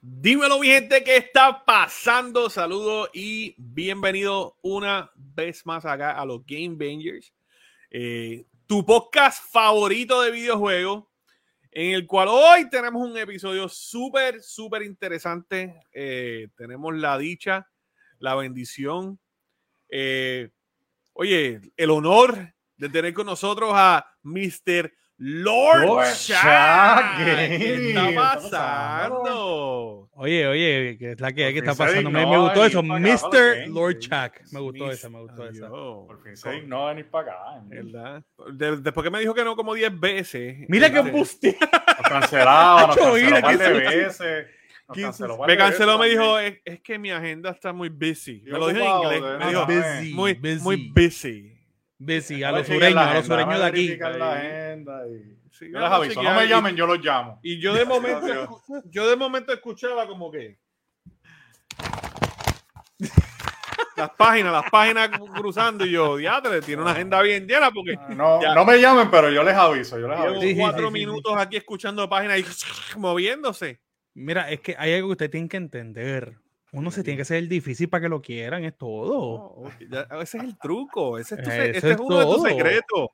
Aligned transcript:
Dímelo, 0.00 0.60
mi 0.60 0.68
gente, 0.68 1.02
¿qué 1.02 1.16
está 1.16 1.64
pasando? 1.64 2.48
Saludos 2.48 3.10
y 3.12 3.56
bienvenido 3.58 4.56
una 4.62 5.10
vez 5.16 5.66
más 5.66 5.84
acá 5.84 6.12
a 6.12 6.24
los 6.24 6.46
Game 6.46 6.76
Bangers, 6.76 7.34
eh, 7.90 8.46
tu 8.68 8.86
podcast 8.86 9.42
favorito 9.50 10.22
de 10.22 10.30
videojuegos, 10.30 11.02
en 11.72 11.94
el 11.94 12.06
cual 12.06 12.28
hoy 12.28 12.70
tenemos 12.70 13.10
un 13.10 13.18
episodio 13.18 13.68
súper, 13.68 14.40
súper 14.40 14.82
interesante. 14.82 15.82
Eh, 15.92 16.46
tenemos 16.56 16.94
la 16.94 17.18
dicha, 17.18 17.68
la 18.20 18.36
bendición, 18.36 19.18
eh, 19.88 20.50
oye, 21.12 21.60
el 21.76 21.90
honor 21.90 22.54
de 22.76 22.88
tener 22.88 23.12
con 23.12 23.26
nosotros 23.26 23.72
a 23.74 24.08
Mr. 24.22 24.92
Lord, 25.20 25.84
Lord 25.84 26.04
¿Qué 26.04 26.32
está 26.32 27.14
¿qué 27.18 28.14
pasando? 28.14 30.08
Oye, 30.12 30.46
oye, 30.46 30.96
que 30.96 31.12
es 31.12 31.20
la 31.20 31.32
que, 31.32 31.52
¿qué 31.52 31.58
está 31.58 31.74
pasando? 31.74 32.08
Me, 32.08 32.24
me 32.24 32.38
gustó 32.38 32.64
eso. 32.64 32.82
Mr. 32.84 33.68
Lord. 33.68 33.98
Chuck. 33.98 34.40
Me 34.52 34.60
gustó 34.60 34.92
esa, 34.92 35.08
me 35.08 35.20
gustó 35.20 35.48
esa. 35.48 35.68
Por 35.68 36.22
fin 36.22 36.36
se 36.36 36.52
dignó 36.52 36.86
a 36.86 36.90
venir 36.90 37.10
para 37.10 37.32
acá. 37.32 37.62
¿Verdad? 37.64 38.22
De- 38.52 38.76
después 38.76 39.02
que 39.02 39.10
me 39.10 39.18
dijo 39.18 39.34
que 39.34 39.42
no 39.42 39.56
como 39.56 39.74
10 39.74 39.98
veces. 39.98 40.56
Mira 40.68 40.88
que 40.88 41.00
este, 41.00 41.10
buste. 41.10 41.58
Nos 41.60 42.08
cancelaba, 42.08 42.86
nos 42.86 42.96
canceló 42.96 43.14
mira 43.14 43.36
un 43.36 43.42
par 43.42 43.58
de 43.58 43.72
veces. 43.72 44.46
Canceló 44.94 45.46
Me 45.46 45.56
canceló, 45.56 45.98
me 45.98 46.08
dijo, 46.08 46.38
es, 46.38 46.60
es 46.64 46.80
que 46.80 46.96
mi 46.98 47.10
agenda 47.10 47.50
está 47.50 47.72
muy 47.72 47.88
busy. 47.88 48.42
Me 48.46 48.58
lo 48.58 48.68
dijo 48.68 48.80
en 49.10 49.18
inglés. 49.18 49.38
Me 49.40 49.46
dijo, 49.48 49.66
busy, 49.66 50.14
muy, 50.14 50.34
busy. 50.34 50.60
muy 50.62 50.92
busy. 50.94 51.57
Bessie, 51.98 52.44
a 52.44 52.52
los 52.52 52.66
sureños, 52.66 52.96
a 52.96 53.14
los 53.14 53.26
sureños 53.26 53.58
de 53.58 53.66
aquí. 53.66 53.86
verificar 53.86 54.14
la 54.16 54.32
agenda 54.34 55.06
y- 55.08 55.36
Sí, 55.50 55.66
Yo 55.72 55.80
les 55.80 55.90
aviso, 55.90 56.22
no 56.22 56.34
me 56.34 56.44
y- 56.44 56.48
llamen, 56.48 56.76
yo 56.76 56.86
los 56.86 56.98
llamo. 57.04 57.40
Y 57.42 57.58
yo 57.60 57.74
de 57.74 57.84
momento, 57.84 58.62
yo 58.84 59.08
de 59.08 59.16
momento 59.16 59.52
escuchaba 59.52 60.06
como 60.06 60.30
que 60.30 60.56
las 63.96 64.10
páginas, 64.10 64.52
las 64.52 64.70
páginas 64.70 65.10
cruzando 65.34 65.84
y 65.84 65.90
yo, 65.90 66.16
diatre, 66.16 66.60
tiene 66.62 66.82
una 66.82 66.92
agenda 66.92 67.20
bien 67.22 67.46
llena 67.48 67.72
porque 67.72 67.96
No, 68.14 68.40
Ya. 68.40 68.54
no 68.54 68.64
me 68.64 68.78
llamen, 68.80 69.10
pero 69.10 69.30
yo 69.30 69.42
les 69.42 69.54
aviso, 69.56 69.98
yo 69.98 70.06
les 70.06 70.16
llevo 70.18 70.28
aviso. 70.30 70.42
Sí, 70.42 70.54
sí, 70.54 70.60
cuatro 70.60 70.80
sí, 70.82 70.86
sí, 70.86 70.92
minutos 70.92 71.32
aquí 71.36 71.56
escuchando 71.56 72.08
páginas 72.08 72.38
y 72.38 72.44
moviéndose. 72.98 73.80
Mira, 74.14 74.50
es 74.50 74.60
que 74.60 74.76
hay 74.78 74.94
algo 74.94 75.08
que 75.08 75.12
usted 75.12 75.30
tiene 75.30 75.48
que 75.48 75.56
entender. 75.56 76.36
Uno 76.72 76.90
se 76.90 77.02
tiene 77.02 77.16
que 77.16 77.22
hacer 77.22 77.38
el 77.38 77.48
difícil 77.48 77.88
para 77.88 78.02
que 78.02 78.08
lo 78.08 78.20
quieran, 78.20 78.64
es 78.64 78.76
todo. 78.76 79.18
Ok, 79.54 79.72
ya, 79.90 80.02
ese 80.20 80.38
es 80.38 80.44
el 80.44 80.58
truco, 80.58 81.18
ese 81.18 81.34
es, 81.36 81.42
tu 81.42 81.50
ese 81.50 81.70
es 81.78 81.84
es 81.84 81.98
uno 81.98 82.18
de 82.18 82.24
tus 82.26 82.42
secretos. 82.42 83.08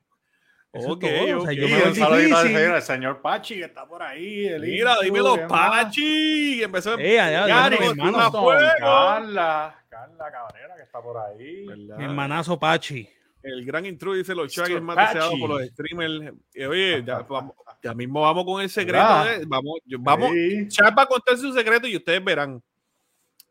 Ok, 0.77 0.99
todo, 0.99 1.39
o 1.39 1.45
sea, 1.45 1.53
yo 1.53 1.67
me 1.69 1.75
al 1.75 1.93
difícil. 1.93 2.35
señor, 2.35 2.75
el 2.75 2.81
señor 2.81 3.21
Pachi 3.21 3.55
que 3.55 3.63
está 3.63 3.87
por 3.87 4.03
ahí. 4.03 4.45
el 4.47 4.61
Mira, 4.61 4.97
dímelo. 5.01 5.47
Pachi. 5.47 6.61
Empezó 6.63 6.99
Eh, 6.99 7.17
dímelo, 7.17 7.77
con 7.77 7.99
hermano. 7.99 8.17
a. 8.19 8.75
Carla, 8.77 9.83
Carla 9.87 10.31
Cabrera 10.31 10.75
que 10.75 10.83
está 10.83 11.01
por 11.01 11.17
ahí. 11.17 11.65
¿Verdad? 11.65 12.01
Hermanazo 12.01 12.59
Pachi. 12.59 13.07
El 13.41 13.63
gran 13.63 13.85
intruder 13.85 14.17
dice 14.17 14.35
los 14.35 14.51
Chuck 14.51 14.67
es 14.69 14.81
más 14.81 14.97
deseado 14.97 15.29
Pachi. 15.31 15.39
por 15.41 15.49
los 15.51 15.63
streamers. 15.69 16.33
Eh, 16.53 16.67
oye, 16.67 17.03
ya, 17.05 17.19
vamos- 17.29 17.55
ya 17.81 17.93
mismo 17.93 18.19
vamos 18.19 18.43
con 18.43 18.61
el 18.61 18.69
secreto. 18.69 19.23
De- 19.23 19.45
vamos, 19.45 19.79
yo- 19.85 19.97
vamos. 20.01 20.31
Sí. 20.33 20.67
Chuck 20.67 20.97
va 20.97 21.03
a 21.03 21.05
contar 21.05 21.37
su 21.37 21.53
secreto 21.53 21.87
y 21.87 21.95
ustedes 21.95 22.21
verán. 22.21 22.61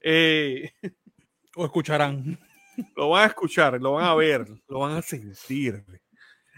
Eh, 0.07 0.71
O 1.57 1.65
escucharán. 1.65 2.39
lo 2.97 3.11
van 3.11 3.23
a 3.23 3.27
escuchar, 3.27 3.81
lo 3.81 3.93
van 3.93 4.05
a 4.07 4.15
ver, 4.15 4.45
lo 4.69 4.81
van 4.81 4.97
a 4.97 5.03
sentir. 5.03 5.85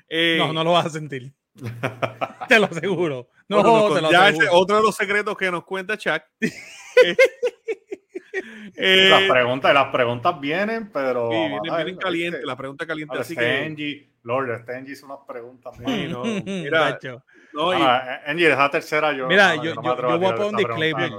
Eh, 0.08 0.36
No, 0.38 0.52
no 0.54 0.64
lo 0.64 0.72
vas 0.72 0.86
a 0.86 0.90
sentir. 0.90 1.32
Te 2.48 2.58
lo 2.58 2.64
aseguro. 2.66 3.28
No, 3.48 3.62
bueno, 3.62 3.94
te 3.94 4.00
lo 4.02 4.10
ya 4.10 4.28
ese 4.28 4.38
aseguro. 4.40 4.60
otro 4.60 4.76
de 4.76 4.82
los 4.82 4.94
secretos 4.96 5.36
que 5.36 5.50
nos 5.50 5.64
cuenta 5.64 5.96
Chuck. 5.96 6.22
Eh, 6.98 7.16
eh, 8.76 9.08
Las 9.08 9.22
preguntas, 9.30 9.72
las 9.72 9.86
preguntas 9.86 10.38
vienen, 10.40 10.90
pero. 10.92 11.30
sí, 11.30 11.36
vienen, 11.36 11.62
vienen 11.62 11.96
calientes, 11.96 12.40
¿viste? 12.40 12.46
la 12.46 12.56
pregunta 12.56 12.86
caliente. 12.86 13.14
Al 13.14 13.20
Así 13.22 13.34
que, 13.34 13.40
Stengi, 13.40 14.12
Lord 14.24 14.62
Stengi 14.62 14.92
hizo 14.92 15.06
unas 15.06 15.20
preguntas. 15.26 15.74
Sí, 15.78 16.06
no, 16.08 16.22
mira, 16.24 16.90
Tacho. 16.98 17.24
no, 17.54 17.72
y- 17.72 17.80
Ah, 17.80 18.20
Angie, 18.26 18.50
esa 18.52 18.70
tercera 18.70 19.12
yo. 19.16 19.26
Mira, 19.26 19.56
no, 19.56 19.64
yo- 19.64 19.74
no 19.76 19.82
yo- 19.82 19.96
yo 19.96 20.18
voy 20.18 20.26
a 20.26 20.34
poner 20.34 20.50
un 20.50 20.56
disclaimer. 20.56 21.12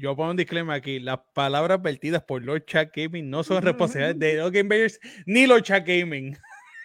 Yo 0.00 0.14
pongo 0.16 0.30
un 0.30 0.36
disclaimer 0.36 0.76
aquí. 0.76 1.00
Las 1.00 1.18
palabras 1.34 1.80
vertidas 1.82 2.22
por 2.22 2.42
Lord 2.42 2.64
Chat 2.66 2.90
Gaming 2.94 3.28
no 3.30 3.42
son 3.42 3.62
responsabilidades 3.62 4.18
de 4.18 4.34
los 4.42 4.52
Game 4.52 4.68
Bears 4.68 5.00
ni 5.26 5.46
Lord 5.46 5.62
Chat 5.62 5.86
Gaming. 5.86 6.36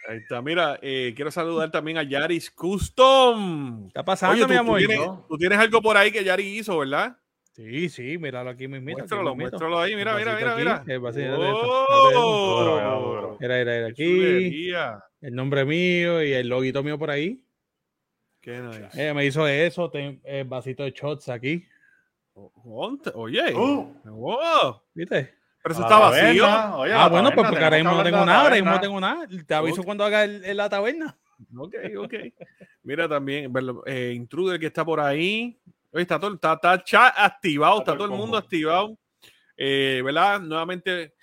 Ahí 0.10 0.18
está, 0.18 0.42
mira, 0.42 0.78
eh, 0.82 1.14
quiero 1.16 1.32
saludar 1.32 1.72
también 1.72 1.98
a 1.98 2.04
Yaris 2.04 2.52
Custom. 2.52 3.88
¿Está 3.88 4.04
pasando, 4.04 4.34
Oye, 4.36 4.44
tú, 4.44 4.50
mi 4.50 4.56
tú 4.56 4.60
amor? 4.62 4.78
tienes, 4.80 4.98
¿no? 5.00 5.26
tú 5.30 5.38
tienes 5.38 5.58
algo 5.58 5.82
por 5.82 5.96
ahí 5.96 6.12
que 6.12 6.24
Yari 6.24 6.44
hizo, 6.58 6.78
¿verdad? 6.78 7.18
Sí, 7.54 7.88
sí, 7.88 8.18
míralo 8.18 8.50
aquí 8.50 8.68
mismito. 8.68 8.98
aquí 8.98 9.02
muéstralo, 9.02 9.36
mismito. 9.36 9.52
muéstralo 9.52 9.80
ahí, 9.80 9.96
mira, 9.96 10.16
mira, 10.18 10.36
mira, 10.36 10.52
aquí, 10.54 10.60
mira. 10.60 10.84
el 10.88 11.00
vasito 11.00 11.42
de- 11.42 11.52
¡Oh! 11.54 13.38
Mira. 13.40 13.56
Mira, 13.56 13.76
mira, 13.78 13.86
¡Qué 13.88 13.92
aquí. 13.92 14.04
chulería! 14.06 15.04
El 15.22 15.36
nombre 15.36 15.64
mío 15.66 16.22
y 16.24 16.34
el 16.34 16.48
loguito 16.50 16.84
mío 16.84 16.98
por 16.98 17.10
ahí. 17.12 17.42
¡Qué 18.42 18.60
nice! 18.60 18.90
Eh, 19.10 19.14
me 19.14 19.26
hizo 19.26 19.48
eso. 19.48 19.90
ten- 19.90 20.20
El 20.24 20.46
vasito 20.46 20.84
de 20.84 20.92
shots 20.92 21.30
aquí. 21.30 21.64
Oye, 22.36 23.54
Uh, 23.56 23.94
wow. 24.06 24.82
¿Viste? 24.94 25.36
pero 25.62 25.74
eso 25.76 25.84
a 25.84 25.86
está 25.86 26.00
vacío. 26.00 26.44
oye, 26.78 26.94
ah, 26.94 27.08
bueno, 27.08 27.32
pues 27.34 27.48
porque 27.48 27.64
ahora 27.64 27.78
mismo 27.78 27.92
no 27.94 28.04
tengo 28.04 28.26
nada. 28.26 28.42
Ahora 28.42 28.56
mismo 28.56 28.72
no 28.72 28.82
tengo 28.82 29.00
nada. 29.00 29.28
Te 29.48 29.54
aviso 29.54 29.84
cuando 29.84 30.04
haga 30.04 30.24
el, 30.26 30.44
el- 30.44 30.58
la 30.58 30.68
taberna. 30.70 31.18
Ok, 31.58 31.76
ok. 32.00 32.14
Mira 32.84 33.08
también, 33.08 33.52
eh, 33.86 34.12
Intruder 34.16 34.60
que 34.60 34.66
está 34.68 34.84
por 34.84 35.00
ahí. 35.00 35.58
Oye, 35.92 36.02
está 36.02 36.20
todo, 36.20 36.34
está, 36.34 36.54
está 36.54 36.74
el 36.74 36.84
chat 36.84 37.14
activado, 37.18 37.80
está, 37.80 37.92
Está 37.92 37.98
todo 37.98 38.06
el 38.06 38.12
mundo 38.12 38.26
combo. 38.34 38.38
activado. 38.38 38.98
Eh, 39.56 40.02
¿Verdad? 40.04 40.42
Nuevamente, 40.42 41.14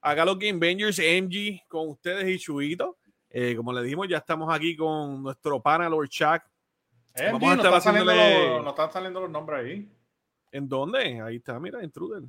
acá 0.00 0.24
los 0.24 0.38
Game 0.38 0.58
Bangers, 0.58 0.98
MG, 0.98 1.62
con 1.68 1.88
ustedes 1.90 2.26
y 2.28 2.38
Chuito. 2.38 2.96
Eh, 3.28 3.54
como 3.56 3.72
le 3.72 3.82
dijimos, 3.82 4.08
ya 4.08 4.18
estamos 4.18 4.52
aquí 4.54 4.76
con 4.76 5.22
nuestro 5.22 5.60
pana 5.60 5.88
Lord 5.88 6.08
Chuck. 6.08 6.42
MG, 7.16 7.32
Vamos 7.32 7.42
a 7.42 7.56
no 7.56 7.62
estar 7.62 7.66
están 7.74 7.82
saliendo 7.82 8.12
haciéndole- 8.12 8.48
los- 8.56 8.64
no 8.64 8.70
están 8.70 8.92
saliendo 8.92 9.20
los 9.20 9.30
nombres 9.30 9.60
ahí. 9.64 9.88
¿En 10.52 10.68
dónde? 10.68 11.20
Ahí 11.20 11.36
está, 11.36 11.58
mira, 11.60 11.82
Intruder. 11.82 12.22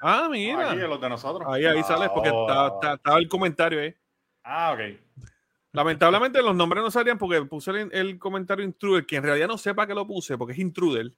Ah, 0.00 0.28
mira. 0.30 0.70
Aquí, 0.72 0.80
los 0.80 1.00
de 1.00 1.08
nosotros. 1.08 1.48
Ahí, 1.50 1.64
ahí 1.64 1.82
sale 1.82 2.08
porque 2.12 2.30
Oh. 2.32 2.46
está, 2.48 2.66
está- 2.68 2.94
estaba 2.94 3.18
el 3.18 3.28
comentario, 3.28 3.80
eh. 3.80 3.96
Ah, 4.44 4.72
ok. 4.74 5.26
Lamentablemente 5.72 6.40
los 6.42 6.54
nombres 6.56 6.82
no 6.82 6.90
salían 6.90 7.18
porque 7.18 7.42
puse 7.44 7.70
el, 7.70 7.88
el 7.92 8.18
comentario 8.18 8.64
intruder, 8.64 9.04
que 9.04 9.16
en 9.16 9.22
realidad 9.24 9.48
no 9.48 9.58
sepa 9.58 9.86
que 9.86 9.94
lo 9.94 10.06
puse 10.06 10.38
porque 10.38 10.52
es 10.54 10.58
intruder. 10.58 11.12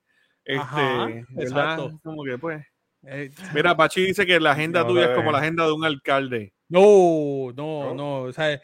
Este, 0.44 0.58
Ajá, 0.60 1.06
¿verdad? 1.06 1.24
exacto. 1.38 2.00
Como 2.02 2.24
que 2.24 2.38
pues. 2.38 2.64
Eh, 3.04 3.30
Mira, 3.54 3.76
Pachi 3.76 4.06
dice 4.06 4.26
que 4.26 4.40
la 4.40 4.52
agenda 4.52 4.80
No 4.84 4.88
tuya 4.88 5.04
es 5.10 5.16
como 5.16 5.30
la 5.30 5.38
agenda 5.38 5.64
de 5.66 5.72
un 5.72 5.84
alcalde. 5.84 6.52
no, 6.68 7.52
no, 7.54 7.84
¿No? 7.84 7.94
no. 7.94 8.20
o 8.22 8.32
sea, 8.32 8.60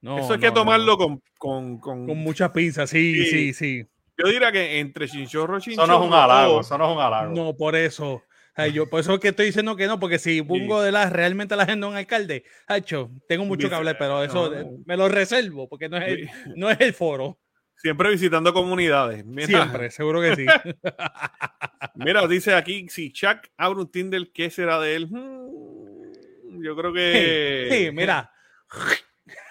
no, 0.00 0.18
Eso 0.18 0.34
hay 0.34 0.40
que 0.40 0.50
tomarlo 0.50 0.92
no. 0.92 0.96
Con, 0.98 1.22
con, 1.38 1.78
con- 1.78 2.06
con 2.06 2.18
muchas 2.18 2.50
pinzas. 2.50 2.88
Sí, 2.90 3.24
Sí. 3.24 3.30
sí, 3.30 3.52
sí. 3.52 3.86
Yo 4.16 4.28
diría 4.28 4.52
que 4.52 4.78
entre 4.78 5.08
chinchorro 5.08 5.54
y 5.54 5.58
Eso 5.58 5.70
chinchorro. 5.70 5.86
no 5.86 6.04
es 6.04 6.08
un 6.08 6.14
halago, 6.14 6.60
eso 6.60 6.78
no 6.78 6.90
es 6.90 6.96
un 6.96 7.02
halago. 7.02 7.34
No, 7.34 7.56
por 7.56 7.74
eso. 7.76 8.22
Yo, 8.72 8.88
por 8.88 9.00
eso 9.00 9.14
es 9.14 9.20
que 9.20 9.28
estoy 9.28 9.46
diciendo 9.46 9.74
que 9.74 9.88
no, 9.88 9.98
porque 9.98 10.18
si 10.20 10.40
pongo 10.40 10.80
de 10.80 10.92
la, 10.92 11.10
realmente 11.10 11.56
la 11.56 11.64
agenda 11.64 11.88
de 11.88 11.92
un 11.92 11.96
alcalde, 11.98 12.44
hacho, 12.68 13.10
tengo 13.26 13.44
mucho 13.44 13.68
que 13.68 13.74
hablar, 13.74 13.96
pero 13.98 14.22
eso 14.22 14.48
no. 14.48 14.78
me 14.86 14.96
lo 14.96 15.08
reservo, 15.08 15.68
porque 15.68 15.88
no 15.88 15.96
es 15.96 16.06
el, 16.06 16.30
no 16.54 16.70
es 16.70 16.80
el 16.80 16.94
foro. 16.94 17.40
Siempre 17.76 18.10
visitando 18.10 18.54
comunidades. 18.54 19.24
Mira, 19.26 19.46
Siempre, 19.46 19.90
seguro 19.90 20.20
que 20.20 20.36
sí. 20.36 20.46
Mira, 21.96 22.26
dice 22.28 22.54
aquí, 22.54 22.88
si 22.88 23.12
Chuck 23.12 23.38
abre 23.56 23.80
un 23.80 23.90
Tinder, 23.90 24.30
¿qué 24.32 24.48
será 24.50 24.78
de 24.80 24.94
él? 24.94 25.08
Hmm, 25.08 26.62
yo 26.62 26.76
creo 26.76 26.92
que 26.92 27.66
Sí, 27.70 27.90
mira, 27.92 28.32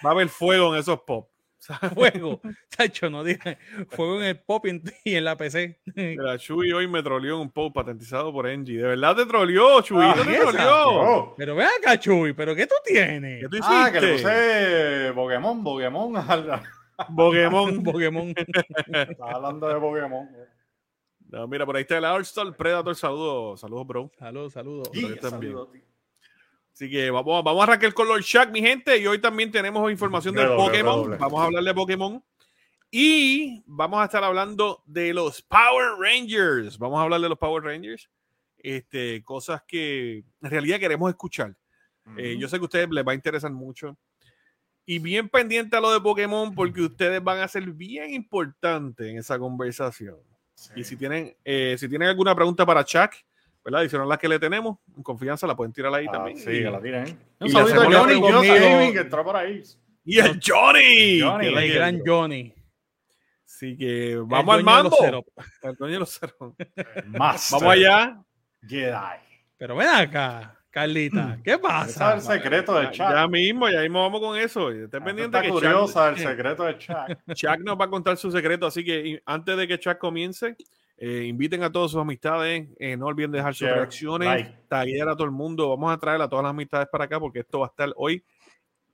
va 0.04 0.10
a 0.10 0.12
haber 0.12 0.28
fuego 0.28 0.74
en 0.74 0.80
esos 0.80 1.00
pop. 1.02 1.30
fuego. 1.94 2.40
Chacho, 2.70 3.10
no 3.10 3.24
dije 3.24 3.58
fuego 3.88 4.20
en 4.20 4.28
el 4.28 4.38
pop 4.40 4.66
y 4.66 5.14
en, 5.14 5.24
la 5.24 5.36
PC. 5.36 5.80
Mira, 5.94 6.38
Chuy 6.38 6.72
hoy 6.72 6.88
me 6.88 7.02
troleó 7.02 7.36
en 7.36 7.42
un 7.42 7.50
post 7.50 7.74
patentizado 7.74 8.32
por 8.32 8.46
Engie. 8.46 8.78
De 8.78 8.88
verdad 8.88 9.16
te 9.16 9.26
troleó, 9.26 9.80
Chuy, 9.82 10.02
Ah, 10.02 10.14
te 10.16 10.36
troleó. 10.36 10.88
Oh. 10.88 11.34
Pero 11.36 11.54
ve 11.56 11.64
acá, 11.64 11.98
Chuy, 11.98 12.32
¿pero 12.32 12.54
qué 12.54 12.66
tú 12.66 12.74
tienes? 12.84 13.42
¿Qué 13.42 13.48
tú 13.48 13.56
hiciste? 13.56 13.74
Ah, 13.74 13.90
que 13.92 14.00
le 14.00 14.12
puse 14.14 15.12
Pokémon, 15.14 15.64
Pokémon. 15.64 16.12
Pokémon. 17.16 17.82
Pokémon. 17.82 18.34
Estaba 18.36 19.32
hablando 19.32 19.68
de 19.68 19.80
Pokémon. 19.80 20.28
No, 21.28 21.48
mira, 21.48 21.66
por 21.66 21.74
ahí 21.76 21.82
está 21.82 21.98
el 21.98 22.04
All-Star 22.04 22.56
Predator. 22.56 22.94
Saludos, 22.94 23.60
saludos, 23.60 23.86
bro. 23.86 24.10
Saludos, 24.18 24.52
saludos. 24.52 24.90
Sí. 24.92 25.00
yo 25.08 25.16
también. 25.16 25.56
Así 26.74 26.90
que 26.90 27.08
vamos, 27.08 27.44
vamos 27.44 27.60
a 27.60 27.62
arrancar 27.62 27.94
con 27.94 28.08
Lord 28.08 28.22
Shack, 28.22 28.50
mi 28.50 28.60
gente. 28.60 28.98
Y 28.98 29.06
hoy 29.06 29.20
también 29.20 29.52
tenemos 29.52 29.88
información 29.92 30.34
de 30.34 30.42
Redoble, 30.42 30.64
Pokémon. 30.64 31.18
Vamos 31.18 31.40
a 31.40 31.44
hablar 31.44 31.62
de 31.62 31.72
Pokémon. 31.72 32.24
Y 32.90 33.62
vamos 33.64 34.00
a 34.00 34.04
estar 34.06 34.24
hablando 34.24 34.82
de 34.84 35.14
los 35.14 35.40
Power 35.42 35.92
Rangers. 36.00 36.76
Vamos 36.76 36.98
a 36.98 37.02
hablar 37.02 37.20
de 37.20 37.28
los 37.28 37.38
Power 37.38 37.62
Rangers. 37.62 38.10
Este, 38.58 39.22
cosas 39.22 39.62
que 39.68 40.24
en 40.42 40.50
realidad 40.50 40.80
queremos 40.80 41.08
escuchar. 41.08 41.56
Eh, 42.16 42.36
yo 42.40 42.48
sé 42.48 42.56
que 42.56 42.62
a 42.62 42.64
ustedes 42.64 42.90
les 42.90 43.06
va 43.06 43.12
a 43.12 43.14
interesar 43.14 43.52
mucho. 43.52 43.96
Y 44.84 44.98
bien 44.98 45.28
pendiente 45.28 45.76
a 45.76 45.80
lo 45.80 45.92
de 45.92 46.00
Pokémon, 46.00 46.56
porque 46.56 46.82
ustedes 46.82 47.22
van 47.22 47.38
a 47.38 47.46
ser 47.46 47.70
bien 47.70 48.12
importantes 48.12 49.06
en 49.06 49.18
esa 49.18 49.38
conversación. 49.38 50.18
Sí. 50.56 50.72
Y 50.74 50.82
si 50.82 50.96
tienen, 50.96 51.36
eh, 51.44 51.76
si 51.78 51.88
tienen 51.88 52.08
alguna 52.08 52.34
pregunta 52.34 52.66
para 52.66 52.84
Chuck, 52.84 53.12
¿verdad? 53.64 53.80
Adicional 53.80 54.06
a 54.06 54.10
las 54.10 54.18
que 54.18 54.28
le 54.28 54.38
tenemos, 54.38 54.78
en 54.96 55.02
confianza 55.02 55.46
la 55.46 55.56
pueden 55.56 55.72
tirar 55.72 55.92
ahí 55.94 56.06
Ah, 56.08 56.12
también. 56.12 56.36
sí, 56.38 56.50
y, 56.50 56.62
que 56.62 56.70
la 56.70 56.80
tiren. 56.80 57.18
Un 57.40 57.46
y 57.46 57.50
saludito 57.50 57.80
a 57.80 57.84
Johnny, 57.84 58.20
Johnny. 58.20 58.48
Gaming, 58.48 58.92
que 58.92 58.98
entró 59.00 59.24
por 59.24 59.36
ahí. 59.36 59.62
y 60.04 60.18
el 60.18 60.40
Johnny. 60.44 61.20
Johnny. 61.20 61.46
El 61.46 61.72
gran 61.74 62.00
Johnny. 62.04 62.54
Así 63.46 63.76
que 63.76 64.12
el 64.12 64.24
vamos 64.24 64.56
al 64.66 64.90
ceros. 65.00 65.24
El 65.62 65.74
dueño 65.76 65.92
de 65.94 65.98
los 66.00 66.10
ceros. 66.18 66.54
Más. 67.06 67.48
Vamos 67.52 67.68
allá. 67.72 68.20
Jedi. 68.66 68.96
Pero 69.56 69.76
ven 69.76 69.88
acá, 69.88 70.58
Carlita, 70.70 71.38
¿qué 71.44 71.52
Ese 71.52 71.60
es 71.60 71.62
pasa? 71.62 72.14
el 72.14 72.20
secreto 72.20 72.74
de 72.74 72.84
Ya, 72.86 72.90
Chuck. 72.90 73.10
ya 73.10 73.28
mismo, 73.28 73.68
ya 73.70 73.80
mismo 73.82 74.02
vamos 74.02 74.20
con 74.20 74.36
eso. 74.38 74.70
Estén 74.70 75.02
Ah, 75.02 75.04
pendientes 75.04 75.40
Está 75.40 75.42
que 75.42 75.48
curiosa 75.50 76.08
el 76.08 76.16
Chuck, 76.16 76.26
secreto 76.28 76.64
de 76.64 76.78
Chuck. 76.78 77.34
Chuck 77.34 77.58
nos 77.60 77.78
va 77.80 77.84
a 77.84 77.88
contar 77.90 78.16
su 78.16 78.30
secreto. 78.32 78.66
Así 78.66 78.84
que 78.84 79.22
antes 79.24 79.56
de 79.56 79.68
que 79.68 79.78
Chuck 79.78 79.98
comience, 79.98 80.56
eh, 80.96 81.24
inviten 81.24 81.62
a 81.62 81.70
todas 81.72 81.90
sus 81.90 82.00
amistades. 82.00 82.68
eh, 82.78 82.96
no 82.96 83.06
olviden 83.06 83.32
dejar 83.32 83.54
sus 83.54 83.66
Share, 83.66 83.80
reacciones, 83.80 84.28
like. 84.28 85.02
a 85.02 85.14
todo 85.14 85.24
el 85.24 85.30
mundo. 85.30 85.68
Vamos 85.70 85.92
a 85.92 85.98
traer 85.98 86.20
a 86.20 86.28
todas 86.28 86.42
las 86.44 86.50
amistades 86.50 86.88
para 86.90 87.04
acá 87.04 87.18
porque 87.18 87.40
esto 87.40 87.60
va 87.60 87.66
a 87.66 87.68
estar 87.70 87.92
hoy 87.96 88.24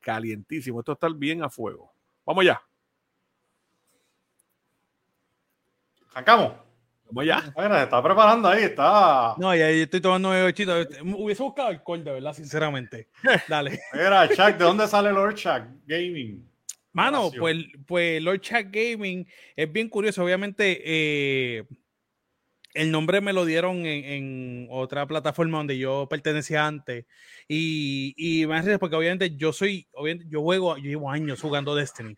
calientísimo. 0.00 0.80
Esto 0.80 0.92
va 0.92 0.94
a 0.94 1.00
estar 1.06 1.14
bien 1.14 1.42
a 1.42 1.50
fuego. 1.50 1.92
Vamos 2.24 2.44
ya. 2.44 2.62
Arrancamos. 6.12 6.52
Vamos 7.06 7.26
ya. 7.26 7.52
Mira, 7.56 7.78
se 7.78 7.84
está 7.84 8.02
preparando 8.02 8.48
ahí, 8.48 8.64
está. 8.64 9.34
No, 9.36 9.54
ya 9.54 9.70
yo 9.70 9.82
estoy 9.82 10.00
tomando 10.00 10.30
mi 10.30 10.40
bechito. 10.42 10.72
Hubiese 11.02 11.42
buscado 11.42 11.68
alcohol, 11.68 12.04
de 12.04 12.12
verdad, 12.12 12.32
sinceramente. 12.32 13.08
Dale. 13.48 13.80
Mira, 13.92 14.28
Chuck, 14.28 14.56
¿de 14.56 14.64
dónde 14.64 14.86
sale 14.86 15.12
Lord 15.12 15.34
Chuck 15.34 15.62
Gaming? 15.86 16.50
Mano, 16.92 17.30
pues, 17.38 17.56
pues 17.86 18.22
Lord 18.22 18.40
Chat 18.40 18.66
Gaming 18.70 19.26
es 19.54 19.72
bien 19.72 19.88
curioso. 19.88 20.24
Obviamente, 20.24 20.80
eh, 20.84 21.64
el 22.74 22.90
nombre 22.90 23.20
me 23.20 23.32
lo 23.32 23.44
dieron 23.44 23.78
en, 23.86 24.04
en 24.04 24.66
otra 24.70 25.06
plataforma 25.06 25.58
donde 25.58 25.78
yo 25.78 26.06
pertenecía 26.08 26.66
antes. 26.66 27.04
Y, 27.48 28.14
y 28.16 28.46
me 28.46 28.56
hace 28.56 28.78
porque 28.78 28.96
obviamente 28.96 29.34
yo 29.36 29.52
soy, 29.52 29.86
obviamente, 29.92 30.26
yo 30.30 30.42
juego, 30.42 30.76
yo 30.76 30.84
llevo 30.84 31.10
años 31.10 31.40
jugando 31.40 31.74
Destiny. 31.74 32.16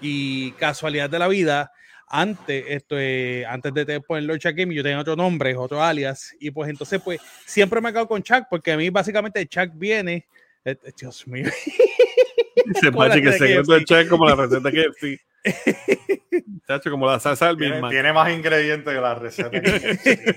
Y 0.00 0.52
casualidad 0.52 1.10
de 1.10 1.18
la 1.18 1.28
vida, 1.28 1.70
antes, 2.08 2.64
esto, 2.68 2.96
eh, 2.98 3.44
antes 3.46 3.72
de 3.74 3.84
te- 3.84 4.00
poner 4.00 4.24
Lord 4.24 4.38
Chuck 4.40 4.54
Gaming, 4.56 4.76
yo 4.76 4.82
tenía 4.82 5.00
otro 5.00 5.16
nombre, 5.16 5.54
otro 5.56 5.82
alias. 5.82 6.34
Y 6.40 6.50
pues 6.50 6.68
entonces, 6.70 7.00
pues, 7.02 7.20
siempre 7.46 7.80
me 7.80 7.88
acabo 7.90 8.08
con 8.08 8.22
Chuck, 8.22 8.44
porque 8.50 8.72
a 8.72 8.76
mí 8.76 8.90
básicamente 8.90 9.46
Chuck 9.46 9.70
viene. 9.74 10.26
eh, 10.64 10.76
Dios 10.98 11.26
mío. 11.26 11.46
La 12.82 12.92
Pachi 12.92 13.20
que 13.22 13.28
el 13.28 13.34
secreto 13.34 13.72
de. 13.72 13.84
Chuck 13.84 14.08
como 14.08 14.28
la 14.28 14.34
receta 14.36 14.70
que 14.70 14.84
sí. 15.00 15.18
Chacho, 16.66 16.90
como 16.90 17.06
la 17.06 17.18
salsa 17.20 17.48
del 17.48 17.56
Tiene, 17.56 17.80
tiene 17.88 18.12
más 18.12 18.32
ingredientes 18.32 18.92
que 18.92 19.00
la 19.00 19.14
receta. 19.14 19.50
que-. 19.50 20.36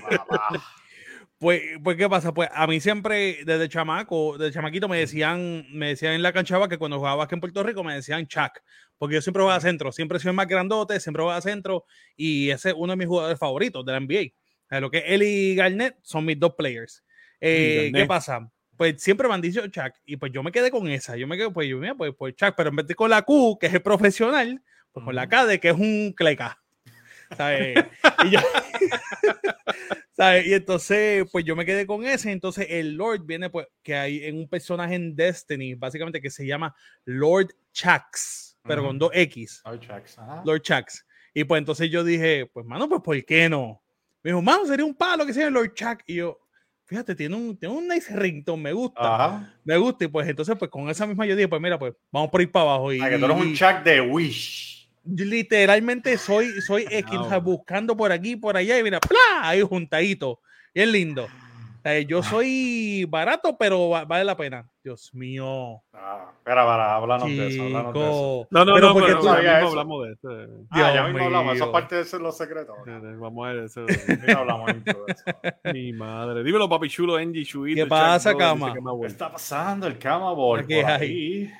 Pues, 1.38 1.60
pues, 1.84 1.98
¿qué 1.98 2.08
pasa? 2.08 2.32
Pues 2.32 2.48
a 2.50 2.66
mí 2.66 2.80
siempre, 2.80 3.40
desde 3.44 3.68
chamaco, 3.68 4.38
desde 4.38 4.54
chamaquito, 4.54 4.88
me 4.88 4.98
decían, 4.98 5.66
me 5.70 5.88
decían 5.88 6.14
en 6.14 6.22
la 6.22 6.32
canchaba 6.32 6.66
que 6.66 6.78
cuando 6.78 6.96
jugaba 6.96 7.24
aquí 7.24 7.34
en 7.34 7.40
Puerto 7.40 7.62
Rico 7.62 7.84
me 7.84 7.94
decían 7.94 8.26
Chuck, 8.26 8.62
porque 8.96 9.16
yo 9.16 9.20
siempre 9.20 9.42
jugaba 9.42 9.60
centro, 9.60 9.92
siempre 9.92 10.18
soy 10.18 10.32
más 10.32 10.46
grandote, 10.48 10.98
siempre 10.98 11.22
jugaba 11.22 11.42
centro, 11.42 11.84
y 12.16 12.48
ese 12.48 12.70
es 12.70 12.74
uno 12.78 12.94
de 12.94 12.96
mis 12.96 13.06
jugadores 13.06 13.38
favoritos 13.38 13.84
de 13.84 13.92
la 13.92 14.00
NBA. 14.00 14.20
Eh, 14.70 14.80
Lo 14.80 14.90
que 14.90 15.00
él 15.00 15.22
y 15.22 15.54
Garnett 15.54 15.98
son 16.00 16.24
mis 16.24 16.40
dos 16.40 16.54
players. 16.56 17.04
Eh. 17.38 17.90
¿Qué 17.94 18.06
pasa? 18.06 18.50
Pues 18.74 19.02
siempre 19.02 19.28
me 19.28 19.34
han 19.34 19.42
dicho 19.42 19.60
Chuck, 19.66 19.92
y 20.06 20.16
pues 20.16 20.32
yo 20.32 20.42
me 20.42 20.50
quedé 20.50 20.70
con 20.70 20.88
esa, 20.88 21.18
yo 21.18 21.26
me 21.26 21.36
quedé, 21.36 21.50
pues 21.50 21.68
yo, 21.68 21.76
mira, 21.76 21.94
pues, 21.94 22.14
pues 22.16 22.34
Chuck, 22.34 22.54
pero 22.56 22.70
en 22.70 22.76
vez 22.76 22.86
de 22.86 22.94
con 22.94 23.10
la 23.10 23.20
Q, 23.20 23.58
que 23.60 23.66
es 23.66 23.74
el 23.74 23.82
profesional, 23.82 24.62
con 25.04 25.14
la 25.14 25.28
K 25.28 25.46
de 25.46 25.60
que 25.60 25.68
es 25.70 25.76
un 25.76 26.12
cleca. 26.16 26.58
¿sabes? 27.36 27.84
Y 28.24 28.30
yo, 28.30 28.38
¿sabes? 30.16 30.46
Y 30.46 30.54
entonces, 30.54 31.26
pues 31.30 31.44
yo 31.44 31.56
me 31.56 31.66
quedé 31.66 31.86
con 31.86 32.04
ese. 32.04 32.30
Entonces, 32.30 32.66
el 32.70 32.94
Lord 32.94 33.24
viene, 33.24 33.50
pues, 33.50 33.66
que 33.82 33.94
hay 33.94 34.24
en 34.24 34.36
un 34.38 34.48
personaje 34.48 34.94
en 34.94 35.16
Destiny, 35.16 35.74
básicamente, 35.74 36.20
que 36.20 36.30
se 36.30 36.46
llama 36.46 36.74
Lord 37.04 37.48
Chax, 37.72 38.58
pero 38.62 38.84
con 38.84 38.98
dos 38.98 39.10
X. 39.12 39.62
Lord 39.64 39.80
Chuck, 39.80 40.18
ajá. 40.18 40.42
Lord 40.44 40.62
Chax. 40.62 41.06
Y 41.34 41.44
pues 41.44 41.58
entonces 41.58 41.90
yo 41.90 42.02
dije, 42.02 42.46
pues, 42.52 42.64
mano, 42.64 42.88
pues, 42.88 43.02
¿por 43.02 43.24
qué 43.24 43.48
no? 43.48 43.82
Me 44.22 44.30
dijo, 44.30 44.42
mano, 44.42 44.64
sería 44.64 44.84
un 44.84 44.94
palo 44.94 45.26
que 45.26 45.34
sea 45.34 45.50
Lord 45.50 45.74
Chax. 45.74 46.04
Y 46.06 46.16
yo, 46.16 46.38
fíjate, 46.86 47.14
tiene 47.14 47.36
un, 47.36 47.56
tiene 47.58 47.74
un 47.74 47.86
nice 47.86 48.14
ringtone, 48.16 48.62
me 48.62 48.72
gusta. 48.72 49.14
Ajá. 49.14 49.54
Me 49.62 49.76
gusta. 49.76 50.04
Y 50.04 50.08
pues 50.08 50.26
entonces, 50.28 50.56
pues, 50.58 50.70
con 50.70 50.88
esa 50.88 51.06
misma 51.06 51.26
yo 51.26 51.36
dije, 51.36 51.48
pues, 51.48 51.60
mira, 51.60 51.78
pues, 51.78 51.92
vamos 52.10 52.30
por 52.30 52.40
ir 52.40 52.50
para 52.50 52.70
abajo. 52.70 52.92
Y, 52.92 53.00
Ah, 53.00 53.10
que 53.10 53.18
tú 53.18 53.26
eres 53.26 53.36
un 53.36 53.54
Chuck 53.54 53.82
de 53.84 54.00
Wish. 54.00 54.75
Literalmente 55.06 56.16
soy, 56.18 56.60
soy 56.60 56.86
X, 56.90 57.18
o 57.18 57.28
sea, 57.28 57.36
Ah, 57.36 57.40
buscando 57.40 57.96
por 57.96 58.12
aquí, 58.12 58.36
por 58.36 58.56
allá, 58.56 58.78
y 58.78 58.82
mira, 58.82 59.00
¡plá! 59.00 59.18
ahí 59.48 59.60
juntadito. 59.62 60.40
Bien 60.74 60.92
lindo. 60.92 61.26
Eh, 61.88 62.04
yo 62.04 62.20
soy 62.20 63.04
barato, 63.08 63.56
pero 63.56 63.88
va- 63.90 64.04
vale 64.04 64.24
la 64.24 64.36
pena. 64.36 64.68
Dios 64.82 65.14
mío. 65.14 65.82
Ah, 65.92 66.32
espera, 66.36 66.64
para, 66.66 66.96
háblanos 66.96 67.28
de 67.28 67.46
eso, 67.46 67.62
háblanos 67.62 67.94
de 67.94 68.00
eso. 68.00 68.08
Chico. 68.42 68.48
No, 68.50 68.64
no, 68.64 68.74
Pero 68.74 68.86
no, 68.88 68.92
porque 68.92 69.06
pero 69.06 69.20
tú- 69.20 69.26
ya 69.26 69.32
sabías 69.34 69.52
mismo 69.54 69.58
eso. 69.58 69.68
hablamos 69.68 70.04
de 70.06 70.12
esto. 70.12 70.28
Ah, 70.70 70.92
ya 70.94 71.04
mismo 71.04 71.24
hablamos, 71.26 71.54
eso 71.54 71.64
es 71.66 71.70
parte 71.70 71.94
de 71.94 72.04
ser 72.04 72.20
los 72.20 72.36
secretos. 72.36 72.74
Vamos 73.20 73.46
a 73.46 73.52
ver 73.52 73.64
eso. 73.64 73.84
Mira, 74.26 74.38
hablamos 74.40 74.66
de 74.66 74.90
eso. 74.90 75.72
Mi 75.72 75.92
madre. 75.92 76.42
Dímelo, 76.42 76.68
papi 76.68 76.88
chulo, 76.88 77.14
Angie, 77.16 77.44
Chuito. 77.44 77.80
¿Qué 77.84 77.86
pasa, 77.86 78.36
cama? 78.36 78.74
¿Qué 78.74 79.06
está 79.06 79.30
pasando? 79.30 79.86
El 79.86 79.96
Cama 79.98 80.32
Boy 80.32 80.64
por 80.64 80.84
hay. 80.90 81.52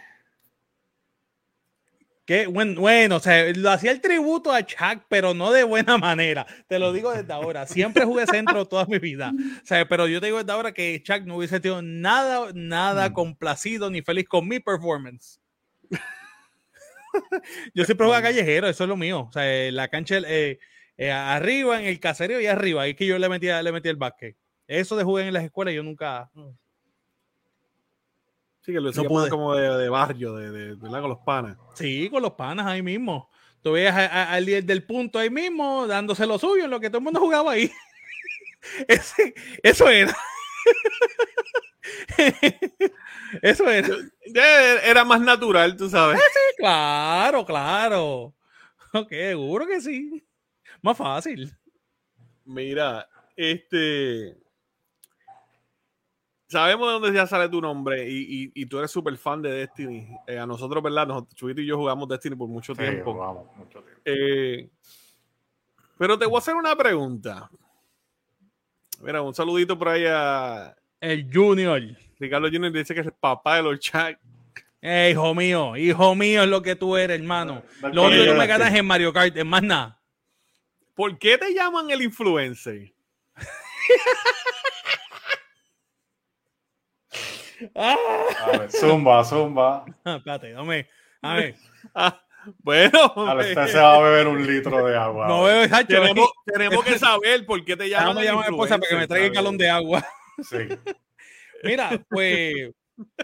Ahí. 2.28 2.44
Qué 2.44 2.46
buen- 2.48 2.74
bueno, 2.74 3.16
o 3.16 3.20
sea, 3.20 3.44
lo 3.54 3.70
hacía 3.70 3.90
el 3.92 4.00
tributo 4.00 4.52
a 4.52 4.64
Chuck, 4.64 5.04
pero 5.08 5.32
no 5.34 5.52
de 5.52 5.64
buena 5.64 5.96
manera. 5.98 6.46
Te 6.68 6.78
lo 6.78 6.92
digo 6.92 7.12
desde 7.12 7.32
ahora. 7.32 7.66
Siempre 7.66 8.04
jugué 8.04 8.26
centro 8.26 8.66
toda 8.66 8.84
mi 8.86 8.98
vida. 8.98 9.32
O 9.62 9.66
sea, 9.66 9.86
pero 9.88 10.06
yo 10.08 10.20
te 10.20 10.26
digo 10.26 10.38
desde 10.38 10.52
ahora 10.52 10.72
que 10.72 11.02
Chuck 11.02 11.22
no 11.24 11.36
hubiese 11.36 11.60
tenido 11.60 11.82
nada, 11.82 12.50
nada 12.54 13.08
Mm. 13.10 13.12
complacido 13.12 13.90
ni 13.90 14.02
feliz 14.02 14.26
con 14.28 14.46
mi 14.48 14.60
performance. 14.60 15.40
yo 17.74 17.84
siempre 17.84 18.06
juego 18.06 18.14
a 18.14 18.22
callejero, 18.22 18.68
eso 18.68 18.84
es 18.84 18.88
lo 18.88 18.96
mío. 18.96 19.26
O 19.28 19.32
sea, 19.32 19.42
eh, 19.50 19.72
la 19.72 19.88
cancha 19.88 20.16
eh, 20.26 20.58
eh, 20.96 21.10
arriba, 21.10 21.80
en 21.80 21.86
el 21.86 22.00
caserío 22.00 22.40
y 22.40 22.46
arriba. 22.46 22.82
Ahí 22.82 22.90
es 22.90 22.96
que 22.96 23.06
yo 23.06 23.18
le 23.18 23.28
metía, 23.28 23.62
le 23.62 23.72
metía 23.72 23.90
el 23.90 23.96
básquet. 23.96 24.36
Eso 24.66 24.96
de 24.96 25.04
jugar 25.04 25.26
en 25.26 25.34
las 25.34 25.44
escuelas, 25.44 25.74
yo 25.74 25.82
nunca. 25.82 26.30
Sí, 28.66 28.72
que 28.72 28.80
lo 28.80 28.82
No 28.82 28.88
decía 28.88 29.08
pude. 29.08 29.30
como 29.30 29.54
de, 29.54 29.68
de 29.78 29.88
barrio, 29.88 30.34
de, 30.34 30.50
de, 30.50 30.74
¿verdad? 30.74 31.00
Con 31.00 31.10
los 31.10 31.20
panas. 31.20 31.56
Sí, 31.74 32.10
con 32.10 32.20
los 32.20 32.32
panas 32.32 32.66
ahí 32.66 32.82
mismo. 32.82 33.30
Tú 33.62 33.72
veías 33.72 33.96
al 33.96 34.44
líder 34.44 34.64
del 34.64 34.84
punto 34.84 35.18
ahí 35.20 35.30
mismo, 35.30 35.86
dándose 35.86 36.26
lo 36.26 36.38
suyo 36.38 36.64
en 36.64 36.70
lo 36.70 36.80
que 36.80 36.88
todo 36.90 36.98
el 36.98 37.04
mundo 37.04 37.20
jugaba 37.20 37.52
ahí. 37.52 37.70
Ese- 38.88 39.34
eso 39.62 39.88
era. 39.88 40.16
eso 43.42 43.68
era. 43.70 43.88
Era 44.84 45.04
más 45.04 45.20
natural, 45.20 45.76
tú 45.76 45.88
sabes. 45.88 46.20
Claro, 46.56 47.44
claro. 47.44 48.34
Ok, 48.92 49.10
seguro 49.10 49.66
que 49.66 49.80
sí. 49.80 50.24
Más 50.82 50.96
fácil. 50.96 51.52
Mira, 52.44 53.08
este. 53.36 54.36
Sabemos 56.48 56.86
de 56.88 56.92
dónde 56.92 57.12
ya 57.12 57.26
sale 57.26 57.48
tu 57.48 57.60
nombre 57.60 58.08
y, 58.08 58.44
y- 58.44 58.52
y 58.54 58.66
tú 58.66 58.78
eres 58.78 58.90
súper 58.90 59.16
fan 59.16 59.42
de 59.42 59.50
Destiny. 59.50 60.08
Eh, 60.28 60.38
a 60.38 60.46
nosotros, 60.46 60.82
¿verdad? 60.82 61.06
Nosotros, 61.06 61.34
Chubito 61.34 61.60
y 61.60 61.66
yo 61.66 61.76
jugamos 61.76 62.08
Destiny 62.08 62.36
por 62.36 62.48
mucho 62.48 62.72
Sí, 62.74 62.80
tiempo. 62.80 63.12
jugamos 63.14 63.46
mucho 63.56 63.82
tiempo. 63.82 64.00
Eh, 64.04 64.68
pero 65.98 66.16
te 66.18 66.24
voy 66.26 66.36
a 66.36 66.38
hacer 66.38 66.54
una 66.54 66.76
pregunta. 66.76 67.50
Mira, 69.00 69.22
un 69.22 69.34
saludito 69.34 69.76
por 69.78 69.88
ahí 69.88 70.04
a 70.06 70.76
El 71.00 71.28
Junior. 71.32 71.82
Ricardo 72.18 72.46
Junior, 72.48 72.72
dice 72.72 72.94
que 72.94 73.00
es 73.00 73.06
el 73.06 73.12
papá 73.12 73.56
de 73.56 73.62
los 73.64 73.80
Chuck. 73.80 74.16
Eh, 74.80 75.10
hijo 75.12 75.34
mío, 75.34 75.76
hijo 75.76 76.14
mío 76.14 76.44
es 76.44 76.48
lo 76.48 76.62
que 76.62 76.76
tú 76.76 76.96
eres, 76.96 77.18
hermano. 77.18 77.62
Lo 77.92 78.04
único 78.04 78.24
que 78.24 78.34
me 78.34 78.46
ganas 78.46 78.72
en 78.72 78.86
Mario 78.86 79.12
Kart, 79.12 79.36
es 79.36 79.44
más 79.44 79.62
nada. 79.64 80.00
¿Por 80.94 81.18
qué 81.18 81.36
te 81.38 81.52
llaman 81.52 81.90
el 81.90 82.02
influencer? 82.02 82.92
Ah, 87.74 87.96
A 88.44 88.58
ver, 88.58 88.70
zumba, 88.70 89.24
zumba. 89.24 89.84
espérate, 90.04 90.52
dame. 90.52 90.88
A 91.22 91.34
ver. 91.36 91.54
Ah, 91.94 92.20
bueno, 92.62 93.12
Dale, 93.16 93.48
usted 93.48 93.66
se 93.68 93.78
va 93.78 93.96
a 93.96 94.00
beber 94.00 94.26
un 94.28 94.46
litro 94.46 94.86
de 94.86 94.96
agua. 94.96 95.26
No 95.28 95.42
veo, 95.44 95.68
Sacho, 95.68 95.86
tenemos, 95.88 96.30
tenemos 96.44 96.84
que 96.84 96.98
saber 96.98 97.44
por 97.46 97.64
qué 97.64 97.76
te 97.76 97.88
llaman 97.88 98.16
Déjame 98.16 98.20
el 98.20 98.26
llamar 98.26 98.44
a 98.46 98.50
mi 98.50 98.54
esposa 98.56 98.78
para 98.78 98.88
que 98.88 98.96
me 98.96 99.06
traiga 99.08 99.26
el 99.26 99.32
galón 99.32 99.56
de 99.58 99.68
agua. 99.70 100.06
Sí. 100.42 100.56
Mira, 101.64 102.04
pues 102.08 102.70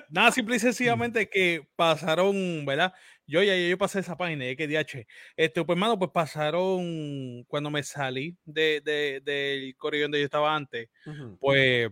nada, 0.09 0.31
simple 0.33 0.57
y 0.57 0.59
sencillamente 0.59 1.29
que 1.29 1.63
pasaron, 1.77 2.65
¿verdad? 2.67 2.93
Yo 3.27 3.43
ya 3.43 3.57
yo 3.57 3.79
pasé 3.79 4.01
esa 4.01 4.17
página 4.17 4.45
que 4.57 4.67
DH. 4.67 5.07
Este, 5.37 5.65
pues, 5.65 5.77
hermano, 5.77 5.99
pues 5.99 6.11
pasaron 6.13 7.45
cuando 7.47 7.71
me 7.71 7.83
salí 7.83 8.37
de, 8.45 8.81
de- 8.85 9.21
del 9.25 9.77
correo 9.77 10.03
donde 10.03 10.19
yo 10.19 10.25
estaba 10.25 10.55
antes, 10.55 10.89
pues 11.41 11.91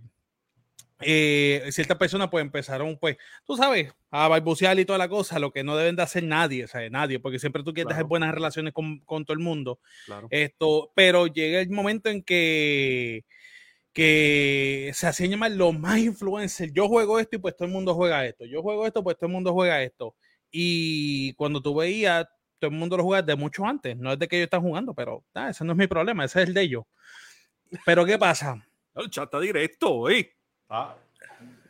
eh, 1.00 1.68
ciertas 1.70 1.96
personas 1.98 2.28
pues 2.30 2.42
empezaron, 2.42 2.98
pues, 2.98 3.16
tú 3.44 3.56
sabes, 3.56 3.92
a 4.10 4.28
balbucear 4.28 4.78
y 4.78 4.84
toda 4.84 4.98
la 4.98 5.08
cosa, 5.08 5.38
lo 5.38 5.50
que 5.52 5.64
no 5.64 5.76
deben 5.76 5.96
de 5.96 6.02
hacer 6.02 6.22
nadie, 6.24 6.66
¿sabes? 6.68 6.90
Nadie, 6.90 7.18
porque 7.20 7.38
siempre 7.38 7.62
tú 7.62 7.72
quieres 7.72 7.86
Claro. 7.88 7.96
tener 7.98 8.08
buenas 8.08 8.34
relaciones 8.34 8.72
con, 8.72 8.98
con 9.00 9.24
todo 9.24 9.34
el 9.34 9.40
mundo. 9.40 9.80
Claro. 10.06 10.28
Esto, 10.30 10.92
pero 10.94 11.26
llega 11.26 11.60
el 11.60 11.70
momento 11.70 12.10
en 12.10 12.22
que 12.22 13.24
que 13.92 14.90
se 14.94 15.06
hacían 15.06 15.30
llamar 15.30 15.50
los 15.52 15.76
más 15.78 15.98
influencers. 15.98 16.72
Yo 16.72 16.88
juego 16.88 17.18
esto 17.18 17.36
y 17.36 17.38
pues 17.40 17.56
todo 17.56 17.66
el 17.66 17.72
mundo 17.72 17.94
juega 17.94 18.24
esto. 18.24 18.44
Yo 18.46 18.62
juego 18.62 18.86
esto, 18.86 19.02
pues 19.02 19.16
todo 19.16 19.26
el 19.26 19.32
mundo 19.32 19.52
juega 19.52 19.82
esto. 19.82 20.14
Y 20.50 21.32
cuando 21.34 21.60
tú 21.60 21.74
veías, 21.74 22.26
todo 22.58 22.70
el 22.70 22.76
mundo 22.76 22.96
lo 22.96 23.04
juega 23.04 23.22
de 23.22 23.34
mucho 23.36 23.64
antes. 23.66 23.96
No 23.96 24.12
es 24.12 24.18
de 24.18 24.28
que 24.28 24.36
ellos 24.36 24.46
están 24.46 24.62
jugando, 24.62 24.94
pero 24.94 25.24
ah, 25.34 25.50
ese 25.50 25.64
no 25.64 25.72
es 25.72 25.78
mi 25.78 25.86
problema, 25.88 26.24
ese 26.24 26.42
es 26.42 26.48
el 26.48 26.54
de 26.54 26.62
ellos. 26.62 26.84
Pero 27.84 28.04
¿qué 28.04 28.18
pasa? 28.18 28.64
El 28.94 29.10
chat 29.10 29.24
está 29.24 29.40
directo, 29.40 30.08
¿eh? 30.10 30.36
Ah, 30.70 30.96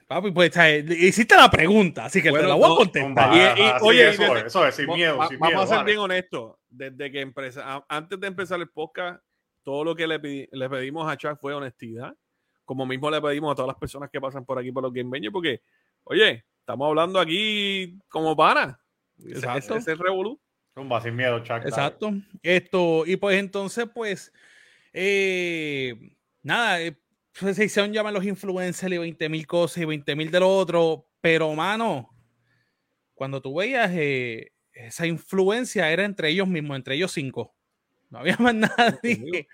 Papi, 0.07 0.33
pues 0.33 0.53
hiciste 0.99 1.37
la 1.37 1.49
pregunta, 1.51 2.07
así 2.07 2.21
que 2.21 2.31
Bueno, 2.31 2.45
te 2.45 2.49
la 2.49 2.55
voy 2.57 2.69
no, 2.69 2.75
a 2.75 2.77
contestar. 2.79 3.33
Y- 3.35 3.39
y- 3.39 3.43
así, 3.65 3.85
oye, 3.85 4.09
eso, 4.11 4.23
y- 4.23 4.39
es, 4.39 4.45
eso 4.47 4.67
es, 4.67 4.75
sin 4.75 4.87
miedo, 4.89 5.17
va- 5.19 5.29
sin 5.29 5.39
vamos 5.39 5.53
miedo. 5.55 5.63
a 5.63 5.67
ser 5.69 5.77
vale. 5.79 5.87
bien 5.87 5.99
honestos. 6.01 6.57
Desde 6.69 7.11
que 7.13 7.21
empecé, 7.21 7.61
a- 7.63 7.85
antes 7.89 8.19
de 8.21 8.27
empezar 8.27 8.61
el 8.61 8.69
podcast, 8.69 9.23
todo 9.63 9.85
lo 9.85 9.95
que 9.95 10.07
le, 10.09 10.21
pedi- 10.21 10.49
le 10.51 10.69
pedimos 10.69 11.11
a 11.11 11.17
Chuck 11.17 11.39
fue 11.41 11.55
honestidad. 11.55 12.13
Como 12.65 12.87
mismo 12.87 13.09
le 13.11 13.21
pedimos 13.21 13.53
a 13.53 13.55
todas 13.55 13.69
las 13.69 13.77
personas 13.77 14.11
que 14.11 14.21
pasan 14.21 14.45
por 14.45 14.59
aquí 14.59 14.73
por 14.73 14.83
los 14.83 14.93
Game 14.93 15.11
Bangers, 15.11 15.33
porque, 15.33 15.63
oye, 16.05 16.45
estamos 16.59 16.89
hablando 16.89 17.19
aquí 17.21 17.97
como 18.09 18.37
pana. 18.37 18.81
Exacto. 19.27 19.77
Ese 19.77 19.79
es 19.79 19.89
el 19.89 19.99
revolú. 19.99 20.41
Zumba, 20.75 21.01
sin 21.01 21.15
miedo, 21.15 21.39
Chuck. 21.39 21.49
dale. 21.59 21.69
Exacto. 21.69 22.13
Esto, 22.43 23.05
y 23.07 23.15
pues 23.17 23.39
entonces, 23.39 23.87
pues, 23.95 24.33
eh, 24.93 26.17
nada, 26.43 26.79
eh, 27.35 27.39
pues, 27.41 27.57
se 27.57 27.65
hicieron 27.65 27.93
llamar 27.93 28.13
los 28.13 28.25
influencers 28.25 28.93
y 28.93 28.99
20 28.99 29.29
mil 29.29 29.47
cosas 29.47 29.79
y 29.79 29.85
20 29.85 30.17
mil 30.17 30.31
de 30.31 30.41
lo 30.41 30.49
otro, 30.57 31.07
pero 31.21 31.53
mano, 31.55 32.11
cuando 33.15 33.41
tú 33.43 33.55
veías 33.57 33.91
eh, 33.95 34.53
esa 34.73 35.07
influencia 35.07 35.91
era 35.91 36.05
entre 36.05 36.31
ellos 36.31 36.49
mismos, 36.49 36.77
entre 36.77 36.95
ellos 36.97 37.13
cinco. 37.13 37.55
No 38.09 38.19
había 38.21 38.37
más 38.41 38.55
nadie. 38.55 39.49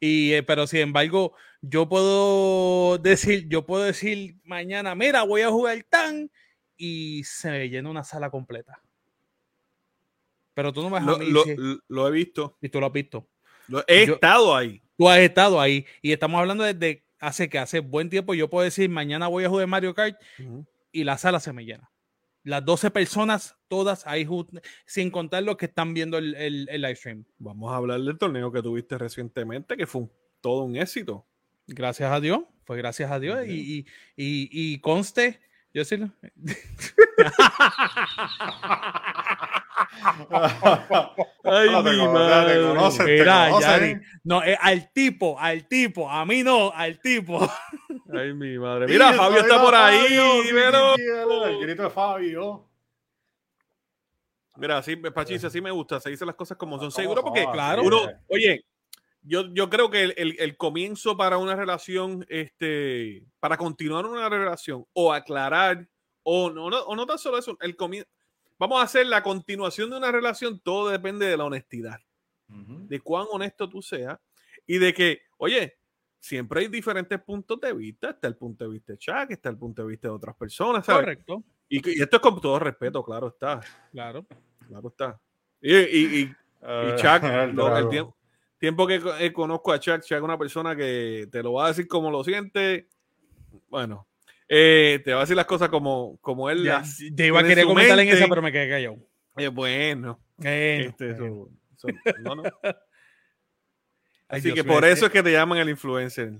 Y, 0.00 0.32
eh, 0.32 0.42
pero 0.44 0.66
sin 0.68 0.80
embargo, 0.80 1.34
yo 1.60 1.88
puedo 1.88 2.98
decir, 2.98 3.48
yo 3.48 3.66
puedo 3.66 3.82
decir 3.82 4.36
mañana, 4.44 4.94
mira, 4.94 5.24
voy 5.24 5.42
a 5.42 5.50
jugar 5.50 5.84
tan 5.90 6.30
y 6.76 7.24
se 7.24 7.50
me 7.50 7.68
llena 7.68 7.90
una 7.90 8.04
sala 8.04 8.30
completa. 8.30 8.80
Pero 10.54 10.72
tú 10.72 10.82
no 10.82 10.90
me 10.90 11.00
vas 11.00 11.02
a 11.02 11.06
Lo, 11.10 11.18
lo- 11.18 11.44
si- 11.44 11.56
lo 11.88 12.08
he 12.08 12.10
visto. 12.12 12.56
y 12.60 12.68
tú 12.68 12.80
lo 12.80 12.86
has 12.86 12.92
visto. 12.92 13.28
Lo- 13.68 13.84
he 13.86 14.06
Yo- 14.06 14.14
estado 14.14 14.56
ahí. 14.56 14.80
Tú 14.96 15.08
has 15.08 15.18
estado 15.18 15.60
ahí 15.60 15.86
y 16.02 16.12
estamos 16.12 16.40
hablando 16.40 16.64
desde 16.64 17.04
hace 17.20 17.48
que 17.48 17.58
hace 17.58 17.80
buen 17.80 18.10
tiempo. 18.10 18.34
Yo 18.34 18.48
puedo 18.50 18.64
decir 18.64 18.88
mañana 18.90 19.26
voy 19.28 19.44
a 19.44 19.48
jugar 19.48 19.66
Mario 19.66 19.94
Kart 19.94 20.20
y 20.92 21.04
la 21.04 21.18
sala 21.18 21.40
se 21.40 21.52
me 21.52 21.64
llena. 21.64 21.90
Las 22.44 22.64
12 22.64 22.90
personas, 22.90 23.56
todas 23.68 24.06
ahí, 24.06 24.26
sin 24.86 25.10
contar 25.10 25.42
los 25.42 25.56
que 25.56 25.66
están 25.66 25.92
viendo 25.92 26.16
el, 26.18 26.34
el- 26.36 26.68
el 26.70 26.80
live 26.82 26.94
stream. 26.96 27.24
Vamos 27.38 27.72
a 27.72 27.76
hablar 27.76 28.00
del 28.00 28.16
torneo 28.16 28.50
que 28.52 28.62
tuviste 28.62 28.96
recientemente, 28.96 29.76
que 29.76 29.86
fue 29.86 30.02
un- 30.02 30.12
todo 30.40 30.62
un 30.64 30.76
éxito. 30.76 31.26
Gracias 31.66 32.10
a 32.10 32.20
Dios, 32.20 32.40
fue 32.64 32.78
gracias 32.78 33.10
a 33.10 33.20
Dios. 33.20 33.46
Y, 33.46 33.50
y, 33.60 33.86
y, 34.16 34.48
y 34.74 34.78
conste, 34.80 35.40
yo 35.74 35.84
sí, 35.84 35.96
lo- 35.96 36.10
Ay, 41.44 41.70
No 41.70 41.84
te 41.84 41.90
mi 41.90 41.98
conoces, 41.98 42.12
madre. 42.12 42.54
te 42.54 42.62
conoces, 42.68 43.06
te 43.06 43.18
Mira, 43.18 43.48
conocen. 43.50 43.70
Yari, 43.70 43.96
no, 44.24 44.42
es 44.42 44.58
al 44.60 44.92
tipo, 44.92 45.38
al 45.38 45.68
tipo, 45.68 46.10
a 46.10 46.24
mí 46.24 46.42
no, 46.42 46.72
al 46.74 47.00
tipo. 47.00 47.40
Ay, 48.12 48.32
mi 48.34 48.58
madre. 48.58 48.86
Mira, 48.86 49.12
Sí, 49.12 49.18
Fabio 49.18 49.38
está 49.40 49.60
por 49.62 49.74
ahí. 49.74 49.98
Fabio, 50.00 50.42
dímelo. 50.42 50.94
El 51.46 51.60
grito 51.60 51.82
de 51.84 51.90
Fabio. 51.90 52.64
Mira, 54.56 54.82
sí, 54.82 54.96
Pachis, 54.96 55.44
así 55.44 55.60
me 55.60 55.70
gusta. 55.70 56.00
Se 56.00 56.10
dicen 56.10 56.26
las 56.26 56.36
cosas 56.36 56.56
como 56.56 56.72
son. 56.78 56.90
¿Cómo 56.90 56.90
Seguro 56.90 57.22
porque, 57.22 57.46
claro. 57.52 57.82
uno, 57.82 57.98
oye, 58.28 58.64
yo, 59.28 59.46
yo 59.54 59.68
creo 59.70 59.90
que 59.90 60.02
el, 60.04 60.14
el- 60.16 60.36
el 60.40 60.56
comienzo 60.56 61.16
para 61.16 61.38
una 61.38 61.54
relación, 61.54 62.24
este, 62.28 63.24
para 63.40 63.56
continuar 63.56 64.06
una 64.06 64.28
relación 64.28 64.84
o 64.92 65.12
aclarar, 65.12 65.88
o 66.22 66.50
no, 66.50 66.68
no, 66.70 66.80
o 66.82 66.96
no 66.96 67.06
tan 67.06 67.18
solo 67.18 67.38
eso, 67.38 67.56
el 67.60 67.76
comienzo, 67.76 68.08
vamos 68.58 68.80
a 68.80 68.84
hacer 68.84 69.06
la 69.06 69.22
continuación 69.22 69.90
de 69.90 69.96
una 69.98 70.10
relación, 70.12 70.60
todo 70.60 70.88
depende 70.90 71.26
de 71.26 71.36
la 71.36 71.44
honestidad, 71.44 72.00
Ujú. 72.48 72.86
de 72.88 73.00
cuán 73.00 73.26
honesto 73.30 73.68
tú 73.68 73.80
seas 73.82 74.18
y 74.66 74.78
de 74.78 74.92
que, 74.92 75.22
oye, 75.38 75.78
siempre 76.20 76.60
hay 76.60 76.68
diferentes 76.68 77.20
puntos 77.22 77.60
de 77.60 77.72
vista, 77.72 78.10
está 78.10 78.26
el 78.28 78.36
punto 78.36 78.64
de 78.64 78.70
vista 78.70 78.92
de 78.92 78.98
Chuck, 78.98 79.30
está 79.30 79.48
el 79.50 79.56
punto 79.56 79.82
de 79.82 79.88
vista 79.88 80.08
de 80.08 80.14
otras 80.14 80.34
personas, 80.36 80.84
¿sabes? 80.84 81.02
Correcto, 81.04 81.44
Y, 81.68 81.98
y 81.98 82.02
esto 82.02 82.16
es 82.16 82.22
con 82.22 82.40
todo 82.40 82.58
respeto, 82.58 83.02
claro 83.04 83.28
está, 83.28 83.60
claro. 83.92 84.26
claro 84.66 84.88
está. 84.88 85.20
Y, 85.60 85.74
y, 85.76 86.20
y 86.20 86.20
y 86.22 86.96
Chuck, 86.96 87.22
el 87.22 87.54
lo- 87.54 87.76
el 87.76 87.88
tiempo, 87.88 88.16
tiempo 88.58 88.86
que 88.86 89.00
eh, 89.20 89.32
conozco 89.32 89.72
a 89.72 89.78
Chuck, 89.80 90.00
Chuck 90.02 90.18
es 90.18 90.22
una 90.22 90.38
persona 90.38 90.74
que 90.76 91.28
te 91.30 91.42
lo 91.42 91.54
va 91.54 91.66
a 91.66 91.68
decir 91.68 91.86
como 91.88 92.10
lo 92.10 92.22
siente. 92.24 92.88
Bueno, 93.68 94.06
eh, 94.48 95.00
te 95.04 95.12
va 95.12 95.18
a 95.18 95.22
decir 95.22 95.36
las 95.36 95.46
cosas 95.46 95.68
como, 95.68 96.18
como 96.20 96.50
él 96.50 96.64
Ya, 96.64 96.78
las. 96.78 96.98
te 97.16 97.26
iba 97.26 97.40
a 97.40 97.44
querer 97.44 97.64
comentar 97.66 97.98
en 97.98 98.08
esa, 98.08 98.26
pero 98.28 98.42
me 98.42 98.52
quedé 98.52 98.68
callado. 98.68 98.96
Eh, 99.36 99.48
bueno, 99.48 100.18
este, 100.42 101.12
bueno. 101.14 101.48
eso- 101.76 101.88
eso- 101.88 102.18
no, 102.22 102.34
no. 102.34 102.42
Así 104.28 104.42
Dios 104.52 104.56
que 104.56 104.64
por 104.64 104.84
es 104.84 104.94
eso 104.98 105.06
es 105.06 105.12
que 105.12 105.22
te 105.22 105.32
llaman 105.32 105.58
el 105.58 105.70
influencer. 105.70 106.32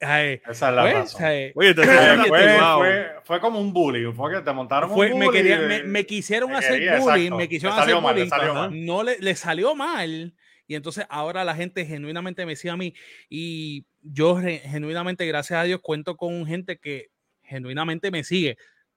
Ay, 0.00 0.40
Esa 0.48 0.68
es 0.70 0.74
la 0.74 0.82
pues, 0.82 0.94
razón. 0.94 1.24
ay, 1.24 1.52
Oye, 1.54 1.74
te 1.74 1.82
fue, 1.84 1.94
activado. 1.98 2.78
fue, 2.80 3.06
fue 3.24 3.40
como 3.40 3.60
un 3.60 3.72
bullying, 3.72 4.12
fue 4.12 4.34
que 4.34 4.40
te 4.42 4.52
montaron 4.52 4.90
fue- 4.90 5.12
un 5.12 5.18
me, 5.20 5.26
bullying. 5.26 5.44
me, 5.68 5.82
me 5.84 6.04
quisieron 6.06 6.50
me 6.50 6.56
hacer 6.58 6.72
quería, 6.74 6.98
bullying, 6.98 7.18
exacto. 7.26 7.36
me 7.36 7.48
quisieron 7.48 7.78
hacer 7.78 7.94
mal, 7.94 8.14
bullying, 8.14 8.28
salió 8.28 8.50
ajá, 8.52 8.60
mal. 8.68 8.84
no 8.84 9.02
le, 9.02 9.18
le 9.20 9.34
salió 9.36 9.74
mal. 9.74 10.34
Y 10.66 10.74
entonces 10.74 11.06
ahora 11.08 11.44
la 11.44 11.54
gente 11.54 11.84
genuinamente 11.86 12.44
me 12.46 12.56
sigue 12.56 12.72
a 12.72 12.76
mí. 12.76 12.94
Y 13.28 13.84
yo 14.02 14.36
genuinamente, 14.36 15.26
gracias 15.26 15.60
a 15.60 15.64
Dios, 15.64 15.80
cuento 15.82 16.16
con 16.16 16.46
gente 16.46 16.78
que 16.78 17.08
genuinamente 17.42 18.10
me 18.10 18.24
sigue. 18.24 18.56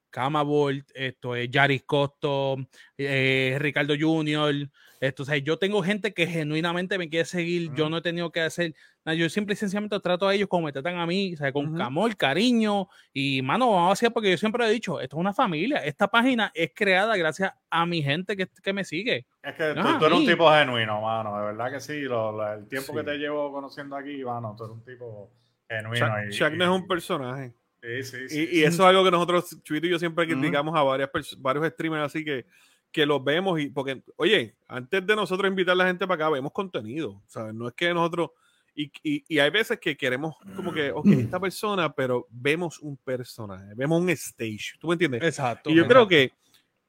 Camabolt, 0.09 0.89
esto 0.95 1.35
es 1.35 1.49
Yaris 1.51 1.83
Costo, 1.83 2.57
eh, 2.97 3.57
Ricardo 3.59 3.93
Junior. 3.99 4.53
Esto, 4.99 5.23
o 5.23 5.25
sea, 5.25 5.37
yo 5.37 5.57
tengo 5.57 5.83
gente 5.83 6.13
que 6.13 6.27
genuinamente 6.27 6.97
me 6.97 7.09
quiere 7.09 7.25
seguir. 7.25 7.71
Yo 7.75 7.83
Ujú. 7.83 7.91
no 7.91 7.97
he 7.97 8.01
tenido 8.01 8.31
que 8.31 8.41
hacer. 8.41 8.73
Yo 9.13 9.29
simple 9.29 9.53
y 9.53 9.55
sencillamente 9.57 9.99
trato 9.99 10.27
a 10.27 10.33
ellos 10.33 10.47
como 10.47 10.65
me 10.65 10.71
tratan 10.71 10.97
a 10.97 11.05
mí, 11.05 11.33
o 11.33 11.37
sea, 11.37 11.51
con 11.51 11.79
amor, 11.81 12.15
cariño. 12.17 12.87
Y 13.13 13.41
mano, 13.41 13.71
vamos 13.71 13.89
a 13.89 13.93
hacer 13.93 14.11
porque 14.13 14.31
yo 14.31 14.37
siempre 14.37 14.65
he 14.65 14.69
dicho: 14.71 14.99
esto 14.99 15.17
es 15.17 15.19
una 15.19 15.33
familia. 15.33 15.77
Esta 15.79 16.07
página 16.07 16.51
es 16.53 16.71
creada 16.75 17.15
gracias 17.17 17.53
a 17.69 17.85
mi 17.85 18.01
gente 18.01 18.35
que, 18.37 18.47
que 18.63 18.73
me 18.73 18.83
sigue. 18.83 19.25
Es 19.43 19.55
que 19.55 19.73
tú, 19.73 19.99
tú 19.99 20.05
eres 20.05 20.17
un 20.19 20.25
tipo 20.25 20.49
genuino, 20.51 21.01
mano. 21.01 21.37
De 21.39 21.45
verdad 21.45 21.71
que 21.71 21.79
sí. 21.79 22.01
Lo- 22.01 22.31
lo- 22.31 22.53
el 22.53 22.67
tiempo 22.67 22.91
Sí. 22.93 22.97
que 22.99 23.03
te 23.03 23.17
llevo 23.17 23.51
conociendo 23.51 23.95
aquí, 23.95 24.23
mano, 24.23 24.55
tú 24.57 24.63
eres 24.65 24.75
un 24.77 24.83
tipo 24.83 25.31
genuino. 25.69 25.95
Chuck, 26.07 26.15
y, 26.27 26.31
Chuck 26.37 26.51
no 26.53 26.63
es 26.65 26.69
y- 26.69 26.73
un 26.81 26.87
personaje. 26.87 27.53
Sí, 27.81 28.03
sí, 28.03 28.17
Y, 28.25 28.29
sí. 28.29 28.49
y 28.51 28.63
eso 28.63 28.83
es 28.83 28.89
algo 28.89 29.03
que 29.05 29.11
nosotros, 29.11 29.57
Chuito 29.63 29.87
y 29.87 29.89
yo, 29.91 29.99
siempre 29.99 30.27
criticamos 30.27 30.75
a 30.77 30.83
varias 30.83 31.09
varios 31.37 31.65
streamers 31.69 32.03
así 32.05 32.25
que, 32.25 32.45
que 32.91 33.05
los 33.05 33.23
vemos 33.23 33.57
y 33.59 33.69
porque, 33.69 34.01
oye, 34.17 34.55
antes 34.67 35.05
de 35.05 35.15
nosotros 35.15 35.47
invitar 35.49 35.73
a 35.73 35.75
la 35.75 35.85
gente 35.87 36.05
para 36.07 36.25
acá, 36.25 36.29
vemos 36.33 36.51
contenido, 36.51 37.21
¿sabes? 37.27 37.53
No 37.53 37.67
es 37.69 37.73
que 37.75 37.93
nosotros, 37.93 38.31
y, 38.75 38.91
y, 39.03 39.23
y 39.27 39.39
hay 39.39 39.49
veces 39.49 39.79
que 39.79 39.97
queremos 39.97 40.35
como 40.55 40.71
que, 40.73 40.91
ok, 40.91 41.07
esta 41.07 41.39
persona, 41.39 41.91
pero 41.93 42.27
vemos 42.29 42.79
un 42.79 42.97
personaje, 42.97 43.73
vemos 43.75 44.01
un 44.01 44.09
stage, 44.11 44.77
¿tú 44.79 44.87
me 44.87 44.93
entiendes? 44.93 45.23
Exacto. 45.23 45.69
Y 45.69 45.75
yo 45.75 45.87
creo 45.87 46.07
que 46.07 46.31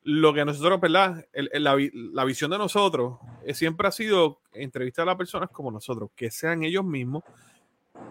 lo 0.02 0.32
que 0.32 0.44
nosotros, 0.44 0.80
¿verdad? 0.80 1.26
El- 1.32 1.50
el- 1.52 1.64
la, 1.64 1.76
la 1.92 2.24
visión 2.24 2.50
de 2.50 2.58
nosotros 2.58 3.18
eh, 3.44 3.54
siempre 3.54 3.86
ha 3.88 3.92
sido 3.92 4.40
entrevistar 4.52 5.02
a 5.02 5.06
las 5.06 5.16
personas 5.16 5.50
como 5.50 5.70
nosotros, 5.70 6.10
que 6.16 6.30
sean 6.30 6.62
ellos 6.64 6.84
mismos, 6.84 7.22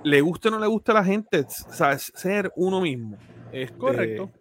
le 0.04 0.22
guste 0.22 0.48
o 0.50 0.52
no 0.52 0.60
le 0.60 0.68
guste 0.68 0.92
a 0.92 0.96
la 0.96 1.04
gente, 1.04 1.46
¿sabes? 1.50 2.12
ser 2.16 2.52
uno 2.56 2.80
mismo. 2.82 3.18
Este, 3.52 3.76
Correcto. 3.78 4.32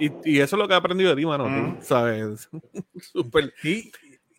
Y, 0.00 0.10
y 0.24 0.40
eso 0.40 0.56
es 0.56 0.60
lo 0.60 0.66
que 0.66 0.74
he 0.74 0.76
aprendido 0.76 1.10
de 1.10 1.16
ti, 1.16 1.24
mano. 1.26 1.44
Ujú. 1.44 1.82
¿Sabes? 1.82 2.48
Súper. 3.12 3.54
Y- 3.62 3.90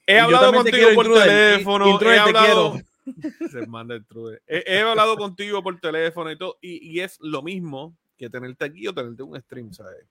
He 0.07 0.19
hablado 0.19 0.51
te 0.51 0.57
contigo 0.57 0.89
por 0.93 1.05
teléfono. 1.13 1.95
He 1.95 1.97
te 1.99 2.19
hablado... 2.19 2.79
Se 3.51 3.65
manda 3.67 3.95
el 3.95 4.01
Intruder. 4.01 4.41
He, 4.47 4.63
he 4.67 4.79
hablado 4.81 5.15
contigo 5.17 5.61
por 5.63 5.79
teléfono 5.79 6.31
y 6.31 6.37
todo. 6.37 6.57
Y, 6.61 6.85
y 6.91 6.99
es 7.01 7.17
lo 7.21 7.41
mismo 7.41 7.95
que 8.17 8.29
tenerte 8.29 8.65
aquí 8.65 8.87
o 8.87 8.93
tenerte 8.93 9.23
en 9.23 9.29
un 9.29 9.39
stream, 9.41 9.73
¿sabes? 9.73 10.05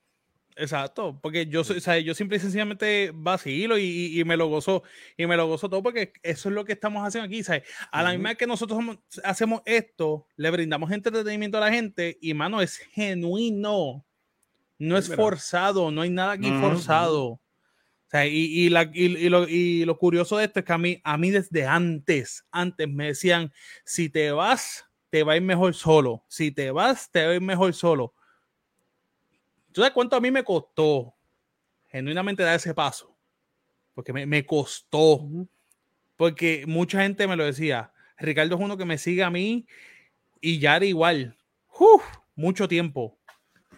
Exacto, 0.56 1.18
porque 1.20 1.46
yo 1.46 1.64
soy, 1.64 1.78
o 1.78 1.80
sea, 1.80 1.98
yo 1.98 2.14
simple 2.14 2.36
y 2.36 2.40
sencillamente 2.40 3.10
vacilo 3.12 3.76
y, 3.76 3.82
y- 3.82 4.20
y 4.20 4.24
me 4.24 4.36
lo 4.36 4.46
gozo 4.46 4.84
y 5.16 5.26
me 5.26 5.36
lo 5.36 5.48
gozo 5.48 5.68
todo 5.68 5.82
porque 5.82 6.12
eso 6.22 6.48
es 6.48 6.54
lo 6.54 6.64
que 6.64 6.74
estamos 6.74 7.04
haciendo 7.04 7.26
aquí, 7.26 7.42
¿sabes? 7.42 7.64
A 7.90 8.04
la 8.04 8.10
Ujú. 8.10 8.18
misma 8.18 8.28
vez 8.28 8.38
que 8.38 8.46
nosotros 8.46 8.76
somos- 8.78 8.98
hacemos 9.24 9.62
esto, 9.64 10.28
le 10.36 10.50
brindamos 10.52 10.92
entretenimiento 10.92 11.58
a 11.58 11.62
la 11.62 11.72
gente 11.72 12.18
y 12.20 12.34
mano 12.34 12.62
es 12.62 12.76
genuino, 12.76 14.04
no 14.78 14.96
es 14.96 15.12
forzado, 15.12 15.90
no 15.90 16.02
hay 16.02 16.10
nada 16.10 16.32
aquí 16.32 16.50
Ujú, 16.50 16.60
forzado. 16.60 17.40
Sea, 18.14 18.26
y, 18.28 18.44
y 18.66 18.68
la- 18.68 18.88
y- 18.94 19.06
y 19.26 19.28
lo, 19.28 19.48
y 19.48 19.84
lo 19.84 19.98
curioso 19.98 20.36
de 20.36 20.44
esto 20.44 20.60
es 20.60 20.64
que 20.64 20.72
a 20.72 20.78
mí, 20.78 21.00
a 21.02 21.18
mí 21.18 21.32
desde 21.32 21.66
antes, 21.66 22.46
antes 22.52 22.88
me 22.88 23.06
decían, 23.06 23.52
si 23.84 24.08
te 24.08 24.30
vas, 24.30 24.84
te 25.10 25.24
va 25.24 25.32
a 25.32 25.36
ir 25.36 25.42
mejor 25.42 25.74
solo. 25.74 26.24
Si 26.28 26.52
te 26.52 26.70
vas, 26.70 27.10
te 27.10 27.26
va 27.26 27.32
a 27.32 27.34
ir 27.34 27.40
mejor 27.40 27.74
solo. 27.74 28.14
¿Tú 29.72 29.80
sabes 29.80 29.92
cuánto 29.92 30.14
a 30.14 30.20
mí 30.20 30.30
me 30.30 30.44
costó 30.44 31.12
genuinamente 31.88 32.44
dar 32.44 32.54
ese 32.54 32.72
paso? 32.72 33.16
Porque 33.94 34.12
me, 34.12 34.26
me 34.26 34.46
costó. 34.46 35.26
Porque 36.16 36.66
mucha 36.68 37.02
gente 37.02 37.26
me 37.26 37.34
lo 37.34 37.44
decía. 37.44 37.92
Ricardo 38.18 38.54
es 38.54 38.60
uno 38.60 38.76
que 38.76 38.84
me 38.84 38.96
sigue 38.96 39.24
a 39.24 39.30
mí 39.30 39.66
y 40.40 40.60
Yari 40.60 40.88
igual. 40.88 41.36
uf, 41.80 42.04
mucho 42.36 42.68
tiempo. 42.68 43.18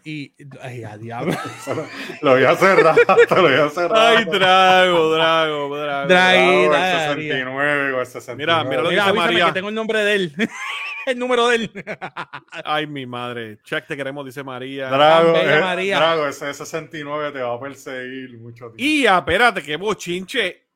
Y, 0.09 0.33
ay, 0.61 0.85
a 0.85 0.97
diablo. 0.97 1.35
lo 2.23 2.31
voy 2.31 2.45
a 2.45 2.55
cerrar, 2.55 2.95
lo 3.29 3.43
voy 3.43 3.55
a 3.55 3.69
cerrar. 3.69 4.17
Ay, 4.17 4.25
Drago, 4.25 5.11
Drago, 5.11 5.77
Drago. 5.77 6.07
Bravo, 6.07 6.63
el 6.63 6.69
Draghi. 6.71 7.23
69 7.23 7.93
o 7.93 8.01
el 8.01 8.07
69. 8.07 8.37
Mira, 8.37 8.63
mira 8.63 8.83
lo 8.83 8.89
que 8.89 8.95
Mira, 8.95 9.13
María. 9.13 9.47
que 9.47 9.53
tengo 9.55 9.69
el 9.69 9.75
nombre 9.75 10.05
de 10.05 10.15
él. 10.15 10.33
el 11.07 11.19
número 11.19 11.49
de 11.49 11.57
él. 11.57 11.71
Ay, 12.65 12.87
mi 12.87 13.05
madre. 13.05 13.59
Check, 13.65 13.89
te 13.89 13.97
queremos, 13.97 14.25
dice 14.25 14.45
María. 14.45 14.91
Drago, 14.91 15.37
eh, 15.39 15.61
María. 15.61 15.97
Drago, 15.97 16.29
ese 16.29 16.55
69 16.55 17.33
te 17.33 17.43
va 17.43 17.55
a 17.55 17.59
perseguir 17.59 18.39
mucho 18.39 18.71
tiempo. 18.71 18.77
Y 18.79 19.09
ah, 19.09 19.19
espérate, 19.19 19.61
que 19.61 19.77
bochinche. 19.77 20.69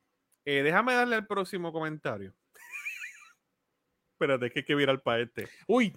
Eh, 0.45 0.63
déjame 0.65 0.93
darle 0.93 1.15
al 1.15 1.27
próximo 1.29 1.73
comentario. 1.73 2.35
espérate, 4.15 4.47
es 4.47 4.53
que 4.53 4.59
hay 4.59 4.65
que 4.65 4.75
virar 4.75 5.01
para 5.01 5.23
este. 5.23 5.49
Uy, 5.69 5.95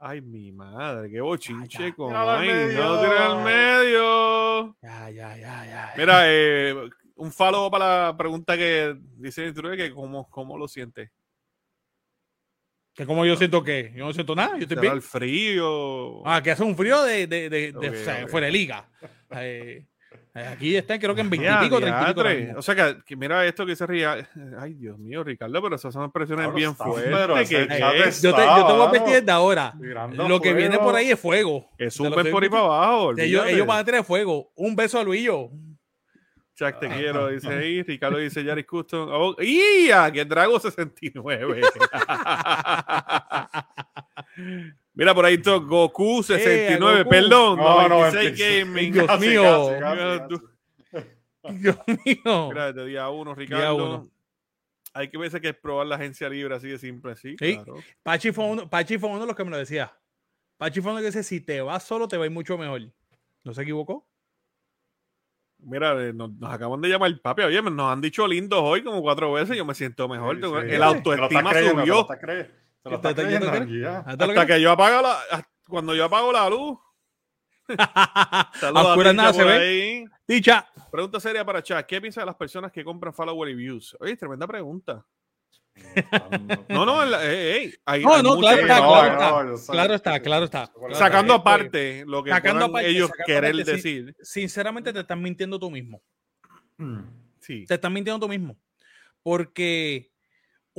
Ay, 0.00 0.20
mi 0.20 0.52
madre, 0.52 1.10
qué 1.10 1.20
bochinche 1.20 1.88
ya. 1.90 1.94
con. 1.94 2.08
Tíralo 2.08 2.30
al 2.30 2.38
Ay, 2.40 2.74
no, 2.74 3.00
al 3.00 3.44
medio. 3.44 4.76
ya, 4.80 5.10
ya, 5.10 5.36
ya, 5.36 5.66
ya. 5.66 5.94
Mira, 5.96 6.20
eh, 6.26 6.74
un 7.16 7.32
follow 7.32 7.68
para 7.70 8.06
la 8.06 8.16
pregunta 8.16 8.56
que 8.56 8.96
dice 9.16 9.46
el 9.46 9.76
que 9.76 9.92
cómo, 9.92 10.28
cómo 10.30 10.56
lo 10.56 10.68
siente. 10.68 11.10
Que 12.94 13.06
como 13.06 13.24
yo 13.24 13.36
siento 13.36 13.62
que 13.62 13.92
yo 13.94 14.06
no 14.06 14.12
siento 14.12 14.34
nada, 14.34 14.50
yo 14.56 14.62
estoy 14.62 14.68
¿Te 14.68 14.74
da 14.76 14.80
bien. 14.82 14.92
el 14.94 15.02
frío? 15.02 16.26
Ah, 16.26 16.40
que 16.42 16.50
hace 16.52 16.62
un 16.64 16.76
frío 16.76 17.02
de, 17.02 17.26
de, 17.26 17.48
de, 17.48 17.72
de- 17.72 18.26
fuera 18.28 18.46
de 18.46 18.52
liga. 18.52 18.88
Eh, 19.30 19.86
aquí 20.34 20.76
está, 20.76 20.98
creo 20.98 21.14
que 21.14 21.20
en 21.22 21.30
20 21.30 21.48
y 21.48 21.64
pico, 21.64 21.80
30 21.80 22.10
y 22.10 22.14
pico. 22.44 22.58
O 22.58 22.62
sea, 22.62 22.74
que, 22.74 22.98
que 23.04 23.16
mira 23.16 23.44
esto 23.46 23.64
que 23.66 23.74
se 23.76 23.86
ría. 23.86 24.28
Ay, 24.58 24.74
Dios 24.74 24.98
mío, 24.98 25.22
Ricardo, 25.24 25.60
pero 25.62 25.76
esas 25.76 25.92
son 25.92 26.04
expresiones 26.04 26.44
Cabrón, 26.46 26.56
bien 26.56 26.74
fuertes. 26.76 27.48
que- 27.48 27.68
que 27.68 27.98
es- 28.00 28.06
es- 28.06 28.22
Yo 28.22 28.34
te, 28.34 28.42
yo 28.42 28.66
te 28.66 28.72
voy 28.72 28.82
a 28.82 28.84
Está, 28.84 28.88
advertir 28.88 29.14
desde 29.14 29.32
ahora. 29.32 29.74
Lo 30.12 30.40
que 30.40 30.52
viene 30.54 30.78
por 30.78 30.94
ahí 30.94 31.10
es 31.10 31.20
fuego. 31.20 31.68
Te 31.76 31.90
suben 31.90 32.12
estoy 32.14 32.32
por 32.32 32.42
ahí 32.42 32.48
para 32.48 32.62
abajo. 32.62 33.12
Ellos, 33.18 33.66
van 33.66 33.78
a 33.80 33.84
tener 33.84 34.04
fuego. 34.04 34.50
Un 34.54 34.74
beso 34.76 34.98
a 34.98 35.04
Luillo. 35.04 35.50
Chuck, 36.54 36.80
te 36.80 36.88
quiero, 36.88 37.28
dice 37.28 37.48
ahí. 37.48 37.82
Ricardo 37.84 38.18
dice 38.18 38.42
Yaris 38.42 38.66
Custom. 38.66 39.08
Oh, 39.12 39.36
¡Ya! 39.40 40.10
Que 40.10 40.24
Drago 40.24 40.58
69. 40.58 41.62
Mira 44.98 45.14
por 45.14 45.24
ahí 45.24 45.34
esto, 45.34 45.64
Goku 45.64 46.22
69, 46.24 46.94
Eh, 46.94 46.98
Goku. 47.04 47.08
perdón, 47.10 47.56
No, 47.58 47.88
96 47.88 48.32
96. 48.38 48.64
Gaming. 48.66 48.92
Dios 48.92 49.06
Casi, 49.06 49.28
mío. 49.28 49.42
casi, 49.42 49.80
casi, 49.80 49.96
Mira 49.96 50.18
casi. 50.18 50.28
tú. 50.28 50.50
Dios 51.62 51.76
mío. 52.04 52.48
Mira, 52.50 52.72
desde 52.72 52.88
día 52.88 53.08
1, 53.08 53.34
Ricardo. 53.36 53.76
uno. 53.76 54.10
Hay 54.94 55.08
que 55.08 55.16
verse 55.18 55.40
que 55.40 55.50
es 55.50 55.56
probar 55.56 55.86
la 55.86 55.94
agencia 55.94 56.28
libre 56.28 56.54
así 56.56 56.66
de 56.68 56.78
simple, 56.78 57.14
sí. 57.14 57.36
Sí. 57.38 57.54
Claro. 57.54 57.76
Pachi 58.02 58.32
fue, 58.32 58.44
uno, 58.46 58.68
Pachi 58.68 58.98
fue 58.98 59.08
uno 59.08 59.20
de 59.20 59.26
los 59.28 59.36
que 59.36 59.44
me 59.44 59.50
lo 59.52 59.56
decía. 59.58 59.96
Pachi 60.56 60.80
fue 60.80 60.90
uno 60.90 61.00
que 61.00 61.06
dice, 61.06 61.22
si 61.22 61.40
te 61.40 61.60
vas 61.60 61.84
solo 61.84 62.08
te 62.08 62.16
va 62.16 62.24
a 62.24 62.26
ir 62.26 62.32
mucho 62.32 62.58
mejor. 62.58 62.80
¿No 63.44 63.54
se 63.54 63.62
equivocó? 63.62 64.08
Mira, 65.60 65.92
eh, 66.04 66.12
nos, 66.12 66.32
nos 66.32 66.52
acaban 66.52 66.80
de 66.80 66.88
llamar 66.88 67.10
el 67.10 67.20
papi. 67.20 67.42
Oye, 67.42 67.62
nos 67.62 67.92
han 67.92 68.00
dicho 68.00 68.26
lindos 68.26 68.60
hoy 68.62 68.82
como 68.82 69.00
cuatro 69.02 69.32
veces. 69.32 69.56
Yo 69.56 69.64
me 69.64 69.74
siento 69.74 70.08
mejor. 70.08 70.36
Sí, 70.36 70.42
tengo- 70.42 70.60
sí. 70.60 70.68
el 70.70 70.82
autoestima 70.82 71.50
creyendo, 71.50 71.80
subió. 71.82 72.06
Estás 72.96 73.12
cre- 73.12 73.14
te 73.14 73.22
lo 73.22 73.24
¿Te 73.24 73.24
estás 73.24 73.24
estás 73.24 73.24
creyendo, 73.24 73.46
creyendo 73.46 73.64
Angie, 73.64 73.80
ya. 73.82 73.98
Hasta 74.34 74.46
que 74.46 74.60
yo 74.60 74.70
apago 74.72 75.02
la. 75.02 75.12
hasta 75.30 75.48
Cuando 75.68 75.94
yo 75.94 76.04
apago 76.04 76.32
la 76.32 76.48
luz. 76.50 76.78
Saludos 78.60 79.06
A 79.06 79.12
nada 79.12 79.32
se 79.32 79.44
ve. 79.44 80.06
Dicha. 80.26 80.66
Pregunta 80.90 81.20
seria 81.20 81.44
para 81.44 81.62
Chat. 81.62 81.86
¿Qué 81.86 82.00
piensa 82.00 82.20
de 82.22 82.26
las 82.26 82.36
personas 82.36 82.72
que 82.72 82.82
compran 82.84 83.12
follower 83.12 83.50
y 83.50 83.54
views? 83.54 83.96
Oye, 84.00 84.16
tremenda 84.16 84.46
pregunta. 84.46 85.04
No, 86.68 86.84
no, 86.84 87.02
en 87.04 87.10
la- 87.10 87.24
eh, 87.24 87.64
eh, 87.64 87.74
hay- 87.84 88.02
No, 88.02 88.14
hay 88.14 88.22
no, 88.22 88.34
mucha- 88.36 88.40
claro 88.40 88.60
está, 88.62 88.76
claro 88.78 89.44
no, 89.44 89.54
está. 89.54 89.72
Claro 89.72 89.94
está, 89.94 90.20
claro 90.20 90.44
está. 90.46 90.72
Sacando 90.94 91.34
Este, 91.34 91.40
aparte 91.40 92.04
lo 92.06 92.24
que 92.24 92.30
sacando 92.30 92.64
aparte, 92.64 92.88
ellos 92.88 93.08
sacando 93.10 93.24
querer 93.26 93.52
aparte, 93.54 93.72
decir. 93.72 94.16
Sinceramente 94.22 94.92
te 94.92 95.00
estás 95.00 95.18
mintiendo 95.18 95.58
tú 95.58 95.70
mismo. 95.70 96.02
Mm. 96.78 97.00
Sí. 97.40 97.64
Te 97.66 97.74
estás 97.74 97.90
mintiendo 97.92 98.18
tú 98.18 98.28
mismo. 98.28 98.58
Porque 99.22 100.07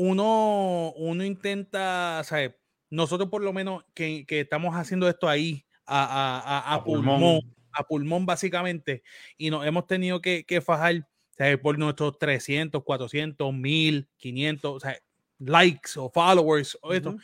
uno, 0.01 0.93
uno 0.95 1.25
intenta, 1.25 2.21
¿sabes? 2.23 2.53
Nosotros 2.89 3.29
por 3.29 3.43
lo 3.43 3.51
menos 3.51 3.83
que, 3.93 4.25
que 4.25 4.39
estamos 4.39 4.73
haciendo 4.75 5.09
esto 5.09 5.27
ahí 5.27 5.65
a, 5.85 6.39
a- 6.39 6.73
a- 6.75 6.83
pulmón, 6.85 7.19
pulmón. 7.19 7.55
a 7.73 7.83
pulmón 7.83 8.25
básicamente, 8.25 9.03
y 9.37 9.49
nos 9.49 9.65
hemos 9.65 9.87
tenido 9.87 10.21
que, 10.21 10.45
que 10.45 10.61
fajar 10.61 11.05
¿sabes? 11.37 11.57
por 11.57 11.77
nuestros 11.77 12.17
300, 12.17 12.81
400, 12.81 13.53
1000, 13.53 14.07
500, 14.15 14.71
o 14.73 14.79
sea, 14.79 14.97
likes 15.39 15.91
o 15.97 16.09
followers, 16.09 16.77
o 16.81 16.93
esto, 16.93 17.17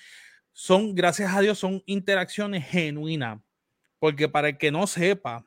son, 0.51 0.93
gracias 0.95 1.33
a 1.33 1.39
Dios, 1.39 1.57
son 1.57 1.81
interacciones 1.85 2.65
genuinas. 2.67 3.39
Porque 3.99 4.27
para 4.27 4.49
el 4.49 4.57
que 4.57 4.69
no 4.71 4.85
sepa, 4.85 5.45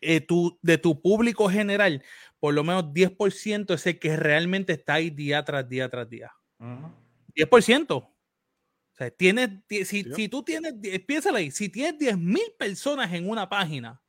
eh, 0.00 0.20
tu- 0.20 0.58
de 0.62 0.78
tu 0.78 1.00
público 1.02 1.48
general, 1.48 2.02
por 2.40 2.54
lo 2.54 2.64
menos 2.64 2.92
10% 2.92 3.74
es 3.74 3.86
el 3.86 3.98
que 3.98 4.16
realmente 4.16 4.72
está 4.74 4.94
ahí 4.94 5.10
día 5.10 5.44
tras 5.44 5.68
día 5.68 5.88
tras 5.88 6.08
día. 6.08 6.32
Ujú. 6.58 6.92
10%. 7.34 7.96
O 7.96 8.16
sea, 8.98 9.10
tienes, 9.10 9.50
ti- 9.66 9.84
si, 9.84 10.02
Sí. 10.04 10.10
si 10.14 10.28
tú 10.28 10.42
tienes, 10.42 10.74
piénsalo 11.06 11.36
ahí, 11.38 11.50
si 11.50 11.68
tienes 11.68 11.98
10 11.98 12.18
mil 12.18 12.52
personas 12.58 13.12
en 13.12 13.28
una 13.28 13.48
página 13.48 14.02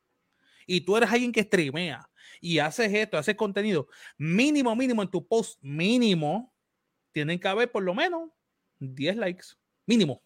y 0.66 0.80
tú 0.82 0.96
eres 0.96 1.10
alguien 1.10 1.32
que 1.32 1.42
streamea 1.44 2.08
y 2.40 2.58
haces 2.58 2.92
esto, 2.92 3.18
haces 3.18 3.36
contenido, 3.36 3.88
mínimo, 4.18 4.74
mínimo 4.76 5.02
en 5.02 5.10
tu 5.10 5.26
post, 5.26 5.58
mínimo, 5.62 6.52
tienen 7.12 7.38
que 7.38 7.48
haber 7.48 7.70
por 7.70 7.82
lo 7.84 7.94
menos 7.94 8.30
10 8.78 9.16
likes. 9.16 9.46
Mínimo. 9.86 10.22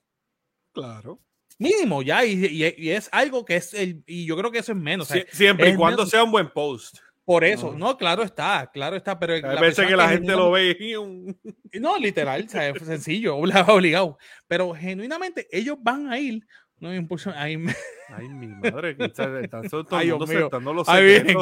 Claro. 0.72 1.20
Mínimo, 1.58 2.02
ya. 2.02 2.24
Y, 2.24 2.44
y- 2.46 2.74
y 2.76 2.90
es 2.90 3.08
algo 3.12 3.44
que 3.44 3.56
es 3.56 3.72
el. 3.74 4.02
Y 4.06 4.26
yo 4.26 4.36
creo 4.36 4.50
que 4.50 4.58
eso 4.58 4.72
es 4.72 4.78
menos. 4.78 5.10
o 5.10 5.14
sea, 5.14 5.22
Sie- 5.24 5.28
siempre 5.30 5.70
y 5.70 5.76
cuando 5.76 5.98
menos- 5.98 6.10
sea 6.10 6.24
un 6.24 6.32
buen 6.32 6.50
post. 6.50 6.98
por 7.24 7.42
eso, 7.44 7.72
No. 7.72 7.78
no, 7.78 7.96
claro 7.96 8.22
está, 8.22 8.70
claro 8.72 8.96
está, 8.96 9.18
pero 9.18 9.34
la 9.38 9.58
veces 9.60 9.86
que 9.86 9.96
la 9.96 10.08
gente 10.10 10.32
lo 10.32 10.50
ve 10.50 10.76
y 10.78 10.94
un- 10.96 11.34
No, 11.72 11.96
literal, 11.98 12.44
o 12.46 12.48
sea, 12.50 12.68
es 12.68 12.82
sencillo, 12.84 13.36
obligado. 13.78 14.18
Pero 14.46 14.74
genuinamente 14.74 15.46
ellos 15.50 15.76
van 15.80 16.12
a 16.12 16.18
ir. 16.18 16.46
No 16.80 16.94
impulso, 16.94 17.30
me- 17.30 17.74
Ay, 18.08 18.28
mi 18.28 18.48
madre, 18.48 18.96
que 18.96 19.04
está- 19.06 19.26
todo 19.70 19.80
el 19.80 19.86
Ay, 19.92 20.10
mundo 20.10 20.26
soltando 20.26 20.74
los 20.74 20.88
Ahí 20.88 21.04
vienen. 21.04 21.36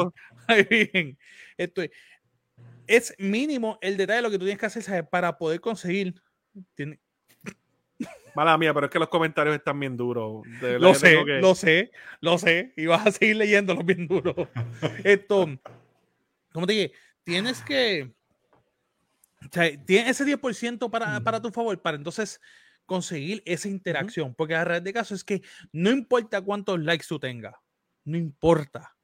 ahí 0.47 0.63
bien. 0.63 1.17
Esto 1.57 1.81
es, 1.81 1.89
es 2.87 3.15
mínimo 3.17 3.77
el 3.81 3.97
detalle 3.97 4.17
de 4.17 4.21
lo 4.21 4.29
que 4.31 4.37
tú 4.37 4.45
tienes 4.45 4.59
que 4.59 4.65
hacer 4.67 4.83
¿sabes? 4.83 5.03
para 5.09 5.37
poder 5.37 5.59
conseguir. 5.59 6.13
tiene- 6.75 6.99
Mala 8.35 8.57
mía, 8.57 8.73
pero 8.73 8.87
es 8.87 8.91
que 8.91 8.99
los 8.99 9.09
comentarios 9.09 9.55
están 9.55 9.79
bien 9.79 9.95
duros. 9.95 10.43
De 10.61 10.79
lo 10.79 10.93
sé, 10.93 11.23
que- 11.25 11.39
lo 11.39 11.55
sé, 11.55 11.91
lo 12.21 12.37
sé. 12.37 12.73
Y 12.77 12.85
vas 12.87 13.05
a 13.07 13.11
seguir 13.11 13.37
leyéndolos 13.37 13.85
bien 13.85 14.07
duro. 14.07 14.33
Esto, 15.03 15.47
como 16.51 16.67
te 16.67 16.73
dije, 16.73 16.91
tienes 17.23 17.61
que. 17.61 18.11
O 19.41 19.49
sea, 19.51 19.69
tienes 19.85 20.19
ese 20.19 20.25
10% 20.25 20.89
para, 20.89 21.19
para 21.19 21.41
tu 21.41 21.51
favor, 21.51 21.79
para 21.81 21.97
entonces 21.97 22.39
conseguir 22.85 23.43
esa 23.45 23.67
interacción. 23.67 24.33
Porque 24.33 24.53
la 24.53 24.63
realidad 24.63 24.83
de 24.83 24.93
caso 24.93 25.13
es 25.15 25.23
que 25.23 25.41
no 25.71 25.91
importa 25.91 26.41
cuántos 26.41 26.79
likes 26.79 27.05
tú 27.07 27.19
tengas, 27.19 27.53
no 28.05 28.17
importa. 28.17 28.95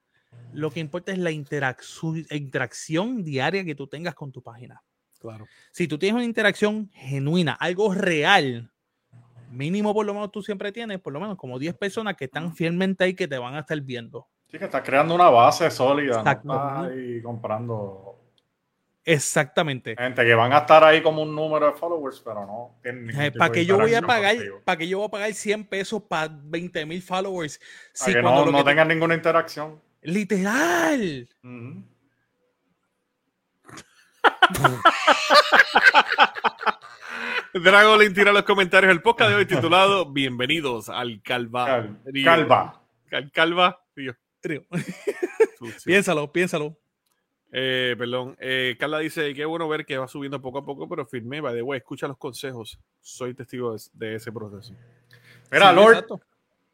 Lo 0.53 0.71
que 0.71 0.79
importa 0.79 1.11
es 1.11 1.17
la 1.17 1.31
interacción, 1.31 2.25
interacción 2.31 3.23
diaria 3.23 3.65
que 3.65 3.75
tú 3.75 3.87
tengas 3.87 4.15
con 4.15 4.31
tu 4.31 4.41
página. 4.41 4.81
Claro. 5.19 5.45
Si 5.71 5.87
tú 5.87 5.97
tienes 5.99 6.15
una 6.15 6.23
interacción 6.23 6.89
genuina, 6.93 7.53
algo 7.53 7.93
real, 7.93 8.71
mínimo 9.49 9.93
por 9.93 10.05
lo 10.05 10.13
menos 10.13 10.31
tú 10.31 10.41
siempre 10.41 10.71
tienes, 10.71 10.99
por 10.99 11.13
lo 11.13 11.19
menos 11.19 11.37
como 11.37 11.59
10 11.59 11.75
personas 11.75 12.15
que 12.15 12.25
están 12.25 12.55
fielmente 12.55 13.03
ahí 13.03 13.13
que 13.13 13.27
te 13.27 13.37
van 13.37 13.55
a 13.55 13.59
estar 13.59 13.79
viendo. 13.81 14.27
Sí, 14.47 14.57
que 14.57 14.65
estás 14.65 14.81
creando 14.81 15.13
una 15.13 15.29
base 15.29 15.69
sólida. 15.69 16.15
No 16.15 16.19
Exacto. 16.19 16.53
estás 16.53 16.91
ahí 16.91 17.21
comprando 17.21 18.15
Exactamente. 19.05 19.95
gente 19.97 20.23
que 20.23 20.35
van 20.35 20.53
a 20.53 20.59
estar 20.59 20.83
ahí 20.83 21.01
como 21.01 21.23
un 21.23 21.33
número 21.33 21.67
de 21.67 21.73
followers, 21.73 22.21
pero 22.23 22.45
no 22.45 22.75
tipo 22.83 23.37
¿Para 23.37 23.51
que 23.51 23.65
yo 23.65 23.77
voy 23.77 23.93
a 23.95 24.01
pagar? 24.01 24.35
¿Para 24.63 24.77
que 24.77 24.87
yo 24.87 24.99
voy 24.99 25.07
a 25.07 25.11
pagar 25.11 25.33
100 25.33 25.65
pesos 25.65 26.03
para 26.03 26.29
20 26.31 26.85
mil 26.85 27.01
followers? 27.01 27.59
Para 27.59 28.05
Si 28.05 28.13
que 28.13 28.21
cuando 28.21 28.45
no, 28.45 28.51
no 28.51 28.57
que 28.59 28.63
tengan 28.65 28.87
ninguna 28.87 29.15
interacción. 29.15 29.81
Literal. 30.01 31.27
Drago 31.41 31.83
le 37.97 38.09
tira 38.11 38.31
los 38.31 38.43
comentarios 38.43 38.91
el 38.91 39.01
podcast 39.01 39.31
de 39.31 39.35
hoy 39.37 39.45
titulado 39.45 40.11
Bienvenidos 40.11 40.89
al 40.89 41.21
Calva. 41.21 41.65
Cal- 41.65 41.99
Calva. 42.23 42.81
Cal- 43.09 43.31
Calva. 43.31 43.83
Piénsalo, 45.85 46.31
piénsalo. 46.31 46.77
Eh, 47.51 47.95
perdón. 47.97 48.37
Eh, 48.39 48.75
Carla 48.79 48.99
dice: 48.99 49.33
Qué 49.33 49.43
bueno 49.45 49.67
ver 49.67 49.85
que 49.85 49.97
va 49.97 50.07
subiendo 50.07 50.41
poco 50.41 50.59
a 50.59 50.65
poco, 50.65 50.87
pero 50.87 51.05
firme. 51.05 51.41
By 51.41 51.55
the 51.55 51.61
way, 51.61 51.79
escucha 51.79 52.07
los 52.07 52.17
consejos. 52.17 52.79
Soy 53.01 53.33
testigo 53.33 53.73
de, 53.73 53.81
de 53.93 54.15
ese 54.15 54.31
proceso. 54.31 54.73
Mira, 55.51 55.69
Sí, 55.71 55.75
Lord, 55.75 55.93
exacto. 55.93 56.21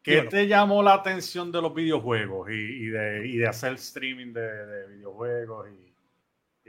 ¿qué 0.04 0.22
te 0.24 0.48
llamó 0.48 0.84
la 0.84 0.94
atención 0.96 1.52
de 1.52 1.62
los 1.62 1.74
videojuegos 1.74 2.50
y, 2.52 2.54
y 2.54 2.86
de, 2.88 3.28
y 3.28 3.38
de 3.38 3.48
hacer 3.48 3.74
streaming 3.74 4.34
de, 4.34 4.42
de 4.42 4.88
videojuegos? 4.98 5.70
Y 5.72 5.95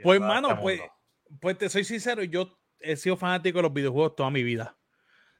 Pues, 0.03 0.19
mano, 0.19 0.49
este 0.49 0.61
pues, 0.61 0.81
pues 1.39 1.57
te 1.57 1.69
soy 1.69 1.83
sincero, 1.83 2.23
yo 2.23 2.59
he 2.79 2.95
sido 2.95 3.17
fanático 3.17 3.59
de 3.59 3.63
los 3.63 3.73
videojuegos 3.73 4.15
toda 4.15 4.29
mi 4.29 4.43
vida. 4.43 4.77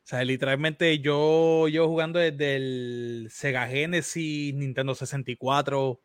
O 0.04 0.10
sea, 0.10 0.24
literalmente 0.24 1.00
yo 1.00 1.68
yo 1.68 1.88
jugando 1.88 2.20
desde 2.20 2.56
el 2.56 3.28
Sega 3.30 3.68
Genesis, 3.68 4.54
Nintendo 4.56 4.96
64, 4.96 6.02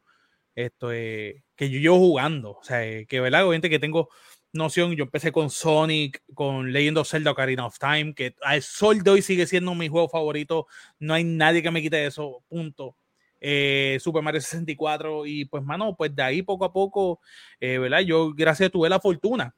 esto 0.55 0.93
es, 0.93 1.43
que 1.57 1.71
yo 1.71 1.79
llevo 1.79 1.99
jugando. 1.99 2.53
O 2.53 2.65
sea, 2.65 3.05
que 3.07 3.21
verdad, 3.21 3.47
obviamente 3.47 3.71
que 3.71 3.79
tengo 3.79 4.09
noción, 4.53 4.95
yo 4.97 5.05
empecé 5.05 5.33
con 5.33 5.51
Sonic, 5.51 6.23
con 6.35 6.73
Legend 6.73 6.99
of 6.99 7.09
Zelda 7.09 7.31
Ocarina 7.31 7.67
of 7.67 7.79
Time, 7.79 8.15
que 8.15 8.35
al 8.43 8.63
sol 8.63 9.03
de 9.03 9.11
hoy 9.11 9.23
sigue 9.23 9.47
siendo 9.47 9.75
mi 9.75 9.89
juego 9.89 10.09
favorito. 10.09 10.67
No 10.99 11.15
hay 11.15 11.25
nadie 11.25 11.63
que 11.63 11.71
me 11.71 11.83
quite 11.83 12.05
eso, 12.07 12.45
punto. 12.49 12.97
Eh, 13.45 13.99
Super 14.01 14.23
Mario 14.23 14.41
64 14.41 15.27
y 15.27 15.47
pues 15.47 15.65
mano, 15.65 15.97
pues 15.97 16.15
de 16.15 16.23
ahí 16.23 16.43
poco 16.43 16.65
a 16.65 16.73
poco, 16.73 17.21
eh, 17.59 17.77
¿verdad? 17.77 17.99
Yo 18.01 18.33
gracias 18.33 18.71
tuve 18.71 18.89
la 18.89 19.01
fortuna 19.01 19.53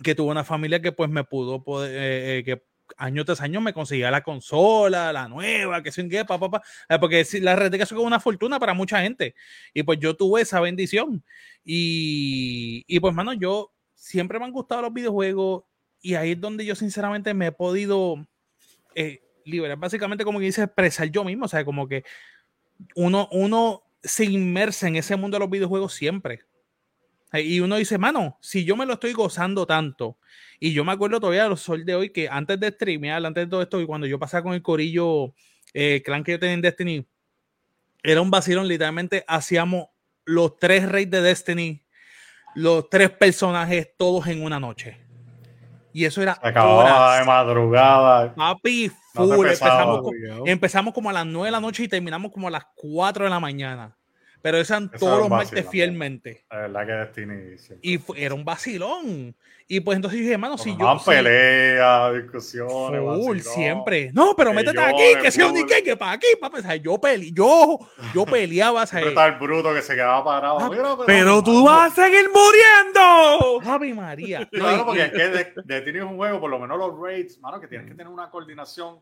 que 0.00 0.14
tuve 0.14 0.30
una 0.30 0.44
familia 0.44 0.80
que 0.80 0.92
pues 0.92 1.10
me 1.10 1.24
pudo 1.24 1.64
poder, 1.64 1.90
eh, 1.92 2.44
que 2.44 2.62
año 2.96 3.24
tras 3.24 3.40
año 3.40 3.60
me 3.60 3.72
conseguía 3.72 4.12
la 4.12 4.22
consola, 4.22 5.12
la 5.12 5.26
nueva, 5.26 5.82
que 5.82 5.90
sin 5.90 6.08
qué, 6.08 6.24
papá, 6.24 6.48
pa, 6.50 6.62
porque 7.00 7.26
la 7.40 7.56
red 7.56 7.74
es 7.74 7.90
una 7.90 8.20
fortuna 8.20 8.60
para 8.60 8.74
mucha 8.74 9.00
gente 9.00 9.34
y 9.72 9.82
pues 9.82 9.98
yo 9.98 10.16
tuve 10.16 10.42
esa 10.42 10.60
bendición 10.60 11.24
y, 11.64 12.84
y 12.86 13.00
pues 13.00 13.12
mano, 13.12 13.32
yo 13.32 13.72
siempre 13.94 14.38
me 14.38 14.44
han 14.44 14.52
gustado 14.52 14.82
los 14.82 14.92
videojuegos 14.92 15.64
y 16.00 16.14
ahí 16.14 16.32
es 16.32 16.40
donde 16.40 16.64
yo 16.64 16.76
sinceramente 16.76 17.34
me 17.34 17.46
he 17.48 17.52
podido 17.52 18.24
eh, 18.94 19.22
liberar, 19.44 19.78
básicamente 19.78 20.24
como 20.24 20.38
que 20.38 20.44
dice, 20.46 20.62
expresar 20.62 21.08
yo 21.08 21.24
mismo, 21.24 21.46
o 21.46 21.48
sea, 21.48 21.64
como 21.64 21.88
que 21.88 22.04
uno, 22.94 23.28
uno 23.32 23.82
se 24.02 24.24
inmersa 24.24 24.88
en 24.88 24.96
ese 24.96 25.16
mundo 25.16 25.36
de 25.36 25.40
los 25.40 25.50
videojuegos 25.50 25.94
siempre. 25.94 26.40
Y 27.32 27.60
uno 27.60 27.76
dice, 27.76 27.98
mano, 27.98 28.38
si 28.40 28.64
yo 28.64 28.76
me 28.76 28.86
lo 28.86 28.94
estoy 28.94 29.12
gozando 29.12 29.66
tanto, 29.66 30.18
y 30.60 30.72
yo 30.72 30.84
me 30.84 30.92
acuerdo 30.92 31.18
todavía 31.18 31.48
los 31.48 31.60
sol 31.60 31.84
de 31.84 31.94
hoy 31.94 32.10
que 32.10 32.28
antes 32.28 32.60
de 32.60 32.70
streamear, 32.70 33.24
antes 33.24 33.44
de 33.44 33.50
todo 33.50 33.62
esto, 33.62 33.80
y 33.80 33.86
cuando 33.86 34.06
yo 34.06 34.18
pasaba 34.18 34.44
con 34.44 34.54
el 34.54 34.62
corillo 34.62 35.34
eh, 35.72 36.00
clan 36.04 36.22
que 36.22 36.32
yo 36.32 36.38
tenía 36.38 36.54
en 36.54 36.62
Destiny, 36.62 37.06
era 38.02 38.20
un 38.20 38.30
vacilón, 38.30 38.68
literalmente 38.68 39.24
hacíamos 39.26 39.86
los 40.24 40.58
tres 40.58 40.88
reyes 40.88 41.10
de 41.10 41.22
Destiny, 41.22 41.84
los 42.54 42.88
tres 42.88 43.10
personajes 43.10 43.90
todos 43.96 44.26
en 44.28 44.42
una 44.42 44.60
noche. 44.60 45.03
Y 45.94 46.04
eso 46.04 46.20
era. 46.20 46.34
Se 46.34 46.48
acababa 46.48 47.20
de 47.20 47.24
madrugada. 47.24 48.34
Papi, 48.34 48.90
full. 49.12 49.46
empezamos, 49.46 50.00
empezamos, 50.44 50.92
como 50.92 51.08
a 51.08 51.12
las 51.12 51.24
9 51.24 51.46
de 51.46 51.52
la 51.52 51.60
noche 51.60 51.84
y 51.84 51.88
terminamos 51.88 52.32
como 52.32 52.48
a 52.48 52.50
las 52.50 52.66
4 52.74 53.24
de 53.24 53.30
la 53.30 53.38
mañana. 53.38 53.96
Pero 54.44 54.58
eran 54.58 54.90
todos 54.90 55.20
los 55.20 55.30
martes 55.30 55.66
fielmente. 55.70 56.44
La 56.50 56.68
verdad 56.68 56.86
que 56.86 56.92
Destiny. 56.92 57.78
Y 57.80 57.98
era 58.14 58.34
un 58.34 58.44
vacilón. 58.44 59.34
Y 59.66 59.80
pues 59.80 59.96
entonces 59.96 60.20
dije, 60.20 60.34
hermano, 60.34 60.58
si 60.58 60.76
yo. 60.76 60.84
Más 60.84 61.02
peleas, 61.02 62.12
discusiones. 62.12 63.00
Full, 63.00 63.38
siempre. 63.38 64.10
No, 64.12 64.34
pero 64.36 64.52
métete 64.52 64.78
aquí, 64.78 65.18
que 65.22 65.30
sea 65.30 65.46
un 65.46 65.66
que, 65.66 65.82
que 65.82 65.96
para 65.96 66.12
aquí. 66.12 66.26
O 66.42 66.60
sea, 66.60 66.76
yo, 66.76 67.00
pele, 67.00 67.32
yo, 67.32 67.78
yo 68.12 68.26
peleaba. 68.26 68.82
O 68.82 68.86
sea, 68.86 69.00
está 69.00 69.28
el 69.28 69.38
bruto 69.38 69.72
que 69.72 69.80
se 69.80 69.94
quedaba 69.94 70.22
parado. 70.22 70.58
Ah, 70.60 70.68
pero, 70.70 70.98
pero, 71.06 71.42
tú 71.42 71.64
vas 71.64 71.98
a 71.98 72.02
seguir 72.04 72.28
muriendo. 72.28 73.60
Javi 73.64 73.94
María. 73.94 74.46
Claro, 74.52 74.84
porque 74.84 75.04
es 75.04 75.10
que 75.10 75.62
Destiny 75.64 75.98
es 76.00 76.04
un 76.04 76.16
juego, 76.16 76.38
por 76.38 76.50
lo 76.50 76.58
menos 76.58 76.76
los 76.76 77.00
raids, 77.00 77.40
mano, 77.40 77.58
que 77.62 77.66
tienes 77.66 77.86
que 77.86 77.94
tener 77.94 78.12
una 78.12 78.28
coordinación 78.28 78.98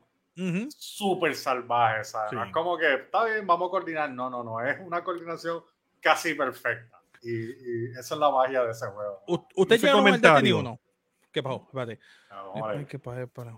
súper 0.70 1.34
salvaje, 1.34 2.04
¿sabes? 2.04 2.32
No 2.32 2.44
es 2.44 2.52
como 2.52 2.78
que, 2.78 2.94
está 2.94 3.24
bien, 3.24 3.46
vamos 3.46 3.68
a 3.68 3.70
coordinar. 3.70 4.10
No, 4.10 4.30
no, 4.30 4.42
no, 4.42 4.60
es 4.64 4.78
una 4.80 5.04
coordinación 5.04 5.62
casi 6.00 6.34
perfecta. 6.34 7.00
Y, 7.22 7.30
y 7.30 7.90
esa 7.92 8.14
es 8.14 8.20
la 8.20 8.30
magia 8.30 8.64
de 8.64 8.72
ese 8.72 8.86
juego. 8.86 9.22
¿Usted 9.54 9.80
Destiny 9.80 10.52
uno? 10.52 10.80
¿Qué 11.30 11.42
pasó? 11.42 11.64
Espérate. 11.66 11.98
No, 12.30 12.86
¿Qué 12.86 12.98
pasó? 12.98 13.28
Para. 13.28 13.56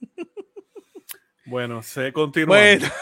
Bueno, 1.46 1.82
se 1.82 2.12
continúa. 2.12 2.58
Bueno. 2.58 2.86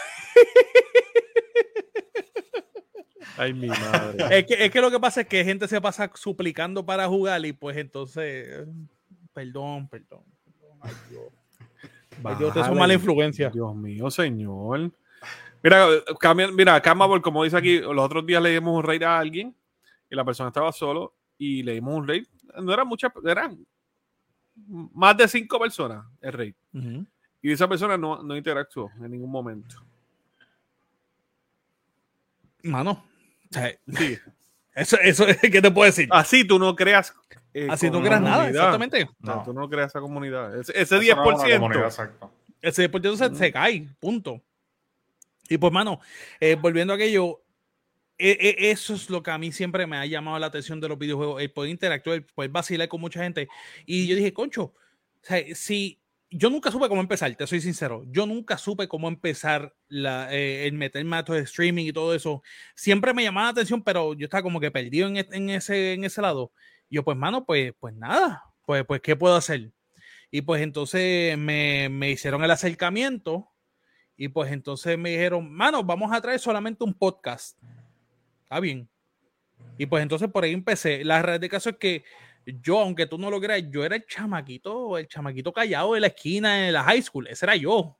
Ay, 3.37 3.53
mi 3.53 3.67
madre. 3.67 4.39
Es 4.39 4.45
que, 4.45 4.65
es 4.65 4.71
que 4.71 4.79
lo 4.79 4.89
que 4.89 5.01
pasa 5.01 5.19
es 5.21 5.27
que 5.27 5.43
gente 5.43 5.67
se 5.67 5.81
pasa 5.81 6.09
suplicando 6.15 6.85
para 6.85 7.07
jugar 7.07 7.45
y 7.45 7.51
pues 7.51 7.75
entonces 7.75 8.65
Perdón, 9.37 9.87
perdón. 9.87 10.23
Ay, 10.81 10.93
Dios. 11.11 11.25
Ay, 12.23 12.35
Dios, 12.39 12.51
te 12.55 12.59
mala 12.73 12.95
influencia. 12.95 13.51
Dios 13.51 13.75
mío, 13.75 14.09
señor. 14.09 14.91
Mira, 15.61 15.87
cambia, 16.19 16.47
mira, 16.47 16.81
Camabol, 16.81 17.21
como 17.21 17.43
dice 17.43 17.55
aquí, 17.55 17.77
los 17.79 18.03
otros 18.03 18.25
días 18.25 18.41
le 18.41 18.49
dimos 18.49 18.75
un 18.75 18.81
raid 18.81 19.03
a 19.03 19.19
alguien 19.19 19.55
y 20.09 20.15
la 20.15 20.25
persona 20.25 20.47
estaba 20.47 20.71
solo 20.71 21.13
y 21.37 21.61
le 21.61 21.73
dimos 21.73 21.95
un 21.95 22.07
raid. 22.07 22.25
No 22.63 22.73
eran 22.73 22.87
muchas, 22.87 23.11
eran 23.23 23.63
más 24.65 25.15
de 25.15 25.27
cinco 25.27 25.59
personas 25.59 26.03
el 26.19 26.33
raid. 26.33 26.55
Y 27.39 27.51
esa 27.51 27.67
persona 27.67 27.95
no, 27.95 28.23
no 28.23 28.35
interactuó 28.35 28.89
en 28.99 29.11
ningún 29.11 29.29
momento. 29.29 29.75
Mano, 32.63 33.05
sí. 33.51 34.17
Eso, 34.73 34.95
eso, 35.01 35.25
¿qué 35.41 35.59
te 35.59 35.71
puedo 35.71 35.87
decir? 35.87 36.07
Así 36.11 36.45
tú 36.45 36.59
no 36.59 36.75
creas 36.75 37.11
eh, 37.53 37.67
Así 37.69 37.89
no 37.89 38.01
creas 38.01 38.21
nada, 38.21 38.49
exactamente. 38.49 39.07
No. 39.19 39.43
Tú 39.43 39.53
no 39.53 39.69
creas 39.69 39.89
esa 39.89 39.99
comunidad. 39.99 40.59
Ese, 40.59 40.73
10%. 40.73 42.29
ese 42.61 42.91
10% 42.91 43.35
se, 43.35 43.51
cae, 43.51 43.87
punto. 43.99 44.41
Y 45.49 45.57
pues, 45.57 45.71
mano, 45.71 45.99
eh, 46.39 46.55
volviendo 46.55 46.93
a 46.93 46.95
aquello, 46.97 47.41
e, 48.17 48.31
e, 48.31 48.71
eso 48.71 48.95
es 48.95 49.09
lo 49.09 49.23
que 49.23 49.31
a 49.31 49.37
mí 49.37 49.51
siempre 49.51 49.87
me 49.87 49.97
ha 49.97 50.05
llamado 50.05 50.37
la 50.39 50.47
atención 50.47 50.79
de 50.79 50.89
los 50.89 50.97
videojuegos, 50.97 51.41
el 51.41 51.51
poder 51.51 51.71
interactuar, 51.71 52.17
el 52.17 52.25
poder 52.25 52.51
vacilar 52.51 52.87
con 52.87 53.01
mucha 53.01 53.23
gente. 53.23 53.47
Y 53.85 54.07
yo 54.07 54.15
dije, 54.15 54.33
concho, 54.33 54.63
o 54.63 54.73
sea, 55.21 55.43
si 55.55 55.99
yo 56.29 56.49
nunca 56.49 56.71
supe 56.71 56.89
cómo 56.89 57.01
empezar, 57.01 57.33
te 57.35 57.47
soy 57.47 57.61
sincero, 57.61 58.03
yo 58.09 58.25
nunca 58.25 58.57
supe 58.57 58.87
cómo 58.87 59.07
empezar 59.07 59.73
la, 59.87 60.33
eh, 60.33 60.67
el 60.67 60.73
meterme 60.73 61.15
a 61.17 61.23
todo 61.23 61.37
el 61.37 61.43
streaming 61.43 61.85
y 61.85 61.93
todo 61.93 62.13
eso. 62.13 62.43
Siempre 62.75 63.13
me 63.13 63.23
llamaba 63.23 63.47
la 63.47 63.51
atención, 63.51 63.81
pero 63.81 64.13
yo 64.13 64.25
estaba 64.25 64.43
como 64.43 64.59
que 64.59 64.71
perdido 64.71 65.07
en, 65.07 65.17
en 65.17 65.49
ese, 65.49 65.93
en 65.93 66.03
ese 66.03 66.21
lado 66.21 66.51
yo, 66.89 67.03
pues, 67.03 67.17
mano, 67.17 67.45
pues, 67.45 67.73
pues 67.79 67.93
nada, 67.95 68.43
pues, 68.65 68.85
pues, 68.85 69.01
¿qué 69.01 69.15
puedo 69.15 69.35
hacer? 69.35 69.71
Y 70.29 70.41
pues 70.41 70.61
entonces 70.61 71.37
me, 71.37 71.87
me 71.89 72.11
hicieron 72.11 72.43
el 72.43 72.51
acercamiento 72.51 73.49
y 74.17 74.27
pues 74.29 74.51
entonces 74.51 74.97
me 74.97 75.11
dijeron, 75.11 75.49
mano, 75.51 75.83
vamos 75.83 76.11
a 76.11 76.19
traer 76.19 76.39
solamente 76.39 76.83
un 76.83 76.93
podcast. 76.93 77.57
Está 78.43 78.59
bien. 78.59 78.89
Y 79.77 79.85
pues 79.85 80.01
entonces 80.03 80.29
por 80.29 80.43
ahí 80.43 80.53
empecé. 80.53 81.05
La 81.05 81.21
realidad 81.21 81.41
de 81.41 81.49
caso 81.49 81.69
es 81.69 81.77
que 81.77 82.03
yo, 82.45 82.79
aunque 82.79 83.05
tú 83.05 83.17
no 83.17 83.29
lo 83.29 83.39
creas, 83.39 83.63
yo 83.69 83.85
era 83.85 83.95
el 83.95 84.05
chamaquito, 84.05 84.97
el 84.97 85.07
chamaquito 85.07 85.53
callado 85.53 85.93
de 85.93 85.99
la 85.99 86.07
esquina 86.07 86.55
de 86.55 86.71
la 86.71 86.83
high 86.83 87.01
school. 87.01 87.27
Ese 87.27 87.45
era 87.45 87.55
yo. 87.55 87.97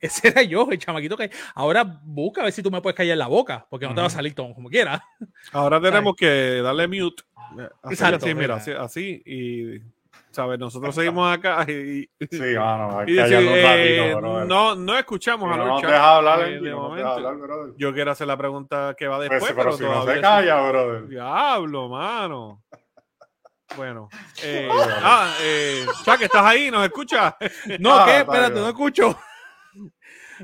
Ese 0.00 0.28
era 0.28 0.42
yo, 0.42 0.66
el 0.70 0.78
chamaquito 0.78 1.16
que. 1.16 1.30
Ahora 1.54 1.84
busca 1.84 2.40
a 2.40 2.44
ver 2.44 2.52
si 2.52 2.62
tú 2.62 2.70
me 2.70 2.80
puedes 2.80 2.96
callar 2.96 3.18
la 3.18 3.26
boca, 3.26 3.66
porque 3.68 3.86
no 3.86 3.94
te 3.94 4.00
va 4.00 4.06
a 4.06 4.10
salir 4.10 4.34
todo 4.34 4.54
como 4.54 4.70
quiera. 4.70 5.04
Ahora 5.52 5.78
tenemos 5.82 6.16
que 6.16 6.62
darle 6.62 6.88
mute. 6.88 7.22
Así, 7.82 8.34
mira, 8.34 8.56
así, 8.56 9.22
y. 9.24 9.80
¿Sabes? 10.32 10.60
Nosotros 10.60 10.94
seguimos 10.94 11.32
acá 11.32 11.64
y. 11.68 12.08
Sí, 12.30 12.54
mano, 12.56 13.02
y 13.04 13.14
decir, 13.14 13.38
eh, 13.40 14.16
no, 14.20 14.76
no 14.76 14.98
escuchamos 14.98 15.52
a 15.52 15.56
los 15.56 15.82
no 15.82 15.88
deja 15.88 16.16
hablar, 16.16 16.48
en 16.48 16.62
de 16.62 16.74
momento. 16.74 17.74
Yo 17.76 17.92
quiero 17.92 18.12
hacer 18.12 18.28
la 18.28 18.36
pregunta 18.36 18.94
que 18.96 19.08
va 19.08 19.16
pues 19.16 19.30
después, 19.30 19.52
pero, 19.56 19.72
si 19.72 19.82
no 19.82 20.04
se 20.06 20.20
calla, 20.20 20.68
brother. 20.68 21.08
Diablo, 21.08 21.88
mano. 21.88 22.62
Bueno, 23.76 24.08
eh, 24.42 24.68
ah, 24.72 25.32
eh, 25.42 25.86
Chuck, 26.04 26.20
¿estás 26.22 26.44
ahí? 26.44 26.70
¿Nos 26.70 26.84
escuchas? 26.84 27.34
No, 27.78 27.94
ah, 27.94 28.04
¿qué? 28.06 28.18
Espérate, 28.18 28.54
no 28.54 28.68
escucho. 28.68 29.18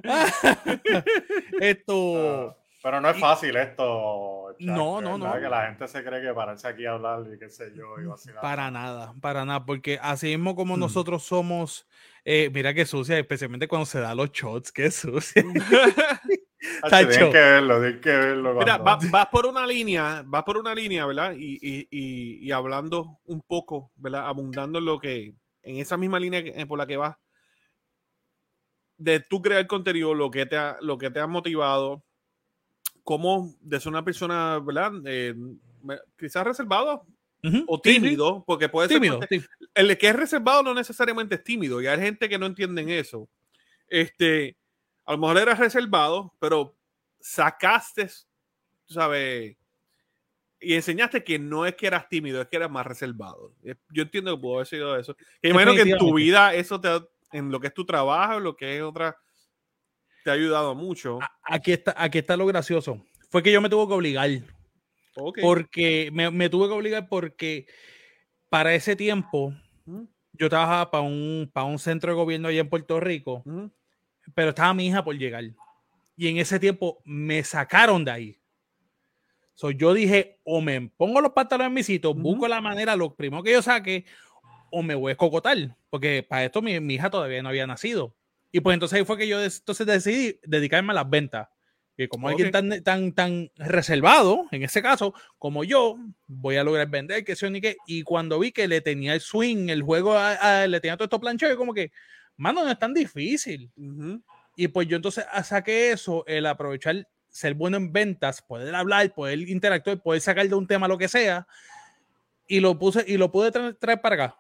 esto. 1.61 2.51
Ah, 2.51 2.57
pero 2.87 3.01
no 3.01 3.11
es 3.11 3.19
fácil 3.19 3.57
esto. 3.57 4.55
no, 4.61 5.01
no, 5.01 5.19
no. 5.19 5.33
Que 5.33 5.49
la 5.49 5.67
gente 5.67 5.89
se 5.89 6.05
cree 6.05 6.23
que 6.23 6.33
pararse 6.33 6.69
aquí 6.69 6.87
a 6.87 6.93
hablar 6.93 7.25
y 7.35 7.37
qué 7.37 7.49
sé 7.49 7.73
yo. 7.75 7.97
Y 7.99 8.07
para 8.41 8.71
nada, 8.71 9.13
para 9.21 9.45
nada. 9.45 9.67
Porque 9.67 9.99
así 10.01 10.29
mismo 10.29 10.55
como 10.55 10.77
mm. 10.77 10.81
nosotros 10.81 11.25
somos. 11.25 11.89
Eh, 12.25 12.49
mira 12.55 12.73
qué 12.75 12.87
sucia, 12.87 13.19
especialmente 13.19 13.67
cuando 13.67 13.87
se 13.87 13.99
da 13.99 14.15
los 14.15 14.31
shots, 14.31 14.71
qué 14.71 14.93
sucia. 14.93 15.43
tienes 16.89 17.19
que 17.19 17.25
verlo, 17.25 17.81
tienes 17.81 18.01
que 18.01 18.11
verlo. 18.11 18.55
Mira, 18.55 18.79
vas, 19.11 19.27
por 19.33 19.47
una 19.47 19.67
línea, 19.67 20.23
vas 20.25 20.45
por 20.45 20.57
una 20.57 20.73
línea, 20.73 21.07
¿verdad? 21.07 21.35
Y, 21.37 21.59
y, 21.61 21.89
y, 21.91 22.47
y, 22.47 22.53
hablando 22.53 23.19
un 23.25 23.43
poco, 23.43 23.91
¿verdad? 23.97 24.29
Abundando 24.29 24.79
en 24.79 24.85
lo 24.85 25.01
que, 25.01 25.35
en 25.65 25.77
esa 25.79 25.97
misma 25.97 26.21
línea 26.21 26.41
por 26.69 26.79
la 26.79 26.87
que 26.87 26.97
vas, 26.97 27.17
de 28.97 29.19
tú 29.19 29.43
crear 29.43 29.67
contenido, 29.67 30.15
lo 30.15 30.31
que 30.31 30.47
te 30.47 30.57
ha, 30.57 30.77
lo 30.81 30.99
que 30.99 31.11
te 31.11 31.19
ha 31.19 31.27
motivado, 31.27 32.06
cómo 33.07 33.55
de 33.61 33.79
ser 33.79 33.91
una 33.91 34.05
persona, 34.05 34.59
¿verdad? 34.59 34.93
Eh, 35.07 35.33
quizás 36.19 36.45
reservado 36.45 37.07
o 37.69 37.81
tímido, 37.81 38.43
porque 38.45 38.69
puede 38.69 38.89
tímido, 38.89 39.21
ser. 39.29 39.49
El 39.73 39.97
que 39.97 40.09
es 40.09 40.17
reservado 40.17 40.65
no 40.65 40.75
necesariamente 40.75 41.37
es 41.37 41.45
tímido, 41.45 41.81
y 41.81 41.87
hay 41.87 42.01
gente 42.01 42.29
que 42.29 42.39
no 42.39 42.47
entienden 42.47 42.91
eso. 42.91 43.29
Este, 43.87 44.57
a 45.05 45.13
lo 45.13 45.19
mejor 45.19 45.39
eras 45.39 45.61
reservado, 45.61 46.35
pero 46.41 46.77
sacaste, 47.21 48.09
¿sabes? 48.87 49.57
y 50.61 50.75
enseñaste 50.75 51.23
que 51.23 51.39
no 51.39 51.65
es 51.65 51.77
que 51.77 51.87
eras 51.87 52.09
tímido, 52.09 52.41
es 52.41 52.49
que 52.49 52.57
eras 52.57 52.71
más 52.71 52.85
reservado. 52.85 53.53
Eh, 53.63 53.77
yo 53.91 54.03
entiendo 54.03 54.35
que 54.35 54.41
pudo 54.41 54.55
haber 54.57 54.67
sido 54.67 54.99
eso. 54.99 55.15
Que 55.41 55.51
imagino 55.51 55.75
que 55.75 55.83
en 55.83 55.99
tu 55.99 56.15
vida, 56.15 56.55
eso 56.55 56.81
te, 56.81 56.89
en 57.31 57.53
lo 57.53 57.61
que 57.61 57.69
es 57.69 57.75
tu 57.75 57.85
trabajo, 57.85 58.39
en 58.39 58.43
lo 58.43 58.57
que 58.57 58.77
es 58.77 58.83
otra, 58.83 59.17
te 60.27 60.33
ha 60.33 60.35
ayudado 60.35 60.75
mucho. 60.75 61.21
Aquí 61.45 61.71
está, 61.71 61.95
aquí 61.97 62.19
está 62.19 62.37
lo 62.37 62.47
gracioso. 62.47 63.01
Fue 63.31 63.45
que 63.45 63.53
yo 63.53 63.61
me 63.61 63.69
tuve 63.69 63.87
que 63.87 63.95
obligar. 63.95 64.29
Porque 65.41 66.11
me, 66.13 66.49
tuve 66.49 66.67
que 66.67 66.75
obligar 66.75 67.09
porque 67.09 67.67
para 68.49 68.75
ese 68.75 68.97
tiempo 68.97 69.55
yo 70.33 70.51
trabajaba 70.51 70.91
para 70.91 71.05
un, 71.05 71.49
para 71.53 71.67
un 71.67 71.79
centro 71.79 72.11
de 72.11 72.17
gobierno 72.17 72.49
allá 72.49 72.61
en 72.61 72.69
Puerto 72.69 72.99
Rico, 72.99 73.45
pero 74.35 74.49
estaba 74.49 74.75
mi 74.75 74.89
hija 74.89 75.05
por 75.05 75.17
llegar. 75.17 75.45
Y 76.17 76.27
en 76.27 76.39
ese 76.39 76.59
tiempo 76.59 77.01
me 77.05 77.45
sacaron 77.45 78.05
de 78.05 78.11
ahí. 78.11 78.41
So, 79.55 79.71
yo 79.71 79.95
dije, 79.95 80.41
o 80.43 80.61
me 80.61 80.91
pongo 80.97 81.21
los 81.21 81.35
pantalones 81.35 81.69
en 81.69 81.75
mi 81.75 81.83
sitio, 81.85 82.15
busco 82.15 82.49
la 82.49 82.61
manera, 82.61 82.97
lo 82.97 83.15
primero 83.15 83.45
que 83.45 83.53
yo 83.53 83.63
saque, 83.63 84.05
o 84.73 84.83
me 84.83 84.97
voy 84.97 85.11
a 85.11 85.13
escocotar, 85.13 85.57
porque 85.89 86.27
para 86.29 86.45
esto 86.47 86.61
mi, 86.61 86.73
hija 86.73 87.11
todavía 87.11 87.45
no 87.45 87.49
había 87.49 87.69
nacido. 87.69 88.17
Y 88.57 88.61
pues 88.61 88.73
entonces 88.73 88.99
ahí 88.99 89.05
fue 89.05 89.19
que 89.19 89.29
yo 89.29 89.39
entonces 89.45 89.87
decidí 89.87 90.41
dedicarme 90.43 90.93
a 90.93 90.95
las 90.95 91.11
ventas. 91.11 91.47
Y 91.95 92.09
como 92.09 92.27
alguien 92.29 92.51
tan, 92.51 92.83
tan, 92.83 93.13
tan 93.13 93.51
reservado, 93.57 94.47
en 94.51 94.63
ese 94.63 94.81
caso, 94.81 95.13
como 95.37 95.63
yo, 95.63 95.99
voy 96.27 96.57
a 96.57 96.65
lograr 96.65 96.89
vender, 96.89 97.23
que 97.23 97.37
sé 97.37 97.51
ni 97.51 97.61
qué. 97.61 97.77
Y 97.87 98.03
cuando 98.03 98.39
vi 98.39 98.53
que 98.53 98.67
le 98.67 98.81
tenía 98.81 99.13
el 99.13 99.21
swing, 99.21 99.69
el 99.69 99.83
juego, 99.83 100.17
le 100.67 100.81
tenía 100.81 100.97
todo 100.97 101.05
esto 101.05 101.21
planchado, 101.21 101.55
como 101.59 101.75
que, 101.75 101.93
mano, 102.39 102.65
no 102.65 102.71
es 102.71 102.79
tan 102.79 102.95
difícil. 102.95 103.71
Y 104.57 104.69
pues 104.69 104.89
yo 104.89 104.97
entonces 104.97 105.27
saqué 105.45 105.91
eso, 105.91 106.25
el 106.27 106.47
aprovechar 106.47 107.07
ser 107.29 107.53
bueno 107.53 107.77
en 107.77 107.93
ventas, 107.93 108.41
poder 108.41 108.75
hablar, 108.75 109.13
poder 109.13 109.39
interactuar, 109.41 110.03
poder 110.03 110.23
sacar 110.23 110.49
de 110.49 110.55
un 110.55 110.67
tema 110.67 110.89
lo 110.89 110.97
que 110.97 111.09
sea, 111.09 111.47
y 112.49 112.61
lo 112.61 112.79
puse 112.79 113.05
y 113.07 113.19
lo 113.19 113.31
pude 113.31 113.51
traer, 113.51 114.01
para 114.01 114.15
acá. 114.15 114.39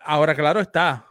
Ahora, 0.00 0.34
claro 0.34 0.58
está, 0.58 1.06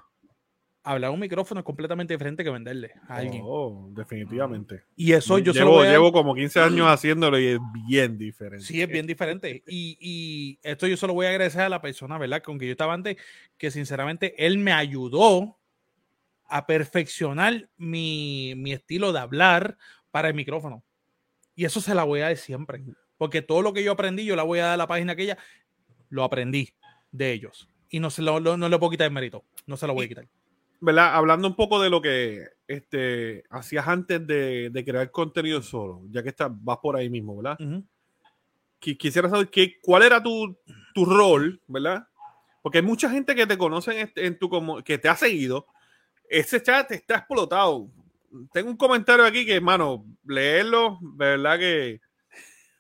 hablar 0.85 1.11
un 1.11 1.19
micrófono 1.19 1.59
es 1.59 1.65
completamente 1.65 2.13
diferente 2.13 2.43
que 2.43 2.49
venderle 2.49 2.93
a 3.07 3.17
alguien. 3.17 3.41
Oh, 3.43 3.89
definitivamente. 3.91 4.83
Y 4.95 5.11
eso 5.11 5.39
yo 5.39 5.51
llevo, 5.51 5.83
llevo 5.83 6.11
como 6.11 6.33
15 6.33 6.59
años 6.59 6.87
haciéndolo 6.87 7.39
y 7.39 7.47
es 7.47 7.59
bien 7.87 8.17
diferente. 8.17 8.65
Sí, 8.65 8.81
es 8.81 8.87
bien 8.87 9.05
diferente. 9.05 9.63
Y, 9.67 9.97
y 9.99 10.59
esto 10.63 10.87
yo 10.87 10.95
solo 10.95 11.13
voy 11.13 11.25
a 11.25 11.29
agradecer 11.29 11.61
a 11.61 11.69
la 11.69 11.81
persona, 11.81 12.17
¿verdad? 12.17 12.41
Con 12.41 12.59
que 12.59 12.65
yo 12.65 12.71
estaba 12.71 12.93
antes, 12.93 13.17
que 13.57 13.71
sinceramente 13.71 14.45
él 14.45 14.57
me 14.57 14.71
ayudó 14.71 15.57
a 16.47 16.65
perfeccionar 16.67 17.67
mi, 17.77 18.53
mi 18.55 18.71
estilo 18.71 19.11
de 19.11 19.19
hablar, 19.19 19.77
para 20.15 20.29
el 20.29 20.33
micrófono. 20.33 20.81
Y 21.55 21.65
eso 21.65 21.81
se 21.81 21.93
la 21.93 22.05
voy 22.05 22.21
a 22.21 22.27
dar 22.27 22.37
siempre. 22.37 22.81
Porque 23.17 23.41
todo 23.41 23.61
lo 23.61 23.73
que 23.73 23.83
yo 23.83 23.91
aprendí, 23.91 24.23
yo 24.23 24.37
la 24.37 24.43
voy 24.43 24.59
a 24.59 24.63
dar 24.67 24.73
a 24.75 24.77
la 24.77 24.87
página 24.87 25.11
aquella, 25.11 25.37
lo 26.07 26.23
aprendí 26.23 26.73
de 27.11 27.33
ellos. 27.33 27.67
Y 27.89 27.99
no, 27.99 28.09
se 28.09 28.21
lo, 28.21 28.39
no 28.39 28.69
le 28.69 28.79
puedo 28.79 28.91
quitar 28.91 29.07
el 29.07 29.13
mérito. 29.13 29.43
No 29.65 29.75
se 29.75 29.87
lo 29.87 29.93
voy 29.93 30.05
a 30.05 30.07
quitar. 30.07 30.27
¿Verdad? 30.79 31.15
Hablando 31.15 31.47
un 31.47 31.55
poco 31.55 31.81
de 31.81 31.89
lo 31.89 32.01
que 32.01 32.47
este, 32.67 33.43
hacías 33.49 33.87
antes 33.87 34.25
de, 34.25 34.83
crear 34.85 35.09
contenido 35.11 35.61
solo, 35.61 36.01
ya 36.09 36.23
que 36.23 36.29
está, 36.29 36.49
vas 36.49 36.77
por 36.79 36.95
ahí 36.95 37.09
mismo, 37.09 37.37
¿verdad? 37.37 37.57
Quisiera 38.79 39.29
saber 39.29 39.49
qué, 39.49 39.79
cuál 39.81 40.03
era 40.03 40.21
tu, 40.21 40.57
tu, 40.93 41.05
rol, 41.05 41.61
¿verdad? 41.67 42.07
Porque 42.61 42.79
hay 42.79 42.83
mucha 42.83 43.09
gente 43.09 43.35
que 43.35 43.47
te 43.47 43.57
conoce 43.57 43.93
en, 43.93 44.07
este, 44.07 44.25
en 44.25 44.37
tu 44.37 44.49
como 44.49 44.83
que 44.83 44.97
te 44.97 45.09
ha 45.09 45.15
seguido. 45.15 45.67
Ese 46.29 46.61
chat 46.61 46.91
está 46.91 47.17
explotado 47.17 47.89
tengo 48.51 48.69
un 48.69 48.77
comentario 48.77 49.25
aquí 49.25 49.45
que, 49.45 49.55
hermano, 49.55 50.05
leerlo, 50.25 50.99
verdad 51.01 51.59
que 51.59 52.01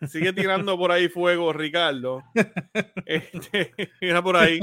sigue 0.07 0.33
tirando 0.33 0.77
por 0.77 0.91
ahí 0.91 1.07
fuego, 1.07 1.53
Ricardo. 1.53 2.23
Este, 3.05 3.73
mira 4.01 4.21
por 4.21 4.35
ahí. 4.35 4.59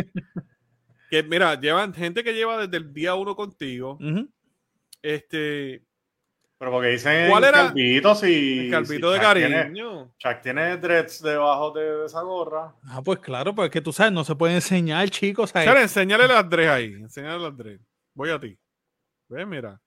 Que 1.12 1.22
mira, 1.22 1.61
llevan 1.61 1.92
gente 1.92 2.25
que 2.25 2.33
lleva 2.33 2.57
desde 2.57 2.79
el 2.79 2.90
día 2.90 3.14
uno 3.14 3.37
contigo. 3.37 3.98
Este. 5.03 5.85
Pero 6.57 6.70
porque 6.70 6.88
dicen 6.88 7.29
¿Cuál 7.29 7.44
era? 7.44 7.66
Calvito, 7.66 8.14
si, 8.14 8.70
calvito 8.70 9.11
de 9.11 9.20
cariño. 9.20 10.14
Chuck 10.16 10.40
tiene 10.40 10.79
dreads 10.79 11.20
debajo 11.20 11.70
de, 11.72 12.07
esa 12.07 12.22
gorra. 12.22 12.75
Ah, 12.88 13.03
pues 13.05 13.18
claro, 13.18 13.55
pues 13.55 13.66
es 13.66 13.72
que 13.72 13.83
tú 13.83 13.92
sabes, 13.92 14.11
no 14.14 14.25
se 14.25 14.35
puede 14.37 14.55
enseñar, 14.55 15.11
chicos. 15.11 15.55
A 15.55 15.83
enséñale 15.83 16.27
las 16.27 16.48
dreads 16.48 16.70
ahí. 16.70 16.94
Enséñale 16.94 17.42
las 17.42 17.55
dreads. 17.59 17.85
Voy 18.14 18.31
a 18.31 18.40
ti. 18.40 18.59
Ve, 19.29 19.44
mira. 19.44 19.79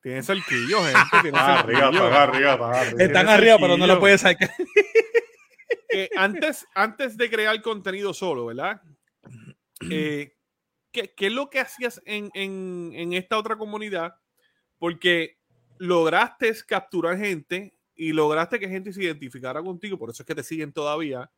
Tienen 0.00 0.22
cerquillos, 0.22 0.80
gente. 0.86 1.00
Tienen 1.20 1.38
arriba, 1.38 1.88
arriba, 1.88 2.22
arriba, 2.22 2.82
Están 2.98 3.28
arriba, 3.28 3.58
pero 3.60 3.76
no 3.76 3.86
lo 3.86 4.00
puedes 4.00 4.22
sacar. 4.22 4.48
Eh, 5.92 6.08
antes, 6.16 6.66
antes 6.74 7.16
de 7.18 7.28
crear 7.28 7.60
contenido 7.60 8.14
solo, 8.14 8.46
¿verdad? 8.46 8.80
Eh, 9.88 10.36
¿qué, 10.92 11.14
es 11.16 11.32
lo 11.32 11.48
que 11.48 11.60
hacías 11.60 12.02
en, 12.04 12.30
en, 12.34 13.12
esta 13.12 13.38
otra 13.38 13.56
comunidad? 13.56 14.14
Porque 14.78 15.38
lograste 15.78 16.52
capturar 16.66 17.16
gente 17.16 17.74
y 17.94 18.12
lograste 18.12 18.58
que 18.58 18.68
gente 18.68 18.92
se 18.92 19.04
identificara 19.04 19.62
contigo, 19.62 19.98
por 19.98 20.10
eso 20.10 20.22
es 20.22 20.26
que 20.26 20.34
te 20.34 20.42
siguen 20.42 20.72
todavía. 20.72 21.30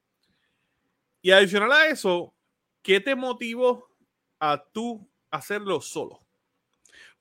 Y 1.20 1.30
adicional 1.30 1.72
a 1.72 1.86
eso, 1.86 2.34
¿qué 2.82 3.00
te 3.00 3.14
motivó 3.14 3.88
a 4.40 4.62
tú 4.72 5.08
hacerlo 5.30 5.80
solo? 5.80 6.20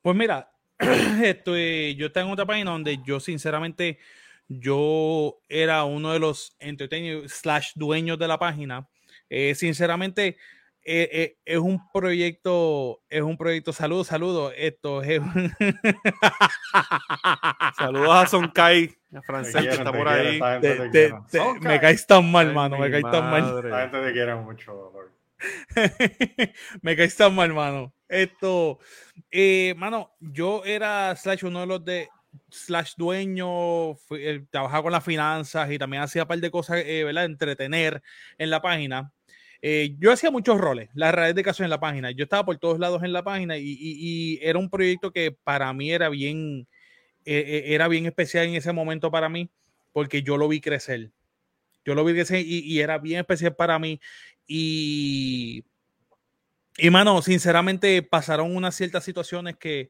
Pues 0.02 0.16
mira, 0.16 0.52
estoy, 1.24 1.96
yo 1.96 2.08
estaba 2.08 2.26
en 2.26 2.34
otra 2.34 2.46
página 2.46 2.72
donde 2.72 3.00
yo 3.06 3.20
sinceramente 3.20 4.00
yo 4.48 5.40
era 5.48 5.84
uno 5.84 6.12
de 6.12 6.20
los 6.20 6.56
entretenidos 6.60 7.32
slash 7.32 7.72
dueños 7.76 8.18
de 8.18 8.28
la 8.28 8.40
página. 8.40 8.90
Eh, 9.30 9.56
sinceramente, 9.56 10.38
eh, 10.84 11.10
eh, 11.12 11.38
es 11.46 11.60
un 11.60 11.80
proyecto, 11.92 13.02
es 13.10 13.22
un 13.22 13.38
proyecto, 13.38 13.72
saludos, 13.74 14.08
saludos, 14.08 14.54
esto 14.58 15.04
es 15.04 15.22
Saludos 17.78 18.10
a 18.10 18.28
Sonkai, 18.28 18.96
a 19.16 19.22
Francés 19.22 19.62
que 19.62 19.70
está 19.70 19.92
por 19.92 20.08
ahí. 20.08 20.40
me 21.62 21.80
caes 21.80 22.08
tan 22.08 22.32
mal, 22.32 22.54
mano, 22.54 22.78
me 22.78 22.90
caes 22.90 23.04
tan 23.04 23.30
mal. 23.30 23.70
La 23.70 23.82
gente 23.82 24.02
te 24.02 24.12
quiere 24.14 24.36
mucho, 24.36 24.92
me 26.82 26.96
caes 26.96 27.16
tan 27.16 27.36
mal, 27.36 27.54
mano. 27.54 27.94
Esto, 28.08 28.80
eh, 29.32 29.74
mano, 29.78 30.12
yo 30.20 30.64
era 30.66 31.16
slash 31.16 31.46
uno 31.46 31.62
de 31.62 31.66
los 31.66 31.86
de 31.86 32.10
slash 32.50 32.94
dueño, 32.98 33.92
eh, 34.12 34.46
trabajaba 34.50 34.84
con 34.84 34.92
las 34.92 35.04
finanzas 35.04 35.70
y 35.72 35.78
también 35.78 36.04
hacía 36.04 36.24
un 36.24 36.28
par 36.28 36.40
de 36.40 36.52
cosas, 36.52 36.84
eh, 36.86 37.04
¿verdad? 37.04 37.26
Entretener 37.26 38.02
en 38.38 38.50
la 38.50 38.62
página. 38.62 39.14
Eh, 39.62 39.96
yo 40.00 40.12
hacía 40.12 40.32
muchos 40.32 40.60
roles, 40.60 40.90
las 40.94 41.14
redes 41.14 41.36
de 41.36 41.44
caso 41.44 41.64
en 41.64 41.70
la 41.70 41.80
página. 41.80 42.12
Yo 42.12 42.24
estaba 42.24 42.46
por 42.46 42.58
todos 42.58 42.80
lados 42.80 43.04
en 43.04 43.14
la 43.14 43.24
página 43.24 43.58
y, 43.58 44.40
era 44.42 44.58
un 44.58 44.70
proyecto 44.70 45.12
que 45.12 45.32
para 45.32 45.72
mí 45.74 45.92
era 45.92 46.10
bien, 46.10 46.68
era 47.26 47.88
bien 47.88 48.06
especial 48.08 48.48
en 48.48 48.56
ese 48.56 48.74
momento 48.74 49.12
para 49.12 49.30
mí 49.30 49.50
porque 49.94 50.24
yo 50.24 50.38
lo 50.38 50.48
vi 50.48 50.62
crecer. 50.62 51.12
Yo 51.86 51.96
lo 51.96 52.04
vi 52.04 52.14
crecer 52.14 52.40
y, 52.40 52.60
y 52.60 52.80
era 52.80 52.98
bien 52.98 53.20
especial 53.20 53.56
para 53.56 53.78
mí. 53.78 54.00
Y 54.48 55.64
y 56.78 56.90
mano, 56.90 57.22
sinceramente 57.22 58.02
pasaron 58.02 58.56
unas 58.56 58.76
ciertas 58.76 59.04
situaciones 59.04 59.56
que, 59.58 59.90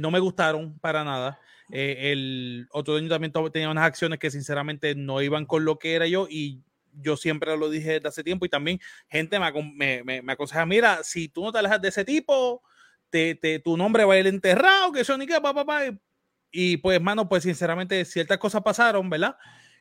no 0.00 0.10
me 0.10 0.18
gustaron 0.18 0.78
para 0.78 1.02
nada. 1.02 1.40
Eh, 1.72 2.12
el 2.12 2.68
otro 2.70 2.94
dueño 2.94 3.08
también 3.08 3.32
tenía 3.52 3.70
unas 3.70 3.84
acciones 3.84 4.18
que 4.18 4.30
sinceramente 4.30 4.94
no 4.94 5.20
iban 5.22 5.46
con 5.46 5.64
lo 5.64 5.78
que 5.78 5.94
era 5.94 6.06
yo 6.06 6.28
y 6.30 6.62
yo 7.00 7.16
siempre 7.16 7.56
lo 7.56 7.70
dije 7.70 7.94
desde 7.94 8.08
hace 8.08 8.24
tiempo 8.24 8.46
y 8.46 8.48
también 8.48 8.80
gente 9.08 9.38
me, 9.38 10.02
me, 10.04 10.32
aconseja, 10.32 10.66
mira, 10.66 11.02
si 11.02 11.28
tú 11.28 11.44
no 11.44 11.52
te 11.52 11.58
alejas 11.58 11.80
de 11.80 11.88
ese 11.88 12.04
tipo, 12.04 12.62
te, 13.10 13.34
tu 13.64 13.76
nombre 13.76 14.04
va 14.04 14.14
a 14.14 14.18
ir 14.18 14.26
enterrado, 14.26 14.92
que 14.92 15.00
eso 15.00 15.16
ni 15.16 15.26
qué, 15.26 15.34
papá, 15.34 15.54
papá. 15.54 15.82
Y 16.50 16.78
pues, 16.78 17.00
mano, 17.00 17.28
pues 17.28 17.42
sinceramente 17.42 18.04
ciertas 18.04 18.38
cosas 18.38 18.62
pasaron, 18.62 19.08
¿verdad? 19.10 19.36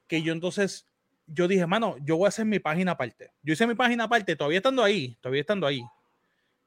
Que 0.08 0.22
yo 0.22 0.34
entonces, 0.34 0.88
yo 1.26 1.48
dije, 1.48 1.66
mano, 1.66 1.96
yo 2.02 2.18
voy 2.18 2.26
a 2.26 2.30
hacer 2.30 2.46
mi 2.46 2.60
página 2.60 2.94
aparte. 2.94 3.32
Yo 3.42 3.54
hice 3.54 3.68
mi 3.68 3.76
página 3.76 4.06
aparte, 4.06 4.36
todavía 4.36 4.58
estando 4.58 4.84
ahí, 4.84 5.18
todavía 5.22 5.42
estando 5.42 5.68
ahí 5.68 5.82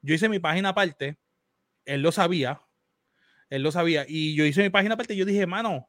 yo 0.01 0.15
hice 0.15 0.29
mi 0.29 0.39
página 0.39 0.69
aparte, 0.69 1.17
él 1.85 2.01
lo 2.01 2.11
sabía, 2.11 2.61
él 3.49 3.61
lo 3.61 3.71
sabía, 3.71 4.05
y 4.07 4.35
yo 4.35 4.45
hice 4.45 4.63
mi 4.63 4.69
página 4.69 4.95
aparte 4.95 5.13
y 5.13 5.17
yo 5.17 5.25
dije, 5.25 5.45
mano, 5.45 5.87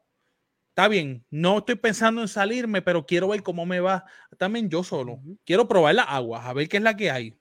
está 0.73 0.87
bien, 0.87 1.23
no 1.29 1.59
estoy 1.59 1.75
pensando 1.75 2.19
en 2.21 2.27
salirme, 2.27 2.81
pero 2.81 3.05
quiero 3.05 3.27
ver 3.27 3.43
cómo 3.43 3.63
me 3.63 3.79
va 3.79 4.05
también 4.39 4.69
yo 4.71 4.83
solo. 4.83 5.19
Quiero 5.45 5.67
probar 5.67 5.93
la 5.93 6.01
agua, 6.01 6.49
a 6.49 6.53
ver 6.53 6.67
qué 6.67 6.77
es 6.77 6.83
la 6.83 6.97
que 6.97 7.11
hay. 7.11 7.37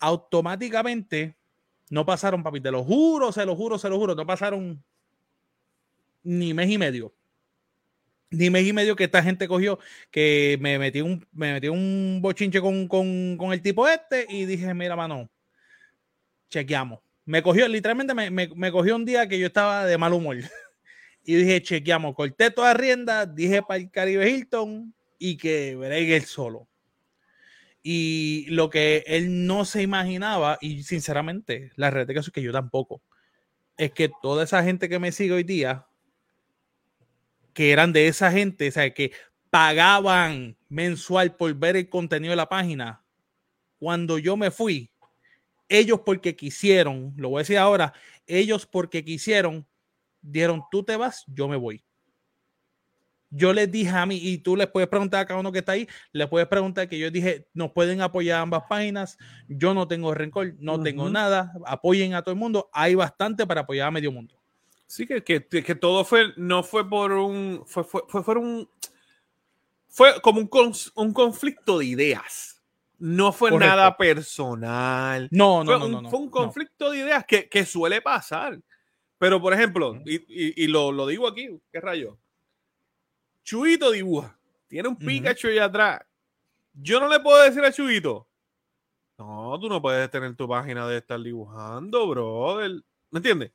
Automáticamente 0.00 1.36
no 1.88 2.04
pasaron, 2.04 2.42
papi, 2.42 2.60
te 2.60 2.72
lo 2.72 2.82
juro, 2.82 3.30
se 3.30 3.46
lo 3.46 3.54
juro, 3.54 3.78
se 3.78 3.88
lo 3.88 3.96
juro, 3.96 4.16
no 4.16 4.26
pasaron 4.26 4.82
ni 6.24 6.52
mes 6.52 6.68
y 6.68 6.78
medio. 6.78 7.14
Ni 8.30 8.50
mes 8.50 8.66
y 8.66 8.72
medio 8.72 8.96
que 8.96 9.04
esta 9.04 9.22
gente 9.22 9.46
cogió, 9.46 9.78
que 10.10 10.58
me 10.60 10.80
metí 10.80 11.00
un, 11.00 11.24
me 11.30 11.52
metí 11.52 11.68
un 11.68 12.18
bochinche 12.20 12.60
con, 12.60 12.88
con, 12.88 13.36
con 13.36 13.52
el 13.52 13.62
tipo 13.62 13.86
este 13.86 14.26
y 14.28 14.46
dije, 14.46 14.74
mira, 14.74 14.96
mano, 14.96 15.30
chequeamos. 16.50 16.98
Me 17.24 17.40
cogió, 17.40 17.68
literalmente 17.68 18.14
me, 18.14 18.30
me, 18.32 18.48
me, 18.48 18.72
cogió 18.72 18.96
un 18.96 19.04
día 19.04 19.28
que 19.28 19.38
yo 19.38 19.46
estaba 19.46 19.86
de 19.86 19.96
mal 19.96 20.12
humor. 20.12 20.38
y 21.28 21.34
dije, 21.34 21.60
chequeamos, 21.60 22.14
corté 22.14 22.50
toda 22.50 22.72
rienda, 22.72 23.26
dije 23.26 23.60
para 23.60 23.76
el 23.76 23.90
Caribe 23.90 24.30
Hilton, 24.30 24.94
y 25.18 25.36
que 25.36 25.76
bregue 25.76 26.16
él 26.16 26.24
solo. 26.24 26.66
Y 27.82 28.46
lo 28.48 28.70
que 28.70 29.04
él 29.06 29.46
no 29.46 29.66
se 29.66 29.82
imaginaba, 29.82 30.56
y 30.62 30.84
sinceramente, 30.84 31.70
la 31.76 31.90
realidad 31.90 32.24
es 32.24 32.30
que 32.30 32.40
yo 32.40 32.50
tampoco, 32.50 33.02
es 33.76 33.92
que 33.92 34.10
toda 34.22 34.44
esa 34.44 34.64
gente 34.64 34.88
que 34.88 34.98
me 34.98 35.12
sigue 35.12 35.34
hoy 35.34 35.42
día, 35.42 35.86
que 37.52 37.72
eran 37.72 37.92
de 37.92 38.08
esa 38.08 38.32
gente, 38.32 38.66
o 38.68 38.72
sea, 38.72 38.94
que 38.94 39.12
pagaban 39.50 40.56
mensual 40.70 41.36
por 41.36 41.54
ver 41.56 41.76
el 41.76 41.90
contenido 41.90 42.30
de 42.30 42.36
la 42.36 42.48
página, 42.48 43.04
cuando 43.78 44.16
yo 44.16 44.38
me 44.38 44.50
fui, 44.50 44.90
ellos 45.68 46.00
porque 46.06 46.34
quisieron, 46.34 47.12
lo 47.18 47.28
voy 47.28 47.40
a 47.40 47.42
decir 47.42 47.58
ahora, 47.58 47.92
ellos 48.26 48.64
porque 48.64 49.04
quisieron, 49.04 49.66
dieron, 50.20 50.62
tú 50.70 50.82
te 50.82 50.96
vas, 50.96 51.24
yo 51.26 51.48
me 51.48 51.56
voy. 51.56 51.84
Yo 53.30 53.52
les 53.52 53.70
dije 53.70 53.90
a 53.90 54.06
mí, 54.06 54.16
y 54.16 54.38
tú 54.38 54.56
les 54.56 54.68
puedes 54.68 54.88
preguntar 54.88 55.20
a 55.20 55.26
cada 55.26 55.40
uno 55.40 55.52
que 55.52 55.58
está 55.58 55.72
ahí, 55.72 55.86
les 56.12 56.28
puedes 56.28 56.48
preguntar 56.48 56.88
que 56.88 56.98
yo 56.98 57.10
dije, 57.10 57.46
nos 57.52 57.72
pueden 57.72 58.00
apoyar 58.00 58.40
ambas 58.40 58.62
páginas, 58.68 59.18
yo 59.48 59.74
no 59.74 59.86
tengo 59.86 60.14
rencor, 60.14 60.54
no 60.58 60.82
tengo 60.82 61.10
nada, 61.10 61.52
apoyen 61.66 62.14
a 62.14 62.22
todo 62.22 62.32
el 62.32 62.38
mundo, 62.38 62.70
hay 62.72 62.94
bastante 62.94 63.46
para 63.46 63.62
apoyar 63.62 63.88
a 63.88 63.90
medio 63.90 64.12
mundo. 64.12 64.34
Sí, 64.86 65.06
que, 65.06 65.22
que, 65.22 65.44
que 65.46 65.74
todo 65.74 66.04
fue, 66.04 66.32
no 66.38 66.62
fue 66.62 66.88
por 66.88 67.12
un, 67.12 67.64
fue, 67.66 67.84
fue, 67.84 68.02
fue, 68.06 68.34
un, 68.36 68.70
fue 69.88 70.18
como 70.22 70.40
un, 70.40 70.72
un 70.94 71.12
conflicto 71.12 71.78
de 71.78 71.84
ideas 71.84 72.58
no 72.98 73.32
fue 73.32 73.56
nada 73.56 73.96
personal. 73.96 75.28
No, 75.30 75.62
no, 75.62 75.78
fue 75.78 75.88
no, 75.88 75.98
un, 75.98 76.10
Fue 76.10 76.18
un 76.18 76.30
conflicto 76.30 76.90
de 76.90 76.98
ideas 76.98 77.24
que, 77.26 77.48
que, 77.48 77.64
suele 77.64 78.02
pasar. 78.02 78.58
Pero, 79.18 79.40
por 79.40 79.52
ejemplo, 79.52 80.00
y, 80.04 80.16
y, 80.28 80.64
y 80.64 80.66
lo, 80.68 80.92
lo, 80.92 81.06
digo 81.06 81.26
aquí, 81.26 81.48
¿qué 81.72 81.80
rayo? 81.80 82.16
Chuito 83.42 83.90
dibuja. 83.90 84.38
Tiene 84.68 84.88
un 84.88 84.96
Pikachu 84.96 85.48
ahí 85.48 85.58
atrás. 85.58 86.00
Yo 86.74 87.00
no 87.00 87.08
le 87.08 87.18
puedo 87.18 87.42
decir 87.42 87.64
a 87.64 87.72
Chuito. 87.72 88.28
No, 89.16 89.58
tú 89.58 89.68
no 89.68 89.82
puedes 89.82 90.08
tener 90.10 90.36
tu 90.36 90.46
página 90.46 90.86
de 90.86 90.98
estar 90.98 91.20
dibujando, 91.20 92.06
brother. 92.08 92.70
¿Me 93.10 93.18
entiendes? 93.18 93.50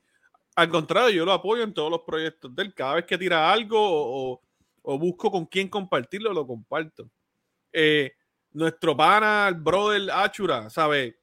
Al 0.56 0.68
contrario, 0.70 1.10
yo 1.12 1.26
lo 1.26 1.32
apoyo 1.32 1.64
en 1.64 1.74
todos 1.74 1.90
los 1.90 2.02
proyectos 2.02 2.54
de 2.54 2.64
él. 2.64 2.74
Cada 2.74 2.96
vez 2.96 3.06
que 3.06 3.18
tira 3.18 3.52
algo 3.52 3.78
o, 3.80 4.42
o 4.82 5.00
busco 5.00 5.32
con 5.32 5.46
quién 5.46 5.70
compartirlo, 5.70 6.34
lo 6.34 6.46
comparto. 6.46 7.10
Eh, 7.72 8.12
nuestro 8.52 8.98
pana, 8.98 9.48
el 9.48 9.56
brother 9.56 10.12
Achura, 10.12 10.70
¿sabe? 10.70 11.20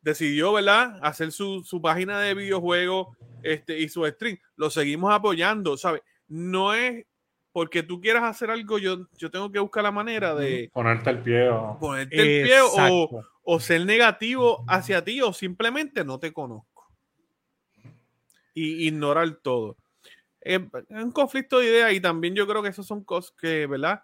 Decidió, 0.00 0.54
¿verdad? 0.54 0.98
Hacer 1.02 1.30
su, 1.30 1.62
su 1.62 1.82
página 1.82 2.20
de 2.20 2.34
videojuegos 2.34 3.16
este, 3.42 3.78
y 3.78 3.88
su 3.88 4.06
stream. 4.06 4.38
Lo 4.56 4.70
seguimos 4.70 5.12
apoyando, 5.12 5.76
¿sabe? 5.76 6.02
No 6.28 6.74
es 6.74 7.06
porque 7.52 7.82
tú 7.82 8.00
quieras 8.00 8.24
hacer 8.24 8.50
algo, 8.50 8.78
yo, 8.78 9.06
yo 9.18 9.30
tengo 9.30 9.52
que 9.52 9.58
buscar 9.58 9.82
la 9.82 9.92
manera 9.92 10.34
de 10.34 10.70
ponerte 10.72 11.10
el 11.10 11.18
pie 11.18 11.48
o 11.50 11.76
ponerte 11.78 12.16
el 12.16 12.46
pie 12.46 12.60
o, 12.62 13.24
o, 13.42 13.60
ser 13.60 13.84
negativo 13.84 14.64
hacia 14.66 15.04
ti 15.04 15.20
o 15.20 15.34
simplemente 15.34 16.02
no 16.02 16.18
te 16.18 16.32
conozco. 16.32 16.88
Y 18.54 18.86
ignorar 18.86 19.30
todo. 19.42 19.76
Es 20.40 20.60
un 20.88 21.12
conflicto 21.12 21.58
de 21.58 21.66
ideas 21.66 21.92
y 21.92 22.00
también 22.00 22.34
yo 22.34 22.46
creo 22.46 22.62
que 22.62 22.70
esas 22.70 22.86
son 22.86 23.04
cosas 23.04 23.34
que, 23.38 23.66
¿verdad? 23.66 24.02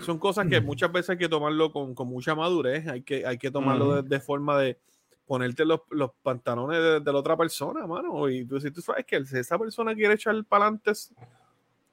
son 0.00 0.18
cosas 0.18 0.46
que 0.48 0.60
muchas 0.60 0.92
veces 0.92 1.10
hay 1.10 1.18
que 1.18 1.28
tomarlo 1.28 1.72
con, 1.72 1.94
con 1.94 2.08
mucha 2.08 2.34
madurez, 2.34 2.86
hay 2.88 3.02
que, 3.02 3.26
hay 3.26 3.38
que 3.38 3.50
tomarlo 3.50 4.02
de, 4.02 4.20
forma 4.20 4.58
de 4.58 4.78
ponerte 5.26 5.64
los, 5.64 5.80
los 5.90 6.10
pantalones 6.22 7.04
de, 7.04 7.12
la 7.12 7.18
otra 7.18 7.36
persona, 7.36 7.86
mano. 7.86 8.28
Y 8.28 8.44
tú, 8.44 8.60
si 8.60 8.70
tú 8.70 8.80
sabes 8.80 9.04
que 9.06 9.16
esa 9.16 9.58
persona 9.58 9.94
quiere 9.94 10.14
echar 10.14 10.44
para 10.44 10.66
adelante 10.66 10.92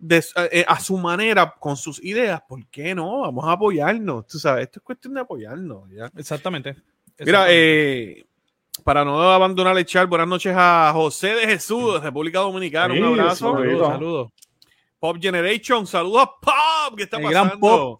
eh, 0.09 0.65
a, 0.67 0.79
su 0.79 0.97
manera, 0.97 1.55
con 1.59 1.77
sus 1.77 2.03
ideas, 2.03 2.41
¿por 2.47 2.65
qué 2.67 2.95
no? 2.95 3.21
Vamos 3.21 3.45
a 3.45 3.53
apoyarnos. 3.53 4.27
Tú 4.27 4.39
sabes, 4.39 4.65
esto 4.65 4.79
es 4.79 4.83
cuestión 4.83 5.13
de 5.13 5.21
apoyarnos. 5.21 5.89
¿ya? 5.91 6.11
Exactamente. 6.17 6.75
Mira, 7.19 7.45
eh, 7.49 8.25
para 8.83 9.05
no 9.05 9.21
abandonar 9.21 9.77
el 9.77 9.85
chat, 9.85 10.09
buenas 10.09 10.27
noches 10.27 10.53
a 10.57 10.91
José 10.93 11.35
de 11.35 11.47
Jesús, 11.47 11.93
de 11.95 11.99
República 11.99 12.39
Dominicana. 12.39 12.93
Un 12.93 13.19
abrazo. 13.19 13.55
Saludos. 13.57 14.31
Pop 14.99 15.17
Generation, 15.19 15.87
saludos 15.87 16.21
a 16.21 16.25
Pop, 16.27 16.95
¿qué 16.95 17.03
está 17.03 17.19
pasando? 17.19 17.99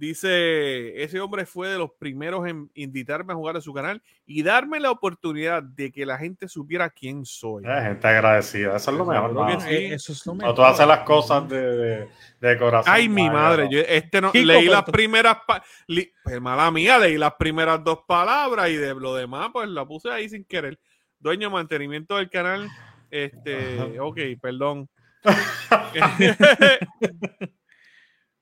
Dice, 0.00 1.02
ese 1.02 1.20
hombre 1.20 1.44
fue 1.44 1.68
de 1.68 1.76
los 1.76 1.90
primeros 1.98 2.46
en 2.46 2.70
invitarme 2.72 3.34
a 3.34 3.36
jugar 3.36 3.58
a 3.58 3.60
su 3.60 3.74
canal 3.74 4.00
y 4.24 4.42
darme 4.42 4.80
la 4.80 4.90
oportunidad 4.90 5.62
de 5.62 5.92
que 5.92 6.06
la 6.06 6.16
gente 6.16 6.48
supiera 6.48 6.88
quién 6.88 7.26
soy. 7.26 7.64
La 7.64 7.82
gente 7.82 8.08
agradecida, 8.08 8.76
eso 8.76 8.92
es 8.92 8.96
lo 8.96 9.04
mejor. 9.04 9.60
Sí. 9.60 9.74
Eso 9.74 10.12
es 10.12 10.24
lo 10.24 10.36
mejor. 10.36 10.54
tú 10.54 10.62
haces 10.62 10.86
las 10.86 11.00
cosas 11.00 11.46
de, 11.50 12.08
de, 12.40 12.58
corazón. 12.58 12.90
Ay, 12.90 13.10
mi 13.10 13.28
madre, 13.28 13.68
yo 13.70 13.80
este 13.80 14.22
no, 14.22 14.30
leí 14.32 14.68
las 14.68 14.84
primeras, 14.84 15.36
pues, 15.46 16.40
mala 16.40 16.70
mía, 16.70 16.98
leí 16.98 17.18
las 17.18 17.34
primeras 17.34 17.84
dos 17.84 17.98
palabras 18.08 18.70
y 18.70 18.76
de 18.76 18.94
lo 18.94 19.14
demás, 19.14 19.50
pues 19.52 19.68
la 19.68 19.84
puse 19.84 20.10
ahí 20.10 20.30
sin 20.30 20.46
querer. 20.46 20.80
Dueño 21.18 21.48
de 21.48 21.52
mantenimiento 21.52 22.16
del 22.16 22.30
canal, 22.30 22.70
este, 23.10 24.00
ok, 24.00 24.18
perdón. 24.40 24.88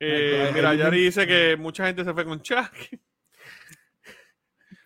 eh, 0.00 0.50
mira, 0.54 0.74
Yari 0.74 1.04
dice 1.04 1.26
que 1.26 1.56
mucha 1.56 1.86
gente 1.86 2.04
se 2.04 2.12
fue 2.12 2.24
con 2.24 2.40
Chuck. 2.42 2.72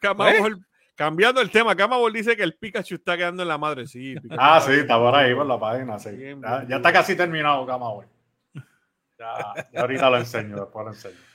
¿Eh? 0.05 0.51
cambiando 0.97 1.41
el 1.41 1.51
tema, 1.51 1.77
Camabol 1.77 2.13
dice 2.13 2.37
que 2.37 2.43
el 2.43 2.55
Pikachu 2.55 2.97
está 2.97 3.17
quedando 3.17 3.43
en 3.43 3.49
la 3.49 3.59
madre. 3.59 3.87
Sí, 3.87 4.15
ah, 4.39 4.61
sí, 4.61 4.73
está 4.73 4.99
por 4.99 5.15
ahí 5.15 5.35
por 5.35 5.47
la 5.47 5.59
página. 5.59 5.99
Sí. 5.99 6.11
ya, 6.69 6.77
está 6.77 6.93
casi 6.93 7.17
terminado, 7.17 7.67
Camabol. 7.67 8.07
Ya, 9.19 9.67
ya, 9.73 9.81
ahorita 9.81 10.11
lo 10.11 10.19
enseño, 10.19 10.57
después 10.57 10.85
lo 10.85 10.91
enseño. 10.93 11.33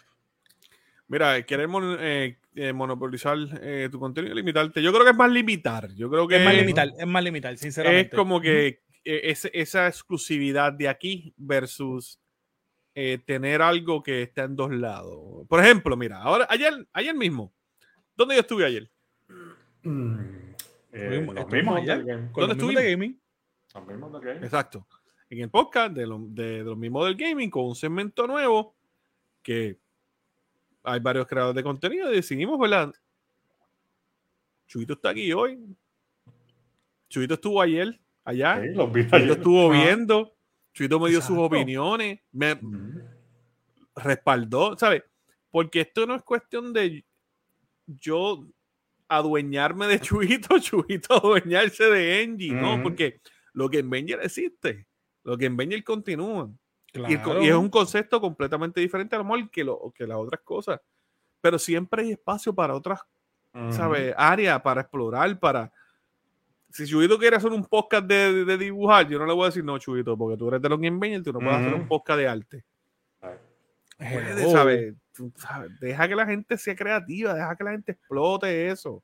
Mira, 1.07 1.41
queremos 1.43 1.97
eh, 2.01 2.37
eh, 2.55 2.73
monopolizar 2.73 3.37
eh, 3.61 3.87
tu 3.89 3.99
contenido, 3.99 4.35
limitarte. 4.35 4.81
Yo 4.81 4.91
creo 4.91 5.05
que 5.05 5.11
es 5.11 5.17
más 5.17 5.31
limitar. 5.31 5.89
Yo 5.95 6.09
creo 6.09 6.27
que 6.27 6.37
es 6.37 6.45
más 6.45 6.53
limitar, 6.53 6.89
es 6.97 7.07
más 7.07 7.23
limitar, 7.23 7.57
sinceramente. 7.57 8.09
Es 8.09 8.13
como 8.13 8.41
que 8.41 8.81
esa 9.05 9.87
exclusividad 9.87 10.73
de 10.73 10.89
aquí 10.89 11.33
versus 11.37 12.19
eh, 12.99 13.19
tener 13.19 13.61
algo 13.61 14.01
que 14.01 14.23
está 14.23 14.45
en 14.45 14.55
dos 14.55 14.71
lados. 14.71 15.45
Por 15.47 15.63
ejemplo, 15.63 15.95
mira, 15.95 16.17
ahora 16.17 16.47
ayer, 16.49 16.73
ayer 16.91 17.13
mismo, 17.13 17.53
¿dónde 18.15 18.33
yo 18.33 18.41
estuve 18.41 18.65
ayer? 18.65 18.89
Mm, 19.83 20.15
eh, 20.93 21.27
¿Dónde 21.27 22.53
estuve? 22.53 22.89
gaming. 22.89 23.21
Exacto. 24.41 24.87
En 25.29 25.41
el 25.41 25.49
podcast 25.51 25.93
de, 25.93 26.07
de, 26.29 26.63
los 26.63 26.75
mismos 26.75 27.05
del 27.05 27.15
gaming 27.15 27.51
con 27.51 27.65
un 27.65 27.75
segmento 27.75 28.25
nuevo 28.25 28.75
que 29.43 29.77
hay 30.81 30.99
varios 30.99 31.27
creadores 31.27 31.55
de 31.57 31.61
contenido 31.61 32.11
y 32.11 32.15
decidimos, 32.15 32.59
¿verdad? 32.59 32.91
Chuito 34.65 34.93
está 34.93 35.09
aquí 35.09 35.31
hoy. 35.33 35.59
Chuito 37.09 37.35
estuvo 37.35 37.61
ayer 37.61 37.99
allá. 38.23 38.59
Chuito 38.59 39.33
estuvo 39.33 39.69
viendo, 39.69 40.35
Chuito 40.77 40.99
me 40.99 41.09
dio 41.09 41.23
sus 41.23 41.35
opiniones, 41.39 42.19
me 42.31 42.59
respaldó, 43.95 44.77
¿sabes? 44.77 45.01
Porque 45.49 45.81
esto 45.81 46.05
no 46.05 46.13
es 46.13 46.21
cuestión 46.21 46.71
de 46.71 47.03
yo 47.87 48.45
adueñarme 49.07 49.87
de 49.87 49.99
Chuito, 50.01 50.59
Chuito 50.59 51.15
adueñarse 51.15 51.85
de 51.85 52.21
Engie, 52.21 52.51
¿no? 52.51 52.83
Porque 52.83 53.21
lo 53.53 53.71
que 53.71 53.79
en 53.79 53.89
Benji 53.89 54.13
existe, 54.13 54.85
lo 55.23 55.35
que 55.35 55.45
en 55.45 55.57
Benji 55.57 55.81
continúa. 55.81 56.47
Y, 56.93 57.15
es 57.15 57.55
un 57.55 57.69
concepto 57.69 58.21
completamente 58.21 58.79
diferente 58.79 59.15
a 59.15 59.19
lo 59.19 59.25
mejor 59.25 59.49
que, 59.49 59.63
lo, 59.63 59.91
que 59.95 60.05
las 60.05 60.17
otras 60.17 60.41
cosas. 60.43 60.79
Pero 61.41 61.57
siempre 61.57 62.03
hay 62.03 62.11
espacio 62.11 62.53
para 62.53 62.75
otras, 62.75 63.01
¿sabes? 63.71 64.13
Áreas 64.15 64.61
para 64.61 64.81
explorar, 64.81 65.39
para, 65.39 65.73
si 66.69 66.85
Chubito 66.85 67.17
quiere 67.17 67.35
hacer 67.35 67.51
un 67.51 67.63
podcast 67.65 68.05
de, 68.05 68.45
de, 68.45 68.57
dibujar, 68.57 69.07
yo 69.07 69.17
no 69.19 69.25
le 69.25 69.33
voy 69.33 69.43
a 69.43 69.47
decir 69.47 69.63
no, 69.63 69.77
Chubito, 69.77 70.17
porque 70.17 70.37
tú 70.37 70.47
eres 70.49 70.61
de 70.61 70.69
los 70.69 70.79
Game 70.79 71.21
tú 71.21 71.33
no 71.33 71.39
puedes 71.39 71.55
hacer 71.55 71.73
un 71.73 71.87
podcast 71.87 72.19
de 72.19 72.27
arte. 72.27 72.63
¿sabes? 74.47 74.93
Deja 75.79 76.07
que 76.07 76.15
la 76.15 76.25
gente 76.25 76.57
sea 76.57 76.75
creativa, 76.75 77.33
deja 77.33 77.55
que 77.55 77.63
la 77.63 77.71
gente 77.71 77.91
explote 77.93 78.69
eso. 78.69 79.03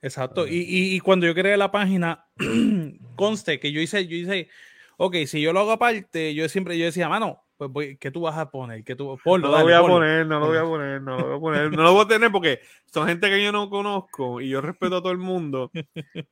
Exacto. 0.00 0.46
Y, 0.46 0.56
y, 0.56 0.96
y, 0.96 1.00
cuando 1.00 1.26
yo 1.26 1.34
creé 1.34 1.56
la 1.56 1.70
página, 1.70 2.26
conste 3.16 3.58
que 3.58 3.72
yo 3.72 3.80
hice, 3.80 4.06
yo 4.06 4.16
hice, 4.16 4.48
ok, 4.96 5.16
si 5.26 5.40
yo 5.40 5.52
lo 5.52 5.60
hago 5.60 5.72
aparte, 5.72 6.34
yo 6.34 6.48
siempre 6.48 6.78
yo 6.78 6.84
decía, 6.84 7.08
mano, 7.08 7.45
pues 7.56 7.70
voy, 7.70 7.96
¿qué 7.96 8.10
tú 8.10 8.22
vas 8.22 8.36
a 8.36 8.50
poner? 8.50 8.84
¿Qué 8.84 8.94
tú, 8.94 9.18
no 9.24 9.38
lo 9.38 9.62
voy 9.62 9.72
a 9.72 9.80
poner, 9.80 10.26
no 10.26 10.40
lo 10.40 10.46
voy 10.46 10.58
a 10.58 10.62
poner, 10.62 11.00
no 11.00 11.16
lo 11.16 11.26
voy 11.26 11.36
a 11.36 11.40
poner. 11.40 11.70
No 11.72 11.82
lo 11.82 11.92
voy 11.94 12.04
a 12.04 12.08
tener 12.08 12.30
porque 12.30 12.60
son 12.84 13.08
gente 13.08 13.28
que 13.30 13.42
yo 13.42 13.50
no 13.50 13.70
conozco 13.70 14.40
y 14.40 14.50
yo 14.50 14.60
respeto 14.60 14.96
a 14.96 15.00
todo 15.02 15.12
el 15.12 15.18
mundo. 15.18 15.70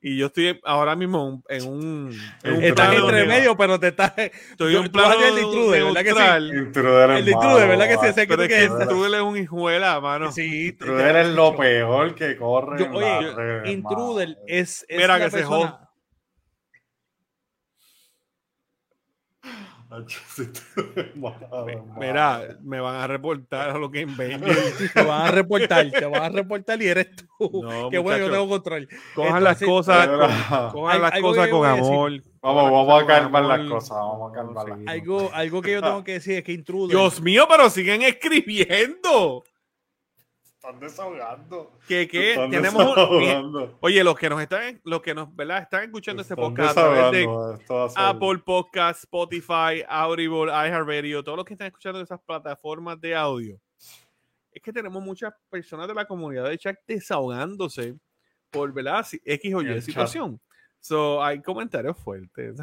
Y 0.00 0.18
yo 0.18 0.26
estoy 0.26 0.60
ahora 0.64 0.96
mismo 0.96 1.42
en 1.48 1.66
un. 1.66 2.18
En 2.42 2.56
un 2.56 2.64
estás 2.64 2.94
entre 2.94 3.24
medio, 3.26 3.56
pero 3.56 3.80
te 3.80 3.88
estás. 3.88 4.12
Estoy 4.16 4.76
en 4.76 4.82
un 4.82 4.88
plano. 4.88 5.14
El 5.14 5.38
intruder, 5.38 5.84
¿verdad 5.84 6.02
que 6.02 6.12
sí? 6.12 6.58
Intruder 6.58 7.10
el 7.10 7.28
intruder, 7.28 7.68
¿verdad 7.68 7.88
que 7.88 8.06
sí? 8.06 8.12
Sé 8.12 8.26
pero 8.26 8.46
que, 8.46 8.64
es 8.64 8.70
intruder 8.70 9.14
es 9.14 9.20
un 9.22 9.36
hijuela, 9.36 10.00
mano. 10.00 10.30
Sí, 10.30 10.68
intruder 10.68 11.16
es 11.16 11.28
lo 11.28 11.56
peor 11.56 12.14
que 12.14 12.36
corre. 12.36 12.78
Yo, 12.80 12.90
oye, 12.92 13.72
intruder 13.72 14.36
es, 14.46 14.84
es. 14.88 14.98
Mira 14.98 15.18
que 15.18 15.30
se 15.30 15.42
joda 15.42 15.83
Mira, 21.98 22.56
me 22.62 22.80
van 22.80 22.96
a 22.96 23.06
reportar 23.06 23.70
a 23.70 23.78
lo 23.78 23.90
que 23.90 24.04
Bangers. 24.04 24.90
te 24.94 25.02
van 25.02 25.28
a 25.28 25.30
reportar, 25.30 25.90
te 25.90 26.04
van 26.04 26.22
a 26.22 26.28
reportar 26.28 26.82
y 26.82 26.88
eres 26.88 27.08
tú. 27.16 27.62
No, 27.62 27.88
Qué 27.90 27.98
bueno, 27.98 28.26
yo 28.26 28.32
tengo 28.32 28.48
control. 28.48 28.88
Cojan 29.14 29.44
las 29.44 29.62
cosas, 29.62 30.08
cojan 30.72 31.02
las 31.02 31.20
cosas 31.20 31.48
con 31.48 31.66
amor. 31.66 32.12
Vamos, 32.42 32.70
vamos 32.70 33.02
a 33.02 33.06
calmar 33.06 33.44
las 33.44 33.68
cosas, 33.68 33.96
vamos 33.96 34.30
a 34.30 34.34
calmar 34.34 34.68
las 34.68 34.78
Algo, 34.86 35.30
algo 35.32 35.62
que 35.62 35.72
yo 35.72 35.82
tengo 35.82 36.04
que 36.04 36.12
decir 36.12 36.34
es 36.34 36.44
que 36.44 36.52
Intruder. 36.52 36.96
Dios 36.96 37.22
mío, 37.22 37.46
pero 37.48 37.70
siguen 37.70 38.02
escribiendo 38.02 39.44
están 40.64 40.80
desahogando. 40.80 41.78
Que, 41.86 42.08
que 42.08 42.34
tenemos 42.50 42.84
Oye, 43.80 44.02
los 44.02 44.16
que 44.16 44.28
nos 44.28 44.40
están, 44.40 44.80
los 44.84 45.02
que 45.02 45.14
nos, 45.14 45.34
¿verdad? 45.34 45.62
Están 45.62 45.84
escuchando 45.84 46.22
este 46.22 46.34
podcast 46.34 46.76
a 46.78 46.82
través 46.82 47.12
de 47.12 47.28
Apple 47.96 48.38
Podcast, 48.38 49.00
Spotify, 49.00 49.84
Audible, 49.88 50.50
iHeartRadio, 50.50 51.22
todos 51.22 51.36
los 51.36 51.44
que 51.44 51.54
están 51.54 51.66
escuchando 51.66 52.00
esas 52.00 52.20
plataformas 52.20 53.00
de 53.00 53.14
audio. 53.14 53.60
Es 54.50 54.62
que 54.62 54.72
tenemos 54.72 55.02
muchas 55.02 55.34
personas 55.50 55.88
de 55.88 55.94
la 55.94 56.06
comunidad 56.06 56.48
de 56.48 56.56
chat 56.56 56.76
desahogándose 56.86 57.96
por, 58.50 58.72
¿verdad? 58.72 59.04
X 59.24 59.54
o 59.54 59.62
Y 59.62 59.82
situación. 59.82 60.40
So, 60.80 61.22
hay 61.22 61.42
comentarios 61.42 61.98
fuertes. 61.98 62.56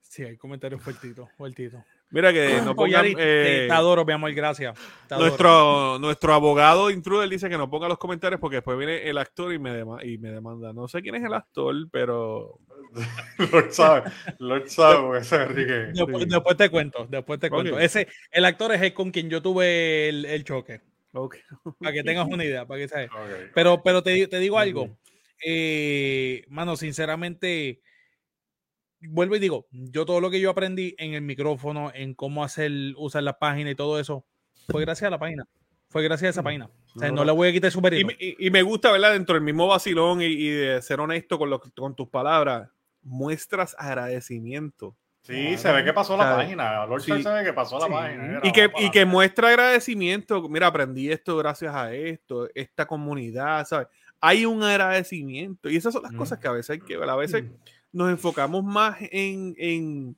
sí, 0.00 0.24
hay 0.24 0.36
comentarios 0.36 0.82
fuertitos, 0.82 1.28
fuertitos. 1.36 1.82
Mira 2.10 2.32
que 2.32 2.60
no 2.62 2.74
pongan, 2.74 3.06
eh, 3.06 3.66
te 3.68 3.72
adoro, 3.72 4.04
mi 4.04 4.12
amor, 4.12 4.32
gracias. 4.32 4.76
Nuestro, 5.10 5.98
nuestro 6.00 6.34
abogado 6.34 6.90
intruder 6.90 7.28
dice 7.28 7.48
que 7.48 7.56
no 7.56 7.70
ponga 7.70 7.88
los 7.88 7.98
comentarios 7.98 8.40
porque 8.40 8.56
después 8.56 8.76
viene 8.76 9.08
el 9.08 9.16
actor 9.16 9.52
y 9.52 9.60
me, 9.60 9.84
y 10.02 10.18
me 10.18 10.32
demanda. 10.32 10.72
No 10.72 10.88
sé 10.88 11.02
quién 11.02 11.14
es 11.14 11.24
el 11.24 11.32
actor, 11.32 11.74
pero. 11.92 12.58
Lord 13.52 13.70
sabe, 13.70 14.10
Lord 14.38 14.68
sabe, 14.68 15.18
ese 15.20 15.36
Enrique. 15.36 15.92
Después, 15.94 16.28
después, 16.28 16.56
te 16.56 16.68
cuento, 16.68 17.06
después 17.08 17.38
te 17.38 17.48
cuento. 17.48 17.78
Ese, 17.78 18.08
el 18.32 18.44
actor 18.44 18.74
es 18.74 18.82
el 18.82 18.92
con 18.92 19.12
quien 19.12 19.30
yo 19.30 19.40
tuve 19.40 20.08
el, 20.08 20.24
el 20.24 20.42
choque. 20.44 20.80
Okay. 21.12 21.40
Para 21.78 21.92
que 21.92 22.02
tengas 22.02 22.26
una 22.26 22.44
idea, 22.44 22.66
para 22.66 22.80
que 22.80 22.88
sabes. 22.88 23.10
Pero, 23.54 23.82
pero 23.82 24.02
te, 24.02 24.26
te 24.26 24.38
digo 24.38 24.58
algo. 24.58 24.90
Eh, 25.44 26.44
mano, 26.48 26.76
sinceramente 26.76 27.80
vuelvo 29.08 29.36
y 29.36 29.38
digo, 29.38 29.66
yo 29.70 30.04
todo 30.04 30.20
lo 30.20 30.30
que 30.30 30.40
yo 30.40 30.50
aprendí 30.50 30.94
en 30.98 31.14
el 31.14 31.22
micrófono, 31.22 31.90
en 31.94 32.14
cómo 32.14 32.44
hacer, 32.44 32.70
usar 32.96 33.22
la 33.22 33.38
página 33.38 33.70
y 33.70 33.74
todo 33.74 33.98
eso, 33.98 34.24
fue 34.68 34.82
gracias 34.82 35.08
a 35.08 35.10
la 35.10 35.18
página. 35.18 35.46
Fue 35.88 36.04
gracias 36.04 36.28
a 36.28 36.30
esa 36.30 36.42
página. 36.42 36.70
O 36.94 37.00
sea, 37.00 37.10
no, 37.10 37.24
le 37.24 37.32
voy 37.32 37.48
a 37.48 37.52
quitar 37.52 37.70
su 37.70 37.80
y, 37.80 38.46
y, 38.46 38.50
me 38.50 38.62
gusta, 38.62 38.92
¿verdad? 38.92 39.12
Dentro 39.12 39.34
del 39.34 39.42
mismo 39.42 39.66
vacilón 39.66 40.22
y, 40.22 40.48
de 40.48 40.80
ser 40.82 41.00
honesto 41.00 41.36
con, 41.36 41.50
lo, 41.50 41.60
con 41.60 41.96
tus 41.96 42.08
palabras, 42.08 42.68
muestras 43.02 43.74
agradecimiento. 43.76 44.96
Sí, 45.22 45.58
se 45.58 45.72
ve 45.72 45.84
que 45.84 45.92
pasó 45.92 46.16
la 46.16 46.36
página. 46.36 46.86
Lord 46.86 47.02
se 47.02 47.12
ve 47.14 47.44
que 47.44 47.52
pasó 47.52 47.78
la 47.78 47.88
página. 47.88 48.40
Y 48.42 48.52
que, 48.52 48.70
y 48.78 48.90
que 48.90 49.04
muestra 49.04 49.48
agradecimiento. 49.48 50.48
Mira, 50.48 50.68
aprendí 50.68 51.10
esto 51.10 51.36
gracias 51.36 51.74
a 51.74 51.92
esto, 51.92 52.48
esta 52.54 52.86
comunidad, 52.86 53.66
¿sabes? 53.66 53.88
Hay 54.20 54.46
un 54.46 54.62
agradecimiento. 54.62 55.68
Y 55.68 55.76
esas 55.76 55.92
son 55.92 56.02
las 56.02 56.12
cosas 56.12 56.38
que 56.38 56.48
a 56.48 56.52
veces 56.52 56.70
hay 56.70 56.80
que 56.80 56.96
ver. 56.96 57.08
A 57.08 57.16
veces 57.16 57.44
nos 57.92 58.10
enfocamos 58.10 58.64
más 58.64 58.98
en, 59.00 60.16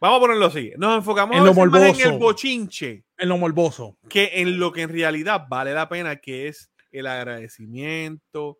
Vamos 0.00 0.16
a 0.16 0.20
ponerlo 0.20 0.46
así. 0.46 0.72
Nos 0.78 0.96
enfocamos 0.96 1.36
en, 1.36 1.44
lo 1.44 1.54
más 1.54 2.00
en 2.00 2.12
el 2.12 2.18
bochinche. 2.18 3.04
En 3.16 3.28
lo 3.28 3.38
morboso. 3.38 3.96
Que 4.08 4.30
en 4.34 4.58
lo 4.58 4.72
que 4.72 4.82
en 4.82 4.88
realidad 4.88 5.46
vale 5.48 5.72
la 5.72 5.88
pena, 5.88 6.16
que 6.16 6.48
es 6.48 6.72
el 6.90 7.06
agradecimiento, 7.06 8.58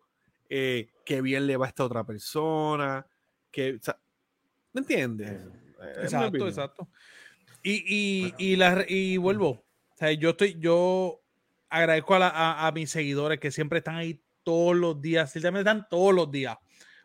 eh, 0.49 0.89
que 1.05 1.21
bien 1.21 1.45
le 1.45 1.57
va 1.57 1.65
a 1.65 1.69
esta 1.69 1.83
otra 1.83 2.05
persona, 2.05 3.05
que... 3.51 3.77
¿Me 4.71 4.81
entiendes? 4.81 5.41
Exacto, 6.01 6.47
exacto. 6.47 6.87
Y, 7.61 8.33
y, 8.37 8.55
la, 8.55 8.85
y 8.87 9.17
vuelvo. 9.17 9.49
O 9.49 9.97
sea, 9.97 10.13
yo 10.13 10.31
estoy, 10.31 10.57
yo 10.59 11.21
agradezco 11.69 12.15
a, 12.15 12.67
a, 12.67 12.71
mis 12.71 12.89
seguidores 12.89 13.39
que 13.39 13.51
siempre 13.51 13.79
están 13.79 13.95
ahí 13.95 14.21
todos 14.43 14.75
los 14.75 15.01
días, 15.01 15.31
siempre 15.31 15.59
están 15.59 15.87
todos 15.89 16.13
los 16.13 16.31
días 16.31 16.57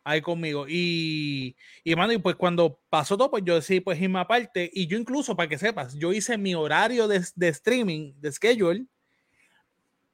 ahí 0.08 0.20
conmigo. 0.20 0.66
Y, 0.68 1.56
y, 1.84 1.94
mano, 1.96 2.12
y 2.12 2.18
pues 2.18 2.36
cuando 2.36 2.80
pasó 2.88 3.16
todo, 3.16 3.30
pues 3.30 3.44
yo 3.44 3.54
decidí 3.54 3.80
pues 3.80 4.00
irme 4.00 4.18
aparte. 4.18 4.70
Y 4.72 4.86
yo 4.86 4.98
incluso, 4.98 5.36
para 5.36 5.48
que 5.48 5.58
sepas, 5.58 5.94
yo 5.94 6.12
hice 6.12 6.38
mi 6.38 6.54
horario 6.54 7.06
de, 7.06 7.24
de 7.34 7.48
streaming, 7.48 8.14
de 8.20 8.32
schedule, 8.32 8.86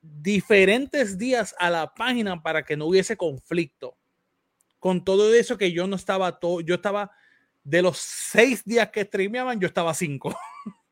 diferentes 0.01 1.17
días 1.17 1.55
a 1.59 1.71
la 1.71 1.95
página 1.95 2.43
para 2.43 2.63
que 2.65 2.77
no 2.77 2.87
hubiese 2.87 3.17
conflicto. 3.17 3.97
Con 4.79 5.05
todo 5.05 5.33
eso 5.33 5.57
que 5.57 5.73
yo 5.73 5.87
no 5.87 5.97
estaba 5.97 6.39
todo, 6.39 6.61
yo 6.61 6.75
estaba 6.75 7.11
de 7.63 7.81
los 7.81 7.97
seis 7.99 8.65
días 8.65 8.91
que 8.91 9.05
streameaban, 9.05 9.59
yo 9.61 9.67
estaba 9.67 9.95
cinco. 9.95 10.37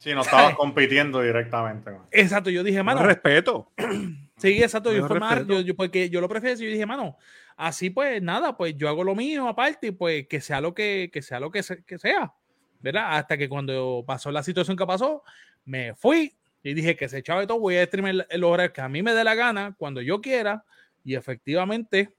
Sí, 0.00 0.14
no 0.14 0.22
estaba 0.22 0.54
compitiendo 0.56 1.20
directamente. 1.20 1.90
Exacto, 2.10 2.48
yo 2.48 2.64
dije, 2.64 2.82
mano. 2.82 3.02
respeto. 3.02 3.70
Sí, 4.40 4.62
exacto. 4.62 4.90
Yo, 4.90 5.60
yo, 5.60 5.76
porque 5.76 6.08
yo 6.08 6.18
lo 6.22 6.26
prefiero. 6.26 6.58
Yo 6.58 6.70
dije, 6.70 6.86
mano, 6.86 7.18
Así 7.60 7.90
pues, 7.90 8.22
nada, 8.22 8.56
pues 8.56 8.74
yo 8.78 8.88
hago 8.88 9.04
lo 9.04 9.14
mío 9.14 9.46
aparte 9.46 9.88
y 9.88 9.90
pues 9.90 10.26
que 10.28 10.40
sea 10.40 10.62
lo 10.62 10.72
que, 10.72 11.10
que 11.12 11.20
sea 11.20 11.38
lo 11.40 11.50
que, 11.50 11.62
sea, 11.62 12.32
¿verdad? 12.80 13.18
Hasta 13.18 13.36
que 13.36 13.50
cuando 13.50 14.02
pasó 14.06 14.30
la 14.32 14.42
situación 14.42 14.78
que 14.78 14.86
pasó, 14.86 15.22
me 15.66 15.94
fui 15.94 16.34
y 16.62 16.72
dije 16.72 16.96
que 16.96 17.06
se 17.10 17.18
echaba 17.18 17.40
de 17.42 17.46
todo, 17.46 17.60
voy 17.60 17.76
a 17.76 17.84
streamer 17.84 18.26
el 18.30 18.44
horario 18.44 18.72
que 18.72 18.80
a 18.80 18.88
mí 18.88 19.02
me 19.02 19.12
dé 19.12 19.24
la 19.24 19.34
gana, 19.34 19.74
cuando 19.78 20.00
yo 20.00 20.22
quiera, 20.22 20.64
y 21.04 21.16
efectivamente, 21.16 22.14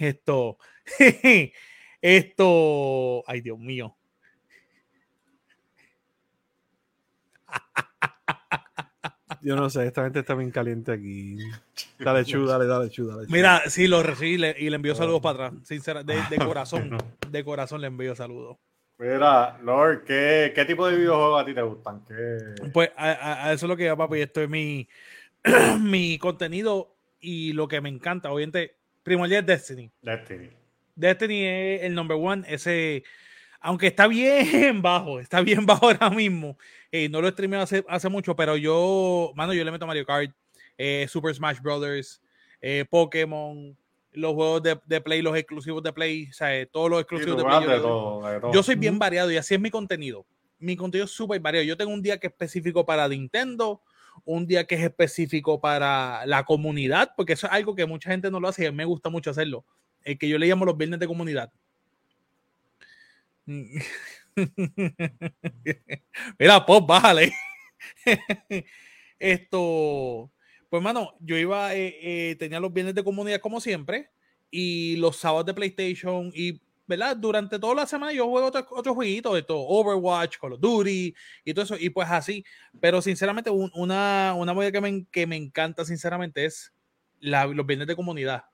esto, 0.00 0.58
esto, 2.00 3.22
ay 3.28 3.40
Dios 3.40 3.58
mío. 3.60 3.96
Yo 9.46 9.54
no 9.54 9.70
sé, 9.70 9.86
esta 9.86 10.02
gente 10.02 10.18
está 10.18 10.34
bien 10.34 10.50
caliente 10.50 10.90
aquí. 10.90 11.38
Dale 12.00 12.24
chu, 12.24 12.46
dale, 12.46 12.66
dale 12.66 12.90
chu, 12.90 13.06
dale 13.06 13.28
Mira, 13.28 13.62
sí, 13.68 13.86
lo 13.86 14.02
recibí 14.02 14.32
y 14.32 14.68
le 14.70 14.74
envío 14.74 14.96
saludos 14.96 15.20
para 15.20 15.46
atrás. 15.46 15.62
Sincera, 15.62 16.02
de, 16.02 16.16
corazón. 16.44 16.98
De 17.30 17.44
corazón 17.44 17.80
le 17.80 17.86
envío 17.86 18.16
saludos. 18.16 18.56
Mira, 18.98 19.56
Lord, 19.62 20.02
¿qué, 20.02 20.50
¿qué, 20.52 20.64
tipo 20.64 20.88
de 20.88 20.96
videojuegos 20.96 21.40
a 21.40 21.44
ti 21.44 21.54
te 21.54 21.62
gustan? 21.62 22.02
Pues 22.72 22.90
a, 22.96 23.52
eso 23.52 23.66
es 23.66 23.68
lo 23.68 23.76
que 23.76 23.84
yo, 23.84 23.96
papi. 23.96 24.20
Esto 24.20 24.40
es 24.40 24.48
mi, 24.48 24.88
mi 25.80 26.18
contenido 26.18 26.96
y 27.20 27.52
lo 27.52 27.68
que 27.68 27.80
me 27.80 27.88
encanta. 27.88 28.32
Obviamente, 28.32 28.74
primordial 29.04 29.42
es 29.42 29.46
Destiny. 29.46 29.92
Destiny. 30.02 30.50
Destiny 30.96 31.44
es 31.44 31.82
el 31.84 31.94
number 31.94 32.18
one. 32.20 32.42
Ese, 32.48 33.04
aunque 33.66 33.88
está 33.88 34.06
bien 34.06 34.80
bajo, 34.80 35.18
está 35.18 35.40
bien 35.40 35.66
bajo 35.66 35.86
ahora 35.86 36.08
mismo. 36.08 36.56
Eh, 36.92 37.08
no 37.08 37.20
lo 37.20 37.26
he 37.26 37.56
hace, 37.56 37.84
hace 37.88 38.08
mucho, 38.08 38.36
pero 38.36 38.56
yo, 38.56 39.32
mano, 39.34 39.52
yo 39.52 39.64
le 39.64 39.72
meto 39.72 39.88
Mario 39.88 40.06
Kart, 40.06 40.30
eh, 40.78 41.06
Super 41.08 41.34
Smash 41.34 41.58
Brothers, 41.60 42.22
eh, 42.60 42.84
Pokémon, 42.88 43.76
los 44.12 44.34
juegos 44.34 44.62
de, 44.62 45.00
Play, 45.00 45.20
los 45.20 45.36
exclusivos 45.36 45.82
de 45.82 45.92
Play, 45.92 46.28
o 46.30 46.32
sea, 46.32 46.64
todos 46.66 46.88
los 46.88 47.00
exclusivos 47.00 47.38
de 47.38 47.44
Play. 47.44 48.52
Yo, 48.52 48.62
soy 48.62 48.76
bien 48.76 49.00
variado 49.00 49.32
y 49.32 49.36
así 49.36 49.54
es 49.54 49.60
mi 49.60 49.70
contenido. 49.70 50.24
Mi 50.60 50.76
contenido 50.76 51.06
es 51.06 51.10
súper 51.10 51.40
variado. 51.40 51.66
Yo 51.66 51.76
tengo 51.76 51.92
un 51.92 52.02
día 52.02 52.18
que 52.18 52.28
es 52.28 52.32
específico 52.34 52.86
para 52.86 53.08
Nintendo, 53.08 53.82
un 54.24 54.46
día 54.46 54.64
que 54.64 54.76
es 54.76 54.82
específico 54.82 55.60
para 55.60 56.24
la 56.24 56.44
comunidad, 56.44 57.14
porque 57.16 57.32
eso 57.32 57.48
es 57.48 57.52
algo 57.52 57.74
que 57.74 57.84
mucha 57.84 58.12
gente 58.12 58.30
no 58.30 58.38
lo 58.38 58.46
hace 58.46 58.62
y 58.62 58.66
a 58.66 58.70
mí 58.70 58.76
me 58.76 58.84
gusta 58.84 59.10
mucho 59.10 59.30
hacerlo. 59.30 59.64
El 60.02 60.18
que 60.18 60.28
yo 60.28 60.38
le 60.38 60.46
llamo 60.46 60.64
los 60.64 60.76
viernes 60.76 61.00
de 61.00 61.08
comunidad. 61.08 61.50
Mira, 66.38 66.64
Pop, 66.66 66.86
bájale. 66.86 67.32
Esto, 69.18 70.30
pues, 70.68 70.82
mano, 70.82 71.14
yo 71.20 71.36
iba, 71.36 71.74
eh, 71.74 72.30
eh, 72.30 72.36
tenía 72.36 72.60
los 72.60 72.72
viernes 72.72 72.94
de 72.94 73.04
comunidad 73.04 73.40
como 73.40 73.60
siempre 73.60 74.10
y 74.50 74.96
los 74.96 75.16
sábados 75.16 75.46
de 75.46 75.54
PlayStation 75.54 76.30
y, 76.34 76.60
¿verdad? 76.86 77.16
Durante 77.16 77.58
toda 77.58 77.74
la 77.74 77.86
semana 77.86 78.12
yo 78.12 78.28
juego 78.28 78.48
otros 78.48 78.66
otro 78.70 78.94
jueguitos 78.94 79.34
de 79.34 79.42
todo, 79.42 79.66
Overwatch, 79.66 80.38
Call 80.38 80.54
of 80.54 80.60
Duty 80.60 81.14
y 81.44 81.54
todo 81.54 81.64
eso, 81.64 81.76
y 81.78 81.90
pues 81.90 82.08
así. 82.10 82.44
Pero 82.80 83.00
sinceramente, 83.02 83.50
una, 83.50 84.34
una 84.36 84.54
movida 84.54 84.72
que 84.72 84.80
me, 84.80 85.06
que 85.10 85.26
me 85.26 85.36
encanta, 85.36 85.84
sinceramente, 85.84 86.44
es 86.44 86.72
los 87.20 87.66
viernes 87.66 87.88
de 87.88 87.96
comunidad 87.96 88.44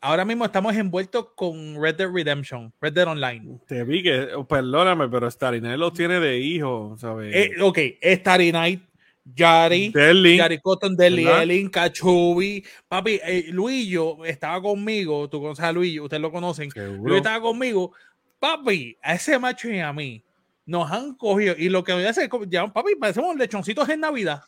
ahora 0.00 0.24
mismo 0.24 0.44
estamos 0.44 0.74
envueltos 0.76 1.28
con 1.34 1.80
Red 1.80 1.96
Dead 1.96 2.10
Redemption, 2.10 2.72
Red 2.80 2.92
Dead 2.92 3.08
Online. 3.08 3.58
Te 3.66 3.84
vi 3.84 4.02
que, 4.02 4.34
oh, 4.34 4.46
perdóname, 4.46 5.08
pero 5.08 5.30
Starry 5.30 5.60
Night 5.60 5.78
los 5.78 5.92
tiene 5.92 6.20
de 6.20 6.38
hijo, 6.38 6.96
¿sabes? 6.98 7.34
Eh, 7.34 7.62
ok, 7.62 7.78
Starry 8.02 8.52
Night, 8.52 8.82
Yari, 9.24 9.92
Yari 9.92 10.60
Cotton, 10.60 10.96
Deli, 10.96 11.26
Elin, 11.26 11.68
Cachubi, 11.68 12.64
papi, 12.86 13.20
eh, 13.24 13.46
Luillo 13.50 14.24
estaba 14.24 14.62
conmigo, 14.62 15.28
tú 15.28 15.40
conoces 15.40 15.64
a 15.64 15.72
Luillo, 15.72 16.04
ustedes 16.04 16.20
lo 16.20 16.30
conocen, 16.30 16.70
Luis 17.02 17.16
estaba 17.16 17.40
conmigo, 17.40 17.92
papi, 18.38 18.96
a 19.02 19.14
ese 19.14 19.38
macho 19.38 19.68
y 19.68 19.80
a 19.80 19.92
mí 19.92 20.22
nos 20.64 20.90
han 20.90 21.14
cogido. 21.14 21.54
Y 21.58 21.68
lo 21.68 21.82
que 21.82 21.92
voy 21.92 22.04
a 22.04 22.10
hacer, 22.10 22.30
ya, 22.48 22.66
papi, 22.72 22.94
parecemos 22.96 23.34
lechoncitos 23.36 23.88
en 23.88 24.00
Navidad, 24.00 24.42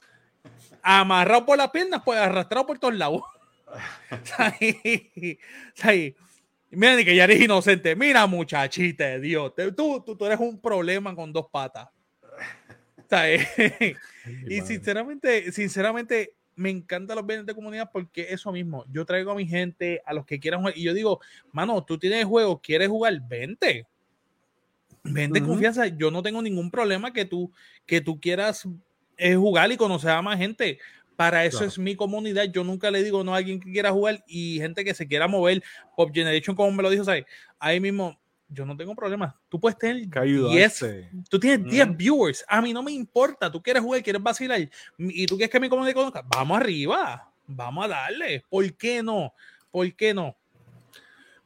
amarrados 0.82 1.44
por 1.44 1.58
las 1.58 1.70
piernas, 1.70 2.02
pues 2.04 2.18
arrastrados 2.18 2.66
por 2.66 2.78
todos 2.78 2.94
lados. 2.94 3.22
Mira, 6.70 7.04
que 7.04 7.16
ya 7.16 7.24
eres 7.24 7.40
inocente. 7.40 7.96
Mira, 7.96 8.26
muchachita, 8.26 9.18
Dios. 9.18 9.52
Tú, 9.74 10.02
tú, 10.04 10.16
tú 10.16 10.26
eres 10.26 10.38
un 10.38 10.60
problema 10.60 11.14
con 11.14 11.32
dos 11.32 11.48
patas. 11.50 11.88
y 14.46 14.60
sinceramente, 14.60 15.50
sinceramente, 15.52 16.34
me 16.54 16.70
encantan 16.70 17.16
los 17.16 17.26
bienes 17.26 17.46
de 17.46 17.54
comunidad 17.54 17.88
porque 17.92 18.26
eso 18.30 18.52
mismo, 18.52 18.84
yo 18.90 19.06
traigo 19.06 19.30
a 19.30 19.34
mi 19.34 19.46
gente, 19.46 20.02
a 20.04 20.12
los 20.12 20.26
que 20.26 20.40
quieran 20.40 20.60
jugar, 20.60 20.76
y 20.76 20.82
yo 20.82 20.92
digo, 20.92 21.20
mano, 21.52 21.82
tú 21.84 21.98
tienes 21.98 22.24
juego, 22.24 22.60
quieres 22.60 22.88
jugar, 22.88 23.18
vente. 23.26 23.86
Vente 25.04 25.42
confianza, 25.42 25.86
yo 25.86 26.10
no 26.10 26.22
tengo 26.22 26.42
ningún 26.42 26.70
problema 26.70 27.12
que 27.12 27.24
tú, 27.24 27.50
que 27.86 28.00
tú 28.00 28.20
quieras 28.20 28.68
eh, 29.16 29.36
jugar 29.36 29.70
y 29.72 29.76
conocer 29.76 30.10
a 30.10 30.20
más 30.20 30.36
gente. 30.38 30.78
Para 31.18 31.44
eso 31.44 31.64
es 31.64 31.80
mi 31.80 31.96
comunidad. 31.96 32.44
Yo 32.44 32.62
nunca 32.62 32.92
le 32.92 33.02
digo 33.02 33.24
no 33.24 33.34
a 33.34 33.38
alguien 33.38 33.58
que 33.58 33.72
quiera 33.72 33.90
jugar 33.90 34.22
y 34.28 34.60
gente 34.60 34.84
que 34.84 34.94
se 34.94 35.08
quiera 35.08 35.26
mover. 35.26 35.64
Pop 35.96 36.12
Generation, 36.14 36.54
como 36.54 36.70
me 36.70 36.80
lo 36.80 36.90
dijo, 36.90 37.02
¿sabes? 37.02 37.24
Ahí 37.58 37.80
mismo, 37.80 38.16
yo 38.48 38.64
no 38.64 38.76
tengo 38.76 38.94
problema. 38.94 39.36
Tú 39.48 39.58
puedes 39.58 39.76
tener 39.76 40.06
10, 40.06 40.84
tú 41.28 41.40
tienes 41.40 41.68
10 41.68 41.96
viewers. 41.96 42.44
A 42.46 42.62
mí 42.62 42.72
no 42.72 42.84
me 42.84 42.92
importa. 42.92 43.50
Tú 43.50 43.60
quieres 43.60 43.82
jugar, 43.82 44.00
quieres 44.00 44.22
vacilar 44.22 44.60
y 44.96 45.26
tú 45.26 45.36
quieres 45.36 45.50
que 45.50 45.58
mi 45.58 45.68
comunidad 45.68 45.94
conozca. 45.96 46.22
Vamos 46.24 46.56
arriba. 46.56 47.28
Vamos 47.48 47.86
a 47.86 47.88
darle. 47.88 48.44
¿Por 48.48 48.72
qué 48.74 49.02
no? 49.02 49.34
¿Por 49.72 49.92
qué 49.94 50.14
no? 50.14 50.36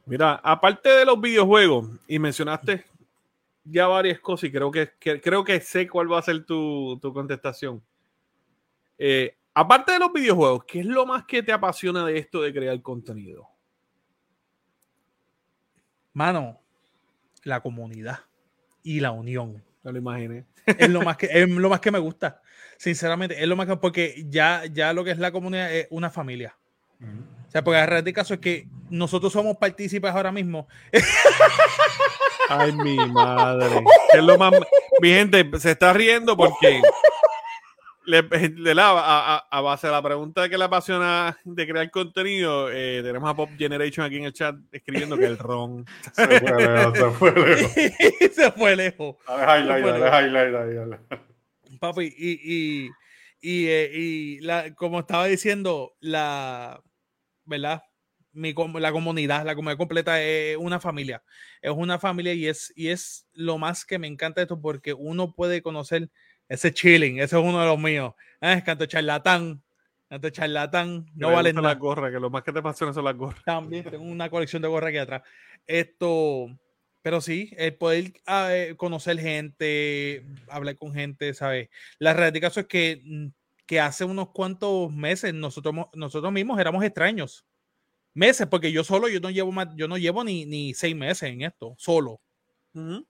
Mira, 0.04 0.34
aparte 0.44 0.90
de 0.90 1.06
los 1.06 1.18
videojuegos, 1.18 1.88
y 2.06 2.18
mencionaste 2.18 2.84
ya 3.64 3.86
varias 3.86 4.20
cosas, 4.20 4.50
y 4.50 4.52
creo 4.52 4.70
que, 4.70 4.90
creo 4.98 5.42
que 5.44 5.60
sé 5.60 5.88
cuál 5.88 6.12
va 6.12 6.18
a 6.18 6.22
ser 6.22 6.44
tu, 6.44 6.98
tu 7.00 7.10
contestación. 7.14 7.82
Eh, 8.98 9.34
Aparte 9.54 9.92
de 9.92 9.98
los 9.98 10.12
videojuegos, 10.12 10.64
¿qué 10.64 10.80
es 10.80 10.86
lo 10.86 11.04
más 11.04 11.24
que 11.24 11.42
te 11.42 11.52
apasiona 11.52 12.06
de 12.06 12.18
esto 12.18 12.40
de 12.40 12.52
crear 12.52 12.80
contenido? 12.80 13.48
Mano, 16.14 16.60
la 17.44 17.60
comunidad 17.60 18.20
y 18.82 19.00
la 19.00 19.10
unión. 19.10 19.62
No 19.82 19.92
lo 19.92 19.98
imaginé. 19.98 20.46
Es 20.66 20.88
lo 20.88 21.02
más 21.02 21.16
que, 21.18 21.28
es 21.30 21.48
lo 21.48 21.68
más 21.68 21.80
que 21.80 21.90
me 21.90 21.98
gusta. 21.98 22.40
Sinceramente, 22.78 23.40
es 23.40 23.46
lo 23.46 23.56
más 23.56 23.66
que, 23.66 23.76
porque 23.76 24.24
ya, 24.28 24.64
ya 24.72 24.92
lo 24.92 25.04
que 25.04 25.10
es 25.10 25.18
la 25.18 25.32
comunidad 25.32 25.72
es 25.72 25.86
una 25.90 26.10
familia. 26.10 26.56
O 27.00 27.50
sea, 27.50 27.64
porque 27.64 27.84
la 27.84 28.00
de 28.00 28.12
caso 28.12 28.34
es 28.34 28.40
que 28.40 28.68
nosotros 28.88 29.32
somos 29.32 29.56
partícipes 29.56 30.10
ahora 30.10 30.32
mismo. 30.32 30.68
Ay, 32.48 32.72
mi 32.72 32.96
madre. 32.96 33.84
Es 34.14 34.22
lo 34.22 34.38
más. 34.38 34.52
Mi 35.00 35.08
gente 35.08 35.48
se 35.58 35.72
está 35.72 35.92
riendo 35.92 36.36
porque 36.36 36.80
le, 38.04 38.22
le 38.56 38.80
a, 38.80 39.36
a, 39.50 39.60
base 39.60 39.86
de 39.86 39.92
la 39.92 40.02
pregunta 40.02 40.48
que 40.48 40.58
le 40.58 40.64
apasiona 40.64 41.38
de 41.44 41.66
crear 41.66 41.90
contenido, 41.90 42.70
eh, 42.70 43.00
tenemos 43.02 43.28
a 43.28 43.34
Pop 43.34 43.50
Generation 43.56 44.06
aquí 44.06 44.16
en 44.16 44.24
el 44.24 44.32
chat 44.32 44.56
escribiendo 44.72 45.16
que 45.16 45.26
el 45.26 45.38
ron. 45.38 45.84
Se 46.12 46.40
fue 46.40 46.66
lejos, 46.66 46.98
se 46.98 47.10
fue 47.10 47.32
lejos. 47.32 47.72
se 48.34 48.52
fue 48.52 48.76
lejos. 48.76 49.16
highlight, 49.28 49.84
highlight, 49.84 51.00
Papi, 51.80 52.14
y, 52.16 52.30
y, 52.44 52.90
y, 53.40 53.66
eh, 53.66 53.90
y 53.92 54.40
la, 54.40 54.74
como 54.74 55.00
estaba 55.00 55.26
diciendo, 55.26 55.94
la, 56.00 56.82
¿verdad? 57.44 57.82
Mi, 58.34 58.54
la 58.54 58.92
comunidad, 58.92 59.44
la 59.44 59.54
comunidad 59.54 59.78
completa 59.78 60.22
es 60.22 60.56
una 60.56 60.80
familia. 60.80 61.22
Es 61.60 61.72
una 61.72 61.98
familia 61.98 62.34
y 62.34 62.46
es, 62.46 62.72
y 62.76 62.88
es 62.88 63.26
lo 63.32 63.58
más 63.58 63.84
que 63.84 63.98
me 63.98 64.06
encanta 64.06 64.40
esto 64.42 64.60
porque 64.60 64.94
uno 64.94 65.34
puede 65.34 65.60
conocer 65.60 66.08
ese 66.52 66.70
chilling, 66.70 67.18
ese 67.18 67.38
es 67.38 67.42
uno 67.42 67.60
de 67.60 67.66
los 67.66 67.78
míos. 67.78 68.12
¿Eh? 68.38 68.62
Canto 68.64 68.84
charlatán. 68.84 69.62
Canto 70.06 70.28
charlatán. 70.28 71.06
No 71.14 71.32
vale 71.32 71.50
nada. 71.50 71.70
las 71.70 71.78
gorras, 71.78 72.12
que 72.12 72.20
lo 72.20 72.28
más 72.28 72.42
que 72.42 72.52
te 72.52 72.58
apasiona 72.58 72.92
son 72.92 73.04
las 73.04 73.16
gorras. 73.16 73.42
También 73.42 73.84
tengo 73.84 74.04
una 74.04 74.28
colección 74.28 74.60
de 74.60 74.68
gorras 74.68 74.90
aquí 74.90 74.98
atrás. 74.98 75.22
Esto, 75.66 76.48
pero 77.00 77.22
sí, 77.22 77.54
el 77.56 77.74
poder 77.74 78.12
ah, 78.26 78.54
eh, 78.54 78.76
conocer 78.76 79.18
gente, 79.18 80.26
hablar 80.46 80.76
con 80.76 80.92
gente, 80.92 81.32
¿sabes? 81.32 81.70
La 81.98 82.12
realidad 82.12 82.34
de 82.34 82.40
caso 82.42 82.60
es 82.60 82.66
que, 82.66 83.00
mm, 83.02 83.26
que 83.64 83.80
hace 83.80 84.04
unos 84.04 84.28
cuantos 84.30 84.92
meses 84.92 85.32
nosotros, 85.32 85.74
nosotros 85.94 86.32
mismos 86.32 86.60
éramos 86.60 86.84
extraños. 86.84 87.46
Meses, 88.12 88.46
porque 88.46 88.72
yo 88.72 88.84
solo, 88.84 89.08
yo 89.08 89.20
no 89.20 89.30
llevo 89.30 89.52
más, 89.52 89.68
yo 89.74 89.88
no 89.88 89.96
llevo 89.96 90.22
ni, 90.22 90.44
ni 90.44 90.74
seis 90.74 90.94
meses 90.94 91.30
en 91.30 91.40
esto, 91.40 91.74
solo. 91.78 92.20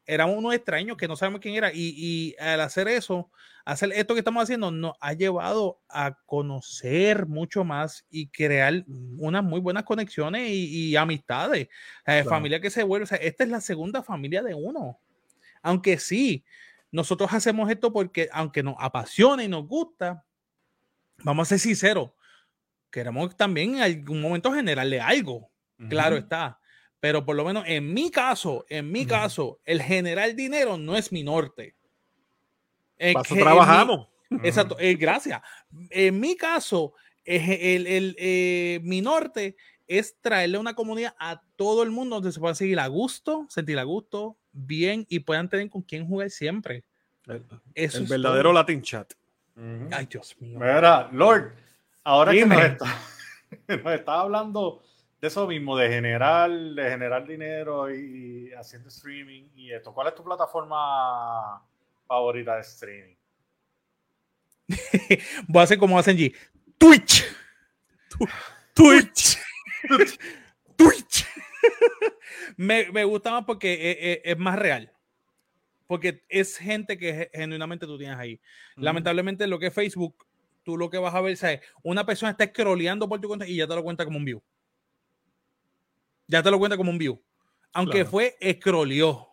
Éramos 0.07 0.39
unos 0.39 0.55
extraños 0.55 0.97
que 0.97 1.07
no 1.07 1.17
sabemos 1.17 1.41
quién 1.41 1.55
era. 1.55 1.71
Y, 1.73 2.35
al 2.39 2.61
hacer 2.61 2.89
eso, 2.89 3.31
hacer 3.65 3.93
esto 3.93 4.15
que 4.15 4.21
estamos 4.21 4.43
haciendo, 4.43 4.71
nos 4.71 4.95
ha 5.01 5.13
llevado 5.13 5.81
a 5.89 6.19
conocer 6.27 7.27
mucho 7.27 7.65
más 7.65 8.05
y 8.11 8.29
crear 8.29 8.85
unas 9.19 9.45
muy 9.45 9.61
buenas 9.61 9.85
conexiones 9.85 10.49
y, 10.51 10.97
amistades. 10.97 11.69
Familia 12.29 12.61
que 12.61 12.71
se 12.71 12.83
vuelve. 12.83 13.07
esta 13.21 13.45
es 13.45 13.51
la 13.51 13.61
segunda 13.61 14.03
familia 14.03 14.43
de 14.43 14.55
uno. 14.55 14.99
Aunque 15.63 15.99
sí, 15.99 16.45
nosotros 16.91 17.33
hacemos 17.33 17.71
esto 17.71 17.93
porque, 17.93 18.29
aunque 18.33 18.63
nos 18.63 18.75
apasiona 18.79 19.45
y 19.45 19.49
nos 19.49 19.67
gusta, 19.67 20.25
vamos 21.23 21.47
a 21.47 21.51
ser 21.51 21.61
sinceros, 21.61 22.11
queremos 22.91 23.37
también 23.37 23.77
en 23.77 23.83
algún 23.83 24.21
momento 24.21 24.53
generarle 24.53 25.01
algo. 25.01 25.49
Claro 25.89 26.17
está 26.17 26.59
pero 27.03 27.25
por 27.25 27.35
lo 27.35 27.45
menos 27.45 27.65
en 27.67 27.93
mi 27.93 28.13
caso, 28.13 28.65
en 28.69 28.93
mi 28.93 29.07
caso, 29.07 29.59
el 29.65 29.83
generar 29.83 30.37
dinero 30.37 30.79
no 30.79 30.97
es 30.97 31.11
mi 31.11 31.25
norte. 31.25 31.75
eso 32.97 33.35
trabajamos. 33.35 34.07
exacto, 34.45 34.77
eh, 34.79 34.95
gracias. 34.95 35.43
En 35.91 36.21
mi 36.21 36.37
caso, 36.37 36.95
el, 37.25 37.89
el, 37.89 38.15
eh, 38.21 38.79
mi 38.85 39.01
norte 39.01 39.57
es 39.89 40.15
traerle 40.21 40.59
una 40.59 40.75
comunidad 40.75 41.17
a 41.19 41.43
todo 41.57 41.83
el 41.83 41.91
mundo 41.91 42.15
donde 42.17 42.31
se 42.31 42.39
pueda 42.39 42.55
seguir 42.55 42.79
a 42.79 42.87
gusto, 42.87 43.47
sentir 43.49 43.81
a 43.81 43.83
gusto, 43.83 44.37
bien 44.53 45.05
y 45.09 45.19
puedan 45.19 45.49
tener 45.49 45.69
con 45.71 45.83
quién 45.83 46.07
jugar 46.07 46.31
siempre. 46.31 46.85
El, 47.27 47.45
el 47.75 48.07
verdadero 48.07 48.53
Latin 48.53 48.81
Chat. 48.81 49.13
Ay, 49.91 50.07
Dios 50.07 50.37
mío. 50.39 50.61
Mira, 50.61 51.11
Lord, 51.13 51.53
ahora 52.05 52.31
que 52.31 52.47
nos 52.47 52.63
está, 52.63 52.97
nos 53.83 53.93
está 53.93 54.21
hablando 54.21 54.85
de 55.23 55.29
eso 55.29 55.47
mismo, 55.47 55.77
de 55.77 55.89
generar, 55.89 56.51
de 56.51 56.91
generar 56.91 57.25
dinero 57.25 57.95
y, 57.95 58.51
haciendo 58.55 58.89
streaming 58.89 59.45
y 59.55 59.71
esto. 59.71 59.95
¿Cuál 59.95 60.09
es 60.09 60.17
tu 60.17 60.25
plataforma 60.25 61.65
favorita 62.09 62.57
de 62.57 62.61
streaming? 62.63 63.15
Voy 65.47 65.61
a 65.61 65.63
hacer 65.63 65.79
como 65.79 65.97
hacen 65.97 66.17
G. 66.17 66.35
Twitch. 66.77 67.25
Twitch. 68.75 69.39
Twitch. 70.77 71.27
me, 72.57 72.91
me, 72.91 73.05
gusta 73.05 73.31
más 73.31 73.45
porque 73.45 73.75
e, 73.75 74.13
e, 74.13 74.23
es, 74.25 74.39
más 74.39 74.59
real. 74.59 74.93
Porque 75.87 76.25
es 76.29 76.57
gente 76.59 76.99
que 76.99 77.31
genuinamente 77.33 77.87
tú 77.87 77.97
tienes 77.97 78.19
ahí. 78.19 78.41
Lamentablemente, 78.75 79.47
lo 79.47 79.61
que 79.61 79.69
es 79.69 79.75
Facebook, 79.75 80.27
tú 80.65 80.77
lo 80.77 80.91
que 80.91 80.99
vas 80.99 81.15
a 81.15 81.21
ver 81.21 81.35
es 81.35 81.61
una 81.85 82.05
persona 82.05 82.33
está 82.33 82.47
scrolleando 82.47 83.09
por 83.09 83.21
tu 83.21 83.29
cuenta 83.29 83.47
y 83.47 83.55
ya 83.55 83.69
te 83.69 83.75
lo 83.77 83.85
cuenta 83.85 84.05
como 84.05 84.19
un 84.19 84.25
view 84.25 84.43
ya 86.33 86.43
te 86.43 86.51
lo 86.51 86.59
cuenta 86.59 86.77
como 86.77 86.91
un 86.91 86.99
view. 86.99 87.23
Aunque 87.75 88.05
fue 88.05 88.35
scrolleó. 88.59 89.29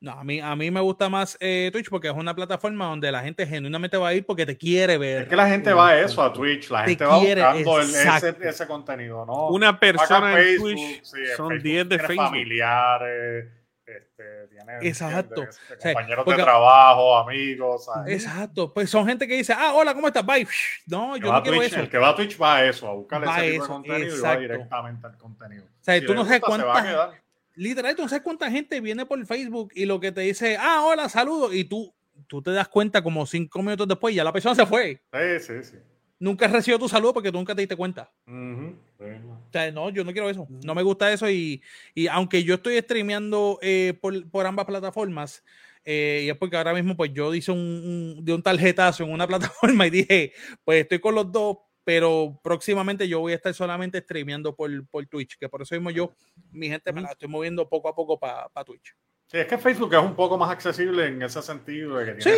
No, 0.00 0.12
a 0.12 0.22
mí, 0.22 0.38
a 0.38 0.54
mí 0.54 0.70
me 0.70 0.80
gusta 0.80 1.08
más 1.08 1.36
eh, 1.40 1.70
Twitch 1.72 1.88
porque 1.88 2.08
es 2.08 2.14
una 2.14 2.34
plataforma 2.34 2.86
donde 2.86 3.10
la 3.10 3.22
gente 3.22 3.46
genuinamente 3.46 3.96
va 3.96 4.08
a 4.08 4.14
ir 4.14 4.26
porque 4.26 4.44
te 4.44 4.56
quiere 4.56 4.98
ver. 4.98 5.22
Es 5.22 5.28
que 5.28 5.36
la 5.36 5.48
gente 5.48 5.72
va 5.72 5.88
a 5.88 6.00
eso, 6.00 6.22
a 6.22 6.30
Twitch. 6.30 6.70
La 6.70 6.84
gente 6.84 7.04
va 7.04 7.18
buscando 7.18 7.80
ese, 7.80 8.36
ese, 8.42 8.66
contenido, 8.66 9.24
¿no? 9.24 9.48
Una 9.48 9.80
persona 9.80 10.38
en 10.38 10.58
Twitch 10.58 11.02
son 11.36 11.58
10 11.58 11.88
de 11.88 11.98
Facebook. 11.98 12.26
familiares 12.26 13.63
este, 13.86 14.48
tiene 14.48 14.78
Exacto. 14.88 15.46
compañeros 15.82 16.24
de 16.24 16.34
trabajo, 16.34 17.16
amigos. 17.18 17.86
Exacto. 18.06 18.72
Pues 18.72 18.88
son 18.88 19.06
gente 19.06 19.28
que 19.28 19.36
dice, 19.36 19.52
ah, 19.52 19.72
hola, 19.74 19.94
¿cómo 19.94 20.08
estás? 20.08 20.24
Bye. 20.24 20.46
No, 20.86 21.16
yo 21.16 21.32
no 21.32 21.42
quiero 21.42 21.62
eso. 21.62 21.80
El 21.80 21.88
que 21.88 21.98
va 21.98 22.10
a 22.10 22.16
Twitch 22.16 22.40
va 22.40 22.56
a 22.56 22.64
eso, 22.66 22.88
a 22.88 22.94
buscar 22.94 23.22
ese 23.24 23.52
tipo 23.52 23.62
de 23.64 23.68
contenido 23.68 24.16
y 24.16 24.20
va 24.20 24.36
directamente 24.36 25.06
al 25.06 25.16
contenido. 25.16 25.64
O 25.64 25.84
sea, 25.84 26.04
tú 26.04 26.14
no 26.14 26.24
sabes 26.24 26.40
cuánta. 26.40 27.12
Literal, 27.56 27.94
tú 27.94 28.02
no 28.02 28.08
sabes 28.08 28.24
cuánta 28.24 28.50
gente 28.50 28.80
viene 28.80 29.06
por 29.06 29.24
Facebook 29.26 29.70
y 29.74 29.84
lo 29.84 30.00
que 30.00 30.10
te 30.10 30.22
dice, 30.22 30.56
ah, 30.58 30.82
hola, 30.82 31.08
saludos, 31.08 31.54
y 31.54 31.64
tú, 31.64 31.94
tú 32.26 32.42
te 32.42 32.50
das 32.50 32.66
cuenta 32.66 33.00
como 33.00 33.24
cinco 33.26 33.62
minutos 33.62 33.86
después 33.86 34.12
y 34.12 34.16
ya 34.16 34.24
la 34.24 34.32
persona 34.32 34.56
se 34.56 34.66
fue. 34.66 35.00
Sí, 35.12 35.40
sí, 35.40 35.62
sí 35.62 35.76
nunca 36.18 36.48
recibido 36.48 36.78
tu 36.78 36.88
saludo 36.88 37.14
porque 37.14 37.30
tú 37.30 37.38
nunca 37.38 37.54
te 37.54 37.62
diste 37.62 37.76
cuenta. 37.76 38.10
O 38.26 39.50
sea, 39.52 39.70
no, 39.70 39.90
yo 39.90 40.04
no 40.04 40.12
quiero 40.12 40.30
eso. 40.30 40.46
No 40.64 40.74
me 40.74 40.82
gusta 40.82 41.12
eso. 41.12 41.28
Y, 41.28 41.62
y 41.94 42.06
aunque 42.06 42.44
yo 42.44 42.54
estoy 42.54 42.78
streameando 42.78 43.58
eh, 43.62 43.96
por, 44.00 44.28
por, 44.30 44.46
ambas 44.46 44.66
plataformas, 44.66 45.44
eh, 45.84 46.22
y 46.24 46.30
es 46.30 46.36
porque 46.36 46.56
ahora 46.56 46.72
mismo 46.72 46.96
pues 46.96 47.12
yo 47.12 47.34
hice 47.34 47.52
un, 47.52 48.20
de 48.22 48.32
un 48.32 48.42
tarjetazo 48.42 49.04
en 49.04 49.12
una 49.12 49.26
plataforma 49.28 49.86
y 49.86 49.90
dije, 49.90 50.32
pues 50.64 50.82
estoy 50.82 50.98
con 50.98 51.14
los 51.14 51.30
dos, 51.30 51.58
pero 51.84 52.40
próximamente 52.42 53.06
yo 53.06 53.20
voy 53.20 53.32
a 53.32 53.36
estar 53.36 53.52
solamente 53.52 54.00
streameando 54.00 54.56
por, 54.56 54.86
por 54.88 55.06
Twitch, 55.06 55.36
que 55.38 55.48
por 55.48 55.62
eso 55.62 55.74
mismo 55.74 55.90
yo, 55.90 56.14
mi 56.50 56.68
gente, 56.68 56.92
me 56.92 57.02
la 57.02 57.10
estoy 57.10 57.28
moviendo 57.28 57.68
poco 57.68 57.88
a 57.88 57.94
poco 57.94 58.18
para 58.18 58.48
Twitch. 58.64 58.94
Sí, 59.26 59.38
es 59.38 59.46
que 59.46 59.58
Facebook 59.58 59.92
es 59.92 60.00
un 60.00 60.14
poco 60.14 60.38
más 60.38 60.50
accesible 60.50 61.06
en 61.06 61.20
ese 61.20 61.42
sentido. 61.42 61.98
De 61.98 62.16
que 62.16 62.22
sí 62.22 62.30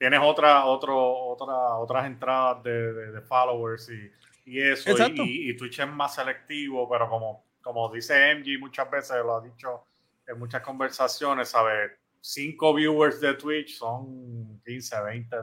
tienes 0.00 0.20
otra, 0.20 0.64
otro, 0.64 0.98
otra, 1.28 1.76
otras 1.76 2.06
entradas 2.06 2.64
de, 2.64 3.12
de, 3.12 3.20
followers 3.20 3.88
y, 3.90 4.50
y 4.50 4.62
eso. 4.62 4.96
Y, 5.14 5.50
y, 5.50 5.56
Twitch 5.56 5.78
es 5.78 5.86
más 5.86 6.14
selectivo, 6.14 6.88
pero 6.88 7.08
como 7.08 7.44
como 7.62 7.92
dice 7.92 8.34
MG 8.34 8.58
muchas 8.58 8.90
veces, 8.90 9.16
lo 9.18 9.36
ha 9.36 9.40
dicho 9.40 9.84
en 10.26 10.38
muchas 10.38 10.62
conversaciones, 10.62 11.48
¿sabes? 11.48 11.92
Cinco 12.20 12.74
viewers 12.74 13.20
de 13.20 13.34
Twitch 13.34 13.76
son 13.76 14.60
15, 14.64 15.02
20 15.02 15.36
de, 15.36 15.42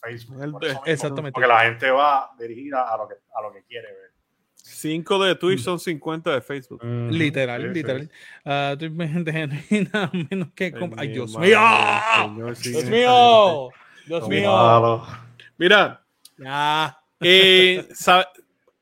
Facebook. 0.00 0.60
exactamente. 0.84 1.32
Porque 1.32 1.48
la 1.48 1.60
gente 1.60 1.90
va 1.90 2.30
dirigida 2.38 2.82
a 2.92 2.96
lo 2.96 3.08
que, 3.08 3.14
a 3.34 3.42
lo 3.42 3.52
que 3.52 3.62
quiere 3.64 3.88
ver. 3.88 4.10
5 4.54 5.24
de 5.24 5.34
Twitch 5.36 5.60
son 5.60 5.78
50 5.78 6.34
de 6.34 6.40
Facebook. 6.40 6.82
literal, 6.82 7.72
literal. 7.72 8.10
Uh, 8.44 8.76
nada 9.92 10.10
menos 10.12 10.52
que. 10.54 10.74
Ay, 10.96 11.08
Dios 11.08 11.38
mío. 11.38 11.58
Dios 12.62 12.84
mío. 12.86 13.70
Dios 14.06 14.28
mío. 14.28 15.02
Mira. 15.58 16.02
Eh, 17.20 17.86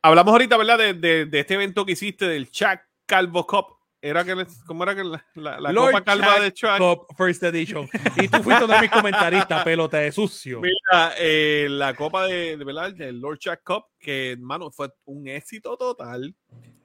hablamos 0.02 0.32
ahorita, 0.32 0.56
¿verdad? 0.56 0.78
De, 0.78 0.94
de, 0.94 1.26
de, 1.26 1.40
este 1.40 1.54
evento 1.54 1.86
que 1.86 1.92
hiciste 1.92 2.26
del 2.26 2.50
Chuck 2.50 2.80
Calvo 3.06 3.46
Cup. 3.46 3.66
Era 4.02 4.22
que, 4.22 4.46
¿Cómo 4.66 4.82
era 4.82 4.94
que 4.94 5.02
la, 5.02 5.60
la, 5.60 5.74
Copa 5.74 6.04
Calva 6.04 6.38
de 6.40 6.52
Chuck? 6.52 6.76
Cup 6.76 7.06
First 7.16 7.42
Edition. 7.44 7.88
Y 8.16 8.28
tú 8.28 8.42
fuiste 8.42 8.64
uno 8.64 8.74
de 8.74 8.82
mis 8.82 8.90
comentaristas, 8.90 9.64
pelota 9.64 9.98
de 9.98 10.12
sucio. 10.12 10.60
Mira, 10.60 11.14
eh, 11.18 11.68
la 11.70 11.94
Copa 11.94 12.26
de, 12.26 12.58
de, 12.58 12.64
¿verdad? 12.64 13.00
El 13.00 13.18
Lord 13.20 13.38
Chuck 13.38 13.60
Cup, 13.64 13.84
que, 13.98 14.32
hermano, 14.32 14.70
fue 14.70 14.90
un 15.06 15.26
éxito 15.26 15.76
total. 15.78 16.34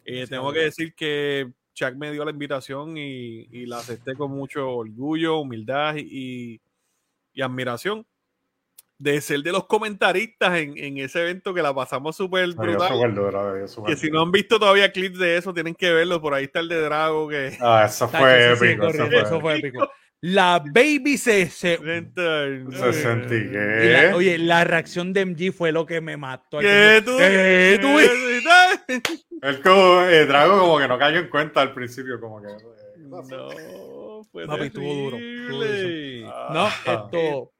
Eh, 0.06 0.28
tengo 0.28 0.54
que 0.54 0.60
decir 0.60 0.96
que 0.96 1.52
Chuck 1.74 1.96
me 1.96 2.12
dio 2.12 2.24
la 2.24 2.32
invitación 2.32 2.98
y, 2.98 3.50
y 3.52 3.66
la 3.66 3.80
acepté 3.80 4.16
con 4.16 4.32
mucho 4.32 4.70
orgullo, 4.70 5.40
humildad 5.40 5.96
y, 5.98 6.62
y 7.34 7.42
admiración 7.42 8.06
de 9.00 9.22
ser 9.22 9.42
de 9.42 9.54
los 9.54 9.66
comentaristas 9.66 10.58
en, 10.58 10.78
en 10.78 10.98
ese 10.98 11.22
evento 11.22 11.54
que 11.54 11.62
la 11.62 11.74
pasamos 11.74 12.18
súper 12.18 12.54
brutal. 12.54 13.16
que 13.88 13.96
si 13.96 14.12
no 14.12 14.22
han 14.22 14.32
visto 14.32 14.60
todavía 14.60 14.92
clips 14.92 15.18
de 15.18 15.38
eso, 15.38 15.54
tienen 15.54 15.74
que 15.74 15.92
verlo. 15.92 16.22
Por 16.22 16.34
ahí 16.34 16.44
está 16.44 16.60
el 16.60 16.68
de 16.68 16.82
Drago. 16.82 17.30
Que... 17.30 17.58
Ah, 17.62 17.86
eso 17.88 18.10
fue 18.10 18.52
épico. 18.52 18.88
eso, 18.88 19.40
fue, 19.40 19.58
épico. 19.58 19.90
La 20.20 20.62
baby 20.74 21.18
se. 21.18 21.50
Se, 21.50 21.78
se 21.80 22.94
sentí 22.94 23.36
oye, 24.14 24.38
la 24.38 24.66
reacción 24.66 25.14
de 25.14 25.26
MG 25.26 25.54
fue 25.54 25.72
lo 25.72 25.86
que 25.86 26.02
me 26.02 26.18
mató. 26.18 26.60
¿Qué 26.60 27.02
tú? 27.06 27.18
¿Qué 27.18 27.80
tú? 27.82 27.98
el, 29.42 29.62
como, 29.62 30.02
eh, 30.02 30.26
Drago 30.26 30.60
como 30.60 30.78
que 30.78 30.90
no 30.90 31.00
cayó 31.00 31.20
en 31.20 31.30
cuenta 31.30 31.62
al 31.62 31.74
principio, 31.74 32.20
como 32.20 32.42
que. 32.42 32.50
Eh, 32.50 32.54
no, 32.98 34.24
fue 34.30 34.46
Papi, 34.46 34.66
estuvo 34.66 34.94
duro. 34.94 35.18
no, 36.50 36.68
esto 36.68 37.54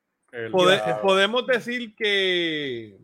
podemos 1.02 1.46
decir 1.48 1.96
que 1.96 2.98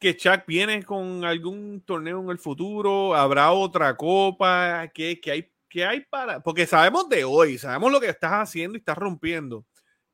que 0.00 0.16
Chuck 0.16 0.46
viene 0.46 0.82
con 0.82 1.24
algún 1.24 1.82
torneo 1.82 2.20
en 2.22 2.30
el 2.30 2.38
futuro, 2.38 3.14
habrá 3.14 3.52
otra 3.52 3.94
copa, 3.96 4.88
que, 4.94 5.20
que 5.20 5.30
hay, 5.30 5.52
que 5.68 5.84
hay 5.84 6.00
para, 6.00 6.40
porque 6.40 6.66
sabemos 6.66 7.06
de 7.08 7.22
hoy, 7.22 7.58
sabemos 7.58 7.92
lo 7.92 8.00
que 8.00 8.08
estás 8.08 8.32
haciendo 8.32 8.76
y 8.76 8.80
estás 8.80 8.96
rompiendo, 8.96 9.66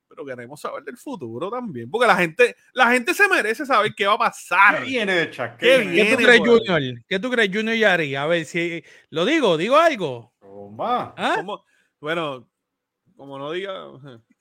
pero 0.09 0.27
queremos 0.27 0.61
saber 0.61 0.83
del 0.83 0.97
futuro 0.97 1.49
también, 1.51 1.89
porque 1.89 2.09
la 2.09 2.17
gente, 2.17 2.57
la 2.75 2.91
gente 2.91 3.15
se 3.15 3.29
merece 3.29 3.65
saber 3.65 3.95
qué 3.97 4.07
va 4.09 4.15
a 4.15 4.19
pasar. 4.19 4.81
¿Qué 4.81 4.91
viene 4.91 5.15
de 5.15 5.31
Chuck? 5.31 5.57
¿Qué, 5.57 6.09
tú 6.11 6.17
crees, 6.17 6.41
Junior? 6.41 7.05
¿Qué 7.07 7.19
tú 7.21 7.31
crees, 7.31 7.51
Junior 7.55 7.77
Yari? 7.77 8.17
A 8.17 8.27
ver 8.27 8.45
si 8.45 8.83
lo 9.11 9.25
digo, 9.25 9.57
digo 9.57 9.77
algo. 9.77 10.35
¿Ah? 10.81 11.45
Bueno, 12.01 12.49
como 13.17 13.39
no 13.39 13.53
diga. 13.53 13.73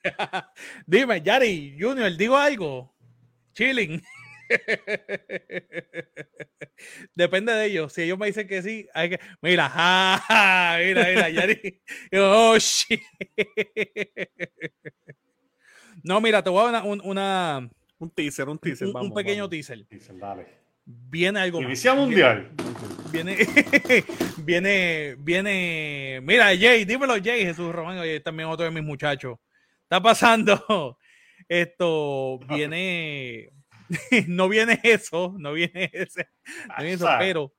Dime, 0.86 1.22
Yari, 1.22 1.76
Junior, 1.78 2.16
digo 2.16 2.36
algo. 2.36 2.94
Chilling. 3.54 4.02
Depende 7.14 7.52
de 7.52 7.66
ellos. 7.66 7.92
Si 7.92 8.02
ellos 8.02 8.18
me 8.18 8.26
dicen 8.26 8.46
que 8.46 8.62
sí, 8.62 8.88
hay 8.94 9.10
que. 9.10 9.20
Mira, 9.40 9.68
mira, 10.84 11.08
mira, 11.08 11.30
Yari. 11.30 11.82
Oh, 12.14 12.56
shit. 12.58 13.00
No, 16.02 16.20
mira, 16.20 16.42
te 16.42 16.50
voy 16.50 16.68
a 16.68 16.72
dar 16.72 16.84
una, 16.84 17.02
una, 17.02 17.70
un 17.98 18.10
teaser, 18.10 18.48
un 18.48 18.58
teaser. 18.58 18.88
Un, 18.88 19.12
pequeño 19.12 19.48
teaser. 19.48 19.84
teaser 19.86 20.18
dale. 20.18 20.46
Viene 20.84 21.40
algo. 21.40 21.60
Inicia 21.62 21.94
mundial. 21.94 22.52
Viene, 23.10 23.36
viene, 24.38 25.16
viene. 25.18 26.20
Mira, 26.22 26.46
Jay, 26.56 26.84
dímelo, 26.84 27.14
Jay, 27.14 27.44
Jesús 27.44 27.74
Román, 27.74 27.98
oye, 27.98 28.20
también 28.20 28.48
otro 28.48 28.64
de 28.64 28.70
mis 28.70 28.84
muchachos 28.84 29.38
está 29.86 30.02
pasando? 30.02 30.98
Esto 31.48 32.40
viene, 32.48 33.52
no 34.26 34.48
viene 34.48 34.80
eso, 34.82 35.34
no 35.38 35.52
viene 35.52 35.90
ese, 35.92 36.28
no 36.68 36.82
viene 36.82 36.94
eso, 36.94 37.06
pero 37.20 37.54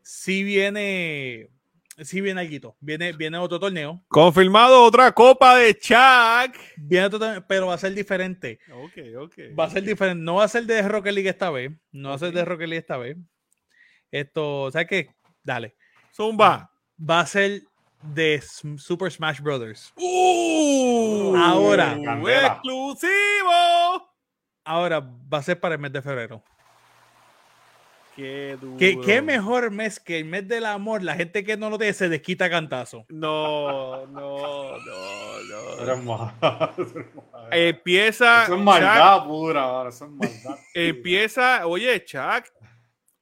sí 0.00 0.42
viene, 0.44 1.50
sí 1.98 2.22
viene 2.22 2.40
algo, 2.40 2.74
viene, 2.80 3.12
viene 3.12 3.36
otro 3.36 3.60
torneo. 3.60 4.02
Confirmado 4.08 4.82
otra 4.82 5.12
copa 5.12 5.58
de 5.58 5.76
Chuck. 5.78 6.58
Viene 6.78 7.10
pero 7.46 7.66
va 7.66 7.74
a 7.74 7.78
ser 7.78 7.92
diferente. 7.92 8.60
Ok, 8.72 8.98
ok. 9.18 9.34
Va 9.58 9.64
a 9.64 9.70
ser 9.70 9.82
diferente, 9.82 10.24
no 10.24 10.36
va 10.36 10.44
a 10.44 10.48
ser 10.48 10.64
de 10.64 10.80
Rocket 10.80 11.12
League 11.12 11.28
esta 11.28 11.50
vez, 11.50 11.70
no 11.90 12.08
va 12.08 12.14
a 12.14 12.18
ser 12.18 12.32
de 12.32 12.46
Rocket 12.46 12.68
League 12.68 12.80
esta 12.80 12.96
vez. 12.96 13.18
Esto, 14.10 14.70
¿sabes 14.70 14.88
qué? 14.88 15.10
Dale. 15.42 15.76
Zumba. 16.14 16.72
Va 16.98 17.20
a 17.20 17.26
ser 17.26 17.62
de 18.02 18.42
Super 18.76 19.10
Smash 19.10 19.40
Brothers. 19.40 19.92
¡Uh! 19.96 21.34
Ahora, 21.36 21.92
exclusivo. 21.94 23.10
Ahora 24.64 25.00
va 25.00 25.38
a 25.38 25.42
ser 25.42 25.58
para 25.58 25.74
el 25.74 25.80
mes 25.80 25.92
de 25.92 26.02
febrero. 26.02 26.42
Qué 28.14 28.58
duro. 28.60 28.76
¿Qué, 28.78 29.22
mejor 29.22 29.70
mes 29.70 29.98
que 29.98 30.18
el 30.18 30.26
mes 30.26 30.46
del 30.46 30.66
amor? 30.66 31.02
La 31.02 31.14
gente 31.14 31.44
que 31.44 31.56
no 31.56 31.70
lo 31.70 31.78
tiene 31.78 31.94
se 31.94 32.10
desquita 32.10 32.50
cantazo. 32.50 33.06
No, 33.08 34.06
no, 34.06 34.76
no, 34.76 35.96
no. 35.96 36.32
Empieza. 37.50 38.44
Eso 38.44 38.54
es 38.54 38.60
maldad 38.60 39.24
pura, 39.24 39.88
eso 39.88 40.04
es 40.04 40.10
maldad. 40.10 40.58
Empieza, 40.74 41.66
oye, 41.66 42.04
Chuck, 42.04 42.44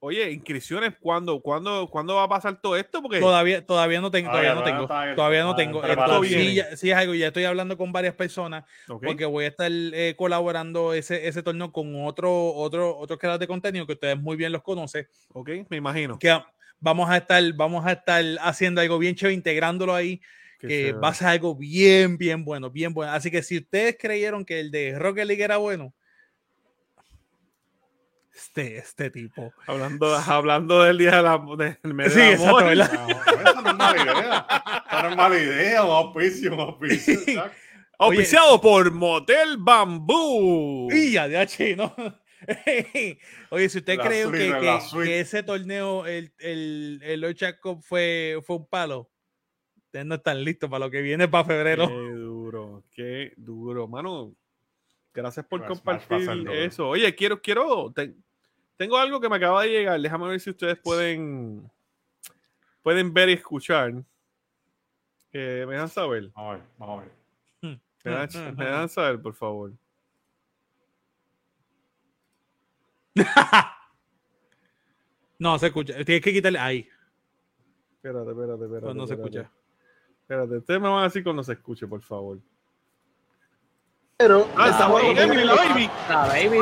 Oye, 0.03 0.31
inscripciones, 0.31 0.93
¿cuándo, 0.99 1.39
cuándo, 1.41 1.87
¿cuándo 1.87 2.15
va 2.15 2.23
a 2.23 2.27
pasar 2.27 2.59
todo 2.59 2.75
esto? 2.75 3.03
Porque 3.03 3.19
todavía, 3.19 3.63
todavía 3.63 4.01
no 4.01 4.09
tengo, 4.09 4.31
todavía 4.31 4.55
no 4.55 4.63
tengo, 4.63 4.87
todavía 4.87 5.43
no 5.43 5.55
tengo. 5.55 5.83
Esto 5.83 6.23
sí, 6.23 6.55
ya, 6.55 6.75
sí, 6.75 6.89
es 6.89 6.97
algo, 6.97 7.13
ya 7.13 7.27
estoy 7.27 7.43
hablando 7.43 7.77
con 7.77 7.91
varias 7.91 8.15
personas 8.15 8.63
porque 8.87 9.25
voy 9.25 9.45
a 9.45 9.49
estar 9.49 9.69
eh, 9.71 10.15
colaborando 10.17 10.95
ese, 10.95 11.27
ese 11.27 11.43
torneo 11.43 11.71
con 11.71 12.03
otro, 12.03 12.51
otro, 12.51 12.97
otros 12.97 13.19
creadores 13.19 13.41
de 13.41 13.47
contenido 13.47 13.85
que 13.85 13.93
ustedes 13.93 14.19
muy 14.19 14.35
bien 14.35 14.51
los 14.51 14.63
conocen. 14.63 15.07
Ok, 15.33 15.51
me 15.69 15.77
imagino. 15.77 16.17
Que 16.17 16.35
vamos 16.79 17.07
a 17.07 17.17
estar, 17.17 17.43
vamos 17.53 17.85
a 17.85 17.91
estar 17.91 18.25
haciendo 18.41 18.81
algo 18.81 18.97
bien 18.97 19.13
chévere, 19.13 19.35
integrándolo 19.35 19.93
ahí. 19.93 20.19
Que, 20.57 20.93
va 20.93 21.09
a 21.09 21.13
ser 21.13 21.27
algo 21.27 21.55
bien, 21.55 22.17
bien 22.17 22.43
bueno, 22.43 22.71
bien 22.71 22.91
bueno. 22.91 23.11
Así 23.11 23.29
que 23.29 23.43
si 23.43 23.57
ustedes 23.57 23.97
creyeron 23.99 24.45
que 24.45 24.59
el 24.59 24.71
de 24.71 24.97
Rocket 24.97 25.25
League 25.25 25.43
era 25.43 25.57
bueno, 25.57 25.93
este, 28.41 28.77
este 28.77 29.09
tipo. 29.09 29.53
Hablando, 29.67 30.15
hablando 30.15 30.83
del 30.83 30.97
día 30.97 31.17
de 31.17 31.21
la, 31.21 31.41
del 31.83 31.93
mes 31.93 32.13
sí, 32.13 32.19
de 32.19 32.31
exacto, 32.33 32.65
¿verdad? 32.65 32.91
No, 33.53 33.61
no 33.61 33.69
es 33.69 33.75
mala 33.75 34.03
idea. 34.03 34.47
no 34.91 35.09
es 35.09 35.15
mala 35.15 35.37
idea, 35.37 35.83
un 35.83 35.91
auspicio, 35.91 36.53
un 36.53 36.59
auspicio. 36.59 37.43
Auspiciado 37.99 38.59
por 38.59 38.91
Motel 38.91 39.57
Bambú. 39.59 40.89
Y 40.91 41.11
ya, 41.11 41.27
de 41.27 41.45
chino. 41.45 41.93
Oye, 43.51 43.69
si 43.69 43.77
usted 43.77 43.99
cree 43.99 44.25
que, 44.31 44.37
que, 44.59 44.79
que, 45.03 45.19
ese 45.19 45.43
torneo, 45.43 46.07
el, 46.07 46.33
el, 46.39 46.99
el 47.03 47.35
Cup 47.61 47.83
fue, 47.83 48.39
fue 48.43 48.55
un 48.55 48.67
palo, 48.67 49.11
ustedes 49.85 50.07
no 50.07 50.15
están 50.15 50.43
listos 50.43 50.67
para 50.67 50.85
lo 50.85 50.91
que 50.91 51.01
viene 51.01 51.27
para 51.27 51.45
febrero. 51.45 51.87
Qué 51.87 51.93
duro, 51.93 52.83
qué 52.91 53.33
duro. 53.37 53.87
Mano, 53.87 54.33
gracias 55.13 55.45
por 55.45 55.63
compartir 55.67 56.49
eso. 56.49 56.89
Oye, 56.89 57.13
quiero, 57.13 57.39
quiero, 57.39 57.93
tengo 58.81 58.97
algo 58.97 59.21
que 59.21 59.29
me 59.29 59.35
acaba 59.35 59.61
de 59.61 59.69
llegar. 59.69 60.01
Déjame 60.01 60.27
ver 60.27 60.39
si 60.39 60.49
ustedes 60.49 60.75
pueden, 60.79 61.69
pueden 62.81 63.13
ver 63.13 63.29
y 63.29 63.33
escuchar. 63.33 63.93
me 63.93 63.99
dejan 65.39 65.87
saber. 65.87 66.31
Vamos 66.33 66.49
a 66.49 66.55
ver, 66.55 66.63
vamos 66.79 66.99
a 66.99 67.03
ver. 67.03 67.11
Me 68.03 68.11
dejan, 68.57 68.89
saber, 68.89 69.21
por 69.21 69.35
favor. 69.35 69.71
no, 75.37 75.59
se 75.59 75.67
escucha. 75.67 75.93
Tienes 76.03 76.23
que 76.23 76.33
quitarle 76.33 76.57
ahí. 76.57 76.89
Espérate, 77.97 78.31
espérate, 78.31 78.63
espérate. 78.63 78.81
Cuando 78.81 79.05
se 79.05 79.13
escucha. 79.13 79.51
Espérate, 80.21 80.57
ustedes 80.57 80.81
me 80.81 80.89
van 80.89 81.01
a 81.01 81.03
decir 81.03 81.23
cuando 81.23 81.43
se 81.43 81.53
escuche, 81.53 81.85
por 81.85 82.01
favor. 82.01 82.39
Pero. 84.17 84.49
Ah, 84.57 84.69
está 84.69 84.87
bueno. 84.87 85.13
La 85.13 85.53
baby. 85.53 85.87
La 86.09 86.25
baby. 86.25 86.57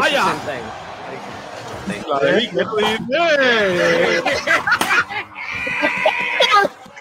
La 2.07 2.19
de 2.19 2.31
Vic, 2.35 2.53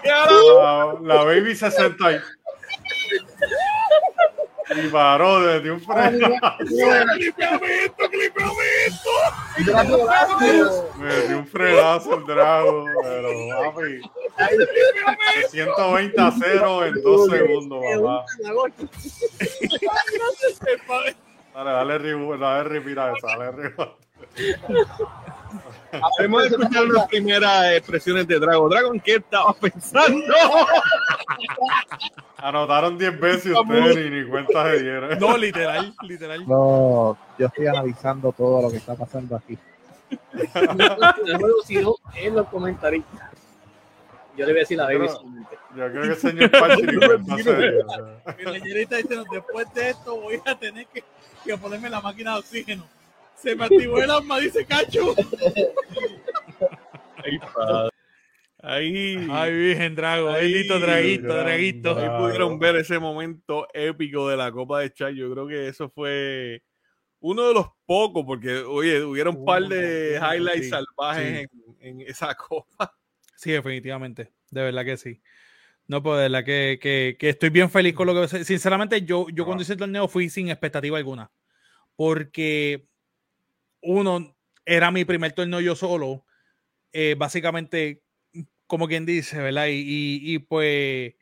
la, 0.04 0.96
la 1.02 1.24
baby 1.24 1.54
se 1.54 1.70
sentó 1.70 2.06
ahí. 2.06 2.18
Y 4.76 4.88
paró 4.88 5.40
desde 5.40 5.70
un 5.70 5.80
freno. 5.80 6.28
¡Clipeame 6.58 7.84
esto, 7.84 8.10
clipeame 8.10 8.64
Me 10.98 11.22
dio 11.26 11.38
un 11.38 11.46
frenazo 11.46 12.16
el 12.16 12.26
Drago, 12.26 12.84
pero 13.02 13.30
papi. 13.72 14.00
120 15.48 16.20
a 16.20 16.32
0 16.38 16.86
en 16.86 17.02
2 17.02 17.30
segundos, 17.30 17.82
mamá. 17.94 18.24
Dale, 21.54 21.70
dale, 21.70 21.98
dale, 21.98 22.94
dale, 22.94 23.16
esa, 23.16 23.26
dale, 23.26 23.50
repira. 23.52 23.96
Hemos 26.18 26.44
escuchado 26.46 26.86
las 26.86 27.08
primeras 27.08 27.72
expresiones 27.72 28.26
de 28.26 28.38
Dragon. 28.38 28.68
Dragon, 28.68 29.00
¿qué 29.00 29.16
estaba 29.16 29.52
pensando? 29.54 30.34
Anotaron 32.36 32.98
10 32.98 33.20
veces 33.20 33.46
y 33.46 33.52
ustedes 33.52 33.96
ni, 33.96 34.20
ni 34.20 34.28
cuenta 34.28 34.70
se 34.70 34.82
dieron. 34.82 35.18
No, 35.18 35.36
literal, 35.36 35.94
literal. 36.02 36.46
No, 36.46 37.18
yo 37.38 37.46
estoy 37.46 37.66
analizando 37.66 38.32
todo 38.32 38.62
lo 38.62 38.70
que 38.70 38.76
está 38.76 38.94
pasando 38.94 39.36
aquí. 39.36 39.58
si 41.64 41.76
no, 41.76 41.96
en 42.14 42.36
los 42.36 42.48
comentarios. 42.48 43.04
Yo 44.36 44.46
le 44.46 44.52
voy 44.52 44.60
a 44.60 44.62
decir 44.62 44.78
la 44.78 44.84
baby. 44.84 45.08
Yo 45.76 45.90
creo 45.90 46.02
que 46.02 46.08
el 46.08 46.16
señor 46.16 46.50
Pachi 46.50 46.82
ni 46.82 46.96
cuenta 46.96 47.36
se 47.38 47.56
dio. 47.56 47.86
El 48.38 48.76
está 48.76 48.96
diciendo, 48.96 49.24
después 49.30 49.74
de 49.74 49.90
esto 49.90 50.20
voy 50.20 50.40
a 50.46 50.54
tener 50.54 50.86
que, 50.86 51.02
que 51.44 51.58
ponerme 51.58 51.90
la 51.90 52.00
máquina 52.00 52.34
de 52.34 52.38
oxígeno 52.38 52.84
se 53.40 53.56
me 53.56 53.64
activó 53.64 54.02
el 54.02 54.10
arma, 54.10 54.38
dice 54.38 54.64
Cacho. 54.66 55.14
Ay, 57.16 57.38
Ahí. 58.60 59.26
Ay, 59.30 59.52
Virgen 59.52 59.94
Drago. 59.94 60.30
Ahí, 60.30 60.52
listo, 60.52 60.80
Draguito, 60.80 61.28
Draguito. 61.28 61.96
Ahí 61.96 62.08
pudieron 62.18 62.58
ver 62.58 62.76
ese 62.76 62.98
momento 62.98 63.68
épico 63.72 64.28
de 64.28 64.36
la 64.36 64.50
Copa 64.50 64.80
de 64.80 64.92
Chat. 64.92 65.14
Yo 65.14 65.30
creo 65.30 65.46
que 65.46 65.68
eso 65.68 65.88
fue 65.90 66.62
uno 67.20 67.46
de 67.48 67.54
los 67.54 67.66
pocos, 67.86 68.24
porque, 68.24 68.58
oye, 68.58 69.04
hubieron 69.04 69.36
un 69.36 69.44
par 69.44 69.62
de 69.62 70.16
highlights 70.20 70.70
salvajes 70.70 71.48
En, 71.80 72.00
esa 72.00 72.34
Copa. 72.34 72.94
Sí, 73.36 73.52
definitivamente. 73.52 74.32
De 74.50 74.62
verdad 74.62 74.84
que 74.84 74.96
sí. 74.96 75.22
No, 75.86 76.02
pues 76.02 76.16
de 76.16 76.22
verdad 76.24 76.44
que, 76.44 76.78
que, 76.82 77.16
que, 77.18 77.28
estoy 77.28 77.50
bien 77.50 77.70
feliz 77.70 77.94
con 77.94 78.08
lo 78.08 78.28
que. 78.28 78.44
Sinceramente, 78.44 79.02
yo, 79.02 79.28
yo 79.32 79.44
cuando 79.44 79.62
hice 79.62 79.74
el 79.74 79.78
torneo 79.78 80.08
fui 80.08 80.28
sin 80.28 80.48
expectativa 80.48 80.98
alguna. 80.98 81.30
Porque 81.94 82.87
uno, 83.82 84.36
era 84.64 84.90
mi 84.90 85.04
primer 85.04 85.32
torneo 85.32 85.60
yo 85.60 85.74
solo, 85.76 86.24
eh, 86.92 87.14
básicamente, 87.18 88.02
como 88.66 88.88
quien 88.88 89.06
dice, 89.06 89.38
¿verdad? 89.38 89.66
Y, 89.68 90.20
y, 90.22 90.38
pues 90.40 91.14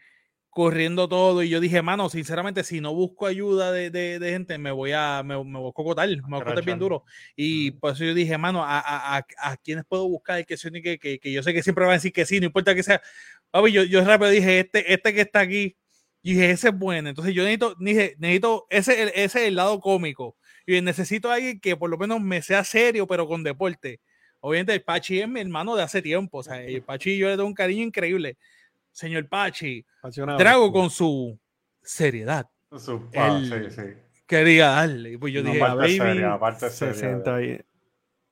corriendo 0.56 1.06
todo 1.06 1.42
y 1.42 1.50
yo 1.50 1.60
dije, 1.60 1.82
mano, 1.82 2.08
sinceramente, 2.08 2.64
si 2.64 2.80
no 2.80 2.94
busco 2.94 3.26
ayuda 3.26 3.72
de, 3.72 3.90
de, 3.90 4.18
de 4.18 4.30
gente, 4.30 4.56
me 4.56 4.70
voy 4.70 4.92
a, 4.92 5.22
me, 5.22 5.36
me, 5.44 5.58
voy 5.58 5.68
a 5.68 5.72
cocotar, 5.72 6.08
me 6.08 6.16
voy 6.22 6.40
a 6.40 6.44
cocotar 6.44 6.64
bien 6.64 6.78
duro. 6.78 7.04
Y 7.36 7.72
por 7.72 7.92
eso 7.92 8.04
yo 8.04 8.14
dije, 8.14 8.38
mano, 8.38 8.64
¿a, 8.64 8.78
a, 8.78 9.18
a, 9.18 9.26
a 9.38 9.56
quiénes 9.58 9.84
puedo 9.84 10.08
buscar? 10.08 10.46
Que, 10.46 10.56
que, 10.56 10.98
que, 10.98 11.18
que 11.18 11.30
yo 11.32 11.42
sé 11.42 11.52
que 11.52 11.62
siempre 11.62 11.84
van 11.84 11.90
a 11.90 11.96
decir 11.96 12.10
que 12.10 12.24
sí, 12.24 12.40
no 12.40 12.46
importa 12.46 12.74
que 12.74 12.82
sea. 12.82 13.02
Papi, 13.50 13.70
yo, 13.70 13.84
yo 13.84 14.02
rápido 14.02 14.30
dije, 14.30 14.60
este, 14.60 14.94
este 14.94 15.12
que 15.12 15.20
está 15.20 15.40
aquí, 15.40 15.76
y 16.22 16.32
dije, 16.32 16.50
ese 16.52 16.68
es 16.68 16.78
bueno. 16.78 17.10
Entonces 17.10 17.34
yo 17.34 17.42
necesito, 17.42 17.74
dije, 17.78 18.16
necesito, 18.18 18.66
ese, 18.70 19.02
ese 19.10 19.24
es 19.24 19.36
el 19.36 19.56
lado 19.56 19.78
cómico 19.80 20.38
y 20.66 20.80
necesito 20.80 21.30
a 21.30 21.34
alguien 21.34 21.60
que 21.60 21.76
por 21.76 21.88
lo 21.88 21.96
menos 21.96 22.20
me 22.20 22.42
sea 22.42 22.64
serio, 22.64 23.06
pero 23.06 23.26
con 23.26 23.42
deporte. 23.42 24.00
Obviamente 24.40 24.74
el 24.74 24.82
Pachi 24.82 25.20
es 25.20 25.28
mi 25.28 25.40
hermano 25.40 25.76
de 25.76 25.82
hace 25.82 26.02
tiempo, 26.02 26.38
o 26.38 26.42
sea, 26.42 26.62
el 26.62 26.82
Pachi 26.82 27.16
yo 27.16 27.28
le 27.28 27.36
doy 27.36 27.46
un 27.46 27.54
cariño 27.54 27.82
increíble. 27.82 28.36
Señor 28.92 29.28
Pachi, 29.28 29.84
trago 30.38 30.72
con 30.72 30.90
su 30.90 31.38
seriedad. 31.82 32.48
Su 32.72 33.08
sí, 33.12 33.70
sí. 33.70 33.82
Quería 34.26 34.68
darle. 34.70 35.18
Pues 35.18 35.32
yo 35.32 35.42
dije, 35.42 35.58
baby, 35.58 35.96
seria, 35.96 36.32
aparte 36.32 36.68
60 36.68 37.42
y... 37.42 37.60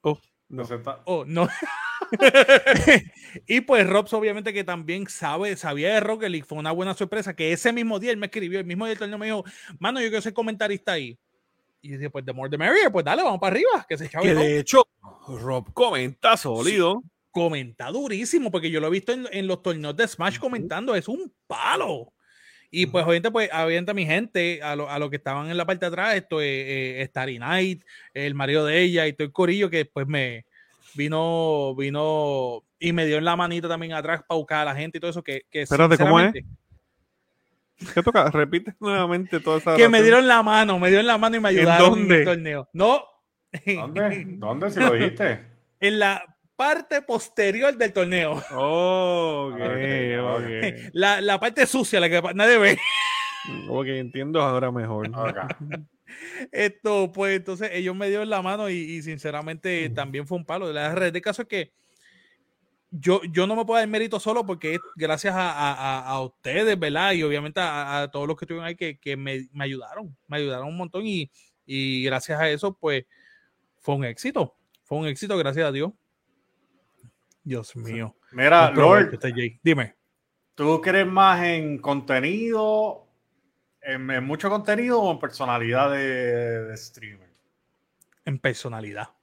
Oh, 0.00 0.18
no. 0.48 0.64
Oh, 1.04 1.24
no. 1.24 1.48
y 3.46 3.60
pues 3.62 3.86
Robs 3.88 4.12
obviamente 4.12 4.52
que 4.52 4.64
también 4.64 5.06
sabe, 5.08 5.56
sabía 5.56 5.94
de 5.94 6.00
Rocket 6.00 6.30
League, 6.30 6.46
fue 6.46 6.58
una 6.58 6.72
buena 6.72 6.94
sorpresa 6.94 7.34
que 7.34 7.52
ese 7.52 7.72
mismo 7.72 7.98
día 7.98 8.10
él 8.10 8.16
me 8.16 8.26
escribió, 8.26 8.58
el 8.60 8.66
mismo 8.66 8.84
día 8.84 8.90
del 8.90 8.98
torneo 8.98 9.18
me 9.18 9.26
dijo, 9.26 9.44
mano, 9.78 10.00
yo 10.00 10.08
quiero 10.08 10.22
ser 10.22 10.34
comentarista 10.34 10.92
ahí. 10.92 11.18
Y 11.84 11.90
dice, 11.90 12.08
pues 12.08 12.24
de 12.24 12.32
more 12.32 12.48
the 12.48 12.56
merrier, 12.56 12.90
pues 12.90 13.04
dale, 13.04 13.22
vamos 13.22 13.38
para 13.38 13.54
arriba, 13.54 13.84
que 13.86 13.98
se 13.98 14.08
Que 14.08 14.34
de 14.34 14.58
hecho, 14.58 14.88
Rob 15.28 15.70
comenta 15.74 16.34
sólido. 16.38 17.02
comenta 17.30 17.90
durísimo, 17.90 18.50
porque 18.50 18.70
yo 18.70 18.80
lo 18.80 18.86
he 18.86 18.90
visto 18.90 19.12
en, 19.12 19.26
en 19.30 19.46
los 19.46 19.62
torneos 19.62 19.94
de 19.94 20.08
Smash 20.08 20.38
comentando, 20.38 20.94
es 20.94 21.08
un 21.08 21.30
palo. 21.46 22.14
Y 22.70 22.86
pues 22.86 23.04
obviamente, 23.04 23.30
pues 23.30 23.50
avienta 23.52 23.92
mi 23.92 24.06
gente 24.06 24.62
a 24.62 24.74
lo, 24.74 24.88
a 24.88 24.98
lo 24.98 25.10
que 25.10 25.16
estaban 25.16 25.50
en 25.50 25.58
la 25.58 25.66
parte 25.66 25.84
de 25.84 25.88
atrás, 25.88 26.14
esto 26.14 26.40
es 26.40 26.48
eh, 26.48 27.06
Starry 27.10 27.38
Night, 27.38 27.84
el 28.14 28.34
marido 28.34 28.64
de 28.64 28.80
ella 28.80 29.06
y 29.06 29.12
todo 29.12 29.26
el 29.26 29.32
corillo 29.32 29.68
que 29.68 29.76
después 29.76 30.06
me 30.06 30.46
vino, 30.94 31.74
vino 31.76 32.64
y 32.78 32.92
me 32.92 33.04
dio 33.04 33.18
en 33.18 33.26
la 33.26 33.36
manita 33.36 33.68
también 33.68 33.92
atrás 33.92 34.22
para 34.26 34.38
buscar 34.38 34.60
a 34.60 34.72
la 34.72 34.74
gente 34.74 34.96
y 34.96 35.00
todo 35.02 35.10
eso 35.10 35.22
que, 35.22 35.42
que 35.50 35.62
Espérate, 35.62 35.98
¿cómo 35.98 36.18
es? 36.18 36.32
¿Qué 37.94 38.02
toca? 38.02 38.30
Repite 38.30 38.74
nuevamente 38.80 39.40
toda 39.40 39.58
esa. 39.58 39.76
Que 39.76 39.88
me 39.88 40.02
dieron 40.02 40.26
la 40.26 40.42
mano, 40.42 40.78
me 40.78 40.88
dieron 40.88 41.06
la 41.06 41.18
mano 41.18 41.36
y 41.36 41.40
me 41.40 41.48
ayudaron 41.48 41.98
¿En, 42.00 42.12
el 42.12 42.24
torneo. 42.24 42.68
No. 42.72 43.04
¿Dónde? 43.66 44.24
¿Dónde 44.38 44.70
si 44.70 44.80
lo 44.80 44.92
dijiste? 44.92 45.54
en 45.80 45.98
la 45.98 46.36
parte 46.56 47.02
posterior 47.02 47.76
del 47.76 47.92
torneo. 47.92 48.42
Oh, 48.52 49.50
okay, 49.52 50.16
okay. 50.16 50.88
La, 50.92 51.20
la, 51.20 51.38
parte 51.38 51.66
sucia, 51.66 52.00
la 52.00 52.08
que 52.08 52.22
nadie 52.34 52.58
ve. 52.58 52.78
Ok, 53.68 53.86
entiendo 53.88 54.40
ahora 54.40 54.70
mejor. 54.70 55.10
Esto, 56.52 57.12
pues 57.12 57.36
entonces 57.36 57.70
ellos 57.72 57.94
me 57.94 58.08
dieron 58.08 58.30
la 58.30 58.40
mano 58.40 58.70
y, 58.70 58.74
y 58.74 59.02
sinceramente 59.02 59.90
también 59.90 60.26
fue 60.26 60.38
un 60.38 60.46
palo. 60.46 60.72
La 60.72 60.94
red 60.94 61.12
de 61.12 61.20
caso 61.20 61.42
es 61.42 61.48
que 61.48 61.72
yo, 62.96 63.22
yo 63.24 63.46
no 63.46 63.56
me 63.56 63.64
puedo 63.64 63.80
dar 63.80 63.88
mérito 63.88 64.20
solo 64.20 64.46
porque 64.46 64.78
gracias 64.94 65.34
a, 65.34 65.50
a, 65.50 66.06
a 66.06 66.22
ustedes, 66.22 66.78
¿verdad? 66.78 67.12
Y 67.12 67.24
obviamente 67.24 67.58
a, 67.60 68.02
a, 68.02 68.10
todos 68.10 68.28
los 68.28 68.36
que 68.36 68.44
estuvieron 68.44 68.66
ahí 68.66 68.76
que, 68.76 68.98
que 68.98 69.16
me, 69.16 69.48
me, 69.52 69.64
ayudaron, 69.64 70.16
me 70.28 70.36
ayudaron 70.36 70.68
un 70.68 70.76
montón 70.76 71.04
y, 71.04 71.30
y, 71.66 72.04
gracias 72.04 72.38
a 72.38 72.48
eso, 72.48 72.76
pues 72.78 73.04
fue 73.80 73.96
un 73.96 74.04
éxito, 74.04 74.54
fue 74.84 74.98
un 74.98 75.06
éxito, 75.06 75.36
gracias 75.36 75.66
a 75.66 75.72
Dios. 75.72 75.92
Dios 77.42 77.74
mío. 77.74 78.14
Mira, 78.32 78.70
Lord, 78.70 79.18
dime. 79.62 79.96
¿Tú 80.54 80.80
crees 80.80 81.06
más 81.06 81.44
en 81.44 81.78
contenido, 81.78 83.08
en, 83.82 84.08
en 84.08 84.24
mucho 84.24 84.48
contenido 84.48 85.02
o 85.02 85.10
en 85.10 85.18
personalidad 85.18 85.90
de, 85.90 86.64
de 86.64 86.76
streamer? 86.76 87.28
En 88.24 88.38
personalidad. 88.38 89.13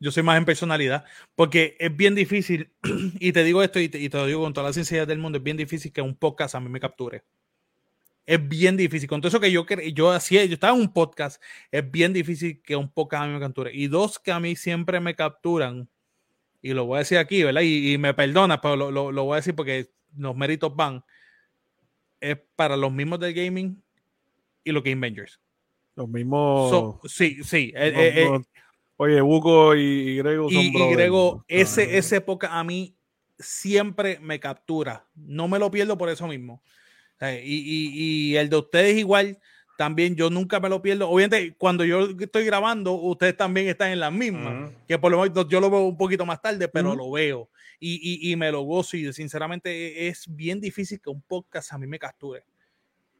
Yo 0.00 0.12
soy 0.12 0.22
más 0.22 0.38
en 0.38 0.44
personalidad, 0.44 1.04
porque 1.34 1.76
es 1.80 1.94
bien 1.96 2.14
difícil, 2.14 2.70
y 3.18 3.32
te 3.32 3.44
digo 3.44 3.62
esto 3.62 3.80
y 3.80 3.88
te, 3.88 3.98
y 3.98 4.08
te, 4.08 4.16
lo 4.16 4.26
digo 4.26 4.42
con 4.42 4.52
toda 4.52 4.68
la 4.68 4.72
sinceridad 4.72 5.06
del 5.06 5.18
mundo, 5.18 5.38
es 5.38 5.44
bien 5.44 5.56
difícil 5.56 5.92
que 5.92 6.02
un 6.02 6.14
podcast 6.14 6.54
a 6.54 6.60
mí 6.60 6.68
me 6.68 6.80
capture. 6.80 7.24
Es 8.24 8.46
bien 8.46 8.76
difícil. 8.76 9.08
Con 9.08 9.20
todo 9.20 9.28
eso 9.28 9.40
que 9.40 9.50
yo, 9.50 9.66
yo 9.94 10.12
hacía, 10.12 10.44
yo 10.44 10.54
estaba 10.54 10.76
en 10.76 10.82
un 10.82 10.92
podcast, 10.92 11.42
es 11.70 11.90
bien 11.90 12.12
difícil 12.12 12.60
que 12.62 12.76
un 12.76 12.90
podcast 12.92 13.24
a 13.24 13.26
mí 13.26 13.32
me 13.32 13.40
capture. 13.40 13.70
Y 13.74 13.88
dos 13.88 14.18
que 14.18 14.30
a 14.30 14.38
mí 14.38 14.54
siempre 14.54 15.00
me 15.00 15.14
capturan, 15.14 15.88
y 16.60 16.74
lo 16.74 16.86
voy 16.86 16.96
a 16.96 16.98
decir 17.00 17.18
aquí, 17.18 17.42
¿verdad? 17.42 17.62
Y, 17.62 17.94
y 17.94 17.98
me 17.98 18.14
perdona, 18.14 18.60
pero 18.60 18.76
lo, 18.76 18.90
lo, 18.90 19.12
lo, 19.12 19.24
voy 19.24 19.34
a 19.34 19.36
decir 19.36 19.54
porque 19.54 19.90
los 20.16 20.36
méritos 20.36 20.74
van, 20.74 21.04
es 22.20 22.38
para 22.56 22.76
los 22.76 22.92
mismos 22.92 23.20
del 23.20 23.34
gaming 23.34 23.82
y 24.64 24.72
los 24.72 24.82
Game 24.82 24.98
Avengers. 25.06 25.40
Los 25.94 26.08
mismos. 26.08 26.70
So, 26.70 27.00
sí, 27.08 27.42
sí. 27.42 27.72
Los, 27.74 27.82
eh, 27.82 28.22
eh, 28.22 28.40
Oye, 29.00 29.20
Buco 29.20 29.76
y, 29.76 30.16
Grego 30.16 30.50
son 30.50 30.60
Y, 30.60 30.76
y 30.76 30.90
Grego, 30.90 31.44
ese, 31.46 31.98
esa 31.98 32.16
época 32.16 32.58
a 32.58 32.64
mí 32.64 32.96
siempre 33.38 34.18
me 34.18 34.40
captura. 34.40 35.06
No 35.14 35.46
me 35.46 35.60
lo 35.60 35.70
pierdo 35.70 35.96
por 35.96 36.08
eso 36.08 36.26
mismo. 36.26 36.62
Y, 37.20 37.54
y, 37.54 37.92
y, 38.32 38.36
el 38.36 38.48
de 38.48 38.56
ustedes 38.56 38.98
igual, 38.98 39.38
también 39.76 40.16
yo 40.16 40.30
nunca 40.30 40.58
me 40.58 40.68
lo 40.68 40.82
pierdo. 40.82 41.08
Obviamente, 41.08 41.54
cuando 41.56 41.84
yo 41.84 42.08
estoy 42.18 42.44
grabando, 42.44 42.94
ustedes 42.94 43.36
también 43.36 43.68
están 43.68 43.92
en 43.92 44.00
las 44.00 44.12
mismas. 44.12 44.52
Uh 44.52 44.66
-huh. 44.66 44.86
Que 44.88 44.98
por 44.98 45.12
lo 45.12 45.22
menos 45.22 45.48
yo 45.48 45.60
lo 45.60 45.70
veo 45.70 45.82
un 45.82 45.96
poquito 45.96 46.26
más 46.26 46.42
tarde, 46.42 46.66
pero 46.66 46.90
uh 46.90 46.94
-huh. 46.94 46.98
lo 46.98 47.10
veo. 47.12 47.50
Y, 47.78 48.32
y, 48.32 48.34
me 48.34 48.50
lo 48.50 48.62
gozo. 48.62 48.96
Y 48.96 49.12
sinceramente 49.12 50.08
es 50.08 50.24
bien 50.28 50.60
difícil 50.60 51.00
que 51.00 51.10
un 51.10 51.22
podcast 51.22 51.72
a 51.72 51.78
mí 51.78 51.86
me 51.86 52.00
capture. 52.00 52.42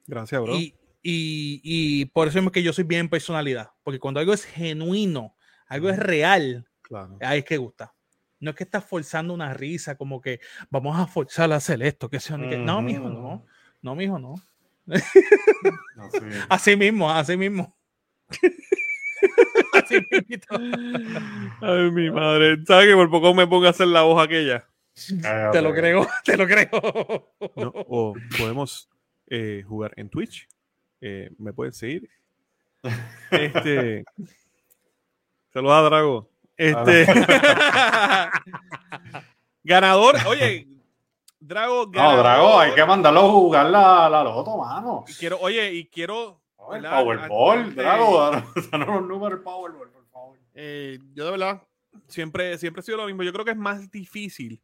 Gracias, 0.09 0.43
bro. 0.43 0.57
Y, 0.57 0.75
y 1.05 2.07
por 2.07 2.27
eso 2.27 2.41
es 2.41 2.51
que 2.51 2.65
yo 2.65 2.73
soy 2.73 2.83
bien 2.83 3.09
personalidad. 3.09 3.71
Porque 3.85 4.01
cuando 4.01 4.19
algo 4.19 4.33
es 4.33 4.45
genuino, 4.45 5.37
algo 5.69 5.91
es 5.91 5.99
real, 5.99 6.67
claro. 6.83 7.17
ahí 7.21 7.41
es 7.41 7.45
que 7.45 7.57
gusta. 7.57 7.95
No 8.41 8.51
es 8.51 8.57
que 8.57 8.65
estás 8.65 8.85
forzando 8.85 9.35
una 9.35 9.53
risa, 9.53 9.97
como 9.97 10.21
que 10.21 10.41
vamos 10.71 10.99
a 10.99 11.07
forzar 11.07 11.53
a 11.53 11.57
hacer 11.57 11.83
esto, 11.83 12.09
que 12.09 12.21
sea. 12.21 12.37
Uh 12.37 12.41
-huh. 12.41 12.65
No, 12.65 12.81
mijo, 12.83 13.09
no. 13.09 13.45
No, 13.83 13.95
mijo, 13.95 14.19
no. 14.19 14.35
Así, 14.89 15.19
así 16.49 16.77
mismo, 16.77 17.11
así 17.11 17.37
mismo. 17.37 17.77
así 19.75 20.01
mismo. 20.29 20.59
Ay, 21.61 21.91
mi 21.91 22.11
madre. 22.11 22.59
¿Sabes 22.67 22.87
que 22.87 22.95
por 22.95 23.11
poco 23.11 23.35
me 23.35 23.47
pongo 23.47 23.67
a 23.67 23.71
hacer 23.71 23.89
la 23.89 24.03
voz 24.03 24.23
aquella? 24.25 24.69
Ay, 25.25 25.51
te 25.53 25.63
lo 25.63 25.73
creo, 25.73 26.07
te 26.25 26.37
lo 26.37 26.47
creo. 26.47 26.69
No, 27.57 27.73
o 27.75 28.15
podemos 28.39 28.89
eh, 29.27 29.63
jugar 29.67 29.93
en 29.97 30.09
Twitch. 30.09 30.49
Eh, 31.01 31.31
me 31.39 31.53
pueden 31.53 31.73
seguir. 31.73 32.09
Este. 33.31 34.05
Saludos 35.59 35.77
a 35.77 35.83
Drago. 35.83 36.31
Este. 36.57 37.05
ganador, 39.65 40.15
oye, 40.29 40.69
Drago. 41.41 41.91
No, 41.93 42.17
Drago, 42.17 42.61
hay 42.61 42.75
que 42.75 42.85
mandarlo 42.85 43.21
a 43.23 43.29
jugar 43.29 43.67
la, 43.67 44.09
la 44.09 44.23
loto, 44.23 44.57
mano. 44.57 45.05
Y 45.09 45.15
quiero, 45.15 45.41
oye, 45.41 45.73
y 45.73 45.87
quiero. 45.87 46.41
El 46.73 46.83
Powerball, 46.83 47.75
Drago, 47.75 48.31
danos 48.71 48.87
los 48.87 49.03
números 49.03 49.31
del 49.31 49.41
Powerball, 49.41 49.91
por 49.91 50.07
favor. 50.07 50.39
Eh, 50.55 51.01
yo 51.13 51.25
de 51.25 51.31
verdad, 51.33 51.61
siempre, 52.07 52.57
siempre 52.57 52.79
he 52.79 52.85
sido 52.85 52.99
lo 52.99 53.07
mismo. 53.07 53.25
Yo 53.25 53.33
creo 53.33 53.45
que 53.45 53.51
es 53.51 53.57
más 53.57 53.91
difícil 53.91 54.63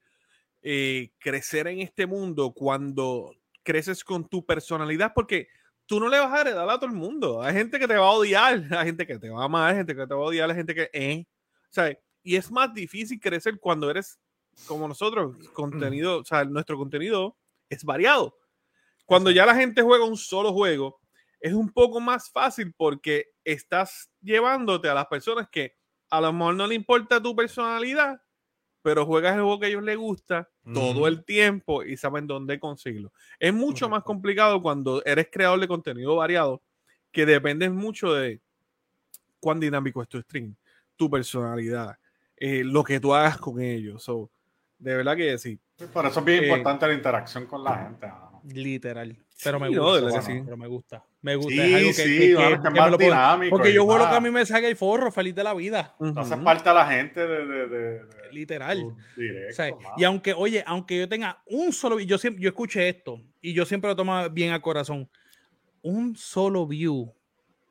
eh, 0.62 1.10
crecer 1.18 1.66
en 1.66 1.80
este 1.80 2.06
mundo 2.06 2.52
cuando 2.52 3.34
creces 3.64 4.04
con 4.04 4.28
tu 4.28 4.46
personalidad, 4.46 5.10
porque 5.12 5.48
tú 5.86 6.00
no 6.00 6.08
le 6.08 6.18
vas 6.18 6.32
a 6.32 6.40
heredar 6.40 6.68
a 6.68 6.78
todo 6.78 6.86
el 6.86 6.96
mundo. 6.96 7.42
Hay 7.42 7.54
gente 7.54 7.78
que 7.78 7.86
te 7.86 7.96
va 7.96 8.06
a 8.06 8.12
odiar, 8.12 8.54
hay 8.70 8.86
gente 8.86 9.06
que 9.06 9.18
te 9.18 9.30
va 9.30 9.42
a 9.42 9.44
amar, 9.44 9.70
hay 9.70 9.76
gente 9.76 9.94
que 9.94 10.06
te 10.06 10.14
va 10.14 10.20
a 10.20 10.24
odiar, 10.24 10.50
hay 10.50 10.56
gente 10.56 10.74
que, 10.74 10.90
eh, 10.92 11.26
¿sabes? 11.70 11.98
Y 12.22 12.36
es 12.36 12.50
más 12.50 12.72
difícil 12.72 13.20
crecer 13.20 13.58
cuando 13.60 13.90
eres 13.90 14.18
como 14.66 14.88
nosotros, 14.88 15.36
contenido, 15.52 16.20
o 16.20 16.24
sea, 16.24 16.44
nuestro 16.44 16.76
contenido 16.78 17.36
es 17.68 17.84
variado. 17.84 18.38
Cuando 19.04 19.30
ya 19.30 19.44
la 19.44 19.54
gente 19.54 19.82
juega 19.82 20.04
un 20.04 20.16
solo 20.16 20.52
juego, 20.52 21.00
es 21.40 21.52
un 21.52 21.70
poco 21.70 22.00
más 22.00 22.30
fácil 22.30 22.72
porque 22.74 23.32
estás 23.44 24.10
llevándote 24.22 24.88
a 24.88 24.94
las 24.94 25.06
personas 25.06 25.48
que 25.50 25.76
a 26.08 26.20
lo 26.20 26.32
mejor 26.32 26.54
no 26.54 26.66
le 26.66 26.74
importa 26.74 27.22
tu 27.22 27.36
personalidad, 27.36 28.22
pero 28.84 29.06
juegas 29.06 29.34
el 29.34 29.40
juego 29.40 29.58
que 29.58 29.64
a 29.64 29.68
ellos 29.70 29.82
les 29.82 29.96
gusta 29.96 30.50
todo 30.74 31.08
el 31.08 31.24
tiempo 31.24 31.82
y 31.82 31.96
saben 31.96 32.26
dónde 32.26 32.60
conseguirlo. 32.60 33.14
Es 33.38 33.54
mucho 33.54 33.88
más 33.88 34.02
complicado 34.02 34.60
cuando 34.60 35.02
eres 35.06 35.28
creador 35.32 35.58
de 35.58 35.66
contenido 35.66 36.16
variado, 36.16 36.60
que 37.10 37.24
depende 37.24 37.70
mucho 37.70 38.12
de 38.12 38.42
cuán 39.40 39.58
dinámico 39.58 40.02
es 40.02 40.08
tu 40.08 40.20
stream, 40.20 40.54
tu 40.96 41.08
personalidad, 41.08 41.96
eh, 42.36 42.62
lo 42.62 42.84
que 42.84 43.00
tú 43.00 43.14
hagas 43.14 43.38
con 43.38 43.58
ellos. 43.58 44.04
de 44.78 44.96
verdad 44.96 45.16
que 45.16 45.38
sí. 45.38 45.58
Por 45.90 46.04
eso 46.04 46.20
es 46.20 46.26
bien 46.26 46.44
eh, 46.44 46.48
importante 46.48 46.86
la 46.86 46.92
interacción 46.92 47.46
con 47.46 47.64
la 47.64 47.78
gente. 47.78 48.12
Literal. 48.44 49.16
Pero 49.42 49.58
me 49.58 49.68
gusta. 49.68 50.22
Pero 50.26 50.56
me 50.56 50.66
gusta. 50.66 51.04
Me 51.22 51.36
gusta. 51.36 51.64
es 51.66 51.74
algo 51.74 51.88
que, 51.88 51.92
sí, 51.94 52.18
que, 52.18 53.48
Porque 53.50 53.72
yo 53.72 53.84
juego 53.84 54.04
lo 54.04 54.10
que 54.10 54.16
a 54.16 54.20
mí 54.20 54.30
me 54.30 54.44
saca 54.44 54.68
el 54.68 54.76
forro, 54.76 55.10
feliz 55.10 55.34
de 55.34 55.42
la 55.42 55.54
vida. 55.54 55.94
Uh 55.98 56.12
Hace 56.16 56.36
falta 56.36 56.74
la 56.74 56.86
gente 56.86 57.26
de. 57.26 58.02
Literal. 58.30 58.94
y 59.96 60.04
aunque, 60.04 60.34
oye, 60.34 60.62
aunque 60.66 60.98
yo 60.98 61.08
tenga 61.08 61.42
un 61.46 61.72
solo. 61.72 61.98
Yo, 62.00 62.18
siempre, 62.18 62.42
yo 62.42 62.50
escuché 62.50 62.88
esto 62.88 63.20
y 63.40 63.54
yo 63.54 63.64
siempre 63.64 63.88
lo 63.88 63.96
tomo 63.96 64.28
bien 64.30 64.52
al 64.52 64.60
corazón. 64.60 65.08
Un 65.82 66.16
solo 66.16 66.66
view 66.66 67.12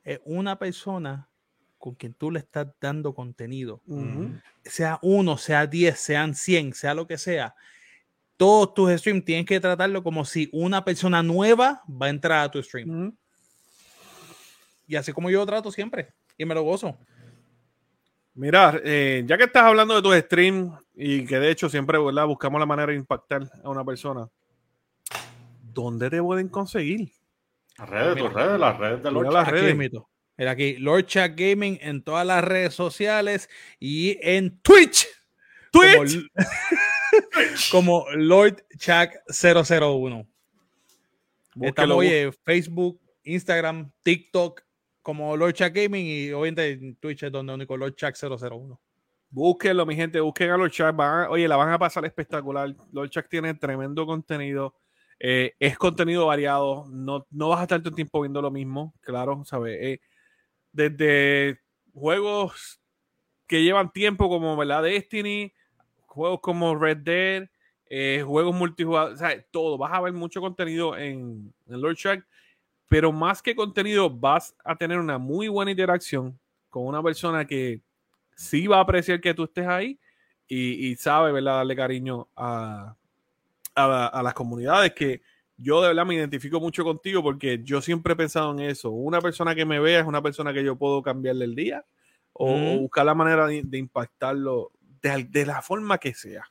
es 0.03 0.19
una 0.25 0.57
persona 0.57 1.29
con 1.77 1.95
quien 1.95 2.13
tú 2.13 2.31
le 2.31 2.39
estás 2.39 2.67
dando 2.79 3.13
contenido. 3.13 3.81
Sea 4.63 4.99
uno, 5.01 5.37
sea 5.37 5.67
diez, 5.67 5.99
sean 5.99 6.33
cien, 6.33 6.73
sea 6.73 6.93
lo 6.93 7.05
que 7.07 7.17
sea 7.17 7.55
todos 8.43 8.73
tus 8.73 8.91
streams 8.99 9.23
tienes 9.23 9.45
que 9.45 9.57
tratarlo 9.57 10.03
como 10.03 10.25
si 10.25 10.49
una 10.51 10.83
persona 10.83 11.23
nueva 11.23 11.81
va 11.89 12.07
a 12.07 12.09
entrar 12.09 12.43
a 12.43 12.51
tu 12.51 12.61
stream. 12.61 13.15
Y 14.85 14.97
así 14.97 15.13
como 15.13 15.29
yo 15.29 15.39
lo 15.39 15.45
trato 15.45 15.71
siempre. 15.71 16.09
Y 16.37 16.43
me 16.43 16.53
lo 16.53 16.61
gozo. 16.61 16.97
Mira, 18.33 18.81
eh, 18.83 19.23
ya 19.25 19.37
que 19.37 19.45
estás 19.45 19.63
hablando 19.63 19.95
de 19.95 20.01
tus 20.01 20.17
streams 20.25 20.77
y 20.93 21.25
que 21.25 21.39
de 21.39 21.51
hecho 21.51 21.69
siempre 21.69 21.97
buscamos 21.97 22.59
la 22.59 22.65
manera 22.65 22.91
de 22.91 22.97
impactar 22.97 23.49
a 23.63 23.69
una 23.69 23.85
persona, 23.85 24.27
¿dónde 25.61 26.09
te 26.09 26.21
pueden 26.21 26.49
conseguir? 26.49 27.13
Las 27.77 27.89
redes, 27.89 28.17
tus 28.17 28.33
redes, 28.33 28.59
las 28.59 28.77
redes 28.77 29.03
de 29.03 29.09
Lord 29.09 29.31
Chat. 29.31 30.03
Mira 30.35 30.51
aquí, 30.51 30.75
Lord 30.79 31.05
Chat 31.05 31.31
Gaming 31.33 31.79
en 31.81 32.03
todas 32.03 32.27
las 32.27 32.43
redes 32.43 32.73
sociales 32.73 33.49
y 33.79 34.17
en 34.21 34.59
Twitch. 34.59 35.07
Twitch. 35.71 36.27
como 36.27 36.43
Lord 38.15 38.63
Chuck 38.77 39.11
001. 39.27 40.27
Estamos 41.61 42.05
en 42.05 42.33
Facebook, 42.33 42.99
Instagram, 43.23 43.91
TikTok, 44.03 44.61
como 45.01 45.37
Lord 45.37 45.53
Chuck 45.53 45.73
Gaming 45.73 46.05
y 46.05 46.31
obviamente 46.31 46.71
en 46.71 46.95
Twitch 46.95 47.23
es 47.23 47.31
donde 47.31 47.53
único 47.53 47.77
Lord 47.77 47.95
Chuck 47.95 48.15
001. 48.15 48.79
Búsquenlo, 49.29 49.85
mi 49.85 49.95
gente, 49.95 50.19
busquen 50.19 50.51
a 50.51 50.57
Lord 50.57 50.71
Chuck. 50.71 50.95
oye, 51.29 51.47
la 51.47 51.55
van 51.55 51.71
a 51.71 51.79
pasar 51.79 52.05
espectacular. 52.05 52.75
Lord 52.91 53.09
Chuck 53.09 53.27
tiene 53.29 53.53
tremendo 53.53 54.05
contenido. 54.05 54.75
Eh, 55.19 55.53
es 55.59 55.77
contenido 55.77 56.27
variado. 56.27 56.85
No, 56.89 57.25
no 57.31 57.49
vas 57.49 57.59
a 57.59 57.63
estar 57.63 57.79
todo 57.79 57.89
el 57.89 57.95
tiempo 57.95 58.21
viendo 58.21 58.41
lo 58.41 58.51
mismo, 58.51 58.93
claro, 59.01 59.43
¿sabes? 59.45 59.77
Eh, 59.81 60.01
desde 60.71 61.59
juegos 61.93 62.79
que 63.47 63.63
llevan 63.63 63.91
tiempo 63.91 64.29
como 64.29 64.57
¿verdad? 64.57 64.83
Destiny, 64.83 65.53
juegos 66.13 66.39
como 66.41 66.75
Red 66.75 66.97
Dead, 66.97 67.49
eh, 67.89 68.23
juegos 68.25 68.55
multijugador, 68.55 69.13
o 69.13 69.17
sea, 69.17 69.43
todo. 69.51 69.77
Vas 69.77 69.93
a 69.93 70.01
ver 70.01 70.13
mucho 70.13 70.41
contenido 70.41 70.95
en, 70.97 71.53
en 71.67 71.81
Lord 71.81 71.95
Shack, 71.95 72.25
pero 72.87 73.11
más 73.11 73.41
que 73.41 73.55
contenido, 73.55 74.09
vas 74.09 74.55
a 74.63 74.75
tener 74.75 74.99
una 74.99 75.17
muy 75.17 75.47
buena 75.47 75.71
interacción 75.71 76.39
con 76.69 76.85
una 76.85 77.01
persona 77.01 77.45
que 77.45 77.81
sí 78.35 78.67
va 78.67 78.77
a 78.77 78.81
apreciar 78.81 79.19
que 79.19 79.33
tú 79.33 79.43
estés 79.45 79.67
ahí 79.67 79.99
y, 80.47 80.95
sabe, 80.97 81.31
¿verdad?, 81.31 81.55
darle 81.55 81.75
cariño 81.75 82.27
a, 82.35 82.95
a, 83.73 84.21
las 84.21 84.33
comunidades 84.35 84.93
que 84.93 85.23
yo 85.57 85.81
de 85.81 85.87
verdad 85.87 86.05
me 86.05 86.13
identifico 86.13 86.59
mucho 86.59 86.83
contigo 86.83 87.23
porque 87.23 87.61
yo 87.63 87.81
siempre 87.81 88.13
he 88.13 88.15
pensado 88.15 88.51
en 88.51 88.59
eso. 88.59 88.91
Una 88.91 89.19
persona 89.19 89.55
que 89.55 89.65
me 89.65 89.79
vea 89.79 90.01
es 90.01 90.05
una 90.05 90.21
persona 90.21 90.53
que 90.53 90.63
yo 90.63 90.75
puedo 90.75 91.01
cambiarle 91.01 91.45
el 91.45 91.55
día 91.55 91.83
o, 92.33 92.77
buscar 92.77 93.07
la 93.07 93.15
manera 93.15 93.47
de 93.47 93.77
impactarlo 93.79 94.71
de, 95.03 95.45
la 95.45 95.61
forma 95.61 95.97
que 95.97 96.13
sea. 96.13 96.49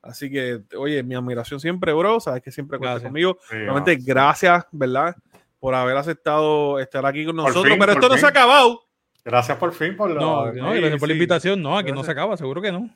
Así 0.00 0.30
que, 0.30 0.62
oye, 0.76 1.02
mi 1.02 1.14
admiración 1.14 1.60
siempre, 1.60 1.92
bro. 1.92 2.18
Sabes 2.18 2.42
que 2.42 2.50
siempre 2.50 2.78
cuentas 2.78 3.02
conmigo. 3.02 3.38
Realmente, 3.48 3.96
gracias, 3.96 4.66
¿verdad? 4.72 5.14
Por 5.60 5.74
haber 5.74 5.96
aceptado 5.96 6.80
estar 6.80 7.06
aquí 7.06 7.24
con 7.24 7.36
nosotros. 7.36 7.76
pero 7.78 7.92
esto 7.92 8.08
no 8.08 8.16
se 8.16 8.26
ha 8.26 8.30
acabado. 8.30 8.82
Gracias 9.24 9.56
por 9.56 9.72
fin 9.72 9.96
por 9.96 10.10
la, 10.10 10.20
no, 10.20 10.52
no, 10.52 10.72
gracias 10.72 10.98
por 10.98 11.08
la 11.08 11.12
invitación. 11.12 11.62
No, 11.62 11.78
aquí 11.78 11.92
no 11.92 12.02
se 12.02 12.10
acaba, 12.10 12.36
seguro 12.36 12.60
que 12.60 12.72
no. 12.72 12.90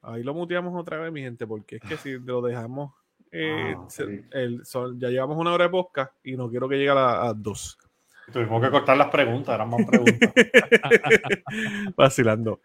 Ahí 0.00 0.22
lo 0.22 0.32
muteamos 0.32 0.74
otra 0.80 0.96
vez, 0.96 1.12
mi 1.12 1.20
gente, 1.20 1.46
porque 1.46 1.76
es 1.76 1.82
que 1.82 1.98
si 1.98 2.18
lo 2.18 2.40
dejamos, 2.40 2.94
eh, 3.30 3.76
ah, 3.76 3.86
el, 4.30 4.62
ya 4.96 5.08
llevamos 5.08 5.36
una 5.36 5.52
hora 5.52 5.64
de 5.64 5.70
podcast 5.70 6.14
y 6.24 6.34
no 6.36 6.48
quiero 6.48 6.66
que 6.66 6.76
llegue 6.76 6.88
a, 6.88 7.26
a 7.26 7.34
dos. 7.34 7.76
Tuvimos 8.32 8.62
que 8.62 8.70
cortar 8.70 8.96
las 8.96 9.10
preguntas, 9.10 9.54
eran 9.54 9.68
más 9.68 9.84
preguntas. 9.84 10.32
Vacilando. 11.96 12.60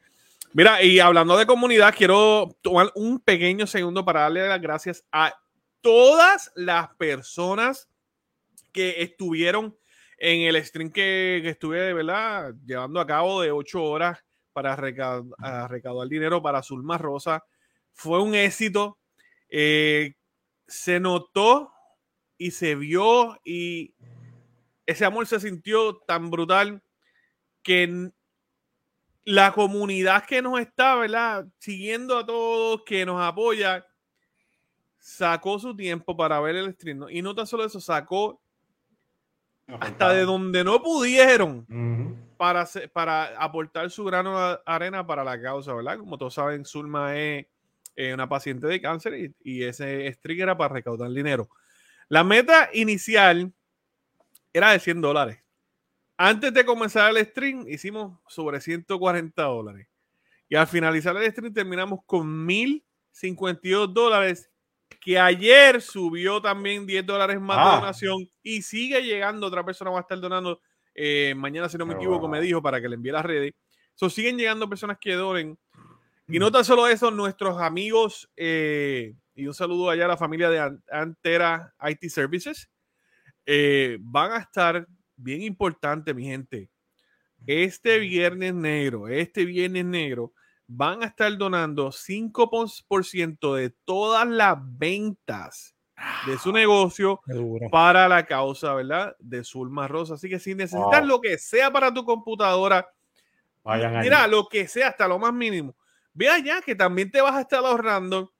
Mira, 0.54 0.82
y 0.82 1.00
hablando 1.00 1.38
de 1.38 1.46
comunidad, 1.46 1.94
quiero 1.96 2.58
tomar 2.62 2.92
un 2.96 3.20
pequeño 3.20 3.68
segundo 3.68 4.06
para 4.06 4.22
darle 4.22 4.48
las 4.48 4.62
gracias 4.62 5.06
a 5.12 5.34
todas 5.82 6.52
las 6.56 6.90
personas 6.96 7.90
que 8.72 9.02
estuvieron 9.02 9.78
en 10.18 10.42
el 10.42 10.64
stream 10.64 10.92
que, 10.92 11.42
estuve, 11.46 11.80
de 11.80 11.94
verdad, 11.94 12.54
llevando 12.66 13.00
a 13.00 13.08
cabo 13.08 13.42
de 13.42 13.52
ocho 13.52 13.84
horas 13.84 14.24
para 14.54 14.76
recaudar, 14.76 16.08
dinero 16.08 16.42
para 16.42 16.64
Zulma 16.64 16.98
Rosa. 16.98 17.44
Fue 17.94 18.22
un 18.22 18.34
éxito. 18.34 18.98
Eh, 19.50 20.16
se 20.68 21.00
notó 21.00 21.72
y 22.38 22.52
se 22.52 22.76
vio 22.76 23.40
y 23.44 23.94
ese 24.86 25.06
amor 25.06 25.28
se 25.28 25.40
sintió 25.40 25.98
tan 26.08 26.30
brutal 26.30 26.84
que 27.64 28.12
la 29.26 29.52
comunidad 29.52 30.24
que 30.26 30.42
nos 30.42 30.60
está, 30.60 30.96
¿verdad? 30.96 31.48
Siguiendo 31.58 32.18
a 32.18 32.26
todos, 32.26 32.84
que 32.86 33.06
nos 33.06 33.22
apoya, 33.22 33.86
sacó 35.00 35.60
su 35.60 35.76
tiempo 35.76 36.16
para 36.16 36.40
ver 36.40 36.56
el 36.56 36.74
stream. 36.74 37.08
Y 37.10 37.22
no 37.22 37.34
tan 37.34 37.48
solo 37.48 37.66
eso, 37.66 37.82
sacó 37.82 38.40
hasta 39.80 40.14
de 40.14 40.22
donde 40.26 40.64
no 40.64 40.82
pudieron 40.82 41.66
para, 42.38 42.70
para 42.94 43.36
aportar 43.44 43.90
su 43.90 44.04
grano 44.06 44.50
de 44.50 44.60
arena 44.64 45.06
para 45.06 45.24
la 45.24 45.42
causa, 45.42 45.74
¿verdad? 45.74 45.98
Como 45.98 46.20
todos 46.20 46.36
saben, 46.36 46.64
Zulma 46.64 47.18
es 47.18 47.48
una 48.14 48.30
paciente 48.30 48.68
de 48.68 48.80
cáncer 48.80 49.16
y, 49.16 49.36
y 49.44 49.64
ese 49.64 50.12
stream 50.14 50.42
era 50.42 50.56
para 50.56 50.76
recaudar 50.76 51.10
dinero. 51.10 51.50
La 52.10 52.24
meta 52.24 52.70
inicial 52.74 53.52
era 54.54 54.72
de 54.72 54.80
100 54.80 55.02
dólares. 55.02 55.45
Antes 56.18 56.54
de 56.54 56.66
comenzar 56.66 57.16
el 57.16 57.26
stream, 57.26 57.66
hicimos 57.68 58.18
sobre 58.28 58.62
140 58.62 59.42
dólares. 59.44 59.88
Y 60.48 60.56
al 60.56 60.68
finalizar 60.68 61.16
el 61.18 61.30
stream, 61.32 61.54
terminamos 61.54 62.00
con 62.06 62.46
1052 62.46 63.94
dólares. 63.94 64.50
Que 65.02 65.20
ayer 65.20 65.82
subió 65.82 66.42
también 66.42 66.86
10 66.86 67.06
dólares 67.06 67.40
más 67.42 67.58
de 67.58 67.64
ah. 67.64 67.76
donación. 67.80 68.30
Y 68.42 68.62
sigue 68.62 69.02
llegando. 69.02 69.48
Otra 69.48 69.66
persona 69.66 69.92
va 69.92 69.98
a 70.00 70.02
estar 70.02 70.20
donando 70.20 70.62
eh, 70.94 71.34
mañana, 71.36 71.68
si 71.68 71.78
no 71.78 71.86
me 71.86 71.96
equivoco, 71.96 72.28
me 72.30 72.40
dijo 72.40 72.62
para 72.62 72.80
que 72.80 72.88
le 72.88 72.96
envíe 72.96 73.12
las 73.12 73.26
redes. 73.26 73.54
So, 73.96 74.10
siguen 74.10 74.38
llegando 74.38 74.70
personas 74.70 74.98
que 75.00 75.14
donen. 75.14 75.58
Y 76.28 76.40
no 76.40 76.52
tan 76.52 76.66
solo 76.66 76.88
eso, 76.88 77.12
nuestros 77.12 77.60
amigos, 77.62 78.32
eh, 78.36 79.14
y 79.36 79.46
un 79.46 79.54
saludo 79.54 79.90
allá 79.90 80.06
a 80.06 80.10
la 80.10 80.18
familia 80.18 80.50
de 80.50 80.80
Antera 80.90 81.76
IT 81.88 82.10
Services, 82.10 82.70
eh, 83.46 83.98
van 84.00 84.32
a 84.32 84.38
estar 84.38 84.88
bien 85.16 85.42
importante, 85.42 86.14
mi 86.14 86.26
gente. 86.26 86.70
este 87.48 88.00
viernes 88.00 88.54
negro, 88.54 89.08
este 89.08 89.46
viernes 89.46 89.86
negro, 89.86 90.34
van 90.68 91.04
a 91.04 91.08
estar 91.08 91.38
donando 91.38 91.92
5% 91.92 93.56
de 93.56 93.70
todas 93.70 94.28
las 94.28 94.58
ventas 94.60 95.76
de 96.26 96.38
su 96.38 96.52
negocio 96.52 97.22
para 97.72 98.08
la 98.08 98.26
causa, 98.26 98.74
¿verdad? 98.74 99.16
De 99.20 99.44
Zulma 99.44 99.88
Rosa. 99.88 100.16
Así 100.16 100.30
que 100.30 100.40
si 100.40 100.56
necesitas 100.56 101.06
lo 101.06 101.22
que 101.22 101.38
sea 101.38 101.72
para 101.72 101.94
tu 101.94 102.04
computadora, 102.04 102.90
mira, 103.64 104.28
lo 104.28 104.48
que 104.48 104.68
sea, 104.68 104.90
hasta 104.90 105.08
lo 105.08 105.20
más 105.20 105.34
mínimo, 105.34 105.76
ve 106.14 106.30
allá 106.30 106.62
que 106.62 106.76
también 106.76 107.12
te 107.12 107.22
vas 107.22 107.36
a 107.36 107.42
estar 107.42 107.64
ahorrando. 107.64 108.34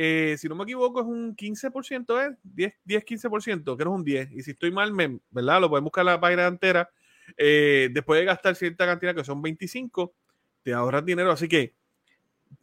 Eh, 0.00 0.36
si 0.38 0.48
no 0.48 0.54
me 0.54 0.62
equivoco, 0.62 1.00
es 1.00 1.06
un 1.06 1.34
15%, 1.34 2.24
¿eh? 2.24 2.36
10, 2.44 2.72
10 2.84 3.04
15%, 3.04 3.64
creo 3.64 3.76
que 3.76 3.82
es 3.82 3.88
un 3.88 4.04
10. 4.04 4.30
Y 4.30 4.42
si 4.44 4.52
estoy 4.52 4.70
mal, 4.70 4.92
¿verdad? 5.28 5.60
Lo 5.60 5.68
pueden 5.68 5.82
buscar 5.82 6.02
en 6.02 6.06
la 6.06 6.20
página 6.20 6.46
entera. 6.46 6.88
Eh, 7.36 7.88
después 7.90 8.20
de 8.20 8.26
gastar 8.26 8.54
cierta 8.54 8.86
cantidad, 8.86 9.12
que 9.12 9.24
son 9.24 9.42
25, 9.42 10.14
te 10.62 10.72
ahorras 10.72 11.04
dinero. 11.04 11.32
Así 11.32 11.48
que 11.48 11.74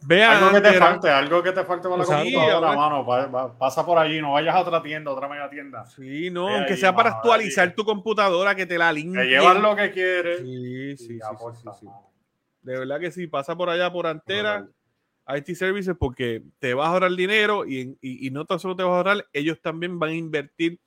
vea. 0.07 0.37
Algo 0.37 0.51
que 0.53 0.61
te 0.61 0.79
falte, 0.79 1.09
algo 1.09 1.43
que 1.43 1.51
te 1.51 1.65
falte 1.65 1.89
para 1.89 2.03
la 2.03 2.05
computadora, 2.05 2.73
mano. 2.73 3.57
Pasa 3.59 3.85
por 3.85 3.97
allí, 3.97 4.21
no 4.21 4.31
vayas 4.31 4.55
a 4.55 4.61
otra 4.61 4.81
tienda, 4.81 5.11
otra 5.11 5.27
mega 5.27 5.49
tienda. 5.49 5.85
Sí, 5.87 6.29
no, 6.29 6.47
aunque 6.47 6.77
sea 6.77 6.95
para 6.95 7.09
actualizar 7.09 7.75
tu 7.75 7.83
computadora, 7.83 8.55
que 8.55 8.65
te 8.65 8.77
la 8.77 8.93
limpie. 8.93 9.23
Te 9.23 9.27
llevas 9.27 9.59
lo 9.59 9.75
que 9.75 9.91
quieres. 9.91 10.39
Sí, 10.39 10.95
sí, 10.95 11.19
sí, 11.19 11.87
De 12.61 12.79
verdad 12.79 12.97
que 12.97 13.11
sí, 13.11 13.27
pasa 13.27 13.57
por 13.57 13.69
allá 13.69 13.91
por 13.91 14.07
Antera. 14.07 14.65
IT 15.27 15.55
Services 15.55 15.95
porque 15.97 16.43
te 16.59 16.73
vas 16.73 16.87
a 16.87 16.91
ahorrar 16.91 17.11
dinero 17.11 17.65
y, 17.65 17.97
y, 18.01 18.27
y, 18.27 18.31
no 18.31 18.45
tan 18.45 18.59
solo 18.59 18.75
te 18.75 18.83
vas 18.83 18.93
a 18.93 18.97
ahorrar, 18.97 19.27
ellos 19.33 19.59
también 19.61 19.97
van 19.97 20.11
a 20.11 20.15
invertir, 20.15 20.79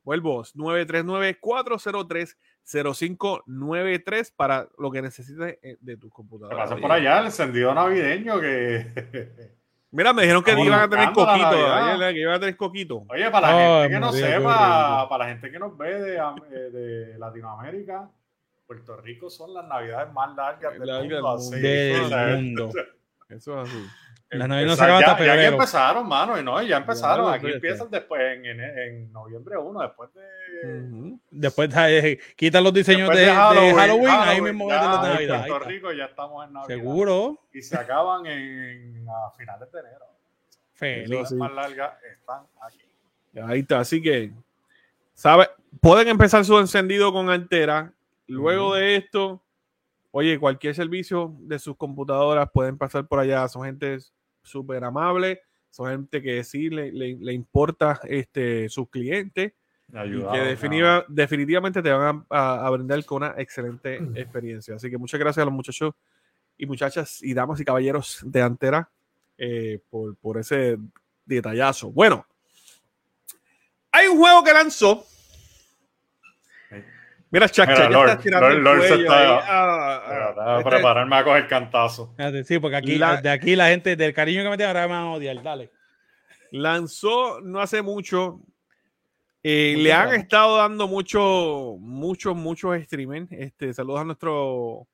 Vuelvo, 0.04 0.44
939-403-0593. 0.44 2.36
0593 2.66 4.32
para 4.32 4.68
lo 4.78 4.90
que 4.90 5.00
necesites 5.00 5.58
eh, 5.62 5.76
de 5.80 5.96
tus 5.96 6.12
computadoras. 6.12 6.68
Pasa 6.68 6.80
por 6.80 6.90
allá 6.90 7.20
el 7.20 7.26
encendido 7.26 7.72
navideño 7.72 8.40
que. 8.40 8.86
Mira, 9.92 10.12
me 10.12 10.22
dijeron 10.22 10.42
que 10.42 10.52
iban 10.52 10.80
a 10.80 10.88
tener 10.88 11.12
coquito. 11.12 11.50
Que 11.50 12.20
iban 12.20 12.34
a 12.34 12.40
tener 12.40 12.56
coquito. 12.56 13.04
Oye, 13.08 13.30
para 13.30 13.52
la 13.52 13.82
gente 13.82 13.94
que 13.94 14.00
no 14.00 14.12
sepa, 14.12 15.08
para 15.08 15.24
la 15.24 15.30
gente 15.30 15.50
que 15.50 15.58
nos 15.58 15.78
ve 15.78 16.00
de, 16.00 16.16
eh, 16.16 16.70
de, 16.70 17.18
Latinoamérica, 17.18 18.10
Puerto 18.66 18.96
Rico 18.96 19.30
son 19.30 19.54
las 19.54 19.66
navidades 19.66 20.12
más 20.12 20.34
largas 20.34 20.78
del 20.78 21.10
mundo. 21.10 21.50
Del 21.50 22.36
mundo. 22.36 22.70
Eso 23.28 23.62
es 23.62 23.68
así. 23.68 23.86
Las 24.30 24.48
navidades 24.48 24.70
no 24.70 24.76
se 24.76 24.82
acaban 24.82 25.04
hasta 25.04 25.24
Ya, 25.24 25.46
empezaron, 25.46 26.08
mano, 26.08 26.38
y 26.38 26.42
no, 26.42 26.60
ya 26.62 26.78
empezaron. 26.78 27.32
Aquí 27.32 27.46
empiezan 27.46 27.88
después, 27.90 28.20
en, 28.20 28.60
en, 28.60 29.12
noviembre 29.12 29.56
1, 29.56 29.80
después 29.80 30.10
de. 30.14 31.16
Después 31.30 31.70
de, 31.70 32.20
quitan 32.34 32.64
los 32.64 32.74
diseños 32.74 33.08
de, 33.10 33.26
Halloween, 33.26 34.10
ahí 34.10 34.40
mismo 34.40 34.68
ya, 34.68 35.02
de 35.02 35.08
Navidad. 35.10 35.42
En 35.42 35.48
Puerto 35.48 35.68
Rico 35.68 35.92
ya 35.92 36.06
estamos 36.06 36.44
en 36.44 36.52
Navidad. 36.54 36.76
Seguro. 36.76 37.38
Y 37.52 37.62
se 37.62 37.76
acaban 37.76 38.26
en, 38.26 39.06
a 39.08 39.30
finales 39.36 39.70
de 39.70 39.78
enero. 39.78 40.06
Feliz. 40.72 41.08
Las 41.08 41.32
más 41.32 41.52
largas 41.52 41.94
están 42.02 42.42
aquí. 42.60 42.80
Ahí 43.44 43.60
está, 43.60 43.80
así 43.80 44.02
que, 44.02 44.32
¿sabe? 45.14 45.48
Pueden 45.80 46.08
empezar 46.08 46.44
su 46.44 46.58
encendido 46.58 47.12
con 47.12 47.30
altera. 47.30 47.92
Luego 48.26 48.74
de 48.74 48.96
esto, 48.96 49.42
oye, 50.10 50.38
cualquier 50.38 50.74
servicio 50.74 51.34
de 51.40 51.58
sus 51.58 51.76
computadoras 51.76 52.50
pueden 52.52 52.76
pasar 52.76 53.06
por 53.06 53.20
allá. 53.20 53.46
Son 53.48 53.64
gente 53.64 53.98
súper 54.42 54.84
amable, 54.84 55.42
son 55.70 55.90
gente 55.90 56.22
que 56.22 56.42
sí 56.44 56.70
le, 56.70 56.90
le, 56.92 57.32
importa 57.32 58.00
este, 58.04 58.68
sus 58.68 58.88
clientes. 58.88 59.52
y 59.92 60.22
que 60.32 60.38
definitiva, 60.38 61.04
definitivamente 61.08 61.82
te 61.82 61.90
van 61.90 62.26
a, 62.30 62.70
brindar 62.70 63.04
con 63.04 63.22
una 63.22 63.34
excelente 63.36 63.96
experiencia. 64.14 64.74
Así 64.74 64.90
que 64.90 64.98
muchas 64.98 65.20
gracias 65.20 65.42
a 65.42 65.46
los 65.46 65.54
muchachos 65.54 65.94
y 66.58 66.66
muchachas 66.66 67.22
y 67.22 67.34
damas 67.34 67.60
y 67.60 67.64
caballeros 67.64 68.20
de 68.24 68.42
Antera 68.42 68.90
eh, 69.38 69.80
por, 69.90 70.16
por 70.16 70.38
ese 70.38 70.78
detallazo. 71.24 71.90
Bueno, 71.90 72.26
hay 73.92 74.08
un 74.08 74.18
juego 74.18 74.42
que 74.42 74.52
lanzó 74.52 75.04
Mira, 77.30 77.48
Chacha, 77.48 77.90
ya 77.90 78.00
está 78.00 78.18
tirando 78.18 78.48
el 78.48 78.62
cuello 78.62 79.10
ah, 79.10 79.42
ah, 79.46 80.54
a 80.54 80.58
este 80.58 80.70
prepararme 80.70 81.16
a 81.16 81.24
coger 81.24 81.48
cantazo. 81.48 82.14
Sí, 82.44 82.58
porque 82.58 82.76
aquí, 82.76 82.98
de 82.98 83.30
aquí 83.30 83.56
la 83.56 83.68
gente, 83.68 83.96
del 83.96 84.14
cariño 84.14 84.44
que 84.44 84.50
me 84.50 84.56
tiene, 84.56 84.68
ahora 84.68 84.86
me 84.86 84.94
van 84.94 85.02
a 85.02 85.12
odiar. 85.12 85.42
Dale. 85.42 85.70
Lanzó 86.52 87.40
no 87.40 87.60
hace 87.60 87.82
mucho. 87.82 88.40
Eh, 89.42 89.74
le 89.78 89.92
han 89.92 90.14
estado 90.14 90.56
dando 90.56 90.88
mucho, 90.88 91.76
muchos, 91.80 92.36
muchos 92.36 92.82
streamers. 92.84 93.30
Este, 93.32 93.74
saludos 93.74 94.00
a 94.00 94.04
nuestro 94.04 94.86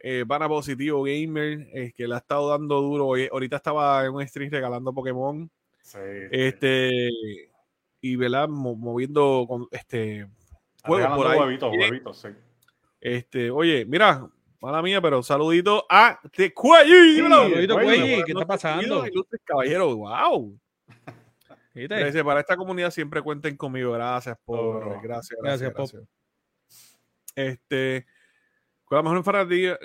eh, 0.00 0.24
positivo 0.26 1.02
gamer, 1.02 1.68
eh, 1.72 1.92
que 1.94 2.06
le 2.06 2.14
ha 2.14 2.18
estado 2.18 2.50
dando 2.50 2.80
duro. 2.80 3.12
Ahorita 3.32 3.56
estaba 3.56 4.04
en 4.04 4.14
un 4.14 4.26
stream 4.26 4.50
regalando 4.50 4.92
Pokémon. 4.92 5.50
Sí, 5.82 5.98
este, 6.30 7.08
y 8.00 8.16
¿verdad? 8.16 8.48
moviendo 8.48 9.46
con 9.48 9.66
este 9.70 10.26
huevitos, 10.88 12.20
sí. 12.20 12.28
Este, 13.00 13.50
oye, 13.50 13.84
mira, 13.84 14.28
mala 14.60 14.82
mía, 14.82 15.00
pero 15.00 15.22
saludito 15.22 15.86
a 15.88 16.18
The 16.32 16.52
Cuelli. 16.52 17.18
saludito 17.18 17.74
Cuelli, 17.74 18.24
¿qué 18.24 18.32
está 18.32 18.46
pasando? 18.46 19.04
Caballero, 19.44 19.96
wow. 19.96 20.58
Para 22.24 22.40
esta 22.40 22.56
comunidad 22.56 22.90
siempre 22.90 23.22
cuenten 23.22 23.56
conmigo. 23.56 23.92
Gracias 23.92 24.36
por. 24.44 25.00
gracias, 25.02 25.38
gracias, 25.40 25.72
gracias. 25.72 26.02
Este. 27.34 28.06
Con 28.84 28.96
la 28.96 29.02
mejor 29.02 29.22
fanática 29.22 29.78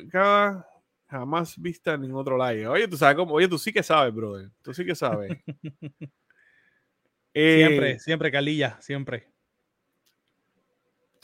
jamás 1.13 1.61
vista 1.61 1.93
en 1.93 2.01
ningún 2.01 2.21
otro 2.21 2.37
live. 2.37 2.67
Oye, 2.67 2.87
tú 2.87 2.97
sabes 2.97 3.15
cómo. 3.15 3.35
Oye, 3.35 3.47
tú 3.47 3.59
sí 3.59 3.71
que 3.71 3.83
sabes, 3.83 4.13
brother. 4.13 4.49
Tú 4.63 4.73
sí 4.73 4.83
que 4.83 4.95
sabes. 4.95 5.31
siempre, 7.33 7.91
eh, 7.91 7.99
siempre, 7.99 8.31
Calilla, 8.31 8.77
siempre. 8.81 9.32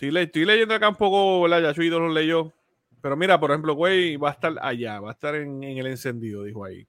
Estoy, 0.01 0.45
leyendo 0.45 0.73
acá 0.73 0.87
un 0.87 0.95
poco, 0.95 1.41
¿verdad? 1.41 1.61
Ya 1.61 1.73
Chuito 1.73 1.99
lo 1.99 2.07
leyó. 2.07 2.53
Pero 3.01 3.17
mira, 3.17 3.37
por 3.37 3.51
ejemplo, 3.51 3.73
güey, 3.73 4.15
va 4.15 4.29
a 4.29 4.33
estar 4.33 4.55
allá, 4.61 4.99
va 5.01 5.09
a 5.09 5.13
estar 5.13 5.35
en, 5.35 5.61
el 5.63 5.87
encendido, 5.87 6.43
dijo 6.43 6.63
ahí. 6.63 6.87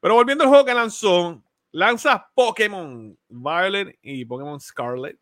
Pero 0.00 0.14
volviendo 0.14 0.44
al 0.44 0.50
juego 0.50 0.64
que 0.64 0.74
lanzó, 0.74 1.42
lanza 1.72 2.30
Pokémon 2.34 3.18
Violet 3.28 3.98
y 4.02 4.24
Pokémon 4.24 4.60
Scarlet. 4.60 5.18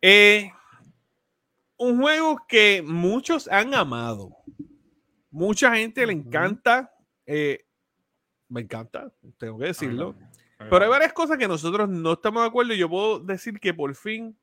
Eh, 0.00 0.50
un 1.76 2.00
juego 2.00 2.42
que 2.48 2.82
muchos 2.82 3.46
han 3.48 3.74
amado. 3.74 4.30
Mucha 5.30 5.76
gente 5.76 6.06
le 6.06 6.14
encanta. 6.14 6.90
Eh, 7.26 7.66
me 8.48 8.62
encanta, 8.62 9.12
tengo 9.36 9.58
que 9.58 9.66
decirlo. 9.66 10.14
Pero 10.58 10.82
hay 10.82 10.88
varias 10.88 11.12
cosas 11.12 11.36
que 11.36 11.48
nosotros 11.48 11.88
no 11.90 12.14
estamos 12.14 12.42
de 12.42 12.48
acuerdo 12.48 12.72
y 12.72 12.78
yo 12.78 12.88
puedo 12.88 13.18
decir 13.18 13.60
que 13.60 13.74
por 13.74 13.94
fin 13.94 14.34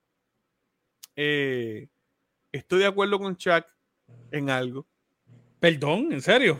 eh, 1.16 1.88
estoy 2.52 2.80
de 2.80 2.88
acuerdo 2.88 3.20
con 3.20 3.36
Chuck 3.36 3.66
en 4.32 4.50
algo. 4.50 4.88
Perdón, 5.60 6.12
¿en 6.12 6.22
serio? 6.22 6.60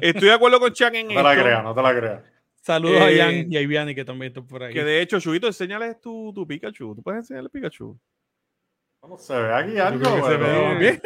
estoy 0.00 0.28
de 0.28 0.32
acuerdo 0.32 0.58
con 0.58 0.72
Chuck 0.72 0.94
en 0.94 1.08
no 1.08 1.14
te 1.14 1.22
la 1.22 1.40
creas, 1.40 1.62
no 1.62 1.74
te 1.74 1.82
la 1.82 1.96
creas. 1.96 2.22
Saludos 2.60 3.00
a 3.00 3.04
Jan 3.04 3.34
eh, 3.34 3.46
y 3.48 3.56
a 3.56 3.60
Iviani 3.60 3.94
que 3.94 4.04
también 4.04 4.30
están 4.30 4.46
por 4.46 4.64
ahí. 4.64 4.74
Que 4.74 4.82
de 4.82 5.00
hecho, 5.00 5.20
Chubito, 5.20 5.46
enséñales 5.46 6.00
tu, 6.00 6.32
tu 6.34 6.44
Pikachu. 6.44 6.96
¿Tú 6.96 7.02
puedes 7.02 7.20
enseñarle 7.20 7.48
Pikachu? 7.48 7.96
¿Cómo 8.98 9.16
se 9.16 9.40
ve 9.40 9.54
aquí 9.54 9.78
algo? 9.78 10.04
Se 10.28 10.36
ve 10.36 10.74
bien. 10.74 11.00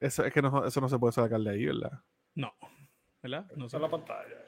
Eso, 0.00 0.24
es 0.24 0.32
que 0.32 0.40
no, 0.40 0.64
eso 0.64 0.80
no 0.80 0.88
se 0.88 0.98
puede 0.98 1.12
sacar 1.12 1.40
de 1.40 1.50
ahí, 1.50 1.66
¿verdad? 1.66 1.92
No. 2.34 2.54
¿Verdad? 3.22 3.50
No 3.56 3.66
está 3.66 3.78
la 3.78 3.90
pantalla. 3.90 4.47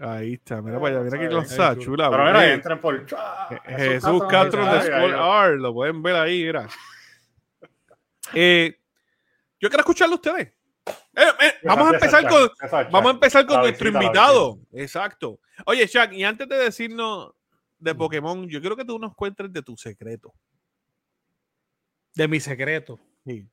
Ahí 0.00 0.32
está, 0.32 0.62
mira 0.62 0.80
para 0.80 0.96
allá, 0.96 1.04
mira 1.04 1.18
aquí 1.18 1.34
los 1.34 1.78
chula. 1.78 2.10
Pero 2.10 2.24
mira, 2.24 2.52
entren 2.54 2.80
por 2.80 3.06
Jesús 3.66 4.22
Castro 4.30 4.64
de 4.64 4.80
School 4.80 5.14
Art, 5.14 5.56
lo 5.56 5.74
pueden 5.74 6.02
ver 6.02 6.16
ahí, 6.16 6.42
mira. 6.44 6.66
Eh, 8.32 8.78
yo 9.58 9.68
quiero 9.68 9.80
escucharlo 9.80 10.14
a 10.14 10.16
ustedes. 10.16 10.54
Eh, 10.86 11.22
eh, 11.42 11.52
vamos, 11.64 11.90
a 11.90 11.94
empezar 11.94 12.26
con, 12.26 12.48
vamos 12.90 13.10
a 13.10 13.14
empezar 13.14 13.44
con 13.44 13.60
nuestro 13.60 13.88
invitado. 13.88 14.58
Exacto. 14.72 15.40
Oye, 15.66 15.86
Shaq, 15.86 16.14
y 16.14 16.24
antes 16.24 16.48
de 16.48 16.56
decirnos 16.56 17.34
de 17.78 17.94
Pokémon, 17.94 18.48
yo 18.48 18.60
quiero 18.60 18.76
que 18.76 18.84
tú 18.84 18.98
nos 18.98 19.14
cuentes 19.14 19.52
de 19.52 19.62
tu 19.62 19.76
secreto. 19.76 20.32
De 22.14 22.26
mi 22.26 22.40
secreto. 22.40 22.98
Sí. 23.26 23.46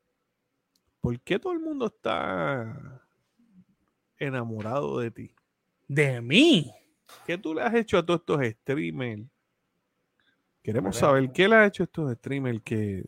¿Por 1.01 1.19
qué 1.21 1.39
todo 1.39 1.51
el 1.51 1.59
mundo 1.59 1.87
está 1.87 3.01
enamorado 4.17 4.99
de 4.99 5.11
ti? 5.11 5.36
¿De 5.87 6.21
mí? 6.21 6.71
¿Qué 7.25 7.37
tú 7.37 7.53
le 7.53 7.61
has 7.61 7.73
hecho 7.73 7.97
a 7.97 8.05
todos 8.05 8.21
estos 8.21 8.45
streamers? 8.45 9.23
Queremos 10.61 10.97
saber 10.97 11.31
qué 11.31 11.47
le 11.47 11.55
has 11.55 11.67
hecho 11.69 11.83
a 11.83 11.85
estos 11.85 12.13
streamers 12.15 12.61
que 12.61 13.05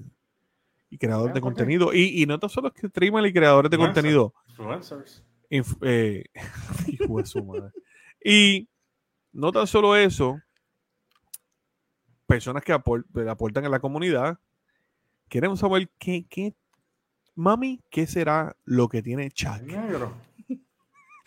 y 0.89 0.97
creadores 0.97 1.33
de 1.33 1.41
contenido. 1.41 1.93
Y, 1.93 2.21
y, 2.21 2.25
no 2.25 2.39
tan 2.39 2.49
solo 2.49 2.73
streamers 2.75 3.27
y 3.27 3.33
creadores 3.33 3.69
de 3.69 3.77
contenido. 3.77 4.33
Influencers. 4.47 5.23
Eh, 5.49 6.25
y 8.23 8.69
no 9.31 9.51
tan 9.51 9.67
solo 9.67 9.95
eso, 9.95 10.41
personas 12.25 12.63
que 12.63 12.73
aportan 12.73 13.65
a 13.65 13.69
la 13.69 13.79
comunidad. 13.79 14.39
Queremos 15.27 15.59
saber 15.59 15.89
qué, 15.99 16.25
qué, 16.27 16.55
mami, 17.35 17.83
qué 17.89 18.07
será 18.07 18.55
lo 18.65 18.89
que 18.89 19.01
tiene 19.03 19.29
Chuck. 19.31 19.61
Negro. 19.61 20.28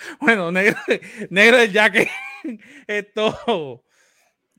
bueno, 0.20 0.52
negro, 0.52 0.76
negro 1.30 1.64
ya 1.64 1.90
que 1.90 2.10
esto 2.86 3.84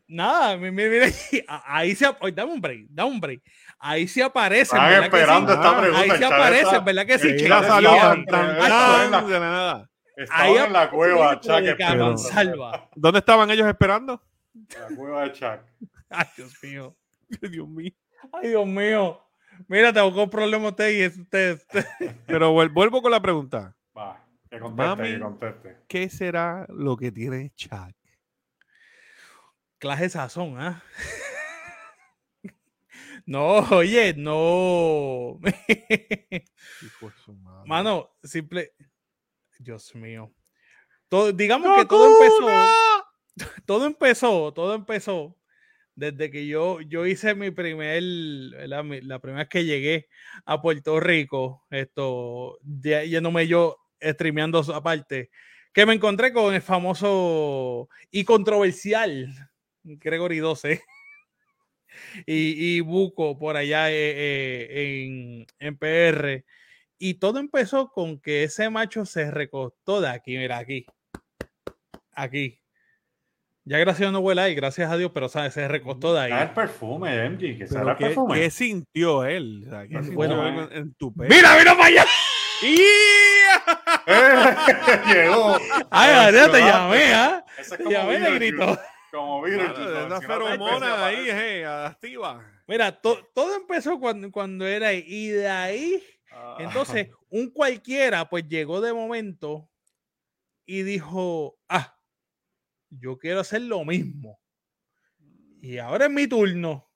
Nada, 0.07 0.57
mira, 0.57 1.07
ahí 1.65 1.95
se 1.95 2.05
dame 2.33 2.51
un 2.51 2.61
break, 2.61 2.87
dame 2.89 3.09
un 3.09 3.19
break. 3.19 3.41
Ahí 3.79 4.07
se 4.07 4.21
aparece. 4.21 4.75
Están 4.75 5.03
esperando 5.03 5.53
esta 5.53 5.79
pregunta. 5.79 6.01
Ahí 6.01 6.19
se 6.19 6.25
aparece, 6.25 6.79
¿verdad 6.79 7.05
que 7.05 7.19
sí? 7.19 7.35
Chica 7.37 7.63
salió 7.63 7.91
de 7.91 9.39
nada. 9.39 9.89
Estaban 10.15 10.67
en 10.67 10.73
la 10.73 10.89
cueva, 10.89 11.39
Chuck. 11.39 12.17
Salva. 12.17 12.89
¿Dónde 12.95 13.19
estaban 13.19 13.49
ellos 13.49 13.67
esperando? 13.67 14.21
La 14.53 14.95
cueva 14.95 15.23
de 15.23 15.31
Chuck. 15.31 15.59
Ay, 16.09 16.27
Dios 16.37 16.53
mío. 16.61 16.95
Dios 17.41 17.67
mío. 17.67 17.91
Ay, 18.31 18.49
Dios 18.49 18.67
mío. 18.67 19.19
Mira, 19.67 19.91
te 19.91 20.01
buscó 20.01 20.29
problema 20.29 20.69
usted 20.69 20.91
y 20.91 21.05
usted. 21.07 21.59
Pero 22.27 22.51
vuelvo 22.51 23.01
con 23.01 23.11
la 23.11 23.21
pregunta. 23.21 23.75
Que 24.53 24.59
conteste, 24.59 25.03
que 25.03 25.19
conteste. 25.19 25.77
¿Qué 25.87 26.09
será 26.09 26.67
lo 26.69 26.95
que 26.95 27.11
tiene 27.11 27.51
Chuck? 27.55 27.95
clase 29.79 30.09
sazón, 30.09 30.59
¿ah? 30.59 30.83
no, 33.25 33.57
oye, 33.71 34.13
no. 34.15 35.39
Mano, 37.65 38.11
simple. 38.21 38.73
Dios 39.57 39.95
mío. 39.95 40.31
Todo, 41.09 41.31
digamos 41.31 41.75
que 41.75 41.85
todo 41.85 42.13
empezó. 42.13 42.47
Todo 43.65 43.87
empezó, 43.87 44.53
todo 44.53 44.75
empezó 44.75 45.35
desde 45.95 46.29
que 46.29 46.45
yo, 46.45 46.81
yo 46.81 47.07
hice 47.07 47.33
mi 47.33 47.49
primer, 47.49 48.03
la, 48.03 48.83
la 48.83 49.19
primera 49.19 49.43
vez 49.43 49.49
que 49.49 49.65
llegué 49.65 50.07
a 50.45 50.61
Puerto 50.61 50.99
Rico, 50.99 51.65
esto, 51.71 52.59
yéndome 52.61 53.47
yo 53.47 53.82
streameando 54.03 54.59
aparte, 54.73 55.29
que 55.73 55.85
me 55.85 55.93
encontré 55.93 56.33
con 56.33 56.53
el 56.53 56.61
famoso 56.61 57.89
y 58.11 58.23
controversial 58.23 59.27
Gregory 59.83 60.39
12 60.39 60.81
y, 62.25 62.75
y 62.75 62.79
Buco 62.81 63.37
por 63.37 63.57
allá 63.57 63.91
eh, 63.91 63.95
eh, 63.95 65.05
en, 65.05 65.45
en, 65.59 65.77
PR. 65.77 66.45
Y 66.97 67.15
todo 67.15 67.39
empezó 67.39 67.89
con 67.89 68.19
que 68.19 68.43
ese 68.43 68.69
macho 68.69 69.05
se 69.05 69.29
recostó 69.29 69.99
de 69.99 70.09
aquí, 70.09 70.37
mira, 70.37 70.57
aquí. 70.57 70.85
Aquí. 72.13 72.59
Ya 73.65 73.77
gracias 73.77 74.09
a 74.09 74.11
no 74.11 74.19
huele 74.19 74.41
ahí, 74.41 74.55
gracias 74.55 74.91
a 74.91 74.97
Dios, 74.97 75.11
pero 75.13 75.29
¿sabes? 75.29 75.53
se 75.53 75.67
recostó 75.69 76.13
de 76.13 76.19
ahí. 76.19 76.31
el 76.33 76.53
perfume, 76.53 77.29
MG, 77.29 77.57
que 77.57 77.67
será 77.67 77.91
el 77.91 77.97
perfume. 77.97 78.35
¿Qué 78.35 78.49
sintió 78.49 79.23
él? 79.23 79.65
bueno, 80.13 80.69
en, 80.69 80.93
tu 80.95 81.13
pelo? 81.13 81.33
¡Mira, 81.33 81.57
mira 81.57 81.71
para 81.71 81.85
allá! 81.85 82.05
Llegó. 85.13 85.57
Ay, 85.89 86.33
ya 86.33 86.51
te 86.51 86.59
llamé, 86.59 87.13
¿ah? 87.13 87.45
Te 87.77 87.89
llamé, 87.89 88.19
negrito. 88.19 88.79
Como 89.11 89.41
virus. 89.43 89.71
Esa 89.71 90.21
feromona 90.21 91.05
ahí, 91.05 91.27
hey, 91.29 91.63
activa. 91.63 92.43
Mira, 92.67 92.91
todo 92.91 93.55
empezó 93.55 93.99
cuando, 93.99 94.31
cuando 94.31 94.65
era 94.65 94.89
ahí. 94.89 95.03
Y 95.07 95.27
de 95.29 95.47
ahí, 95.47 96.03
ah. 96.31 96.57
entonces, 96.59 97.09
un 97.29 97.51
cualquiera, 97.51 98.29
pues 98.29 98.47
llegó 98.47 98.81
de 98.81 98.93
momento 98.93 99.69
y 100.65 100.83
dijo, 100.83 101.57
ah, 101.69 101.97
yo 102.89 103.17
quiero 103.17 103.41
hacer 103.41 103.61
lo 103.61 103.83
mismo. 103.85 104.39
Y 105.61 105.77
ahora 105.77 106.05
es 106.05 106.11
mi 106.11 106.27
turno. 106.27 106.89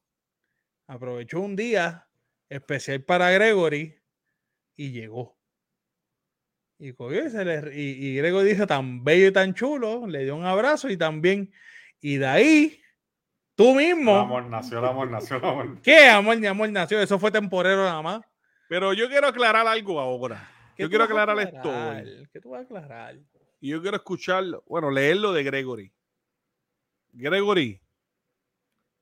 Aprovechó 0.87 1.39
un 1.41 1.55
día 1.55 2.07
especial 2.49 3.03
para 3.03 3.29
Gregory 3.31 4.01
y 4.75 4.91
llegó. 4.91 5.36
Y, 6.79 6.89
y, 6.89 8.07
y 8.07 8.15
Gregory 8.17 8.49
dijo 8.49 8.67
tan 8.67 9.03
bello 9.03 9.27
y 9.27 9.31
tan 9.31 9.53
chulo, 9.53 10.05
le 10.05 10.23
dio 10.23 10.35
un 10.35 10.45
abrazo 10.45 10.89
y 10.89 10.97
también 10.97 11.51
y 11.99 12.17
de 12.17 12.27
ahí, 12.27 12.81
tú 13.55 13.73
mismo. 13.73 14.11
El 14.11 14.21
amor 14.21 14.45
nació, 14.45 14.79
el 14.79 14.85
amor 14.85 15.09
nació, 15.09 15.37
el 15.37 15.45
amor. 15.45 15.81
¿Qué 15.81 16.09
amor 16.09 16.37
ni 16.37 16.47
amor 16.47 16.69
nació? 16.69 17.01
Eso 17.01 17.17
fue 17.17 17.31
temporero 17.31 17.83
nada 17.83 18.01
más. 18.01 18.21
Pero 18.69 18.93
yo 18.93 19.07
quiero 19.07 19.27
aclarar 19.27 19.67
algo 19.67 19.99
ahora. 19.99 20.49
Yo 20.77 20.89
quiero 20.89 21.05
aclarar, 21.05 21.39
esto. 21.39 21.71
¿Qué 22.31 22.39
tú 22.39 22.51
vas 22.51 22.61
a 22.61 22.63
aclarar? 22.63 23.17
Y 23.59 23.69
yo 23.69 23.81
quiero 23.81 23.97
escucharlo, 23.97 24.63
bueno, 24.67 24.91
leerlo 24.91 25.33
de 25.33 25.43
Gregory. 25.43 25.91
Gregory, 27.13 27.81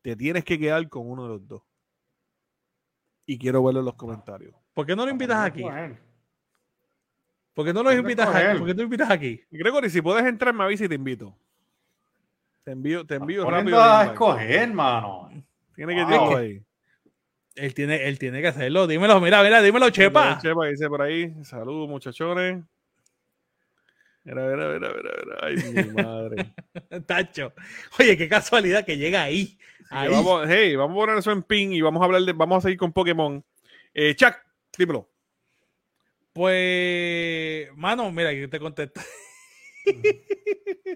te 0.01 0.15
tienes 0.15 0.45
que 0.45 0.57
quedar 0.57 0.87
con 0.87 1.09
uno 1.09 1.23
de 1.23 1.29
los 1.29 1.47
dos. 1.47 1.63
Y 3.25 3.37
quiero 3.37 3.61
verlo 3.61 3.81
en 3.81 3.87
los 3.87 3.95
comentarios. 3.95 4.55
¿Por 4.73 4.85
qué 4.85 4.95
no 4.95 5.03
lo 5.03 5.11
invitas 5.11 5.45
aquí? 5.45 5.65
¿Por 7.55 7.65
qué 7.65 7.73
no 7.73 7.81
lo 7.83 7.93
invitas 7.93 8.27
aquí? 8.27 8.59
¿Por 8.59 8.67
qué 8.67 8.73
no 8.75 8.83
invitas 8.83 9.09
aquí? 9.09 9.41
Gregory, 9.49 9.89
si 9.89 10.01
puedes 10.01 10.25
entrar, 10.25 10.53
me 10.53 10.65
avisa 10.65 10.83
y 10.85 10.89
te 10.89 10.95
invito. 10.95 11.33
Te 12.65 12.71
envío, 12.71 13.05
te 13.05 13.15
envío 13.15 13.49
rápido. 13.49 13.81
a 13.81 14.03
escoger, 14.03 14.51
hermano. 14.51 15.29
Tiene 15.73 15.95
que 15.95 16.03
wow. 16.03 16.35
ahí. 16.35 16.61
Él 17.55 17.73
tiene, 17.73 18.07
él 18.07 18.19
tiene 18.19 18.41
que 18.41 18.49
hacerlo. 18.49 18.87
Dímelo, 18.87 19.21
mira, 19.21 19.41
mira, 19.41 19.61
dímelo, 19.61 19.89
Chepa. 19.89 20.37
Chepa 20.41 20.65
dice 20.65 20.89
por 20.89 21.01
ahí. 21.01 21.33
Saludos, 21.45 21.87
muchachones. 21.87 22.61
Mira, 24.25 24.47
mira, 24.47 24.67
mira, 24.73 24.93
mira, 24.93 25.11
mira. 25.23 25.37
Ay, 25.41 25.55
mi 25.55 25.93
madre. 26.03 26.53
Tacho. 27.05 27.53
Oye, 27.97 28.17
qué 28.17 28.27
casualidad 28.27 28.83
que 28.83 28.97
llega 28.97 29.23
ahí. 29.23 29.57
ahí. 29.89 30.09
Vamos, 30.09 30.45
hey, 30.49 30.75
vamos 30.75 30.97
a 30.97 30.99
poner 30.99 31.17
eso 31.19 31.31
en 31.31 31.41
ping 31.41 31.69
y 31.69 31.79
vamos 31.79 32.01
a 32.01 32.05
hablar 32.05 32.23
de, 32.23 32.33
vamos 32.33 32.57
a 32.57 32.61
seguir 32.61 32.77
con 32.77 32.91
Pokémon. 32.91 33.41
Eh, 33.93 34.13
Chuck, 34.13 34.35
dímelo. 34.77 35.07
Pues, 36.35 37.69
mano, 37.77 38.11
mira, 38.11 38.33
yo 38.33 38.49
te 38.49 38.59
contesto. 38.59 38.99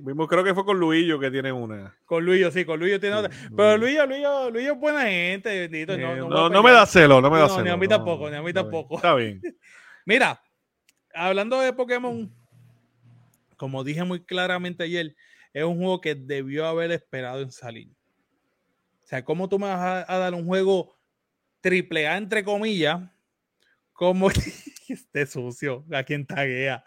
Vimos, 0.02 0.28
creo 0.28 0.44
que 0.44 0.54
fue 0.54 0.66
con 0.66 0.78
Luillo 0.78 1.18
que 1.18 1.32
tiene 1.32 1.50
una. 1.50 1.98
Con 2.04 2.26
Luillo, 2.26 2.52
sí, 2.52 2.66
con 2.66 2.78
Luillo 2.78 3.00
tiene 3.00 3.16
otra. 3.16 3.32
Pero 3.56 3.78
Luillo, 3.78 4.06
Luillo, 4.06 4.50
Luillo 4.50 4.74
es 4.74 4.80
buena 4.80 5.04
gente, 5.04 5.62
bendito. 5.62 5.98
no, 5.98 6.50
no, 6.50 6.62
me 6.62 6.72
da 6.72 6.86
celo, 6.86 7.22
no 7.22 7.32
me 7.32 7.40
da 7.40 7.48
celo. 7.48 7.64
Ni 7.64 7.70
a 7.70 7.78
mí 7.78 7.88
tampoco, 7.88 8.30
ni 8.30 8.36
a 8.36 8.42
mí 8.42 8.52
tampoco. 8.52 8.98
Está 8.98 9.16
bien. 9.16 9.42
Mira, 10.06 10.44
hablando 11.14 11.62
de 11.62 11.72
Pokémon, 11.72 12.30
como 13.56 13.86
dije 13.86 14.04
muy 14.04 14.20
claramente 14.20 14.84
ayer, 14.84 15.16
es 15.54 15.64
un 15.64 15.78
juego 15.78 16.02
que 16.02 16.16
debió 16.16 16.66
haber 16.66 16.92
esperado 16.92 17.42
en 17.42 17.54
salir. 17.54 17.88
O 19.06 19.08
sea, 19.08 19.24
¿cómo 19.24 19.48
tú 19.48 19.58
me 19.58 19.68
vas 19.68 20.06
a, 20.06 20.18
dar 20.18 20.34
un 20.34 20.46
juego 20.46 20.98
triple 21.62 22.10
A 22.10 22.18
entre 22.18 22.44
comillas? 22.44 23.00
Como 23.94 24.28
este 24.94 25.26
sucio, 25.26 25.86
a 25.92 26.04
quien 26.04 26.26
taguea. 26.26 26.84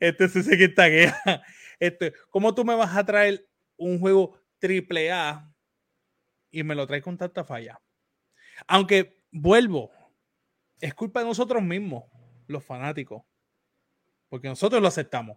Este 0.00 0.28
sucio 0.28 0.56
que 0.56 0.68
taguea. 0.68 1.16
Este, 1.78 2.14
¿Cómo 2.30 2.54
tú 2.54 2.64
me 2.64 2.74
vas 2.74 2.96
a 2.96 3.04
traer 3.04 3.46
un 3.76 4.00
juego 4.00 4.40
triple 4.58 5.12
A 5.12 5.54
y 6.50 6.62
me 6.62 6.74
lo 6.74 6.86
traes 6.86 7.02
con 7.02 7.18
tanta 7.18 7.44
falla? 7.44 7.78
Aunque 8.66 9.22
vuelvo, 9.30 9.90
es 10.80 10.94
culpa 10.94 11.20
de 11.20 11.26
nosotros 11.26 11.62
mismos, 11.62 12.04
los 12.46 12.64
fanáticos, 12.64 13.24
porque 14.30 14.48
nosotros 14.48 14.80
lo 14.80 14.88
aceptamos. 14.88 15.36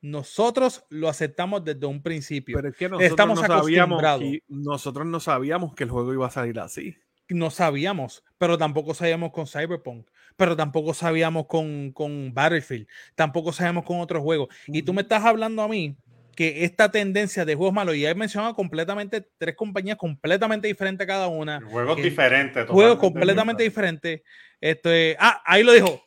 Nosotros 0.00 0.86
lo 0.88 1.10
aceptamos 1.10 1.62
desde 1.64 1.84
un 1.84 2.02
principio. 2.02 2.56
Pero 2.56 2.70
es 2.70 2.76
que 2.76 2.88
nosotros 2.88 3.10
Estamos 3.10 3.40
no 3.42 3.46
sabíamos 3.46 4.02
nosotros 4.48 5.06
no 5.06 5.20
sabíamos 5.20 5.74
que 5.74 5.84
el 5.84 5.90
juego 5.90 6.14
iba 6.14 6.26
a 6.26 6.30
salir 6.30 6.58
así. 6.60 6.96
No 7.28 7.50
sabíamos, 7.50 8.24
pero 8.38 8.58
tampoco 8.58 8.94
sabíamos 8.94 9.32
con 9.32 9.46
Cyberpunk, 9.46 10.06
pero 10.36 10.56
tampoco 10.56 10.92
sabíamos 10.94 11.46
con, 11.46 11.92
con 11.92 12.34
Battlefield, 12.34 12.86
tampoco 13.14 13.52
sabíamos 13.52 13.84
con 13.84 14.00
otros 14.00 14.22
juegos. 14.22 14.48
Y 14.66 14.82
tú 14.82 14.92
me 14.92 15.02
estás 15.02 15.24
hablando 15.24 15.62
a 15.62 15.68
mí 15.68 15.96
que 16.34 16.64
esta 16.64 16.90
tendencia 16.90 17.44
de 17.44 17.54
juegos 17.54 17.74
malos, 17.74 17.94
y 17.94 18.06
he 18.06 18.14
mencionado 18.14 18.54
completamente 18.54 19.26
tres 19.38 19.54
compañías 19.54 19.96
completamente 19.96 20.68
diferentes 20.68 21.06
cada 21.06 21.28
una. 21.28 21.60
Juegos 21.60 21.96
diferentes. 21.96 22.66
Juegos 22.68 22.98
completamente 22.98 23.62
diferentes. 23.62 24.22
Este, 24.60 25.16
ah, 25.18 25.42
ahí 25.44 25.62
lo 25.62 25.72
dijo. 25.72 26.02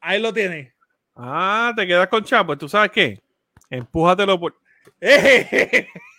Ahí 0.00 0.20
lo 0.20 0.32
tiene. 0.32 0.74
Ah, 1.14 1.72
te 1.76 1.86
quedas 1.86 2.08
con 2.08 2.24
Chapo. 2.24 2.56
¿Tú 2.56 2.68
sabes 2.68 2.90
qué? 2.90 3.20
Empújatelo 3.68 4.38
por. 4.38 4.58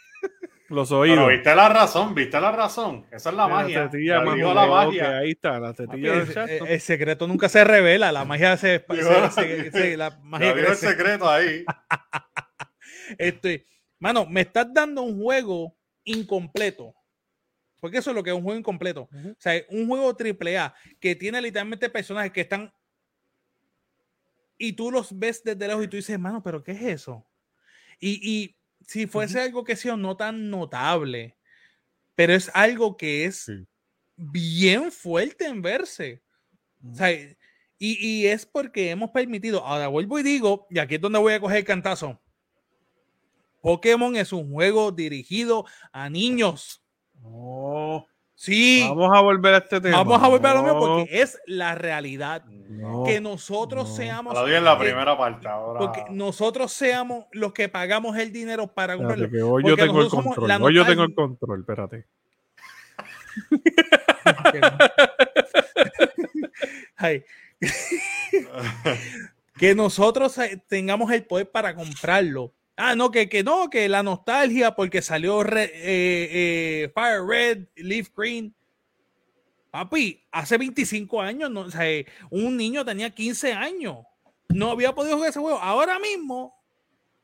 Los 0.71 0.91
oídos. 0.91 1.17
Pero 1.17 1.27
viste 1.27 1.55
la 1.55 1.69
razón, 1.69 2.15
viste 2.15 2.39
la 2.39 2.51
razón. 2.51 3.05
Esa 3.11 3.29
es 3.29 3.35
la, 3.35 3.47
magia. 3.47 3.89
La 3.91 4.23
la 4.53 4.67
magia. 4.67 5.17
ahí 5.19 5.31
está, 5.31 5.59
la 5.59 5.73
tetilla 5.73 6.23
del 6.23 6.67
el, 6.67 6.81
secreto 6.81 7.27
nunca 7.27 7.49
se 7.49 7.63
revela, 7.63 8.11
la 8.11 8.25
magia 8.25 8.57
se. 8.57 8.85
se, 9.71 9.97
la 9.97 10.17
magia 10.23 10.51
el 10.51 10.75
secreto 10.75 11.29
ahí. 11.29 11.65
este, 13.17 13.65
mano, 13.99 14.25
me 14.25 14.41
estás 14.41 14.73
dando 14.73 15.01
un 15.01 15.21
juego 15.21 15.75
incompleto. 16.03 16.95
Porque 17.79 17.97
eso 17.97 18.11
es 18.11 18.15
lo 18.15 18.23
que 18.23 18.29
es 18.29 18.35
un 18.35 18.43
juego 18.43 18.59
incompleto. 18.59 19.09
O 19.11 19.35
sea, 19.39 19.61
un 19.69 19.87
juego 19.87 20.15
triple 20.15 20.57
A 20.57 20.73
que 20.99 21.15
tiene 21.15 21.41
literalmente 21.41 21.89
personajes 21.89 22.31
que 22.31 22.41
están 22.41 22.71
y 24.61 24.73
tú 24.73 24.91
los 24.91 25.17
ves 25.17 25.43
desde 25.43 25.67
lejos 25.67 25.83
y 25.83 25.87
tú 25.87 25.97
dices, 25.97 26.11
hermano, 26.11 26.43
pero 26.43 26.63
¿qué 26.63 26.73
es 26.73 26.81
eso? 26.83 27.27
Y, 27.99 28.55
si 28.87 29.07
fuese 29.07 29.41
algo 29.41 29.63
que 29.63 29.75
sea 29.75 29.95
no 29.95 30.15
tan 30.17 30.49
notable, 30.49 31.37
pero 32.15 32.33
es 32.33 32.51
algo 32.53 32.97
que 32.97 33.25
es 33.25 33.51
bien 34.15 34.91
fuerte 34.91 35.45
en 35.45 35.61
verse. 35.61 36.21
O 36.83 36.95
sea, 36.95 37.11
y, 37.11 37.35
y, 37.79 38.27
es 38.27 38.45
porque 38.45 38.91
hemos 38.91 39.11
permitido, 39.11 39.65
ahora 39.65 39.87
vuelvo 39.87 40.19
y 40.19 40.23
digo, 40.23 40.67
y 40.69 40.79
aquí 40.79 40.95
es 40.95 41.01
donde 41.01 41.19
voy 41.19 41.33
a 41.33 41.39
coger 41.39 41.57
el 41.57 41.65
cantazo. 41.65 42.21
Pokémon 43.61 44.15
es 44.15 44.33
un 44.33 44.51
juego 44.51 44.91
dirigido 44.91 45.65
a 45.91 46.09
niños. 46.09 46.83
Oh. 47.23 48.07
Sí. 48.41 48.83
Vamos 48.89 49.15
a 49.15 49.21
volver 49.21 49.53
a 49.53 49.57
este 49.59 49.79
tema. 49.79 49.97
Vamos 49.97 50.23
a 50.23 50.27
volver 50.27 50.47
a 50.47 50.55
lo 50.55 50.63
mismo 50.63 50.79
porque 50.79 51.21
es 51.21 51.39
la 51.45 51.75
realidad. 51.75 52.43
que 53.05 53.21
nosotros 53.21 53.95
seamos. 53.95 54.33
Lo 54.33 54.47
en 54.47 54.63
la 54.63 54.79
primera 54.79 55.15
parte 55.15 55.47
ahora. 55.47 55.79
Porque 55.79 56.05
nosotros 56.09 56.73
seamos 56.73 57.25
los 57.33 57.53
que 57.53 57.69
pagamos 57.69 58.17
el 58.17 58.31
dinero 58.31 58.65
para 58.65 58.97
comprarlo. 58.97 59.27
hoy 59.47 59.63
yo 59.63 59.75
tengo 59.75 60.01
el 60.01 60.09
control. 60.09 60.49
Hoy 60.59 60.73
yo 60.73 60.83
tengo 60.87 61.03
el 61.03 61.13
control, 61.13 61.59
espérate. 61.59 62.07
que 69.59 69.75
nosotros 69.75 70.35
eh, 70.39 70.63
tengamos 70.67 71.11
el 71.11 71.25
poder 71.25 71.51
para 71.51 71.75
comprarlo 71.75 72.55
Ah, 72.83 72.95
no, 72.95 73.11
que, 73.11 73.29
que 73.29 73.43
no, 73.43 73.69
que 73.69 73.87
la 73.87 74.01
nostalgia 74.01 74.73
porque 74.73 75.03
salió 75.03 75.43
eh, 75.55 75.69
eh, 75.75 76.91
Fire 76.95 77.23
Red, 77.23 77.67
Leaf 77.75 78.09
Green. 78.17 78.55
Papi, 79.69 80.25
hace 80.31 80.57
25 80.57 81.21
años, 81.21 81.51
no, 81.51 81.61
o 81.61 81.69
sea, 81.69 81.85
un 82.31 82.57
niño 82.57 82.83
tenía 82.83 83.11
15 83.11 83.53
años. 83.53 83.97
No 84.49 84.71
había 84.71 84.95
podido 84.95 85.13
jugar 85.13 85.29
ese 85.29 85.39
juego. 85.39 85.59
Ahora 85.59 85.99
mismo, 85.99 86.55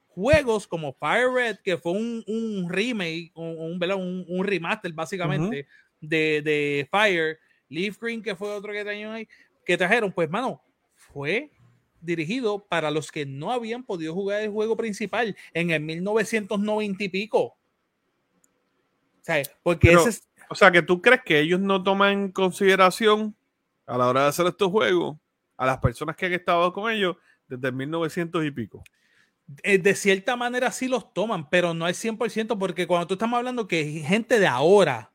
juegos 0.09 0.67
como 0.67 0.93
Fire 0.93 1.31
Red, 1.33 1.57
que 1.63 1.75
fue 1.75 1.93
un, 1.93 2.23
un 2.27 2.69
remake, 2.69 3.31
un, 3.33 3.79
un, 3.81 4.25
un, 4.29 4.45
remaster 4.45 4.93
básicamente 4.93 5.65
de, 5.99 6.43
de, 6.43 6.87
Fire, 6.91 7.39
Leaf 7.67 7.97
Green, 7.99 8.21
que 8.21 8.35
fue 8.35 8.53
otro 8.53 8.71
que 8.71 8.83
trajeron 8.83 9.15
ahí, 9.15 9.27
que 9.65 9.75
trajeron, 9.75 10.11
pues, 10.11 10.29
mano, 10.29 10.61
fue 10.93 11.49
dirigido 12.01 12.65
para 12.65 12.91
los 12.91 13.11
que 13.11 13.25
no 13.25 13.51
habían 13.51 13.83
podido 13.83 14.13
jugar 14.13 14.41
el 14.41 14.51
juego 14.51 14.77
principal 14.77 15.35
en 15.53 15.71
el 15.71 15.81
1990 15.81 17.03
y 17.03 17.09
pico. 17.09 17.39
O 17.43 17.55
sea, 19.21 19.43
porque 19.63 19.95
O 20.49 20.55
sea, 20.55 20.71
que 20.71 20.81
tú 20.81 21.01
crees 21.01 21.21
que 21.23 21.39
ellos 21.39 21.59
no 21.59 21.83
toman 21.83 22.11
en 22.13 22.31
consideración 22.31 23.35
a 23.85 23.97
la 23.97 24.07
hora 24.07 24.23
de 24.23 24.27
hacer 24.29 24.45
estos 24.47 24.71
juegos 24.71 25.17
a 25.57 25.65
las 25.65 25.79
personas 25.79 26.15
que 26.15 26.27
han 26.27 26.33
estado 26.33 26.71
con 26.71 26.91
ellos 26.91 27.17
desde 27.47 27.67
el 27.67 27.73
1900 27.73 28.45
y 28.45 28.51
pico. 28.51 28.83
Eh, 29.63 29.77
de 29.77 29.95
cierta 29.95 30.35
manera 30.35 30.71
sí 30.71 30.87
los 30.87 31.13
toman, 31.13 31.49
pero 31.49 31.73
no 31.73 31.87
es 31.87 32.03
100% 32.03 32.57
porque 32.57 32.85
cuando 32.85 33.07
tú 33.07 33.13
estamos 33.13 33.37
hablando 33.37 33.67
que 33.67 34.03
gente 34.05 34.39
de 34.39 34.47
ahora, 34.47 35.11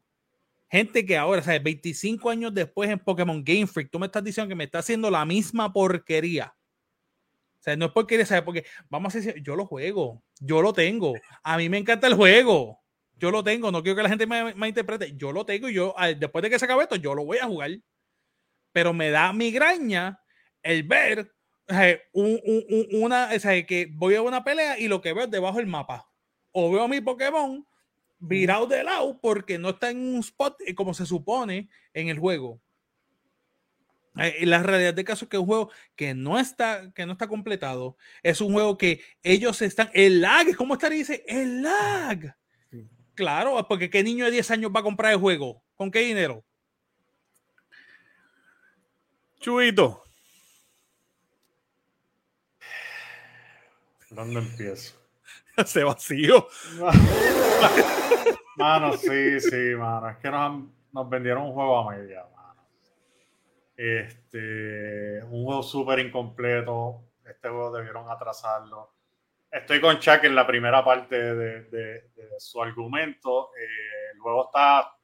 gente 0.71 1.05
que 1.05 1.19
ahora, 1.19 1.43
o 1.43 1.45
sea, 1.45 1.59
25 1.59 2.31
años 2.31 2.55
después 2.55 2.89
en 2.91 2.99
Pokémon 2.99 3.45
Game 3.45 3.67
Freak, 3.67 3.91
tú 3.91 3.99
me 3.99 4.07
estás 4.07 4.25
diciendo 4.25 4.49
que 4.49 4.55
me 4.55 4.65
está 4.65 4.79
haciendo 4.79 5.11
la 5.11 5.25
misma 5.27 5.71
porquería 5.73 6.55
o 7.63 7.65
sea, 7.65 7.77
no 7.77 7.87
es 7.87 7.93
porque, 7.93 8.27
¿sabes? 8.27 8.43
Porque 8.43 8.67
vamos 8.91 9.15
a 9.15 9.19
decir, 9.19 9.41
yo 9.41 9.55
lo 9.55 9.67
juego, 9.67 10.21
yo 10.41 10.61
lo 10.61 10.73
tengo, 10.73 11.15
a 11.45 11.57
mí 11.57 11.69
me 11.69 11.79
encanta 11.79 12.09
el 12.09 12.15
juego, 12.15 12.81
yo 13.15 13.31
lo 13.31 13.45
tengo, 13.45 13.71
no 13.71 13.85
quiero 13.85 13.95
que 13.95 14.03
la 14.03 14.09
gente 14.09 14.27
me, 14.27 14.67
interprete, 14.67 15.17
yo 15.17 15.31
lo 15.31 15.47
tengo 15.47 15.69
y 15.69 15.75
yo, 15.75 15.95
después 16.19 16.43
de 16.43 16.51
que 16.51 16.59
se 16.59 16.65
acabe 16.65 16.83
esto, 16.83 16.97
yo 16.97 17.15
lo 17.15 17.25
voy 17.25 17.39
a 17.39 17.47
jugar. 17.47 17.71
Pero 18.73 18.93
me 18.93 19.11
da 19.11 19.33
migraña 19.33 20.19
el 20.61 20.83
ver 20.83 21.33
una, 22.13 23.31
o 23.33 23.39
sea, 23.39 23.65
que 23.65 23.89
voy 23.93 24.17
a 24.17 24.23
una 24.23 24.43
pelea 24.43 24.77
y 24.81 24.89
lo 24.89 25.01
que 25.01 25.13
veo 25.13 25.27
es 25.27 25.31
debajo 25.31 25.59
del 25.59 25.69
mapa. 25.69 26.11
O 26.51 26.73
veo 26.73 26.83
a 26.83 26.89
mi 26.89 27.01
Pokémon 27.01 27.65
virado 28.19 28.67
de 28.67 28.83
lado 28.83 29.21
porque 29.21 29.57
no 29.57 29.69
está 29.69 29.91
en 29.91 29.99
un 29.99 30.19
spot 30.19 30.57
eh, 30.67 30.75
como 30.75 30.95
se 30.95 31.07
supone 31.07 31.69
en 31.95 32.09
el 32.09 32.19
juego. 32.19 32.61
Eh, 34.19 34.45
la 34.45 34.63
realidad 34.63 34.93
de 34.95 35.05
caso 35.05 35.25
es 35.25 35.31
que 35.31 35.37
es 35.37 35.41
un 35.41 35.47
juego 35.47 35.71
que 35.97 36.15
no 36.15 36.39
está, 36.39 36.93
que 36.93 37.07
no 37.07 37.13
está 37.13 37.29
completado. 37.29 37.97
Es 38.23 38.41
un 38.41 38.53
juego 38.53 38.77
que 38.77 39.03
ellos 39.23 39.63
están. 39.63 39.91
El 39.95 40.21
lag, 40.21 40.55
¿cómo 40.57 40.75
está? 40.75 40.91
Dice, 40.91 41.25
el 41.27 41.63
lag. 41.63 42.37
Claro, 43.15 43.67
porque 43.69 43.91
¿qué 43.91 44.03
niño 44.03 44.25
de 44.25 44.31
10 44.33 44.51
años 44.51 44.73
va 44.75 44.81
a 44.81 44.83
comprar 44.85 45.13
el 45.13 45.19
juego? 45.19 45.63
¿Con 45.77 45.91
qué 45.91 46.01
dinero? 46.01 46.45
Chuito. 49.41 50.03
¿Dónde 54.11 54.41
empiezo? 54.41 54.95
Se 55.67 55.85
vacío. 55.85 56.49
mano, 58.57 58.97
sí, 58.97 59.41
sí, 59.41 59.75
mano. 59.77 60.11
Es 60.11 60.17
que 60.19 60.31
nos, 60.31 60.65
nos 60.93 61.11
vendieron 61.11 61.45
un 61.45 61.53
juego 61.53 61.79
a 61.79 61.91
media. 61.95 62.25
Este, 63.77 65.23
un 65.25 65.45
juego 65.45 65.63
súper 65.63 65.99
incompleto. 66.01 67.13
Este 67.25 67.49
juego 67.49 67.73
debieron 67.73 68.11
atrasarlo. 68.11 68.95
Estoy 69.51 69.81
con 69.81 69.99
Chuck 69.99 70.25
en 70.25 70.35
la 70.35 70.47
primera 70.47 70.85
parte 70.85 71.35
de, 71.35 72.11
su 72.39 72.63
argumento. 72.63 73.51
Eh, 73.55 74.13
el 74.15 74.21
juego 74.21 74.47
está. 74.47 74.97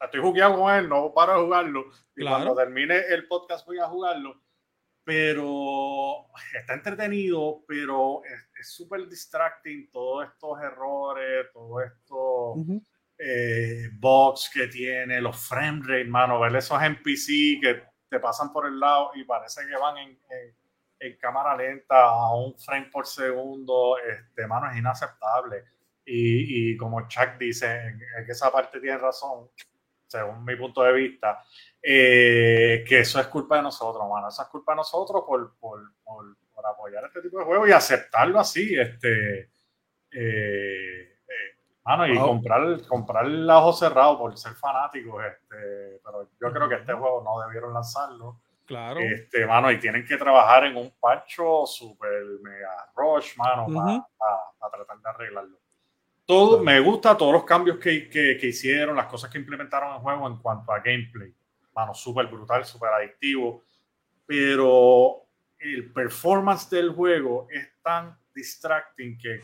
Estoy 0.00 0.20
jugando 0.20 0.58
con 0.58 0.74
él, 0.74 0.88
no 0.88 1.12
paro 1.14 1.38
de 1.38 1.44
jugarlo. 1.44 1.86
Y 2.14 2.24
cuando 2.24 2.54
termine 2.54 2.98
el 3.08 3.26
podcast 3.26 3.66
voy 3.66 3.78
a 3.78 3.86
jugarlo. 3.86 4.42
Pero 5.02 6.26
está 6.54 6.74
entretenido, 6.74 7.62
pero 7.66 8.22
es 8.58 8.74
súper 8.74 9.06
distracting 9.06 9.90
todos 9.90 10.26
estos 10.26 10.60
errores, 10.62 11.46
todo 11.52 11.80
esto. 11.80 12.54
Eh, 13.16 13.90
bugs 13.98 14.50
que 14.52 14.66
tiene, 14.66 15.20
los 15.20 15.36
frame 15.36 15.80
rate, 15.82 16.04
mano, 16.04 16.40
ver 16.40 16.56
esos 16.56 16.82
NPC 16.82 17.60
que 17.60 17.93
pasan 18.20 18.52
por 18.52 18.66
el 18.66 18.78
lado 18.78 19.10
y 19.14 19.24
parece 19.24 19.66
que 19.66 19.76
van 19.76 19.98
en, 19.98 20.18
cámara 21.20 21.54
lenta 21.54 22.02
a 22.02 22.34
un 22.34 22.58
frame 22.58 22.88
por 22.90 23.06
segundo, 23.06 23.98
este, 23.98 24.46
mano, 24.46 24.70
es 24.70 24.78
inaceptable. 24.78 25.64
Y, 26.06 26.76
como 26.78 27.06
Chuck 27.08 27.36
dice, 27.38 27.66
en, 27.66 28.00
esa 28.26 28.50
parte 28.50 28.80
tiene 28.80 28.96
razón, 28.96 29.50
según 30.06 30.44
mi 30.44 30.56
punto 30.56 30.82
de 30.82 30.92
vista, 30.92 31.44
eh, 31.82 32.84
que 32.86 33.00
eso 33.00 33.20
es 33.20 33.26
culpa 33.26 33.56
de 33.56 33.62
nosotros, 33.62 34.08
mano. 34.08 34.28
Eso 34.28 34.42
es 34.42 34.48
culpa 34.48 34.72
de 34.72 34.76
nosotros 34.76 35.24
por, 35.26 35.54
por, 35.56 35.92
por, 36.02 36.36
apoyar 36.66 37.04
este 37.04 37.20
tipo 37.20 37.38
de 37.38 37.44
juego 37.44 37.66
y 37.68 37.72
aceptarlo 37.72 38.40
así. 38.40 38.74
Este, 38.78 39.50
eh, 40.10 41.13
Mano, 41.84 42.06
y 42.06 42.18
comprar, 42.18 42.86
comprar 42.86 43.26
el 43.26 43.48
ojo 43.50 43.72
cerrado 43.74 44.18
por 44.18 44.36
ser 44.38 44.54
fanáticos, 44.54 45.22
este, 45.22 46.00
pero 46.02 46.30
yo 46.40 46.50
creo 46.50 46.68
que 46.68 46.76
este 46.76 46.94
juego 46.94 47.22
no 47.22 47.46
debieron 47.46 47.74
lanzarlo. 47.74 48.40
Claro. 48.64 49.00
Este, 49.00 49.44
mano, 49.46 49.70
y 49.70 49.78
tienen 49.78 50.06
que 50.06 50.16
trabajar 50.16 50.64
en 50.64 50.76
un 50.78 50.90
parcho 50.98 51.66
super 51.66 52.22
mega 52.42 52.90
rush, 52.96 53.36
mano, 53.36 53.66
para 53.66 54.70
tratar 54.72 54.98
de 54.98 55.10
arreglarlo. 55.10 55.58
Todo, 56.24 56.62
me 56.62 56.80
gusta 56.80 57.14
todos 57.18 57.34
los 57.34 57.44
cambios 57.44 57.76
que, 57.76 58.08
que, 58.08 58.38
que, 58.40 58.46
hicieron, 58.46 58.96
las 58.96 59.06
cosas 59.06 59.30
que 59.30 59.36
implementaron 59.36 59.90
en 59.90 59.96
el 59.96 60.00
juego 60.00 60.26
en 60.26 60.38
cuanto 60.38 60.72
a 60.72 60.78
gameplay. 60.78 61.34
Mano, 61.74 61.92
súper 61.92 62.26
brutal, 62.28 62.64
súper 62.64 62.94
adictivo. 62.94 63.62
Pero 64.24 65.26
el 65.58 65.92
performance 65.92 66.70
del 66.70 66.94
juego 66.94 67.46
es 67.50 67.68
tan 67.82 68.18
distracting 68.34 69.18
que, 69.18 69.42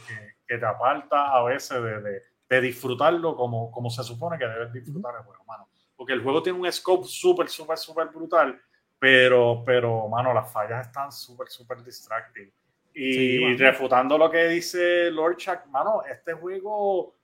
que 0.49 0.57
te 0.57 0.67
aparta 0.67 1.35
a 1.35 1.43
veces 1.43 1.83
de, 1.83 2.01
de, 2.01 2.23
de, 2.51 2.61
disfrutarlo 2.61 3.35
como, 3.35 3.71
como 3.71 3.89
se 3.89 4.03
supone 4.03 4.37
que 4.37 4.47
debes 4.47 4.73
disfrutar 4.73 5.15
el 5.17 5.23
juego, 5.23 5.45
mano. 5.45 5.69
Porque 5.97 6.13
el 6.13 6.23
juego 6.23 6.43
tiene 6.43 6.59
un 6.59 6.71
scope 6.71 7.07
súper, 7.07 7.49
súper, 7.49 7.79
súper 7.79 8.09
brutal 8.09 8.61
pero, 9.01 9.63
pero, 9.65 10.09
mano, 10.09 10.35
las 10.35 10.53
fallas 10.53 10.87
están 10.87 11.11
súper, 11.11 11.49
súper 11.49 11.83
distracting. 11.83 12.53
Y 12.93 13.57
refutando 13.57 14.19
lo 14.19 14.31
que 14.31 14.47
dice 14.49 15.11
Lord 15.11 15.39
Chuck, 15.39 15.67
mano, 15.71 16.03
este 16.05 16.35
juego, 16.35 17.17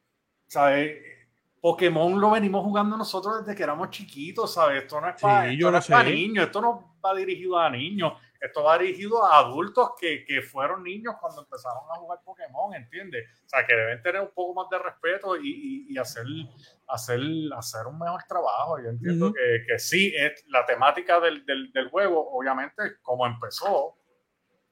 ¿sabes? 0.46 0.96
Pokémon 1.60 2.18
lo 2.18 2.30
venimos 2.30 2.64
jugando 2.64 2.96
nosotros 2.96 3.44
desde 3.44 3.54
que 3.54 3.62
éramos 3.62 3.90
chiquitos, 3.90 4.54
¿sabes? 4.54 4.84
Esto 4.84 5.00
no 5.02 5.08
es 5.10 5.20
para, 5.20 6.02
niños, 6.04 6.46
esto 6.46 6.62
no 6.62 6.96
va 7.04 7.14
dirigido 7.14 7.58
a 7.58 7.68
niños, 7.68 8.14
esto 8.46 8.64
va 8.64 8.78
dirigido 8.78 9.24
a 9.24 9.38
adultos 9.38 9.90
que, 10.00 10.24
que, 10.24 10.42
fueron 10.42 10.82
niños 10.82 11.14
cuando 11.20 11.42
empezaron 11.42 11.82
a 11.90 11.98
jugar 11.98 12.20
Pokémon, 12.24 12.74
¿entiendes? 12.74 13.28
O 13.44 13.48
sea, 13.48 13.66
que 13.66 13.74
deben 13.74 14.02
tener 14.02 14.22
un 14.22 14.32
poco 14.34 14.54
más 14.54 14.70
de 14.70 14.78
respeto 14.78 15.36
y, 15.36 15.86
y, 15.88 15.98
hacer, 15.98 16.24
hacer, 16.88 17.20
hacer 17.56 17.86
un 17.86 17.98
mejor 17.98 18.22
trabajo. 18.28 18.78
Yo 18.82 18.90
entiendo 18.90 19.32
que, 19.32 19.64
que, 19.66 19.78
sí, 19.78 20.12
es 20.16 20.44
la 20.48 20.64
temática 20.64 21.20
del, 21.20 21.44
del, 21.44 21.72
del 21.72 21.88
juego, 21.90 22.30
obviamente, 22.30 22.98
como 23.02 23.26
empezó, 23.26 23.96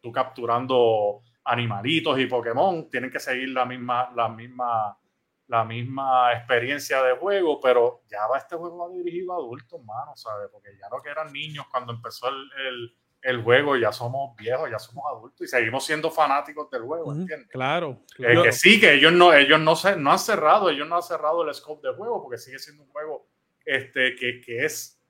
tú 0.01 0.13
capturando 0.13 1.23
animalitos 1.45 2.19
y 2.19 2.27
Pokémon, 2.27 2.89
tienen 2.91 3.11
que 3.11 3.21
seguir 3.21 3.51
la 3.51 3.65
misma, 3.65 4.11
la 4.15 4.29
misma, 4.29 4.99
la 5.47 5.65
misma 5.65 6.33
experiencia 6.33 7.03
de 7.03 7.17
juego, 7.17 7.61
pero 7.61 8.03
ya 8.09 8.27
va 8.27 8.39
este 8.39 8.57
juego 8.57 8.79
va 8.79 8.95
dirigido 8.95 9.33
a 9.33 9.37
adultos, 9.37 9.83
mano, 9.85 10.17
¿sabes? 10.17 10.49
Porque 10.51 10.71
ya 10.79 10.89
no 10.91 11.03
que 11.03 11.11
eran 11.11 11.33
niños 11.33 11.67
cuando 11.71 11.93
empezó 11.93 12.29
el, 12.29 12.51
el, 12.67 12.97
el, 13.25 13.43
juego, 13.43 13.77
ya 13.77 13.93
somos 13.93 14.37
viejos, 14.37 14.71
ya 14.71 14.79
somos 14.79 15.05
adultos 15.11 15.41
y 15.41 15.49
seguimos 15.49 15.85
siendo 15.85 16.11
fanáticos 16.11 16.71
del 16.71 16.83
juego, 16.83 17.13
¿entiendes? 17.13 17.49
Claro. 17.49 18.03
Eh, 18.19 18.43
que 18.43 18.53
sí, 18.53 18.79
que 18.79 18.95
ellos 18.95 19.13
no, 19.13 19.33
ellos 19.33 19.61
no, 19.61 19.75
se, 19.75 19.97
no 19.97 20.13
han 20.13 20.19
cerrado, 20.19 20.71
ellos 20.71 20.89
no 20.89 20.97
han 20.97 21.03
cerrado 21.03 21.47
el 21.47 21.55
scope 21.55 21.87
del 21.87 21.97
juego 21.97 22.23
porque 22.23 22.39
sigue 22.39 22.59
siendo 22.59 22.83
un 22.83 22.89
juego 22.91 23.29
este, 23.65 24.15
que, 24.15 24.41
que 24.41 24.65
es, 24.65 25.01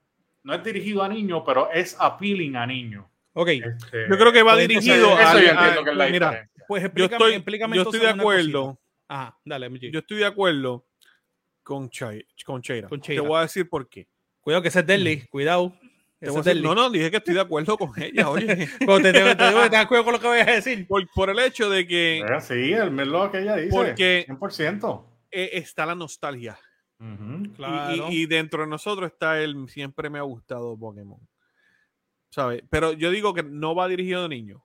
no 0.42 0.54
es 0.54 0.62
dirigido 0.62 1.02
a 1.02 1.08
niños, 1.08 1.42
pero 1.44 1.70
es 1.70 1.96
appealing 1.98 2.56
a 2.56 2.66
niños. 2.66 3.04
Ok. 3.34 3.48
Este, 3.48 4.08
yo 4.08 4.16
creo 4.16 4.32
que 4.32 4.42
va 4.42 4.56
dirigido 4.56 5.14
a. 5.16 5.22
Eso 5.22 5.40
yo 5.40 5.50
entiendo 5.50 5.84
que 5.84 5.90
es 5.90 5.96
la 5.96 6.06
mira, 6.08 6.50
Pues 6.68 6.82
yo 6.94 7.04
estoy, 7.06 7.44
yo 7.72 7.82
estoy 7.82 8.00
de 8.00 8.08
acuerdo. 8.08 8.80
Ajá, 9.08 9.38
dale, 9.44 9.70
Yo 9.90 10.00
estoy 10.00 10.18
de 10.18 10.26
acuerdo 10.26 10.86
con, 11.62 11.90
Chay, 11.90 12.24
con, 12.44 12.62
Cheira. 12.62 12.88
Te 12.88 13.20
voy 13.20 13.38
a 13.38 13.42
decir 13.42 13.68
por 13.68 13.88
qué. 13.88 14.08
Cuidado 14.40 14.62
que 14.62 14.68
ese 14.68 14.80
es 14.80 14.86
Deadly, 14.86 15.16
mm. 15.16 15.26
cuidado. 15.28 15.74
No, 16.62 16.74
no, 16.74 16.90
dije 16.90 17.10
que 17.10 17.16
estoy 17.18 17.34
de 17.34 17.40
acuerdo 17.40 17.76
con 17.76 17.90
ella, 18.00 18.28
oye. 18.30 18.46
te, 18.46 19.12
te, 19.12 19.76
acuerdo 19.76 20.04
con 20.04 20.12
lo 20.14 20.20
que 20.20 20.26
voy 20.26 20.40
a 20.40 20.44
decir. 20.44 20.86
Por, 20.86 21.08
por 21.14 21.30
el 21.30 21.38
hecho 21.38 21.70
de 21.70 21.86
que. 21.86 22.24
sí, 22.40 22.72
el 22.72 22.94
lo 22.94 23.30
que 23.30 23.40
ella 23.40 23.56
dice. 23.56 23.70
Porque 23.70 24.26
100%. 24.28 25.04
E, 25.30 25.50
está 25.58 25.86
la 25.86 25.94
nostalgia. 25.94 26.58
claro. 27.56 28.08
y, 28.10 28.22
y, 28.22 28.26
dentro 28.26 28.62
de 28.62 28.68
nosotros 28.68 29.10
está 29.10 29.40
el 29.40 29.68
siempre 29.68 30.10
me 30.10 30.18
ha 30.18 30.22
gustado 30.22 30.78
Pokémon. 30.78 31.20
Pero 32.70 32.92
yo 32.92 33.10
digo 33.10 33.34
que 33.34 33.42
no 33.42 33.74
va 33.74 33.88
dirigido 33.88 34.24
a 34.24 34.28
niños. 34.28 34.62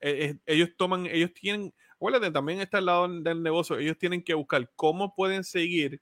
E, 0.00 0.38
ellos 0.46 0.70
toman, 0.76 1.06
ellos 1.06 1.32
tienen, 1.34 1.74
acuérdate, 1.94 2.30
también 2.30 2.60
está 2.60 2.78
el 2.78 2.86
lado 2.86 3.08
del 3.08 3.42
negocio, 3.42 3.78
ellos 3.78 3.98
tienen 3.98 4.22
que 4.22 4.34
buscar 4.34 4.70
cómo 4.74 5.14
pueden 5.14 5.44
seguir 5.44 6.00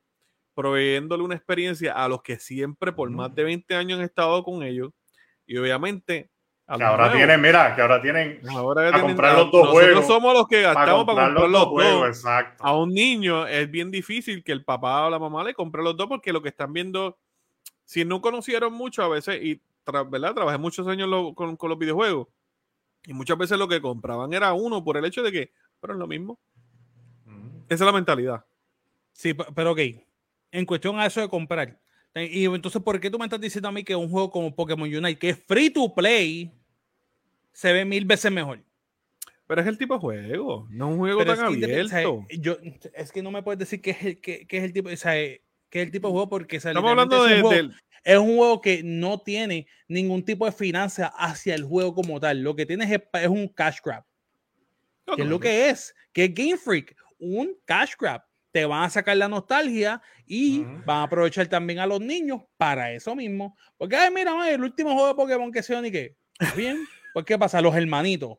proveyéndole 0.58 1.22
una 1.22 1.36
experiencia 1.36 1.92
a 1.92 2.08
los 2.08 2.20
que 2.20 2.40
siempre 2.40 2.92
por 2.92 3.08
más 3.10 3.32
de 3.32 3.44
20 3.44 3.76
años 3.76 4.00
han 4.00 4.04
estado 4.04 4.42
con 4.42 4.64
ellos 4.64 4.90
y 5.46 5.56
obviamente 5.56 6.32
que 6.66 6.82
ahora 6.82 7.12
tienen, 7.12 7.40
mira, 7.40 7.76
que 7.76 7.80
ahora 7.80 8.02
tienen 8.02 8.40
ahora 8.50 8.88
a 8.88 9.00
comprar 9.00 9.38
los 9.38 9.52
dos 9.52 9.72
nosotros 9.72 10.06
somos 10.08 10.34
los 10.34 10.48
que 10.48 10.62
gastamos 10.62 11.04
para 11.04 11.28
comprar, 11.28 11.48
los, 11.48 12.20
dos, 12.20 12.24
A 12.58 12.74
un 12.74 12.92
niño 12.92 13.46
es 13.46 13.70
bien 13.70 13.92
difícil 13.92 14.42
que 14.42 14.50
el 14.50 14.64
papá 14.64 15.06
o 15.06 15.10
la 15.10 15.20
mamá 15.20 15.44
le 15.44 15.54
compre 15.54 15.80
los 15.80 15.96
dos 15.96 16.08
porque 16.08 16.32
lo 16.32 16.42
que 16.42 16.48
están 16.48 16.72
viendo, 16.72 17.16
si 17.84 18.04
no 18.04 18.20
conocieron 18.20 18.72
mucho 18.72 19.04
a 19.04 19.08
veces, 19.08 19.40
y 19.40 19.62
¿verdad? 20.10 20.34
Trabajé 20.34 20.58
muchos 20.58 20.88
años 20.88 21.08
con, 21.36 21.56
los 21.56 21.78
videojuegos 21.78 22.26
y 23.04 23.12
muchas 23.12 23.38
veces 23.38 23.58
lo 23.58 23.68
que 23.68 23.80
compraban 23.80 24.32
era 24.32 24.52
uno 24.54 24.82
por 24.82 24.96
el 24.96 25.04
hecho 25.04 25.22
de 25.22 25.30
que, 25.30 25.52
pero 25.80 25.92
es 25.92 26.00
lo 26.00 26.08
mismo. 26.08 26.36
Esa 27.68 27.84
es 27.84 27.86
la 27.86 27.92
mentalidad. 27.92 28.44
Sí, 29.12 29.34
pero 29.54 29.70
ok. 29.70 30.07
En 30.50 30.64
cuestión 30.64 30.98
a 30.98 31.06
eso 31.06 31.20
de 31.20 31.28
comprar. 31.28 31.78
Y 32.14 32.46
entonces, 32.46 32.82
¿por 32.82 32.98
qué 32.98 33.10
tú 33.10 33.18
me 33.18 33.26
estás 33.26 33.40
diciendo 33.40 33.68
a 33.68 33.72
mí 33.72 33.84
que 33.84 33.94
un 33.94 34.10
juego 34.10 34.30
como 34.30 34.54
Pokémon 34.54 34.88
Unite, 34.88 35.18
que 35.18 35.30
es 35.30 35.38
free 35.46 35.70
to 35.70 35.94
play, 35.94 36.52
se 37.52 37.72
ve 37.72 37.84
mil 37.84 38.04
veces 38.04 38.32
mejor? 38.32 38.60
Pero 39.46 39.60
es 39.62 39.66
el 39.66 39.78
tipo 39.78 39.94
de 39.94 40.00
juego, 40.00 40.66
no 40.70 40.88
es 40.88 40.92
un 40.92 40.98
juego 40.98 41.24
tan 41.24 41.40
abierto. 41.40 42.26
yo, 42.30 42.56
es 42.92 43.12
que 43.12 43.22
no 43.22 43.30
me 43.30 43.42
puedes 43.42 43.58
decir 43.58 43.80
que 43.80 43.90
es 43.90 44.04
el, 44.04 44.20
que, 44.20 44.46
es 44.48 44.64
el 44.64 44.72
tipo, 44.72 44.90
o 44.90 44.96
sea, 44.96 45.12
que 45.12 45.40
es 45.70 45.86
el 45.86 45.90
tipo 45.90 46.08
de 46.08 46.12
juego 46.12 46.28
porque 46.28 46.56
Estamos 46.56 46.90
hablando 46.90 47.24
de, 47.24 47.42
del, 47.42 47.74
es 48.04 48.18
un 48.18 48.36
juego 48.36 48.60
que 48.60 48.82
no 48.82 49.20
tiene 49.20 49.66
ningún 49.86 50.24
tipo 50.24 50.44
de 50.44 50.52
financia 50.52 51.06
hacia 51.06 51.54
el 51.54 51.64
juego 51.64 51.94
como 51.94 52.20
tal. 52.20 52.42
Lo 52.42 52.54
que 52.54 52.66
tienes 52.66 52.90
es, 52.90 53.28
un 53.28 53.48
cash 53.48 53.78
grab. 53.84 54.04
¿Qué 55.16 55.22
es 55.22 55.28
lo 55.28 55.40
que 55.40 55.70
es? 55.70 55.94
Que 56.12 56.24
es 56.24 56.34
Game 56.34 56.58
Freak, 56.58 56.94
un 57.18 57.56
cash 57.64 57.92
grab. 57.98 58.22
Te 58.50 58.64
van 58.64 58.84
a 58.84 58.90
sacar 58.90 59.16
la 59.16 59.28
nostalgia 59.28 60.00
y 60.26 60.64
van 60.84 60.98
a 60.98 61.02
aprovechar 61.04 61.46
también 61.48 61.78
a 61.80 61.86
los 61.86 62.00
niños 62.00 62.42
para 62.56 62.92
eso 62.92 63.14
mismo. 63.14 63.56
Porque, 63.76 63.96
ay, 63.96 64.10
mira, 64.10 64.50
el 64.50 64.62
último 64.62 64.92
juego 64.92 65.08
de 65.08 65.14
Pokémon 65.14 65.52
que 65.52 65.62
se 65.62 65.80
ni 65.82 65.90
qué. 65.90 66.16
Bien, 66.56 66.78
pues 67.14 67.26
¿qué 67.26 67.38
pasa? 67.38 67.60
Los 67.60 67.76
hermanitos 67.76 68.38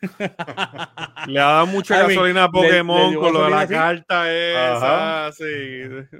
le 1.26 1.40
ha 1.40 1.44
dado 1.44 1.66
mucha 1.66 2.02
gasolina 2.02 2.44
a 2.44 2.50
Pokémon 2.50 3.14
con 3.14 3.32
lo 3.32 3.44
de 3.44 3.50
la 3.50 3.66
carta 3.66 4.32
esa. 4.32 5.32
Sí, 5.32 5.44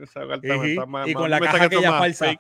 esa 0.03 0.27
carta 0.27 0.47
y, 0.47 0.71
está 0.71 1.09
y 1.09 1.15
con 1.15 1.31
la 1.31 1.41
caja 1.41 1.69
que 1.69 1.81
ya 1.81 1.93
falsa. 1.99 2.35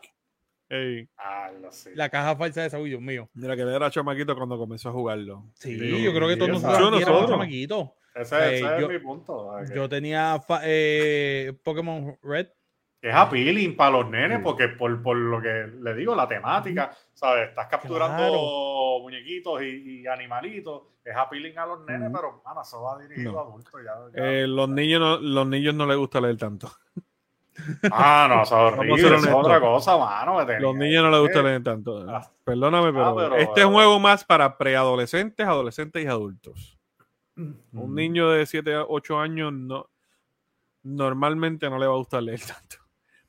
Ah, 1.17 1.51
la 1.95 2.09
caja 2.09 2.37
falsa 2.37 2.63
de 2.63 2.67
esa, 2.67 2.79
uy, 2.79 2.91
Dios 2.91 3.01
mío. 3.01 3.31
Mira 3.35 3.57
que 3.57 3.63
era 3.63 3.91
chamaquito 3.91 4.37
cuando 4.37 4.59
comenzó 4.59 4.91
a 4.91 4.93
jugarlo. 4.93 5.47
Sí, 5.55 5.77
yo 6.03 6.13
creo 6.13 6.29
que 6.29 6.37
todos 6.37 6.51
nosotros 6.51 7.01
éramos 7.01 7.29
chamaquitos. 7.29 7.91
Ese, 8.19 8.57
ese 8.57 8.67
eh, 8.67 8.79
es 8.83 8.89
mi 8.89 8.99
punto. 8.99 9.53
Yo 9.75 9.89
tenía 9.89 10.41
eh, 10.63 11.53
Pokémon 11.63 12.19
Red 12.23 12.49
es 13.01 13.15
appealing 13.15 13.77
para 13.77 13.93
los 13.93 14.11
nenes, 14.11 14.41
porque 14.43 14.69
por, 14.69 15.01
por, 15.03 15.17
lo 15.17 15.41
que 15.41 15.69
le 15.81 15.95
digo, 15.95 16.17
la 16.17 16.27
temática, 16.27 16.91
¿sabes? 17.15 17.51
Estás 17.51 17.69
capturando 17.69 18.99
muñequitos 19.01 19.63
y, 19.63 20.05
animalitos, 20.07 20.83
es 21.05 21.15
appealing 21.17 21.57
a 21.59 21.67
los 21.67 21.87
nenes, 21.87 22.11
pero, 22.13 22.43
mano, 22.45 22.63
eso 22.63 22.83
va 22.83 22.99
dirigido 22.99 23.39
a 23.39 23.43
adultos. 23.43 23.73
Ya, 23.85 24.21
eh, 24.21 24.47
los, 24.49 24.69
niños 24.69 25.01
no, 25.01 25.17
los 25.19 25.47
niños 25.47 25.75
no 25.75 25.87
les 25.87 25.97
gusta 25.97 26.21
leer 26.21 26.37
tanto. 26.37 26.71
Ah, 27.91 28.27
no, 28.29 28.43
eso 28.43 28.85
es 28.85 29.27
otra 29.33 29.61
cosa, 29.61 29.97
mano. 29.97 30.45
Los 30.61 30.77
niños 30.77 31.03
no 31.03 31.11
les 31.11 31.21
gusta 31.21 31.43
leer 31.43 31.63
tanto. 31.63 32.05
Ah. 32.09 32.29
Perdóname, 32.45 32.97
ah, 33.01 33.15
pero, 33.17 33.37
este 33.37 33.61
es 33.61 33.67
un 33.67 33.75
juego 33.75 33.99
más 33.99 34.25
para 34.25 34.57
preadolescentes, 34.57 35.45
adolescentes 35.47 36.05
y 36.05 36.07
adultos. 36.07 36.78
Un 37.73 37.95
niño 37.95 38.31
de 38.31 38.47
7 38.47 38.75
a 38.75 38.85
8 38.85 39.19
años 39.19 39.53
no 39.53 39.89
normalmente 40.83 41.69
no 41.69 41.79
le 41.79 41.87
va 41.87 41.95
a 41.95 41.99
gustar 41.99 42.23
leer 42.23 42.41
tanto. 42.47 42.77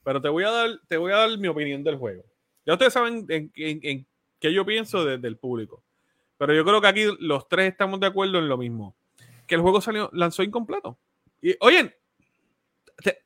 Pero 0.03 0.22
te 0.22 0.30
voy 0.30 0.44
a 0.44 0.52
dar, 0.52 0.80
te 0.88 0.98
voy 0.98 1.11
a 1.11 1.18
dar 1.18 1.38
mi 1.38 1.48
opinión 1.48 1.84
del 1.84 1.98
juego. 1.98 2.23
Ya 2.65 2.73
ustedes 2.73 2.94
saben 2.94 3.26
en, 3.30 4.07
qué 4.40 4.53
yo 4.53 4.65
pienso 4.65 5.06
desde 5.06 5.27
el 5.27 5.38
público. 5.38 5.84
Pero 6.38 6.53
yo 6.53 6.64
creo 6.64 6.80
que 6.80 6.88
aquí 6.88 7.06
los 7.19 7.48
tres 7.49 7.72
estamos 7.72 7.99
de 7.99 8.07
acuerdo 8.07 8.40
en 8.40 8.48
lo 8.48 8.57
mismo. 8.57 8.95
Que 9.45 9.56
el 9.56 9.61
juego 9.61 9.81
salió, 9.81 10.10
lanzó 10.14 10.44
incompleto. 10.44 10.98
Y 11.41 11.56
oye, 11.60 11.98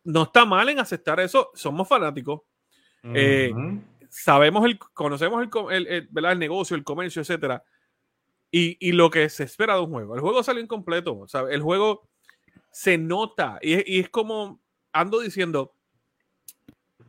no 0.04 0.24
está 0.24 0.46
mal 0.46 0.68
en 0.70 0.80
aceptar 0.80 1.20
eso. 1.20 1.52
Somos 1.54 1.88
fanáticos. 1.88 2.42
Eh, 3.04 3.52
sabemos 4.10 4.66
el, 4.66 4.80
conocemos 4.80 5.48
el, 5.72 5.88
el, 6.16 6.40
negocio, 6.40 6.76
el 6.76 6.84
comercio, 6.84 7.22
etcétera. 7.22 7.64
Y, 8.56 8.78
y, 8.80 8.92
lo 8.92 9.10
que 9.10 9.30
se 9.30 9.46
espera 9.46 9.74
de 9.74 9.82
un 9.82 9.90
juego. 9.90 10.14
El 10.14 10.22
juego 10.22 10.44
salió 10.44 10.62
incompleto. 10.62 11.18
O 11.18 11.28
sea, 11.28 11.42
el 11.50 11.64
juego 11.64 12.08
se 12.72 13.00
nota. 13.00 13.58
Y, 13.64 14.00
es 14.00 14.10
como 14.10 14.62
ando 14.92 15.22
diciendo, 15.22 15.74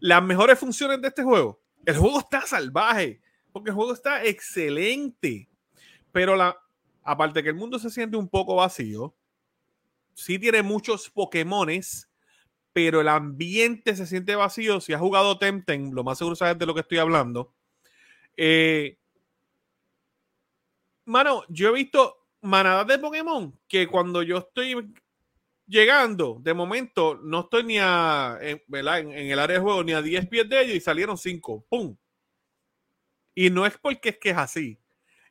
las 0.00 0.22
mejores 0.22 0.58
funciones 0.58 1.02
de 1.02 1.08
este 1.08 1.22
juego. 1.22 1.60
El 1.84 1.98
juego 1.98 2.20
está 2.20 2.46
salvaje, 2.46 3.20
porque 3.52 3.68
el 3.68 3.76
juego 3.76 3.92
está 3.92 4.24
excelente. 4.24 5.50
Pero 6.12 6.34
la, 6.34 6.56
aparte 7.02 7.42
que 7.42 7.50
el 7.50 7.56
mundo 7.56 7.78
se 7.78 7.90
siente 7.90 8.16
un 8.16 8.28
poco 8.28 8.56
vacío, 8.56 9.14
sí 10.14 10.38
tiene 10.38 10.62
muchos 10.62 11.10
Pokémones, 11.10 12.08
pero 12.72 13.02
el 13.02 13.08
ambiente 13.08 13.96
se 13.96 14.06
siente 14.06 14.34
vacío. 14.34 14.80
Si 14.80 14.94
has 14.94 15.00
jugado 15.00 15.38
Temtem, 15.38 15.92
lo 15.92 16.04
más 16.04 16.16
seguro 16.16 16.36
sabes 16.36 16.58
de 16.58 16.64
lo 16.64 16.72
que 16.72 16.80
estoy 16.80 16.96
hablando. 16.96 17.52
Eh, 18.34 18.96
mano, 21.04 21.44
yo 21.48 21.68
he 21.70 21.72
visto 21.72 22.26
manadas 22.40 22.86
de 22.86 22.98
Pokémon 22.98 23.58
que 23.66 23.86
cuando 23.86 24.22
yo 24.22 24.38
estoy 24.38 24.92
llegando, 25.66 26.38
de 26.40 26.54
momento, 26.54 27.18
no 27.22 27.40
estoy 27.40 27.64
ni 27.64 27.78
a, 27.78 28.38
en, 28.40 28.62
En, 28.68 29.30
el 29.30 29.38
área 29.38 29.56
de 29.56 29.62
juego 29.62 29.82
ni 29.82 29.92
a 29.92 30.02
10 30.02 30.28
pies 30.28 30.48
de 30.48 30.62
ellos 30.62 30.76
y 30.76 30.80
salieron 30.80 31.16
5. 31.16 31.66
¡Pum! 31.68 31.96
Y 33.34 33.50
no 33.50 33.66
es 33.66 33.76
porque 33.78 34.10
es 34.10 34.18
que 34.18 34.30
es 34.30 34.36
así. 34.36 34.78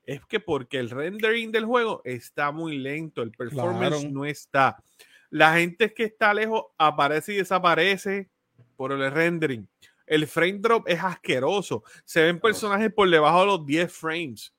Es 0.03 0.25
que 0.25 0.39
porque 0.39 0.79
el 0.79 0.89
rendering 0.89 1.51
del 1.51 1.65
juego 1.65 2.01
está 2.03 2.51
muy 2.51 2.77
lento, 2.77 3.21
el 3.21 3.31
performance 3.31 4.09
no 4.11 4.25
está. 4.25 4.83
La 5.29 5.55
gente 5.55 5.93
que 5.93 6.03
está 6.03 6.33
lejos 6.33 6.65
aparece 6.77 7.33
y 7.33 7.37
desaparece 7.37 8.29
por 8.75 8.91
el 8.91 9.09
rendering. 9.11 9.67
El 10.05 10.27
frame 10.27 10.59
drop 10.59 10.87
es 10.89 11.01
asqueroso. 11.01 11.83
Se 12.03 12.21
ven 12.23 12.39
personajes 12.39 12.91
por 12.93 13.09
debajo 13.09 13.39
de 13.39 13.45
los 13.45 13.65
10 13.65 13.93
frames. 13.93 14.52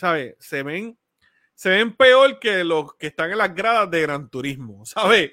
¿Sabes? 0.00 0.34
Se 0.38 0.62
ven 0.62 0.98
se 1.60 1.68
ven 1.68 1.94
peor 1.94 2.38
que 2.38 2.64
los 2.64 2.94
que 2.94 3.08
están 3.08 3.32
en 3.32 3.36
las 3.36 3.54
gradas 3.54 3.90
de 3.90 4.00
Gran 4.00 4.30
Turismo, 4.30 4.86
¿sabes? 4.86 5.30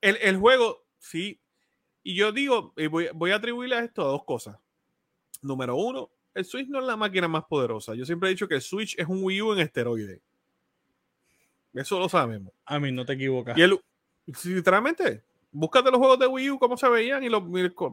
El, 0.00 0.36
juego, 0.36 0.86
sí. 1.00 1.40
Y 2.04 2.14
yo 2.14 2.30
digo, 2.30 2.72
voy, 2.88 3.08
voy 3.12 3.32
a 3.32 3.36
atribuirle 3.36 3.74
a 3.74 3.80
esto 3.80 4.02
a 4.02 4.12
dos 4.12 4.22
cosas. 4.24 4.56
Número 5.40 5.74
uno, 5.74 6.08
el 6.34 6.44
Switch 6.44 6.68
no 6.68 6.78
es 6.78 6.84
la 6.84 6.96
máquina 6.96 7.26
más 7.26 7.42
poderosa. 7.46 7.96
Yo 7.96 8.06
siempre 8.06 8.28
he 8.28 8.32
dicho 8.32 8.46
que 8.46 8.54
el 8.54 8.62
Switch 8.62 8.96
es 8.96 9.08
un 9.08 9.24
Wii 9.24 9.42
U 9.42 9.52
en 9.54 9.58
esteroide. 9.58 10.22
Eso 11.74 11.98
lo 11.98 12.08
sabemos. 12.08 12.52
A 12.64 12.78
mí 12.78 12.92
no 12.92 13.04
te 13.04 13.14
equivocas. 13.14 13.58
Y 13.58 13.62
el, 13.62 13.76
literalmente, 14.44 15.24
búscate 15.50 15.90
los 15.90 15.98
juegos 15.98 16.20
de 16.20 16.28
Wii 16.28 16.50
U, 16.50 16.58
cómo 16.60 16.76
se 16.76 16.88
veían, 16.88 17.24
y 17.24 17.28
los, 17.28 17.42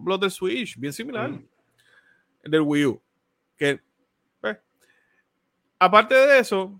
los 0.06 0.20
de 0.20 0.30
Switch, 0.30 0.78
bien 0.78 0.94
similar. 0.94 1.32
Mm. 1.32 1.48
El 2.44 2.52
del 2.52 2.62
Wii 2.62 2.86
U. 2.86 3.02
Que 3.58 3.82
aparte 5.80 6.14
de 6.14 6.40
eso, 6.40 6.80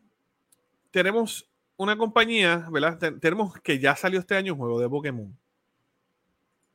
tenemos 0.92 1.50
una 1.78 1.98
compañía, 1.98 2.68
¿verdad? 2.70 3.00
tenemos 3.20 3.54
que 3.62 3.80
ya 3.80 3.96
salió 3.96 4.20
este 4.20 4.36
año 4.36 4.54
un 4.54 4.60
juego 4.60 4.80
de 4.80 4.90
Pokémon. 4.90 5.38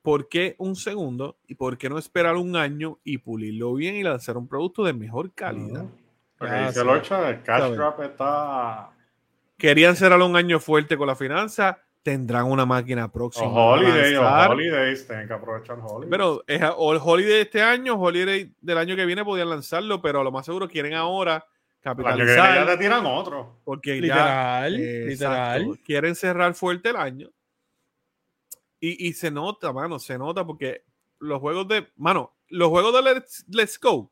¿Por 0.01 0.29
qué 0.29 0.55
un 0.59 0.77
segundo? 0.77 1.39
¿Y 1.47 1.55
por 1.55 1.79
qué 1.79 1.89
no 1.89 1.99
esperar 1.99 2.37
un 2.37 2.57
año 2.57 2.99
y 3.05 3.19
pulirlo 3.19 3.75
bien 3.75 3.97
y 3.97 4.03
lanzar 4.03 4.37
un 4.37 4.49
producto 4.49 4.85
de 4.85 4.93
mejor 4.93 5.33
calidad? 5.33 5.87
el 7.31 7.43
cash 7.43 7.73
está. 8.03 8.91
Querían 9.57 9.97
cerrar 9.97 10.21
un 10.21 10.37
año 10.37 10.61
fuerte 10.61 10.97
con 10.97 11.07
la 11.07 11.17
finanza. 11.17 11.79
Tendrán 12.03 12.45
una 12.45 12.67
máquina 12.67 13.11
próxima. 13.11 13.47
O 13.47 13.73
holiday, 13.73 14.15
o 14.17 14.51
holidays, 14.51 15.07
tienen 15.07 15.27
que 15.27 15.33
aprovechar 15.33 15.79
holidays. 15.79 16.11
Pero 16.11 16.45
es, 16.47 16.61
o 16.77 16.93
el 16.93 17.01
holiday 17.03 17.33
de 17.33 17.41
este 17.41 17.63
año, 17.63 17.95
holiday 17.95 18.55
del 18.61 18.77
año 18.77 18.97
que 18.97 19.07
viene 19.07 19.25
podían 19.25 19.49
lanzarlo, 19.49 20.03
pero 20.03 20.21
a 20.21 20.25
lo 20.25 20.31
más 20.31 20.45
seguro 20.45 20.69
quieren 20.69 20.93
ahora 20.93 21.47
capitalizar. 21.85 22.55
ya 22.55 22.67
te 22.67 22.79
tiran 22.79 23.05
otro. 23.05 23.61
Porque 23.63 24.01
literal, 24.01 24.73
ya, 24.73 25.07
literal. 25.07 25.79
quieren 25.85 26.15
cerrar 26.15 26.55
fuerte 26.55 26.89
el 26.89 26.97
año. 26.97 27.31
Y, 28.81 29.09
y, 29.09 29.13
se 29.13 29.31
nota, 29.31 29.73
mano, 29.73 29.99
se 29.99 30.19
nota 30.19 30.45
porque 30.45 30.85
los 31.21 31.41
juegos 31.41 31.69
de, 31.69 31.89
mano, 31.97 32.35
los 32.49 32.69
juegos 32.69 32.93
de 32.93 33.23
Let's, 33.49 33.81
Go 33.81 34.11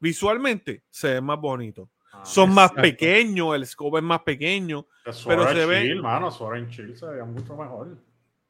visualmente 0.00 0.84
se 0.90 1.14
ven 1.14 1.24
más 1.24 1.40
bonitos. 1.40 1.88
Ah, 2.12 2.24
Son 2.24 2.52
más 2.52 2.72
pequeños, 2.72 3.54
el 3.54 3.66
scope 3.66 3.98
es 3.98 4.04
más 4.04 4.20
pequeño, 4.22 4.86
pero 5.26 5.52
se 5.52 5.66
ve... 5.66 5.94
Mano, 5.96 6.30
Chill 6.68 6.96
se 6.96 7.06
veía 7.06 7.24
mucho 7.24 7.56
mejor. 7.56 7.96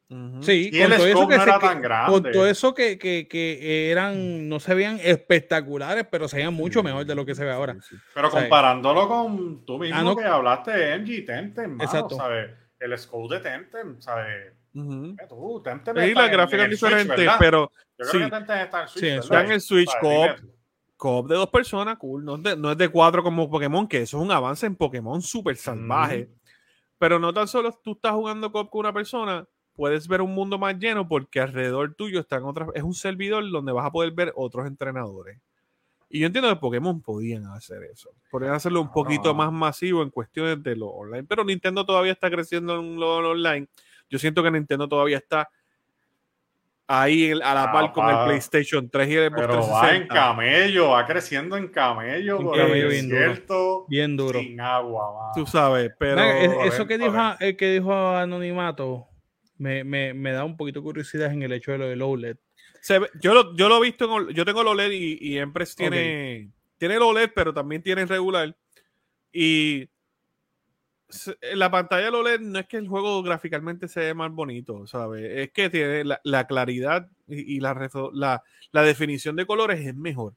Sí, 0.07 0.69
con 0.69 0.89
todo, 0.91 1.07
eso 1.07 1.27
que 1.27 1.37
con 2.05 2.31
todo 2.31 2.47
eso 2.47 2.75
que, 2.75 2.99
que, 2.99 3.27
que, 3.27 3.89
eran, 3.89 4.47
no 4.47 4.59
se 4.59 4.75
veían 4.75 4.99
espectaculares, 5.01 6.05
pero 6.11 6.27
se 6.27 6.37
veían 6.37 6.53
mucho 6.53 6.83
mejor 6.83 7.07
de 7.07 7.15
lo 7.15 7.25
que 7.25 7.33
se 7.33 7.43
ve 7.43 7.51
ahora. 7.51 7.75
Pero 8.13 8.29
comparándolo 8.29 9.07
con 9.07 9.65
tú 9.65 9.79
mismo 9.79 10.11
ah, 10.11 10.15
que 10.15 10.25
hablaste 10.25 10.71
de 10.71 10.99
MG 10.99 11.25
Temtem, 11.25 11.81
Exacto. 11.81 12.17
¿sabes? 12.17 12.51
El 12.79 12.95
scope 12.99 13.35
de 13.35 13.41
Temtem, 13.41 13.99
¿sabes? 13.99 14.53
Uh 14.75 15.15
tú, 15.27 15.61
Temtem 15.63 15.95
sí, 15.97 16.13
la 16.13 16.27
gráfica 16.27 16.65
es 16.65 16.69
diferente, 16.69 17.27
pero 17.39 17.71
Yo 17.97 18.05
creo 18.07 18.25
que 18.25 18.29
Temtem 18.29 18.57
está 18.59 18.81
en 18.83 18.87
Switch. 18.87 19.03
Sí, 19.03 19.07
está 19.07 19.43
en 19.43 19.51
el 19.51 19.61
Switch 19.61 19.91
Coop. 20.97 21.27
de 21.27 21.35
dos 21.35 21.49
personas, 21.49 21.97
cool. 21.97 22.23
No 22.23 22.35
es 22.35 22.43
de, 22.43 22.55
no 22.55 22.71
es 22.71 22.77
de 22.77 22.89
cuatro 22.89 23.23
como 23.23 23.49
Pokémon, 23.49 23.87
que 23.87 24.03
eso 24.03 24.17
es 24.17 24.23
un 24.23 24.31
avance 24.31 24.67
en 24.67 24.75
Pokémon 24.75 25.19
súper 25.23 25.55
salvaje. 25.55 26.29
Pero 26.99 27.17
no 27.17 27.33
tan 27.33 27.47
solo 27.47 27.77
tú 27.83 27.93
estás 27.93 28.13
jugando 28.13 28.51
Coop 28.51 28.69
con 28.69 28.81
una 28.81 28.93
persona, 28.93 29.47
puedes 29.75 30.07
ver 30.07 30.21
un 30.21 30.33
mundo 30.33 30.57
más 30.57 30.77
lleno 30.77 31.07
porque 31.07 31.39
alrededor 31.39 31.93
tuyo 31.95 32.19
están 32.19 32.43
otras, 32.43 32.69
es 32.73 32.83
un 32.83 32.93
servidor 32.93 33.49
donde 33.51 33.71
vas 33.71 33.85
a 33.85 33.91
poder 33.91 34.11
ver 34.11 34.33
otros 34.35 34.65
entrenadores. 34.67 35.39
Y 36.09 36.19
yo 36.19 36.27
entiendo 36.27 36.49
que 36.49 36.55
Pokémon 36.55 37.01
podían 37.01 37.45
hacer 37.47 37.83
eso. 37.83 38.11
Podrían 38.31 38.53
hacerlo 38.53 38.79
un 38.79 38.91
poquito 38.91 39.33
más 39.33 39.51
masivo 39.51 40.01
en 40.01 40.09
cuestiones 40.09 40.61
de 40.63 40.75
lo 40.75 40.87
online. 40.87 41.25
Pero 41.27 41.43
Nintendo 41.43 41.85
todavía 41.85 42.13
está 42.13 42.29
creciendo 42.29 42.79
en 42.79 42.97
lo, 42.97 43.17
online. 43.17 43.67
Yo 44.09 44.19
siento 44.19 44.41
que 44.43 44.51
Nintendo 44.51 44.87
todavía 44.87 45.17
está 45.17 45.49
ahí 46.87 47.31
a 47.31 47.53
la 47.55 47.71
par 47.71 47.91
con 47.91 48.07
el 48.07 48.25
PlayStation 48.25 48.87
3 48.87 49.09
y 49.09 49.15
el 49.15 49.31
Pero 49.31 49.67
va 49.67 49.95
en 49.95 50.07
camello, 50.07 50.89
va 50.89 51.05
creciendo 51.05 51.57
en 51.57 51.69
camello, 51.69 52.37
bien 52.37 53.09
duro. 53.09 53.85
Bien 53.89 54.15
duro. 54.15 54.39
Sin 54.39 54.61
agua, 54.61 55.31
Tú 55.33 55.45
sabes, 55.47 55.91
pero. 55.97 56.21
eso 56.21 56.85
que 56.85 56.99
dijo, 56.99 57.13
el 57.39 57.57
que 57.57 57.73
dijo 57.73 57.93
Anonimato 57.93 59.09
me, 59.57 59.83
me, 59.83 60.13
me, 60.13 60.31
da 60.31 60.43
un 60.43 60.57
poquito 60.57 60.79
de 60.79 60.83
curiosidad 60.83 61.31
en 61.31 61.43
el 61.43 61.53
hecho 61.53 61.71
de 61.71 61.77
lo 61.77 61.87
del 61.87 62.01
OLED. 62.01 62.37
yo, 63.21 63.33
lo, 63.33 63.55
yo 63.55 63.69
lo 63.69 63.77
he 63.77 63.81
visto, 63.81 64.19
en, 64.19 64.33
yo 64.33 64.45
tengo 64.45 64.61
el 64.61 64.67
OLED 64.67 64.91
y, 64.91 65.17
y 65.21 65.37
Empress 65.37 65.75
tiene, 65.75 66.51
tiene 66.77 66.95
el 66.95 67.01
OLED, 67.01 67.31
pero 67.33 67.53
también 67.53 67.81
tiene 67.81 68.03
el 68.03 68.09
regular. 68.09 68.55
Y 69.31 69.89
la 71.53 71.69
pantalla 71.69 72.05
del 72.05 72.15
OLED 72.15 72.39
no 72.39 72.59
es 72.59 72.67
que 72.67 72.77
el 72.77 72.87
juego 72.87 73.21
gráficamente 73.23 73.87
se 73.87 74.01
ve 74.01 74.13
más 74.13 74.31
bonito, 74.31 74.87
¿sabes? 74.87 75.25
Es 75.25 75.51
que 75.51 75.69
tiene 75.69 76.03
la, 76.23 76.47
claridad 76.47 77.07
y, 77.27 77.59
la, 77.59 77.89
la, 78.13 78.43
la, 78.71 78.81
definición 78.83 79.35
de 79.35 79.45
colores 79.45 79.85
es 79.85 79.95
mejor. 79.95 80.33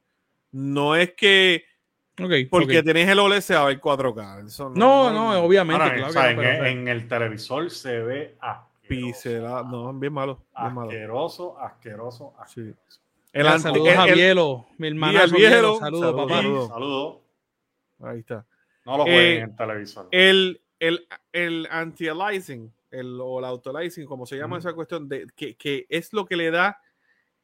No 0.51 0.95
es 0.95 1.13
que 1.13 1.63
porque 2.49 2.83
tenés 2.83 3.07
el 3.07 3.19
OLED 3.19 3.41
se 3.41 3.55
va 3.55 3.61
a 3.61 3.65
ver 3.65 3.79
4K. 3.79 4.73
no, 4.75 5.11
no, 5.11 5.39
obviamente. 5.41 6.03
en, 6.69 6.87
el 6.87 7.07
televisor 7.07 7.69
se 7.69 7.99
ve 7.99 8.35
a 8.41 8.67
Pisela, 8.89 9.63
no, 9.63 9.93
bien 9.93 10.11
malo. 10.11 10.45
Bien 10.57 10.77
asqueroso, 10.77 11.53
malo. 11.53 11.65
asqueroso, 11.65 12.35
asqueroso. 12.37 12.75
El 13.31 13.59
saludos 13.59 13.95
a 13.95 14.05
Bielo, 14.05 14.67
mi 14.77 14.87
hermano. 14.87 15.19
Saludos, 15.19 15.79
saludo, 15.79 16.15
papá. 16.15 16.41
Saludos. 16.41 17.17
Ahí 18.01 18.19
está. 18.19 18.45
No 18.85 18.97
lo 18.97 19.03
jueguen 19.03 19.21
eh, 19.21 19.41
en 19.41 19.55
televisor. 19.55 20.07
El, 20.11 20.61
el, 20.79 21.07
el 21.31 21.67
anti-aliasing, 21.69 22.73
el, 22.91 23.19
o 23.21 23.39
el 23.39 23.45
auto-aliasing, 23.45 24.05
como 24.05 24.25
se 24.25 24.37
llama 24.37 24.57
esa 24.57 24.73
cuestión, 24.73 25.07
de, 25.07 25.27
que, 25.35 25.55
que, 25.55 25.85
es 25.89 26.11
lo 26.11 26.25
que 26.25 26.35
le 26.35 26.49
da 26.49 26.81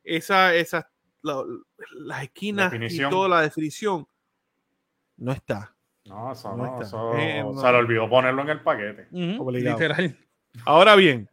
esa, 0.04 0.56
esa 0.56 0.90
las 1.22 2.24
esquinas 2.24 2.74
y 2.74 3.00
toda 3.10 3.30
la 3.30 3.42
definición, 3.42 4.08
no 5.18 5.32
está. 5.32 5.76
No, 6.06 6.32
eso 6.32 6.56
no, 6.56 6.82
Eso, 6.82 7.16
eh, 7.18 7.44
se 7.56 7.72
le 7.72 7.78
olvidó 7.78 8.08
ponerlo 8.08 8.44
en 8.44 8.50
el 8.50 8.62
paquete. 8.62 9.08
Literal. 9.12 10.18
Ahora 10.64 10.96
bien, 10.96 11.28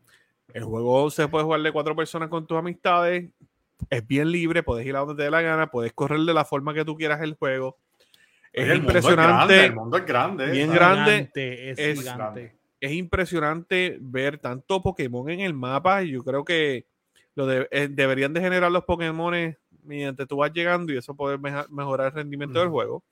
el 0.54 0.64
juego 0.64 1.10
se 1.10 1.28
puede 1.28 1.44
jugar 1.44 1.62
de 1.62 1.72
cuatro 1.72 1.96
personas 1.96 2.28
con 2.28 2.46
tus 2.46 2.58
amistades. 2.58 3.30
Es 3.90 4.06
bien 4.06 4.30
libre, 4.30 4.62
puedes 4.62 4.86
ir 4.86 4.94
a 4.94 5.00
donde 5.00 5.14
te 5.16 5.22
dé 5.24 5.30
la 5.30 5.42
gana, 5.42 5.68
puedes 5.68 5.92
correr 5.92 6.20
de 6.20 6.34
la 6.34 6.44
forma 6.44 6.74
que 6.74 6.84
tú 6.84 6.96
quieras 6.96 7.20
el 7.22 7.34
juego. 7.34 7.76
Es 8.52 8.76
impresionante. 8.76 9.66
el 9.66 9.74
mundo 9.74 9.96
es 9.96 10.06
grande. 10.06 10.50
Bien 10.50 10.70
grande. 10.70 11.30
es, 11.34 11.78
es, 12.80 12.92
impresionante 12.92 13.96
ver 14.00 14.38
tanto 14.38 14.82
Pokémon 14.82 15.28
en 15.30 15.40
el 15.40 15.54
mapa. 15.54 16.02
Yo 16.02 16.22
creo 16.22 16.44
que 16.44 16.86
lo 17.34 17.50
eh, 17.50 17.88
deberían 17.90 18.34
de 18.34 18.40
generar 18.40 18.70
los 18.70 18.84
Pokémon 18.84 19.56
mediante 19.84 20.26
tú 20.26 20.36
vas 20.36 20.52
llegando 20.52 20.92
y 20.92 20.98
eso 20.98 21.14
puede 21.14 21.38
mejorar 21.38 22.08
el 22.08 22.12
rendimiento 22.12 22.60
del 22.60 22.68
juego. 22.68 23.02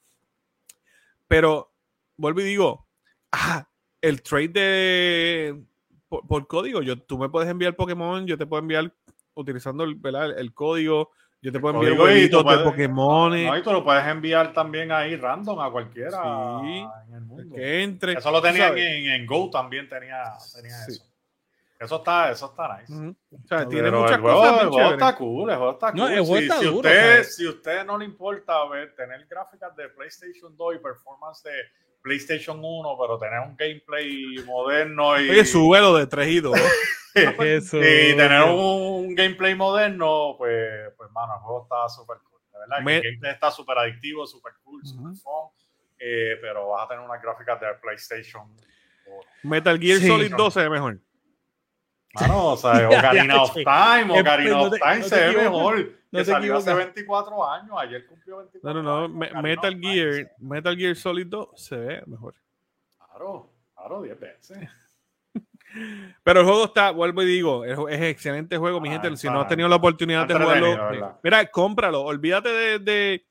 Pero, 1.27 1.73
vuelvo 2.17 2.41
y 2.41 2.45
digo, 2.45 2.87
ah, 3.33 3.67
el 4.01 4.23
trade 4.23 4.49
de, 4.49 5.63
por, 6.11 6.47
código. 6.47 6.83
Yo, 6.83 7.01
tú 7.01 7.19
me 7.19 7.29
puedes 7.29 7.49
enviar 7.49 7.77
Pokémon, 7.77 8.27
yo 8.27 8.37
te 8.37 8.47
puedo 8.47 8.61
enviar 8.61 8.93
utilizando 9.35 9.85
el, 9.85 9.99
el 10.37 10.53
código. 10.53 11.11
Yo 11.43 11.51
te 11.51 11.59
puedo 11.59 11.77
enviar 11.77 11.99
huevitos 11.99 12.45
de 12.45 12.59
Pokémon. 12.59 13.31
No, 13.31 13.57
y 13.57 13.63
tú 13.63 13.73
lo 13.73 13.83
puedes 13.83 14.07
enviar 14.07 14.53
también 14.53 14.93
ahí 14.93 15.17
random 15.17 15.59
a 15.61 15.71
cualquiera 15.71 16.21
en 17.09 17.15
el 17.15 17.21
mundo. 17.23 17.55
Que 17.55 17.83
entre. 17.83 18.13
Eso 18.13 18.31
lo 18.31 18.43
tenían 18.43 18.77
en, 18.77 19.07
en, 19.07 19.27
Go 19.27 19.49
también 19.49 19.89
tenía, 19.89 20.35
tenía 20.55 20.77
eso. 20.87 21.05
Eso 21.79 21.97
está, 21.97 22.31
eso 22.31 22.45
está 22.45 22.79
nice. 22.79 22.93
O 22.93 23.49
sea, 23.49 23.67
tiene 23.67 23.91
muchas 23.91 24.17
el 24.17 24.21
cosas. 24.21 24.63
El 24.63 24.69
juego 24.69 24.91
está 24.91 25.17
cool, 25.17 25.51
el 25.51 25.57
juego 25.57 25.73
está 25.73 25.93
cool. 25.93 26.01
No, 26.01 26.09
si, 26.09 26.35
está 26.35 26.59
si, 26.59 26.65
duro, 26.67 26.77
usted, 26.77 27.23
si 27.25 27.49
usted 27.49 27.87
no 27.87 27.97
le 27.97 28.05
importa 28.05 28.69
ver, 28.69 28.95
tener 28.95 29.27
gráficas 29.27 29.75
de 29.77 29.89
PlayStation 29.89 30.55
2 30.55 30.75
y 30.75 30.79
performance 30.79 31.43
de 31.43 31.53
PlayStation 32.03 32.59
1, 32.63 32.97
pero 33.01 33.19
tener 33.19 33.41
un 33.41 33.57
gameplay 33.57 34.37
moderno 34.45 35.21
y. 35.21 35.31
Oye, 35.31 35.45
súbelo 35.45 35.97
de 35.97 36.07
3 36.07 36.29
y 36.29 36.41
2. 36.41 36.59
y 37.15 38.17
tener 38.17 38.43
un, 38.43 39.15
gameplay 39.15 39.55
moderno, 39.55 40.35
pues, 40.39 40.93
pues, 40.97 41.11
mano, 41.11 41.35
el 41.35 41.41
juego 41.41 41.63
está 41.63 41.89
súper 41.89 42.19
cool. 42.25 42.41
De 42.53 42.59
verdad. 42.59 42.79
El 42.79 43.03
gameplay 43.03 43.33
está 43.33 43.51
súper 43.51 43.79
adictivo, 43.79 44.27
súper 44.27 44.53
cool, 44.63 44.85
súper 44.85 45.15
fun. 45.17 45.51
Eh, 45.99 46.39
pero 46.41 46.69
vas 46.69 46.87
a 46.87 46.89
tener 46.89 47.05
unas 47.05 47.21
gráficas 47.21 47.61
de 47.61 47.67
PlayStation. 47.83 48.57
Metal 49.43 49.79
Gear 49.79 50.01
Solid 50.01 50.35
2 50.35 50.55
se 50.55 50.61
ve 50.61 50.71
mejor. 50.71 50.99
Mano, 52.15 52.47
o 52.49 52.57
sea, 52.57 52.89
Ocarina 52.89 53.43
of 53.43 53.55
Time, 53.55 54.21
Ocarina 54.21 54.61
of 54.63 54.75
Time 54.79 55.03
se 55.03 55.29
ve 55.29 55.37
mejor. 55.43 55.93
que 56.11 56.25
salió 56.25 56.57
hace 56.57 56.75
24 56.75 57.51
años, 57.51 57.77
ayer 57.79 58.07
cumplió 58.07 58.39
24 58.39 58.83
No, 58.83 58.83
no, 58.83 59.09
no, 59.09 59.43
Metal 59.43 59.79
Gear, 59.81 60.33
Metal 60.39 60.77
Gear 60.77 60.97
Solid 60.97 61.27
2 61.27 61.49
se 61.55 61.77
ve 61.77 62.03
mejor. 62.07 62.35
Claro, 62.97 63.53
claro, 63.75 64.03
10 64.03 64.19
veces. 64.19 64.59
Pero 66.25 66.41
el 66.41 66.47
juego 66.47 66.65
está, 66.65 66.91
vuelvo 66.91 67.23
y 67.23 67.27
digo, 67.27 67.65
es, 67.65 68.01
excelente 68.03 68.57
juego, 68.57 68.81
mi 68.81 68.89
ah, 68.89 68.93
gente. 68.93 69.17
Si 69.17 69.29
no 69.29 69.41
has 69.41 69.49
tenido 69.49 69.69
la 69.69 69.77
oportunidad 69.77 70.27
de 70.27 70.35
jugarlo, 70.35 71.19
mira, 71.23 71.47
cómpralo. 71.47 72.03
Olvídate 72.03 72.79
de, 72.81 73.25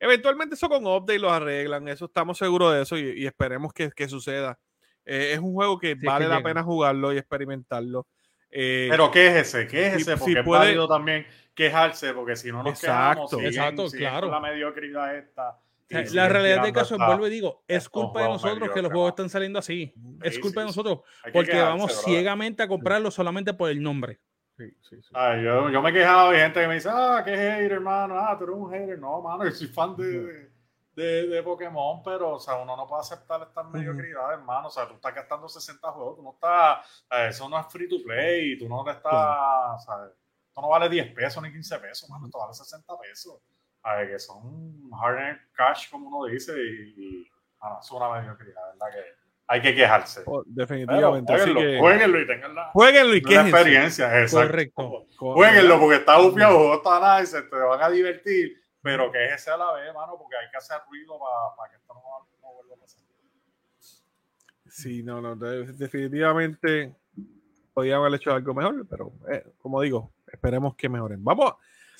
Eventualmente 0.00 0.54
eso 0.54 0.68
con 0.68 0.86
update 0.86 1.18
lo 1.18 1.30
arreglan, 1.30 1.88
eso 1.88 2.04
estamos 2.04 2.38
seguros 2.38 2.72
de 2.72 2.82
eso 2.82 2.96
y, 2.96 3.26
esperemos 3.26 3.72
que, 3.72 4.08
suceda. 4.08 4.58
Eh, 5.04 5.32
es 5.32 5.38
un 5.40 5.54
juego 5.54 5.78
que 5.78 5.96
vale 5.96 6.28
la 6.28 6.42
pena 6.42 6.62
jugarlo 6.62 7.12
y 7.12 7.18
experimentarlo. 7.18 8.06
Eh, 8.50 8.88
Pero 8.90 9.10
¿qué 9.10 9.28
es 9.28 9.54
ese? 9.54 9.66
¿Qué 9.66 9.88
es 9.88 9.94
ese? 9.96 10.16
Porque 10.16 10.40
es 10.40 10.44
válido 10.44 10.88
también 10.88 11.26
quejarse, 11.54 12.12
porque 12.14 12.36
si 12.36 12.50
no 12.50 12.62
nos 12.62 12.72
exacto, 12.72 13.36
quejamos, 13.36 13.44
exacto, 13.44 13.86
claro. 13.90 14.30
la 14.30 14.40
mediocridad 14.40 15.16
esta 15.16 15.58
la 15.88 16.28
realidad 16.28 16.62
del 16.62 16.72
caso, 16.72 16.96
vuelvo 16.98 17.26
y 17.26 17.30
digo, 17.30 17.62
es 17.66 17.88
culpa 17.88 18.22
de 18.22 18.28
nosotros 18.28 18.70
que 18.72 18.82
los 18.82 18.92
juegos 18.92 19.10
están 19.10 19.30
saliendo 19.30 19.58
así. 19.58 19.92
Es 20.22 20.38
culpa 20.38 20.60
de 20.60 20.66
nosotros. 20.66 21.00
Porque 21.32 21.60
vamos 21.60 22.02
ciegamente 22.04 22.62
a 22.62 22.68
comprarlo 22.68 23.10
solamente 23.10 23.54
por 23.54 23.70
el 23.70 23.82
nombre. 23.82 24.20
yo, 24.58 25.70
yo, 25.70 25.82
me 25.82 25.90
he 25.90 25.92
quejado 25.92 26.30
de 26.30 26.40
gente 26.40 26.60
que 26.60 26.68
me 26.68 26.74
dice, 26.74 26.88
ah, 26.92 27.22
qué 27.24 27.30
hater, 27.30 27.72
hermano. 27.72 28.16
Ah, 28.18 28.36
tú 28.36 28.44
eres 28.44 28.56
un 28.56 28.70
hater. 28.70 28.98
No, 28.98 29.22
mano, 29.22 29.44
yo 29.44 29.50
soy 29.50 29.68
fan 29.68 29.96
de, 29.96 30.50
de, 30.98 31.26
de, 31.28 31.42
Pokémon, 31.42 32.02
pero, 32.02 32.34
o 32.34 32.40
sea, 32.40 32.56
uno 32.56 32.76
no 32.76 32.86
puede 32.86 33.00
aceptar 33.00 33.42
estas 33.42 33.66
mediocridades, 33.70 34.38
hermano. 34.38 34.68
O 34.68 34.70
sea, 34.70 34.86
tú 34.86 34.94
estás 34.94 35.14
gastando 35.14 35.48
60 35.48 35.92
juegos, 35.92 36.16
tú 36.16 36.22
no 36.22 36.32
estás, 36.32 37.04
eso 37.28 37.48
no 37.48 37.58
es 37.58 37.66
free 37.68 37.88
to 37.88 37.96
play, 38.04 38.58
tú 38.58 38.68
no 38.68 38.84
le 38.84 38.92
estás, 38.92 39.84
¿sabes? 39.84 40.12
Esto 40.48 40.60
no 40.60 40.68
vale 40.68 40.88
10 40.88 41.14
pesos 41.14 41.42
ni 41.42 41.50
15 41.52 41.78
pesos, 41.78 42.10
mano, 42.10 42.26
esto 42.26 42.38
vale 42.38 42.52
60 42.52 42.98
pesos 42.98 43.40
que 44.06 44.18
son 44.18 44.90
hard 44.92 45.38
cash, 45.54 45.90
como 45.90 46.08
uno 46.08 46.30
dice, 46.30 46.52
y, 46.60 47.26
ah, 47.60 47.78
es 47.80 47.90
una 47.90 48.10
mediocridad, 48.10 48.62
¿verdad? 48.72 48.86
Que 48.92 49.18
hay 49.50 49.62
que 49.62 49.74
quejarse. 49.74 50.22
Oh, 50.26 50.42
definitivamente. 50.44 51.32
jueguenlo, 51.32 51.60
que... 51.60 51.78
jueguenlo, 51.78 52.20
y 52.20 52.26
tengan 52.26 52.54
la, 52.54 52.70
jueguenlo 52.70 53.14
y 53.14 53.20
la 53.22 53.48
experiencia. 53.48 54.20
Exacto. 54.20 54.46
Correcto. 54.46 55.06
Jueguenlo 55.16 55.80
porque 55.80 55.96
está 55.96 56.18
bufiado, 56.18 56.74
está 56.74 57.20
nice, 57.20 57.42
te 57.42 57.56
van 57.56 57.82
a 57.82 57.88
divertir, 57.88 58.62
pero 58.82 59.10
que 59.10 59.24
ese 59.26 59.50
a 59.50 59.56
la 59.56 59.72
vez, 59.72 59.92
mano, 59.92 60.16
porque 60.18 60.36
hay 60.36 60.50
que 60.50 60.56
hacer 60.56 60.78
ruido 60.88 61.18
para, 61.18 61.70
que 61.70 61.76
esto 61.76 61.94
no, 61.94 62.00
no, 62.40 62.54
vuelva 62.54 62.74
a 62.74 62.78
pasar. 62.78 63.02
Sí, 64.66 65.02
no, 65.02 65.20
no, 65.20 65.34
definitivamente 65.36 66.94
podían 67.72 67.98
haber 68.00 68.14
hecho 68.14 68.32
algo 68.32 68.54
mejor, 68.54 68.86
pero 68.88 69.12
eh, 69.30 69.44
como 69.58 69.80
digo, 69.80 70.12
esperemos 70.26 70.74
que 70.76 70.88
mejoren. 70.88 71.22
Vamos, 71.24 71.54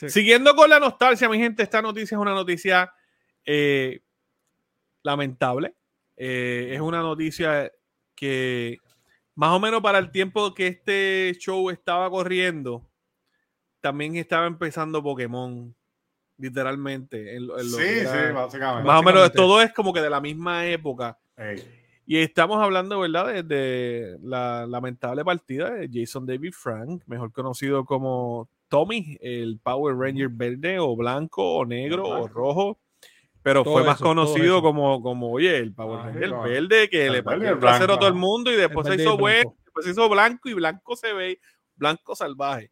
Siguiendo 0.07 0.55
con 0.55 0.71
la 0.71 0.79
nostalgia, 0.79 1.29
mi 1.29 1.39
gente, 1.39 1.65
esta 1.65 1.83
noticia 1.83 2.15
es 2.15 2.21
una 2.21 2.33
noticia 2.33 2.93
eh, 3.45 4.01
lamentable. 5.03 5.75
Eh, 6.17 6.71
es 6.75 6.81
una 6.81 7.01
noticia 7.01 7.73
que 8.15 8.79
más 9.35 9.51
o 9.51 9.59
menos 9.59 9.83
para 9.83 9.99
el 9.99 10.13
tiempo 10.13 10.55
que 10.55 10.69
este 10.69 11.33
show 11.39 11.69
estaba 11.71 12.09
corriendo, 12.11 12.89
también 13.81 14.15
estaba 14.15 14.47
empezando 14.47 15.03
Pokémon, 15.03 15.75
literalmente. 16.39 17.39
sí, 17.39 18.01
sí, 18.01 18.33
básicamente. 18.33 18.87
Más 18.87 19.01
o 19.01 19.03
menos 19.03 19.33
todo 19.33 19.61
es 19.61 19.73
como 19.73 19.93
que 19.93 20.01
de 20.01 20.11
la 20.11 20.21
misma 20.21 20.67
época. 20.67 21.19
Y 22.07 22.17
estamos 22.17 22.63
hablando, 22.63 23.01
¿verdad?, 23.01 23.45
de, 23.45 24.17
la 24.23 24.67
lamentable 24.67 25.25
partida 25.25 25.71
de 25.71 25.91
Jason 25.93 26.25
David 26.25 26.53
Frank, 26.53 27.03
mejor 27.07 27.33
conocido 27.33 27.85
como 27.85 28.49
Tommy, 28.69 29.19
el 29.21 29.59
Power 29.63 29.95
Ranger 29.95 30.29
verde 30.31 30.79
o 30.79 30.97
blanco 30.97 31.57
o 31.57 31.67
negro 31.67 32.09
o 32.09 32.27
rojo, 32.27 32.79
pero 33.43 33.65
fue 33.65 33.85
más 33.85 34.01
conocido 34.01 34.63
como, 34.63 35.03
como, 35.03 35.33
oye, 35.33 35.57
el 35.59 35.75
Power 35.75 36.01
ah, 36.01 36.07
Ranger 36.07 36.31
verde 36.45 36.89
que 36.89 37.11
le 37.11 37.23
partió 37.23 37.51
el 37.51 37.59
trasero 37.59 37.95
a 37.95 37.99
todo 37.99 38.09
el 38.09 38.15
mundo 38.15 38.53
y 38.53 38.57
después 38.57 38.87
se 38.87 38.95
hizo 38.95 39.17
bueno, 39.19 39.55
después 39.65 39.85
se 39.85 39.93
hizo 39.93 40.09
blanco 40.09 40.49
y 40.49 40.55
blanco 40.55 40.97
se 40.97 41.13
ve, 41.13 41.41
blanco 41.77 42.15
salvaje. 42.15 42.71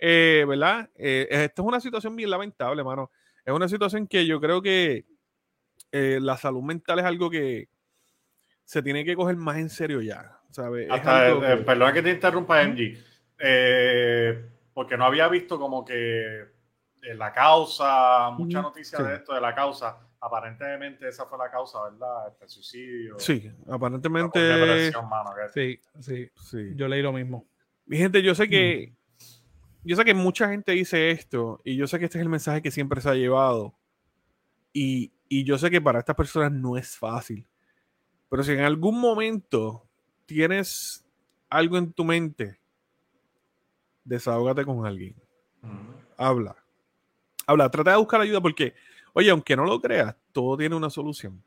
Eh, 0.00 0.44
¿Verdad? 0.48 0.88
Eh, 0.96 1.28
esto 1.30 1.62
es 1.62 1.68
una 1.68 1.80
situación 1.80 2.16
bien 2.16 2.30
lamentable, 2.30 2.82
mano. 2.82 3.10
Es 3.44 3.52
una 3.52 3.68
situación 3.68 4.06
que 4.06 4.26
yo 4.26 4.40
creo 4.40 4.62
que 4.62 5.04
eh, 5.92 6.18
la 6.20 6.36
salud 6.36 6.62
mental 6.62 6.98
es 6.98 7.04
algo 7.04 7.30
que 7.30 7.68
se 8.64 8.82
tiene 8.82 9.04
que 9.04 9.14
coger 9.14 9.36
más 9.36 9.58
en 9.58 9.68
serio 9.68 10.00
ya. 10.00 10.40
¿sabes? 10.50 10.88
Perdón 11.64 11.92
que 11.92 12.02
te 12.02 12.10
interrumpa, 12.10 12.62
MG. 12.62 12.98
Eh, 13.38 14.44
porque 14.74 14.96
no 14.96 15.04
había 15.04 15.28
visto 15.28 15.58
como 15.58 15.84
que 15.84 16.40
eh, 17.02 17.14
la 17.14 17.32
causa, 17.32 18.30
mucha 18.30 18.60
noticia 18.60 18.98
de 18.98 19.16
esto, 19.16 19.34
de 19.34 19.40
la 19.40 19.54
causa. 19.54 19.98
Aparentemente 20.20 21.08
esa 21.08 21.24
fue 21.24 21.38
la 21.38 21.50
causa, 21.50 21.82
¿verdad? 21.84 22.28
Este 22.28 22.48
suicidio. 22.48 23.18
Sí, 23.18 23.50
aparentemente. 23.68 24.92
sí, 25.54 25.80
sí, 25.98 26.30
sí. 26.36 26.72
Yo 26.74 26.88
leí 26.88 27.00
lo 27.00 27.12
mismo. 27.12 27.46
Mi 27.86 27.96
gente, 27.96 28.22
yo 28.22 28.34
sé 28.34 28.48
que. 28.48 28.92
Yo 29.84 29.96
sé 29.96 30.04
que 30.04 30.14
mucha 30.14 30.48
gente 30.48 30.72
dice 30.72 31.10
esto 31.10 31.60
y 31.64 31.76
yo 31.76 31.86
sé 31.86 31.98
que 31.98 32.04
este 32.06 32.18
es 32.18 32.22
el 32.22 32.28
mensaje 32.28 32.62
que 32.62 32.70
siempre 32.70 33.00
se 33.00 33.08
ha 33.08 33.14
llevado. 33.14 33.74
Y, 34.72 35.12
y 35.28 35.44
yo 35.44 35.58
sé 35.58 35.70
que 35.70 35.80
para 35.80 35.98
estas 36.00 36.16
personas 36.16 36.52
no 36.52 36.76
es 36.76 36.96
fácil. 36.96 37.46
Pero 38.28 38.44
si 38.44 38.52
en 38.52 38.60
algún 38.60 39.00
momento 39.00 39.86
tienes 40.26 41.04
algo 41.48 41.78
en 41.78 41.92
tu 41.92 42.04
mente 42.04 42.60
desahógate 44.04 44.64
con 44.64 44.84
alguien. 44.84 45.14
Habla. 46.16 46.56
Habla. 47.46 47.70
Trata 47.70 47.92
de 47.92 47.96
buscar 47.96 48.20
ayuda 48.20 48.40
porque, 48.40 48.74
oye, 49.12 49.30
aunque 49.30 49.56
no 49.56 49.64
lo 49.64 49.80
creas, 49.80 50.16
todo 50.32 50.56
tiene 50.56 50.74
una 50.74 50.90
solución. 50.90 51.42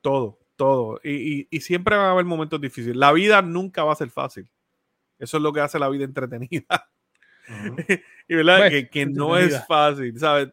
Todo, 0.00 0.38
todo. 0.56 1.00
Y, 1.04 1.46
siempre 1.60 1.96
va 1.96 2.08
a 2.08 2.12
haber 2.12 2.24
momentos 2.24 2.60
difíciles. 2.60 2.96
La 2.96 3.12
vida 3.12 3.42
nunca 3.42 3.84
va 3.84 3.92
a 3.92 3.96
ser 3.96 4.10
fácil. 4.10 4.48
Eso 5.18 5.36
es 5.36 5.42
lo 5.42 5.52
que 5.52 5.60
hace 5.60 5.78
la 5.78 5.88
vida 5.88 6.04
entretenida. 6.04 6.88
y 8.28 8.34
verdad 8.34 8.68
pues, 8.68 8.90
que, 8.90 9.06
no 9.06 9.36
es 9.36 9.66
fácil, 9.66 10.18
¿sabes? 10.18 10.48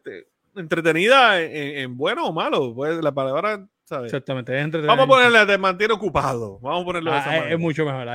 Entretenida 0.54 1.40
en, 1.40 1.96
bueno 1.96 2.26
o 2.26 2.32
malo. 2.32 2.74
Pues 2.74 3.02
la 3.02 3.12
palabra 3.12 3.66
¿sabes? 3.84 4.12
Exactamente, 4.12 4.52
Vamos 4.86 5.04
a 5.04 5.06
ponerle, 5.06 5.46
te 5.46 5.58
mantiene 5.58 5.94
ocupado. 5.94 6.58
Vamos 6.60 6.82
a 6.82 6.84
ponerlo 6.84 7.10
de 7.10 7.16
ah, 7.16 7.50
es, 7.50 7.58
mucho 7.58 7.84
mejor. 7.84 8.06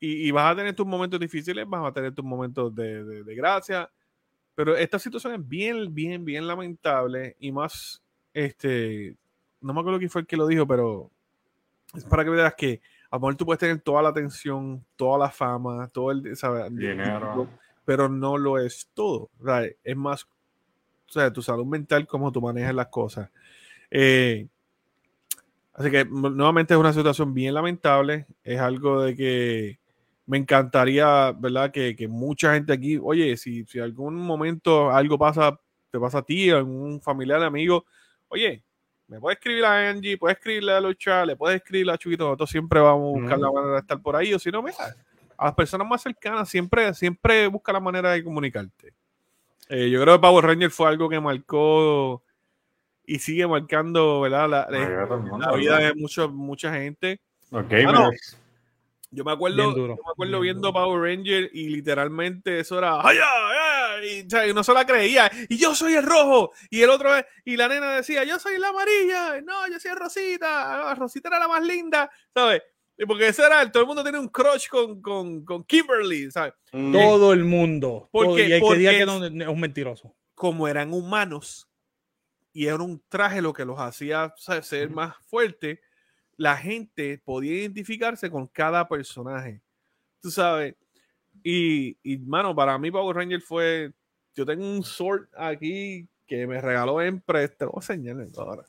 Y, 0.00 0.30
vas 0.32 0.52
a 0.52 0.56
tener 0.56 0.74
tus 0.74 0.86
momentos 0.86 1.20
difíciles, 1.20 1.64
vas 1.68 1.88
a 1.88 1.92
tener 1.92 2.14
tus 2.14 2.24
momentos 2.24 2.74
de, 2.74 3.22
gracia. 3.36 3.88
Pero 4.54 4.76
esta 4.76 4.98
situación 4.98 5.34
es 5.34 5.48
bien, 5.48 5.94
bien, 5.94 6.24
bien 6.24 6.46
lamentable. 6.46 7.36
Y 7.38 7.52
más, 7.52 8.02
este, 8.34 9.16
no 9.60 9.72
me 9.72 9.80
acuerdo 9.80 9.98
quién 9.98 10.10
fue 10.10 10.22
el 10.22 10.26
que 10.26 10.36
lo 10.36 10.46
dijo, 10.46 10.66
pero 10.66 11.10
es 11.94 12.04
para 12.04 12.24
que 12.24 12.30
veas 12.30 12.54
que 12.54 12.80
a 13.12 13.16
lo 13.16 13.20
mejor 13.20 13.36
tú 13.36 13.44
puedes 13.44 13.60
tener 13.60 13.78
toda 13.82 14.00
la 14.00 14.08
atención, 14.08 14.82
toda 14.96 15.18
la 15.18 15.30
fama, 15.30 15.86
todo 15.88 16.10
el 16.12 16.22
dinero, 16.22 17.46
pero 17.84 18.08
no 18.08 18.38
lo 18.38 18.58
es 18.58 18.88
todo. 18.94 19.28
Es 19.84 19.96
más, 19.96 20.24
o 20.24 21.12
sea, 21.12 21.30
tu 21.30 21.42
salud 21.42 21.66
mental, 21.66 22.06
cómo 22.06 22.32
tú 22.32 22.40
manejas 22.40 22.74
las 22.74 22.86
cosas. 22.86 23.28
Eh, 23.90 24.48
así 25.74 25.90
que 25.90 26.06
nuevamente 26.06 26.72
es 26.72 26.80
una 26.80 26.94
situación 26.94 27.34
bien 27.34 27.52
lamentable. 27.52 28.24
Es 28.42 28.58
algo 28.58 29.02
de 29.02 29.14
que 29.14 29.78
me 30.24 30.38
encantaría, 30.38 31.32
¿verdad? 31.32 31.70
Que, 31.70 31.94
que, 31.94 32.08
mucha 32.08 32.54
gente 32.54 32.72
aquí, 32.72 32.98
oye, 33.02 33.36
si, 33.36 33.66
si 33.66 33.78
algún 33.78 34.16
momento 34.16 34.90
algo 34.90 35.18
pasa, 35.18 35.60
te 35.90 36.00
pasa 36.00 36.20
a 36.20 36.22
ti, 36.22 36.48
a 36.48 36.56
algún 36.56 36.98
familiar, 37.02 37.42
amigo, 37.42 37.84
oye, 38.28 38.64
me 39.12 39.20
puedes 39.20 39.38
escribir 39.38 39.62
a 39.66 39.90
Angie, 39.90 40.16
puedes 40.16 40.38
escribirle 40.38 40.72
a 40.72 40.80
Lucha, 40.80 41.26
le 41.26 41.36
puedes 41.36 41.56
escribir 41.56 41.90
a 41.90 41.98
Chuquito, 41.98 42.24
nosotros 42.24 42.48
siempre 42.48 42.80
vamos 42.80 43.14
a 43.14 43.20
buscar 43.20 43.38
la 43.38 43.52
manera 43.52 43.74
de 43.74 43.80
estar 43.80 44.00
por 44.00 44.16
ahí, 44.16 44.32
o 44.32 44.38
si 44.38 44.50
no, 44.50 44.62
mira, 44.62 44.96
a 45.36 45.44
las 45.44 45.54
personas 45.54 45.86
más 45.86 46.00
cercanas 46.00 46.48
siempre, 46.48 46.94
siempre 46.94 47.46
busca 47.46 47.74
la 47.74 47.80
manera 47.80 48.12
de 48.12 48.24
comunicarte. 48.24 48.94
Eh, 49.68 49.90
yo 49.90 50.00
creo 50.00 50.14
que 50.14 50.20
Power 50.22 50.46
Ranger 50.46 50.70
fue 50.70 50.88
algo 50.88 51.10
que 51.10 51.20
marcó 51.20 52.22
y 53.04 53.18
sigue 53.18 53.46
marcando, 53.46 54.22
¿verdad? 54.22 54.48
La, 54.48 55.56
vida 55.56 55.76
de 55.76 55.94
mucho, 55.94 56.30
mucha 56.30 56.72
gente. 56.72 57.20
Okay, 57.50 57.84
yo 59.10 59.24
me 59.26 59.32
acuerdo, 59.32 59.76
yo 59.76 59.88
me 59.88 60.10
acuerdo 60.10 60.40
viendo 60.40 60.72
Power 60.72 61.02
Ranger 61.02 61.50
y 61.52 61.68
literalmente 61.68 62.60
eso 62.60 62.78
era 62.78 63.06
¡Ay, 63.06 63.18
ay! 63.18 63.61
Y, 64.02 64.50
uno 64.50 64.64
se 64.64 64.74
la 64.74 64.84
creía. 64.84 65.30
Y 65.48 65.56
yo 65.56 65.74
soy 65.74 65.94
el 65.94 66.04
rojo. 66.04 66.52
Y 66.70 66.82
el 66.82 66.90
otro 66.90 67.10
y 67.44 67.56
la 67.56 67.68
nena 67.68 67.96
decía, 67.96 68.24
yo 68.24 68.38
soy 68.38 68.58
la 68.58 68.68
amarilla. 68.68 69.40
No, 69.42 69.68
yo 69.68 69.78
soy 69.78 69.92
Rosita. 69.92 70.94
Rosita 70.94 71.28
era 71.28 71.38
la 71.38 71.48
más 71.48 71.62
linda, 71.62 72.10
¿sabes? 72.34 72.62
Porque 73.06 73.28
ese 73.28 73.44
era, 73.44 73.70
todo 73.70 73.82
el 73.82 73.86
mundo 73.86 74.02
tiene 74.02 74.18
un 74.18 74.28
crush 74.28 74.68
con, 74.68 75.00
con, 75.00 75.44
con 75.44 75.64
Kimberly, 75.64 76.30
¿sabes? 76.30 76.54
Mm. 76.72 76.92
Todo 76.92 77.32
el 77.32 77.44
mundo. 77.44 78.08
Porque, 78.12 78.48
y 78.48 78.52
el 78.52 78.62
que 78.62 78.76
diga 78.76 78.92
que 78.92 79.06
no, 79.06 79.24
es 79.24 79.48
un 79.48 79.60
mentiroso. 79.60 80.14
como 80.34 80.68
eran 80.68 80.92
humanos 80.92 81.68
y 82.52 82.66
era 82.66 82.82
un 82.82 83.02
traje 83.08 83.40
lo 83.40 83.52
que 83.52 83.64
los 83.64 83.78
hacía 83.78 84.34
ser 84.36 84.90
más 84.90 85.16
fuertes, 85.26 85.80
la 86.36 86.56
gente 86.56 87.20
podía 87.24 87.54
identificarse 87.54 88.30
con 88.30 88.46
cada 88.46 88.86
personaje. 88.88 89.62
Tú 90.20 90.30
sabes. 90.30 90.74
Y, 91.42 91.96
y, 92.02 92.18
mano, 92.18 92.54
para 92.54 92.78
mí 92.78 92.90
Power 92.90 93.16
Ranger 93.16 93.40
fue. 93.40 93.92
Yo 94.34 94.46
tengo 94.46 94.64
un 94.64 94.82
sword 94.82 95.28
aquí 95.36 96.08
que 96.26 96.46
me 96.46 96.60
regaló 96.60 97.02
en 97.02 97.20
Te 97.20 97.32
lo 97.60 97.72
voy 97.72 97.82
a 97.88 97.92
enseñar 97.92 98.16
ahora. 98.38 98.64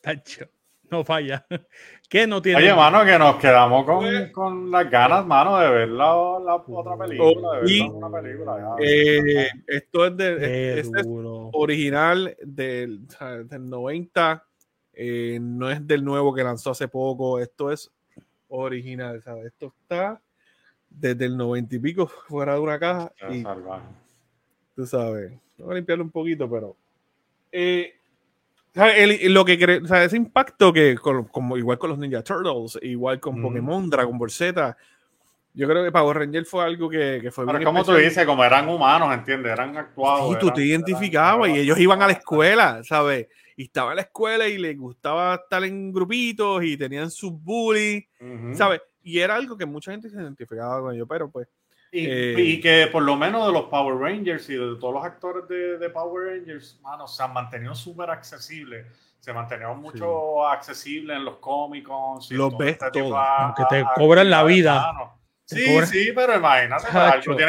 Tacho 0.00 0.48
no 0.94 1.04
falla. 1.04 1.46
¿Qué 2.08 2.26
no 2.26 2.40
tiene? 2.40 2.58
Oye, 2.58 2.74
mano, 2.74 3.04
que 3.04 3.18
nos 3.18 3.36
quedamos 3.36 3.84
con, 3.84 4.00
pues, 4.00 4.30
con 4.30 4.70
las 4.70 4.90
ganas, 4.90 5.26
mano, 5.26 5.58
de 5.58 5.70
ver 5.70 5.88
la, 5.88 6.38
la 6.44 6.54
otra 6.56 6.96
película. 6.96 7.60
De 7.60 7.62
ver 7.62 7.90
una 7.90 8.10
película 8.10 8.76
eh, 8.78 9.48
esto 9.66 10.06
es, 10.06 10.16
de, 10.16 10.80
este 10.80 11.00
es 11.00 11.06
original 11.08 12.36
del, 12.42 13.06
del 13.46 13.68
90. 13.68 14.44
Eh, 14.92 15.38
no 15.40 15.70
es 15.70 15.84
del 15.86 16.04
nuevo 16.04 16.32
que 16.34 16.44
lanzó 16.44 16.70
hace 16.70 16.88
poco. 16.88 17.40
Esto 17.40 17.72
es 17.72 17.90
original, 18.48 19.20
¿sabes? 19.22 19.46
Esto 19.46 19.74
está 19.82 20.20
desde 20.98 21.26
el 21.26 21.36
90 21.36 21.76
y 21.76 21.78
pico 21.78 22.06
fuera 22.06 22.54
de 22.54 22.60
una 22.60 22.78
caja. 22.78 23.12
Y, 23.30 23.44
tú 24.74 24.86
sabes, 24.86 25.32
voy 25.58 25.72
a 25.72 25.74
limpiarlo 25.74 26.04
un 26.04 26.10
poquito, 26.10 26.48
pero. 26.48 26.76
Eh, 27.52 27.94
lo 29.28 29.44
que 29.44 29.80
o 29.82 29.86
sea, 29.86 30.02
ese 30.02 30.16
impacto 30.16 30.72
que 30.72 30.96
como 30.96 31.56
igual 31.56 31.78
con 31.78 31.90
los 31.90 31.98
Ninja 31.98 32.22
Turtles, 32.22 32.78
igual 32.82 33.20
con 33.20 33.40
Pokémon, 33.40 33.88
Dragon 33.88 34.18
Ball 34.18 34.30
Z, 34.30 34.76
yo 35.52 35.68
creo 35.68 35.84
que 35.84 35.92
Power 35.92 36.18
Ranger 36.18 36.44
fue 36.44 36.64
algo 36.64 36.90
que, 36.90 37.20
que 37.22 37.30
fue 37.30 37.46
Pero 37.46 37.62
como 37.62 37.84
tú 37.84 37.94
dices, 37.94 38.26
como 38.26 38.42
eran 38.44 38.68
humanos, 38.68 39.14
¿entiendes? 39.14 39.52
Eran 39.52 39.76
actuados. 39.76 40.34
Y 40.34 40.38
tú 40.40 40.50
te 40.50 40.62
identificabas 40.62 41.48
y 41.50 41.60
ellos 41.60 41.78
iban 41.78 42.02
a 42.02 42.08
la 42.08 42.14
escuela, 42.14 42.82
¿sabes? 42.82 43.28
Y 43.56 43.64
estaban 43.64 43.92
en 43.92 43.96
la 43.96 44.02
escuela 44.02 44.48
y 44.48 44.58
les 44.58 44.76
gustaba 44.76 45.36
estar 45.36 45.62
en 45.62 45.92
grupitos 45.92 46.64
y 46.64 46.76
tenían 46.76 47.08
sus 47.08 47.30
bullies, 47.30 48.04
¿sabes? 48.54 48.80
Y 49.04 49.20
era 49.20 49.36
algo 49.36 49.56
que 49.56 49.66
mucha 49.66 49.92
gente 49.92 50.10
se 50.10 50.16
identificaba 50.16 50.80
con 50.80 50.94
ellos, 50.94 51.06
pero 51.08 51.30
pues 51.30 51.46
eh, 51.96 52.34
y, 52.36 52.60
que 52.60 52.88
por 52.90 53.04
lo 53.04 53.14
menos 53.14 53.46
de 53.46 53.52
los 53.52 53.64
Power 53.66 53.96
Rangers 53.96 54.50
y 54.50 54.54
de 54.54 54.76
todos 54.80 54.94
los 54.94 55.04
actores 55.04 55.46
de, 55.48 55.90
Power 55.90 56.34
Rangers, 56.34 56.80
mano, 56.82 57.06
se 57.06 57.22
han 57.22 57.32
mantenido 57.32 57.72
súper 57.74 58.10
accesibles. 58.10 58.86
Se 59.20 59.32
mantenieron 59.32 59.80
mucho 59.80 60.46
accesibles 60.46 61.16
en 61.16 61.24
los 61.24 61.36
Comic 61.36 61.84
Cons. 61.84 62.30
Los 62.32 62.58
ves 62.58 62.76
este 62.82 63.00
aunque 63.00 63.62
te 63.70 63.84
cobran 63.94 64.28
la 64.28 64.42
vida. 64.42 64.92
Sí, 65.44 65.64
sí, 65.86 66.12
pero 66.12 66.36
imagínate. 66.36 66.86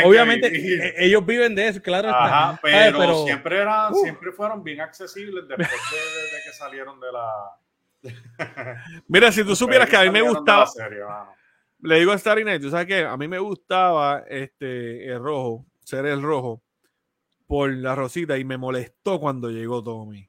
Obviamente 0.06 0.48
e, 0.48 1.06
ellos 1.06 1.26
viven 1.26 1.56
de 1.56 1.70
eso, 1.70 1.82
claro. 1.82 2.10
Ajá, 2.10 2.60
pero, 2.62 3.26
Siempre, 3.26 3.58
eran, 3.58 3.94
uh. 3.94 3.96
siempre 3.96 4.32
fueron 4.32 4.64
bien 4.64 4.80
accesibles 4.80 5.48
después 5.48 5.70
de, 5.70 6.44
que 6.46 6.54
salieron 6.54 7.00
de 7.00 7.12
la... 7.12 7.34
Mira, 9.08 9.32
si 9.32 9.44
tú 9.44 9.56
supieras 9.56 9.90
que 9.90 9.98
a 9.98 10.04
mí 10.04 10.12
me 10.12 10.22
gustaba... 10.22 10.68
Serie, 10.68 11.00
le 11.82 12.00
digo 12.00 12.12
a 12.12 12.18
Starry 12.18 12.44
Night, 12.44 12.62
tú 12.62 12.70
sabes 12.70 12.88
que 12.88 13.04
a 13.04 13.16
mí 13.18 13.28
me 13.28 13.40
gustaba 13.40 14.24
este 14.30 15.08
el 15.08 15.20
rojo, 15.20 15.66
ser 15.84 16.06
el 16.06 16.22
rojo, 16.22 16.62
por 17.48 17.72
la 17.72 17.96
rosita 17.96 18.38
y 18.38 18.44
me 18.44 18.58
molestó 18.58 19.20
cuando 19.20 19.50
llegó 19.50 19.84
Tommy. 19.84 20.28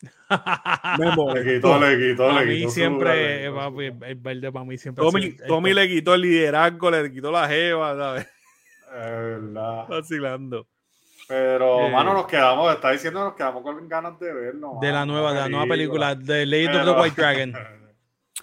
me 0.98 1.16
molestó. 1.16 1.34
Le 1.34 1.56
quitó, 1.56 1.80
le 1.80 2.10
quitó, 2.10 2.30
a 2.30 2.42
mí 2.42 2.70
siempre, 2.70 3.46
el 3.46 4.14
verde 4.16 4.52
para 4.52 4.64
mí 4.64 4.78
siempre. 4.78 5.04
Tommy, 5.04 5.32
Tommy 5.32 5.74
le 5.74 5.88
quitó 5.88 6.14
el 6.14 6.22
liderazgo, 6.22 6.90
le 6.90 7.12
quitó 7.12 7.32
la 7.32 7.48
jeva, 7.48 7.96
¿sabes? 7.96 8.28
verdad. 8.92 9.88
Vacilando. 9.88 10.66
Pero, 11.28 11.86
eh, 11.86 11.90
mano, 11.90 12.14
nos 12.14 12.26
quedamos, 12.26 12.72
está 12.74 12.90
diciendo, 12.90 13.22
nos 13.22 13.34
quedamos 13.34 13.62
con 13.62 13.86
ganas 13.86 14.18
de 14.18 14.32
verlo. 14.32 14.78
De 14.80 14.90
la 14.90 15.04
nueva, 15.04 15.34
de 15.34 15.40
la 15.40 15.48
nueva 15.50 15.66
película, 15.66 16.14
de 16.14 16.46
Lady 16.46 16.74
of 16.74 16.84
the 16.86 17.00
White 17.02 17.20
Dragon. 17.20 17.52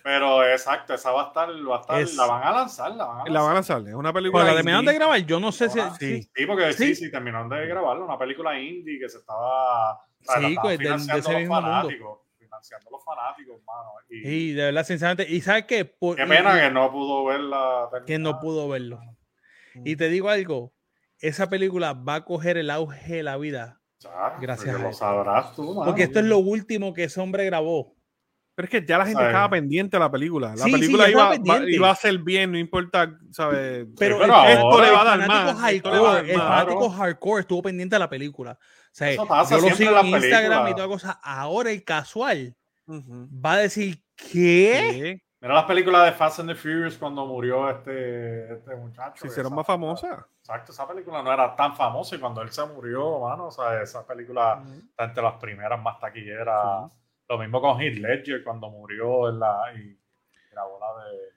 Pero 0.06 0.48
exacto, 0.48 0.94
esa 0.94 1.12
va 1.12 1.24
a 1.24 1.28
estar, 1.30 1.50
va 1.50 1.78
a 1.78 1.80
estar 1.80 2.16
la 2.16 2.26
van 2.28 2.44
a 2.44 2.52
lanzar, 2.52 2.96
la 2.96 3.06
van 3.06 3.16
a 3.16 3.18
lanzar. 3.18 3.34
La 3.34 3.42
van 3.42 3.50
a 3.50 3.54
lanzar, 3.56 3.88
es 3.88 3.96
una 3.96 4.14
película. 4.14 4.44
la 4.44 4.54
terminaron 4.54 4.86
de 4.86 4.94
grabar, 4.94 5.20
yo 5.26 5.40
no 5.40 5.52
sé 5.52 5.68
si. 5.68 5.80
sí. 6.00 6.30
sí, 6.32 6.46
porque 6.46 6.74
sí, 6.74 6.94
sí, 6.94 7.10
terminaron 7.10 7.50
de 7.50 7.66
grabarlo, 7.66 8.06
una 8.06 8.16
película 8.16 8.56
indie 8.60 9.00
que 9.00 9.10
se 9.10 9.18
estaba. 9.18 10.00
Sí, 10.20 10.56
pues, 10.62 10.78
de, 10.78 10.94
ese 10.94 11.36
mismo 11.38 11.60
mundo. 11.60 12.22
Financiando 12.38 12.92
los 12.92 13.04
fanáticos, 13.04 13.60
mano. 13.66 13.94
Y, 14.08 14.52
de 14.52 14.66
verdad, 14.66 14.86
sinceramente, 14.86 15.26
y 15.28 15.42
sabes 15.42 15.66
qué? 15.66 15.98
qué 16.00 16.26
pena 16.28 16.62
que 16.62 16.70
no 16.70 16.92
pudo 16.92 17.26
verla. 17.26 17.90
Que 18.06 18.20
no 18.20 18.40
pudo 18.40 18.70
verlo. 18.70 19.00
Y 19.74 19.96
te 19.96 20.10
digo 20.10 20.30
algo, 20.30 20.72
esa 21.18 21.50
película 21.50 21.94
va 21.94 22.14
a 22.14 22.26
coger 22.26 22.58
el 22.58 22.70
auge 22.70 23.16
de 23.16 23.24
la 23.24 23.38
vida. 23.38 23.82
Gracias. 24.40 24.80
Lo 24.80 24.94
sabrás 24.94 25.56
tú, 25.56 25.82
Porque 25.84 26.04
esto 26.04 26.20
es 26.20 26.26
lo 26.26 26.38
último 26.38 26.94
que 26.94 27.06
ese 27.06 27.20
hombre 27.20 27.44
grabó. 27.46 27.96
Pero 28.56 28.66
es 28.66 28.70
que 28.70 28.86
ya 28.86 28.98
la 28.98 29.06
gente 29.06 29.26
estaba 29.26 29.50
pendiente 29.50 29.98
de 29.98 30.00
la 30.00 30.10
película. 30.10 30.56
La 30.56 30.64
película 30.64 31.10
iba, 31.10 31.36
iba, 31.68 31.90
a 31.90 31.96
ser 31.96 32.18
bien, 32.20 32.54
no 32.54 32.58
importa, 32.58 33.18
¿sabes? 33.32 33.86
Pero, 34.00 34.24
esto 34.24 34.82
le 34.82 34.92
va 34.92 35.02
a 35.02 35.18
dar 35.18 35.28
más. 35.28 35.60
Hardcore, 35.60 36.32
el 36.32 36.40
fanático 36.40 36.90
hardcore 36.90 37.42
estuvo 37.42 37.62
pendiente 37.62 37.96
de 37.96 38.00
la 38.00 38.10
película. 38.10 38.52
O 38.52 38.88
sea, 38.92 39.14
yo 39.14 39.26
lo 39.60 39.76
sigo 39.76 40.00
en 40.00 40.08
Instagram 40.08 40.70
y 40.70 40.76
toda 40.76 40.88
cosa. 40.88 41.20
Ahora 41.22 41.72
el 41.72 41.84
casual 41.84 42.56
va 42.88 43.54
a 43.54 43.58
decir, 43.58 44.02
¿qué? 44.16 45.22
Mira 45.42 45.54
las 45.54 45.66
películas 45.66 46.06
de 46.06 46.12
Fast 46.14 46.40
and 46.40 46.50
the 46.50 46.56
Furious 46.56 46.98
cuando 46.98 47.26
murió 47.26 47.70
este, 47.70 48.54
este 48.54 48.76
muchacho. 48.76 49.22
Se 49.22 49.28
hicieron 49.28 49.54
más 49.54 49.68
famosas. 49.68 50.26
Exacto, 50.40 50.72
esa 50.72 50.88
película 50.88 51.22
no 51.22 51.32
era 51.32 51.56
tan 51.56 51.76
famosa 51.76 52.16
y 52.16 52.20
cuando 52.20 52.42
él 52.42 52.52
se 52.52 52.66
murió, 52.66 53.20
mano, 53.20 53.48
o 53.48 53.52
sea, 53.52 53.82
esa 53.82 54.08
película 54.08 54.64
está 54.90 55.04
entre 55.04 55.22
las 55.22 55.34
primeras 55.34 55.80
más 55.80 56.00
taquilleras. 56.00 56.92
Lo 57.28 57.38
mismo 57.40 57.62
con 57.62 57.82
Heath 57.82 57.98
Ledger 57.98 58.44
cuando 58.44 58.70
murió 58.70 59.30
en 59.30 59.40
la, 59.40 59.58
y 59.76 59.98
grabó 60.52 60.80
la 60.80 61.04
de. 61.04 61.36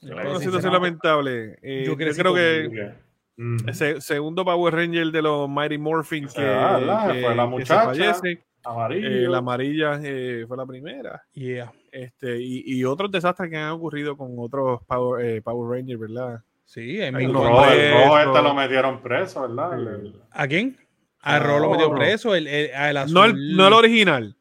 La 0.00 0.22
de 0.22 0.30
una 0.30 0.38
situación 0.38 0.72
lamentable. 0.72 1.58
Eh, 1.62 1.84
yo, 1.86 1.96
creo 1.96 2.34
que 2.34 2.92
ese 3.66 4.00
segundo 4.00 4.44
Power 4.44 4.74
Ranger 4.74 5.10
de 5.10 5.22
los 5.22 5.48
Mighty 5.48 5.78
Morphin 5.78 6.26
que, 6.26 6.32
fue 6.34 7.34
la 7.34 7.46
muchacha, 7.46 7.84
fallece. 7.86 8.44
Eh, 8.90 9.26
la 9.28 9.38
amarilla 9.38 10.00
eh, 10.02 10.44
fue 10.46 10.56
la 10.56 10.64
primera. 10.64 11.22
Yeah. 11.32 11.72
Este, 11.92 12.40
y, 12.40 12.62
y, 12.64 12.84
otros 12.84 13.10
desastres 13.10 13.50
que 13.50 13.56
han 13.56 13.72
ocurrido 13.72 14.16
con 14.16 14.34
otros 14.38 14.80
Power, 14.86 15.24
eh, 15.24 15.42
Power 15.42 15.78
Rangers, 15.78 16.00
¿verdad? 16.00 16.42
Sí, 16.64 17.00
en 17.00 17.14
el 17.16 17.32
rojo, 17.32 17.66
este 17.66 18.42
lo 18.42 18.54
metieron 18.54 19.02
preso, 19.02 19.42
¿verdad? 19.42 20.00
¿A 20.30 20.48
quién? 20.48 20.78
A 21.24 21.38
Ro 21.38 21.58
lo 21.58 21.70
metió 21.70 21.94
preso. 21.94 22.34
El, 22.34 22.46
el, 22.46 22.72
No, 23.12 23.24
el, 23.24 23.56
no 23.56 23.66
el 23.66 23.72
original. 23.72 24.36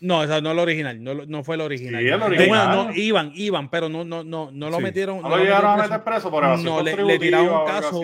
No, 0.00 0.20
o 0.20 0.26
sea, 0.26 0.40
no 0.40 0.52
el 0.52 0.58
original, 0.60 1.02
no, 1.02 1.14
no 1.14 1.42
fue 1.42 1.56
el 1.56 1.60
original. 1.62 2.00
Sí, 2.00 2.08
el 2.08 2.22
original. 2.22 2.76
no, 2.76 2.94
iban, 2.94 3.32
iban, 3.34 3.68
pero 3.68 3.88
no, 3.88 4.04
no, 4.04 4.22
no, 4.22 4.50
no 4.52 4.70
lo 4.70 4.78
metieron. 4.78 5.20
No, 5.20 5.28
lo 5.28 5.38
llegaron 5.38 5.72
a 5.72 5.82
meter 5.82 6.04
preso 6.04 6.30
por 6.30 6.44
No, 6.60 6.82
le, 6.82 6.96
le 7.02 7.18
tiraron 7.18 7.48
un 7.48 7.66
caso, 7.66 8.02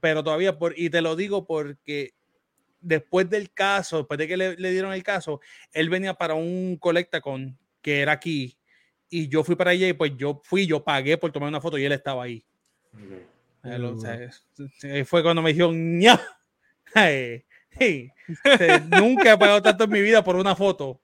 pero 0.00 0.22
todavía, 0.22 0.56
por, 0.56 0.78
y 0.78 0.90
te 0.90 1.00
lo 1.00 1.16
digo 1.16 1.44
porque 1.44 2.14
después 2.80 3.28
del 3.28 3.52
caso, 3.52 3.98
después 3.98 4.18
de 4.18 4.28
que 4.28 4.36
le, 4.36 4.56
le, 4.56 4.70
dieron 4.70 4.92
el 4.92 5.02
caso, 5.02 5.40
él 5.72 5.88
venía 5.88 6.14
para 6.14 6.34
un 6.34 6.76
colecta 6.78 7.20
con 7.20 7.58
que 7.82 8.00
era 8.00 8.12
aquí, 8.12 8.56
y 9.10 9.28
yo 9.28 9.42
fui 9.42 9.56
para 9.56 9.70
allá 9.70 9.88
y 9.88 9.92
pues 9.92 10.12
yo 10.16 10.40
fui, 10.44 10.66
yo 10.66 10.84
pagué 10.84 11.18
por 11.18 11.32
tomar 11.32 11.48
una 11.48 11.60
foto 11.60 11.78
y 11.78 11.84
él 11.84 11.92
estaba 11.92 12.24
ahí. 12.24 12.44
o 13.64 13.98
sea, 13.98 15.04
fue 15.04 15.22
cuando 15.22 15.42
me 15.42 15.52
dijeron, 15.52 15.98
¡ña! 15.98 16.20
nunca 18.90 19.32
he 19.32 19.38
pagado 19.38 19.62
tanto 19.62 19.84
en 19.84 19.90
mi 19.90 20.00
vida 20.00 20.22
por 20.22 20.36
una 20.36 20.54
foto. 20.54 21.00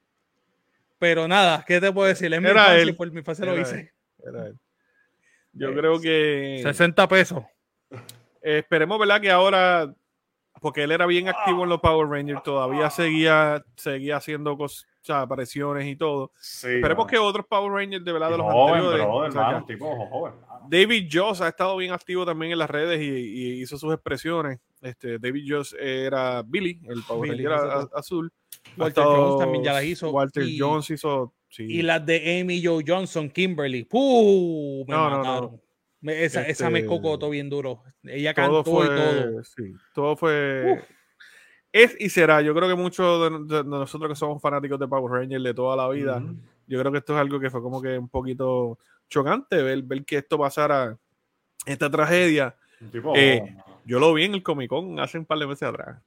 Pero 0.98 1.26
nada, 1.26 1.64
¿qué 1.66 1.80
te 1.80 1.92
puedo 1.92 2.09
decir? 2.09 2.32
Es 2.32 2.42
mi 2.42 2.48
él. 2.48 2.97
por 2.97 3.10
mi 3.10 3.22
fase 3.22 3.47
lo 3.47 3.59
hice. 3.59 3.92
Yo 5.52 5.74
creo 5.74 6.01
que 6.01 6.60
60 6.62 7.09
pesos. 7.09 7.44
esperemos, 8.42 8.98
¿verdad? 8.98 9.20
Que 9.20 9.30
ahora, 9.30 9.94
porque 10.60 10.84
él 10.84 10.92
era 10.92 11.06
bien 11.06 11.28
activo 11.28 11.64
en 11.64 11.70
los 11.70 11.80
Power 11.80 12.09
Rangers, 12.09 12.42
todavía 12.42 12.90
seguía, 12.90 13.64
seguía 13.76 14.16
haciendo 14.16 14.56
cosas, 15.01 15.22
apariciones 15.22 15.86
y 15.86 15.97
todo. 15.97 16.32
esperemos 16.39 17.06
que 17.06 17.18
otros 17.18 17.47
Power 17.47 17.72
Rangers 17.72 18.05
de 18.05 18.12
verdad 18.12 18.31
de 18.31 18.39
los 18.39 18.47
anteriores. 18.47 19.06
David 20.68 21.09
Joss 21.12 21.40
ha 21.40 21.48
estado 21.48 21.77
bien 21.77 21.93
activo 21.93 22.24
también 22.24 22.52
en 22.52 22.59
las 22.59 22.70
redes 22.70 23.01
y 23.01 23.60
hizo 23.60 23.77
sus 23.77 23.93
expresiones 23.93 24.59
este, 24.81 25.18
David 25.18 25.44
Jones 25.47 25.77
era 25.78 26.43
Billy, 26.43 26.81
el 26.89 27.02
Power 27.02 27.31
Ranger 27.31 27.52
azul. 27.94 28.32
Walter 28.77 29.05
Jones 29.05 29.39
también 29.39 29.64
ya 29.64 29.72
las 29.74 29.85
hizo. 29.85 30.10
Walter 30.10 30.44
Jones 30.56 30.90
hizo. 30.90 31.35
Y 31.59 31.82
las 31.82 32.05
de 32.06 32.40
Amy 32.40 32.64
Joe 32.64 32.85
Johnson, 32.86 33.28
Kimberly. 33.28 33.85
¡Puh! 33.85 34.85
Me 34.86 34.94
no, 34.94 35.10
mataron. 35.10 35.60
esa, 36.02 36.47
esa, 36.47 36.70
me 36.70 36.81
este, 36.81 36.89
cocotó 36.89 37.31
bien 37.31 37.51
duro. 37.51 37.82
Ella 38.05 38.32
cantó 38.35 38.60
y 38.60 38.64
todo. 38.64 39.44
Sí, 39.44 39.72
todo 39.94 40.16
fue. 40.16 40.82
Es 41.72 41.97
y 42.01 42.09
será. 42.09 42.40
Yo 42.42 42.55
creo 42.55 42.68
que 42.68 42.74
muchos 42.74 43.48
de, 43.48 43.64
nosotros 43.64 44.09
que 44.10 44.16
somos 44.16 44.40
fanáticos 44.42 44.78
de 44.78 44.88
Power 44.88 45.20
Rangers 45.20 45.42
de 45.44 45.55
toda 45.55 45.76
la 45.76 45.88
vida, 45.88 46.22
yo 46.66 46.78
creo 46.80 46.90
que 46.92 46.98
esto 46.98 47.14
es 47.14 47.20
algo 47.20 47.38
que 47.38 47.51
fue 47.51 47.62
como 47.62 47.80
que 47.80 47.97
un 47.98 48.09
poquito 48.09 48.78
chocante 49.09 49.62
ver, 49.62 49.82
ver 49.82 50.05
que 50.05 50.16
esto 50.18 50.38
pasara, 50.38 50.97
esta 51.66 51.90
tragedia. 51.90 52.55
Tipo, 52.90 53.14
eh, 53.16 53.56
Yo 53.84 53.98
lo 53.98 54.12
vi 54.14 54.24
en 54.24 54.34
el 54.34 54.42
Comic 54.42 54.68
Con 54.68 54.98
hace 55.01 55.18
un 55.18 55.24
par 55.26 55.38
de 55.38 55.47
meses 55.47 55.62
atrás. 55.68 55.98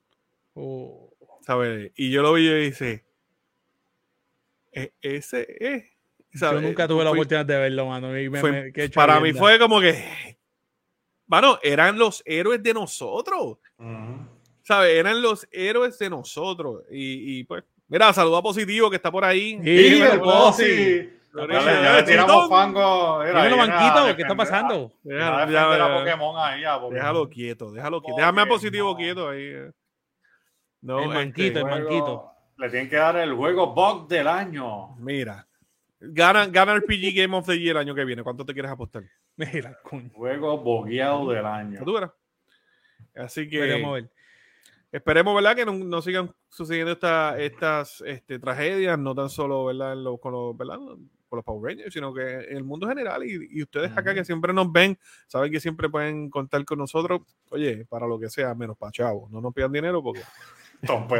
Oh. 0.53 1.09
¿Sabes? 1.41 1.91
Y 1.95 2.11
yo 2.11 2.21
lo 2.21 2.33
vi 2.33 2.47
y 2.47 2.53
dice, 2.65 3.03
"E- 4.71 4.93
ese 5.01 5.45
es. 5.59 5.83
Yo 6.31 6.61
nunca 6.61 6.87
tuve 6.87 7.03
la 7.03 7.11
oportunidad 7.11 7.45
de 7.45 7.57
verlo, 7.57 7.87
mano. 7.87 8.17
y 8.19 8.29
me- 8.29 8.39
fue- 8.39 8.51
me- 8.51 8.73
qué 8.73 8.89
para 8.89 9.19
mí 9.19 9.29
fue 9.39 9.59
como 9.59 9.79
que, 9.81 10.37
mano, 11.27 11.59
eran 11.61 11.97
los 11.99 12.23
héroes 12.25 12.61
de 12.63 12.73
nosotros. 12.73 13.57
Ujú. 13.77 14.27
¿Sabes? 14.63 14.95
Eran 14.97 15.21
los 15.21 15.47
héroes 15.51 15.99
de 15.99 16.09
nosotros. 16.09 16.83
Y, 16.89 17.39
y, 17.39 17.43
pues, 17.43 17.63
mira, 17.87 18.11
saluda 18.13 18.41
positivo 18.41 18.89
que 18.89 18.95
está 18.95 19.11
por 19.11 19.23
ahí. 19.25 19.59
Sí, 19.63 19.69
Y 19.69 19.89
dímelo, 19.91 20.13
el. 20.13 20.19
Bossi. 20.19 21.09
Pero 21.33 21.47
Ya 21.51 21.59
le- 21.61 21.65
ya, 21.65 21.83
ya 21.99 22.05
tiramos 22.05 22.47
fango. 22.49 23.19
Mira, 23.23 23.43
Dímelo, 23.45 23.61
a 23.63 23.65
Manquito, 23.67 24.15
¿qué 24.15 24.21
está 24.21 24.35
pasando? 24.35 24.73
a- 24.75 25.07
Déjalo, 25.07 25.35
a 25.37 25.49
ya, 25.49 25.71
a 25.71 25.77
ya. 25.77 25.97
Pokémon 25.99 26.35
ahí. 26.37 26.63
a 26.63 26.73
Pokémon. 26.75 26.93
Déjalo 26.93 27.29
quieto, 27.29 27.71
déjalo 27.71 28.01
quieto. 28.01 28.17
Déjame 28.17 28.41
a 28.41 28.45
positivo 28.45 28.91
no. 28.91 28.95
quieto 28.97 29.29
ahí. 29.29 29.41
eh. 29.43 29.71
No, 30.81 30.97
El 30.99 31.03
este, 31.05 31.15
manquito, 31.15 31.59
el 31.59 31.65
manquito. 31.65 32.29
Le 32.57 32.69
tienen 32.69 32.89
que 32.89 32.95
dar 32.97 33.15
el 33.17 33.33
juego 33.33 33.73
bug 33.73 34.07
del 34.07 34.27
año. 34.27 34.95
Mira, 34.99 35.47
gana, 35.99 36.45
gana 36.45 36.73
el 36.73 36.83
PG 36.83 37.13
Game 37.15 37.35
of 37.35 37.47
the 37.47 37.57
Year 37.59 37.77
el 37.77 37.81
año 37.81 37.95
que 37.95 38.05
viene. 38.05 38.21
¿Cuánto 38.21 38.45
te 38.45 38.53
quieres 38.53 38.69
apostar? 38.71 39.03
Mira, 39.35 39.75
coño. 39.83 40.11
Juego 40.13 40.57
bogueado 40.59 41.27
del 41.31 41.45
año. 41.47 41.81
¿Tú 41.83 41.93
verás? 41.93 42.11
Así 43.15 43.49
que 43.49 43.57
a 43.63 43.65
ver. 43.91 44.09
Esperemos, 44.93 45.35
¿verdad? 45.35 45.55
Que 45.57 45.65
no, 45.65 45.73
no 45.73 46.01
sigan 46.01 46.33
sucediendo 46.47 46.93
esta- 46.93 47.37
estas 47.37 48.01
este, 48.07 48.39
tragedias, 48.39 48.97
no 48.97 49.13
tan 49.13 49.29
solo, 49.29 49.65
¿verdad? 49.65 49.97
Los- 49.97 50.19
con, 50.21 50.31
los, 50.31 50.55
¿verdad? 50.55 50.77
con 50.77 51.37
los 51.37 51.43
Power 51.43 51.71
Rangers, 51.71 51.93
sino 51.93 52.13
que 52.13 52.21
en 52.21 52.57
el 52.57 52.63
mundo 52.63 52.87
general. 52.87 53.25
Y, 53.25 53.47
y 53.51 53.63
ustedes 53.63 53.91
acá 53.97 54.13
que 54.13 54.23
siempre 54.23 54.53
nos 54.53 54.71
ven, 54.71 54.97
saben 55.27 55.51
que 55.51 55.59
siempre 55.59 55.89
pueden 55.89 56.29
contar 56.29 56.63
con 56.63 56.77
nosotros. 56.77 57.21
Oye, 57.49 57.85
para 57.89 58.05
lo 58.07 58.19
que 58.19 58.29
sea, 58.29 58.53
menos 58.55 58.77
para 58.77 58.91
chavos. 58.91 59.29
No 59.31 59.41
nos 59.41 59.53
pidan 59.53 59.71
dinero 59.71 60.01
porque 60.03 60.21
Tom. 60.85 61.07
No 61.09 61.15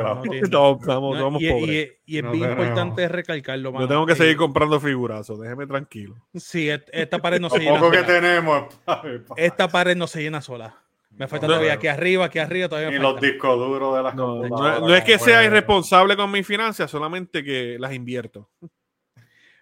no, 0.52 0.78
vamos, 0.78 1.16
No, 1.16 1.22
somos 1.24 1.42
y, 1.42 1.50
pobres. 1.50 1.68
y- 2.06 2.16
y 2.16 2.18
es 2.18 2.24
No 2.24 2.32
bien 2.32 2.44
tenemos. 2.44 2.66
importante 2.66 3.08
recalcarlo, 3.08 3.72
mano. 3.72 3.86
Yo 3.86 3.88
tengo 3.90 4.06
que 4.06 4.12
Eh, 4.14 4.16
seguir 4.18 4.36
comprando 4.38 4.80
figurazos, 4.80 5.40
déjeme 5.40 5.66
tranquilo. 5.66 6.16
Sí, 6.36 6.70
et- 6.70 6.90
esta 6.92 7.20
pared 7.20 7.40
no 7.40 7.50
se 7.50 7.60
llena 7.60 7.80
poco 7.80 7.90
que 7.92 7.98
sola. 8.00 8.08
tenemos. 8.08 8.66
Esta 9.38 9.68
pared 9.70 9.96
no 9.96 10.06
se 10.06 10.22
llena 10.22 10.42
sola. 10.42 10.80
Me 11.16 11.28
falta 11.28 11.46
No, 11.48 11.54
todavía 11.54 11.74
aquí 11.74 11.88
arriba, 11.88 12.26
aquí 12.26 12.40
arriba, 12.40 12.68
todavía 12.68 12.90
me 12.92 12.98
los 13.00 13.22
discos 13.22 13.58
duros 13.58 13.96
de 13.96 14.04
las 14.04 14.16
No, 14.16 14.36
no, 14.36 14.42
computadoras. 14.50 14.82
no 14.82 14.96
es 14.96 15.04
que 15.04 15.20
sea 15.20 15.44
irresponsable 15.44 16.16
con 16.16 16.32
mis 16.32 16.46
finanzas, 16.46 16.90
solamente 16.90 17.44
que 17.44 17.78
las 17.80 17.94
invierto. 17.94 18.50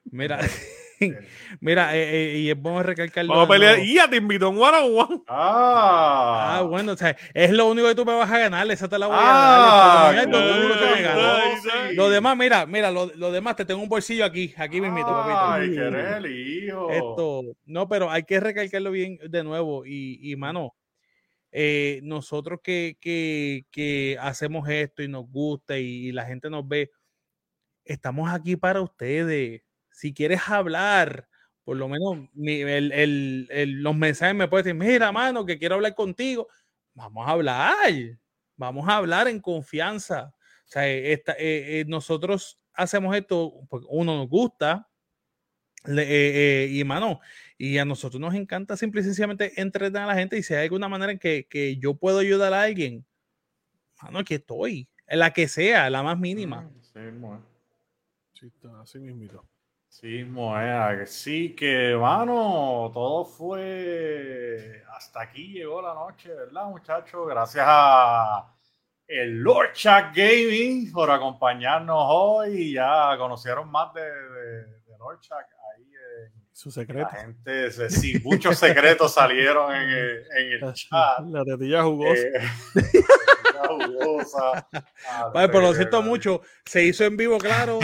Mira, 0.05 0.39
mira, 1.61 1.95
eh, 1.97 2.35
eh, 2.35 2.37
y 2.39 2.49
es 2.51 2.57
bueno 2.59 2.83
recalcarlo. 2.83 3.33
Vamos 3.33 3.47
a 3.47 3.49
pelear. 3.49 3.79
Y 3.79 3.95
ya 3.95 4.07
te 4.09 4.17
invito 4.17 4.45
a 4.45 4.49
un 4.49 4.61
one 4.61 4.77
on 4.77 5.09
one. 5.09 5.21
Ah, 5.27 6.57
Ah, 6.57 6.61
bueno, 6.61 6.91
o 6.93 6.97
sea, 6.97 7.15
es 7.33 7.51
lo 7.51 7.67
único 7.67 7.87
que 7.87 7.95
tú 7.95 8.05
me 8.05 8.13
vas 8.13 8.31
a 8.31 8.37
ganar, 8.37 8.69
esa 8.71 8.87
te 8.87 8.97
la 8.99 9.07
voy 9.07 9.15
a 9.17 9.19
Ah, 9.19 10.13
dar. 10.13 10.17
Es 10.19 11.95
lo 11.95 12.05
sí. 12.07 12.11
Demás, 12.13 12.37
mira, 12.37 12.65
mira, 12.65 12.91
lo, 12.91 13.07
lo 13.15 13.31
demás 13.31 13.55
te 13.55 13.65
tengo 13.65 13.81
un 13.81 13.89
bolsillo 13.89 14.25
aquí, 14.25 14.53
aquí 14.57 14.79
mismito, 14.79 15.07
papito. 15.07 15.39
Ay, 15.39 15.71
qué 15.71 15.79
eres 15.87 16.17
el 16.17 16.25
hijo. 16.27 16.89
Esto, 16.91 17.41
no, 17.65 17.87
pero 17.87 18.09
hay 18.09 18.23
que 18.23 18.39
recalcarlo 18.39 18.91
bien 18.91 19.17
de 19.27 19.43
nuevo. 19.43 19.85
Y, 19.85 20.19
y 20.21 20.35
mano, 20.35 20.75
eh, 21.51 21.99
nosotros 22.03 22.59
que, 22.63 22.97
que, 23.01 23.65
que 23.71 24.17
hacemos 24.21 24.67
esto 24.69 25.03
y 25.03 25.07
nos 25.07 25.27
gusta 25.29 25.77
y, 25.79 26.07
y 26.07 26.11
la 26.11 26.25
gente 26.25 26.49
nos 26.49 26.67
ve, 26.67 26.91
estamos 27.85 28.29
aquí 28.31 28.55
para 28.55 28.81
ustedes. 28.81 29.61
Si 29.91 30.13
quieres 30.13 30.41
hablar, 30.47 31.27
por 31.63 31.77
lo 31.77 31.87
menos 31.87 32.29
mi- 32.33 32.61
el- 32.61 32.91
el- 32.91 33.47
el- 33.51 33.83
los 33.83 33.95
mensajes 33.95 34.35
me 34.35 34.47
pueden 34.47 34.77
decir, 34.79 34.91
mira, 34.93 35.11
mano, 35.11 35.45
que 35.45 35.57
quiero 35.59 35.75
hablar 35.75 35.95
contigo. 35.95 36.47
Vamos 36.93 37.27
a 37.27 37.31
hablar, 37.31 37.93
vamos 38.57 38.87
a 38.89 38.97
hablar 38.97 39.27
en 39.27 39.39
confianza. 39.39 40.33
O 40.65 40.69
sea, 40.71 40.87
eh, 40.87 41.13
esta- 41.13 41.33
eh, 41.33 41.81
eh, 41.81 41.85
nosotros 41.87 42.57
hacemos 42.73 43.15
esto 43.15 43.53
porque 43.69 43.87
uno 43.89 44.17
nos 44.17 44.29
gusta, 44.29 44.87
le- 45.85 46.03
eh, 46.03 46.65
eh, 46.65 46.67
y 46.71 46.83
mano, 46.83 47.19
y 47.63 47.77
a 47.77 47.85
nosotros 47.85 48.19
nos 48.19 48.33
encanta 48.33 48.75
simple 48.75 49.01
y 49.01 49.03
sencillamente 49.03 49.61
entretener 49.61 50.01
a 50.01 50.07
la 50.07 50.15
gente 50.15 50.35
y 50.35 50.41
si 50.41 50.55
hay 50.55 50.63
alguna 50.63 50.89
manera 50.89 51.11
en 51.11 51.19
que, 51.19 51.45
que 51.47 51.77
yo 51.77 51.93
puedo 51.93 52.17
ayudar 52.17 52.55
a 52.55 52.63
alguien, 52.63 53.05
mano, 54.01 54.17
aquí 54.17 54.33
estoy, 54.33 54.89
en 55.05 55.19
la 55.19 55.31
que 55.31 55.47
sea, 55.47 55.87
la 55.91 56.01
más 56.01 56.17
mínima. 56.17 56.61
Mm, 56.61 56.81
Sí, 56.81 56.99
mismo. 56.99 57.45
Sí, 58.33 58.47
está 58.47 58.81
así 58.81 58.97
mismito. 58.97 59.45
Sí, 59.87 60.07
mismo 60.07 60.59
es. 60.59 61.11
Sí, 61.11 61.55
que, 61.55 61.95
mano, 61.95 62.89
todo 62.91 63.25
fue. 63.25 64.83
Hasta 64.95 65.21
aquí 65.21 65.49
llegó 65.53 65.83
la 65.83 65.93
noche, 65.93 66.33
¿verdad, 66.33 66.65
muchachos? 66.65 67.27
Gracias 67.27 67.63
a 67.67 68.55
el 69.05 69.39
Lord 69.39 69.73
Chat 69.73 70.15
Gaming 70.15 70.91
por 70.91 71.11
acompañarnos 71.11 72.05
hoy. 72.09 72.73
Ya 72.73 73.15
conocieron 73.19 73.69
más 73.69 73.93
de, 73.93 74.01
de, 74.01 74.65
de 74.65 74.97
Lord 74.97 75.19
Chat 75.19 75.45
Su 76.61 76.69
la 76.69 76.73
secreto. 76.73 77.09
gente, 77.09 77.71
se- 77.71 77.89
sí, 77.89 78.21
muchos 78.23 78.55
secretos 78.59 79.15
salieron 79.15 79.73
en 79.73 79.89
el, 79.89 80.27
en 80.37 80.51
el 80.63 80.73
chat. 80.73 81.19
La 81.25 81.43
tetilla 81.43 81.81
jugosa. 81.81 82.21
Eh, 82.21 82.41
la 83.55 83.67
jugosa. 83.67 84.67
Vale, 85.33 85.47
pero 85.49 85.61
lo 85.61 85.73
siento 85.73 86.03
mucho, 86.03 86.41
se 86.63 86.83
hizo 86.83 87.03
en 87.03 87.17
vivo, 87.17 87.39
claro, 87.39 87.79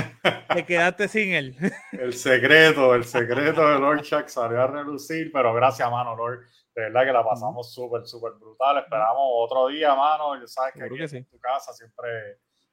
te 0.53 0.63
quedaste 0.63 1.07
sin 1.07 1.33
él. 1.33 1.55
El 1.91 2.13
secreto, 2.13 2.93
el 2.93 3.03
secreto 3.03 3.67
de 3.67 3.79
Lord 3.79 4.03
Chuck 4.03 4.27
salió 4.27 4.61
a 4.61 4.67
relucir, 4.67 5.31
pero 5.33 5.55
gracias, 5.55 5.89
mano, 5.89 6.15
Lord. 6.15 6.41
De 6.75 6.83
verdad 6.83 7.05
que 7.05 7.13
la 7.13 7.23
pasamos 7.23 7.73
súper, 7.73 8.05
súper 8.05 8.33
brutal. 8.33 8.77
Esperamos 8.77 9.23
otro 9.39 9.69
día, 9.69 9.95
mano. 9.95 10.39
Ya 10.39 10.45
sabes 10.45 10.75
que 10.75 10.83
aquí 10.83 10.97
que 10.97 11.07
sí. 11.07 11.17
en 11.17 11.25
tu 11.25 11.39
casa 11.39 11.73
siempre 11.73 12.07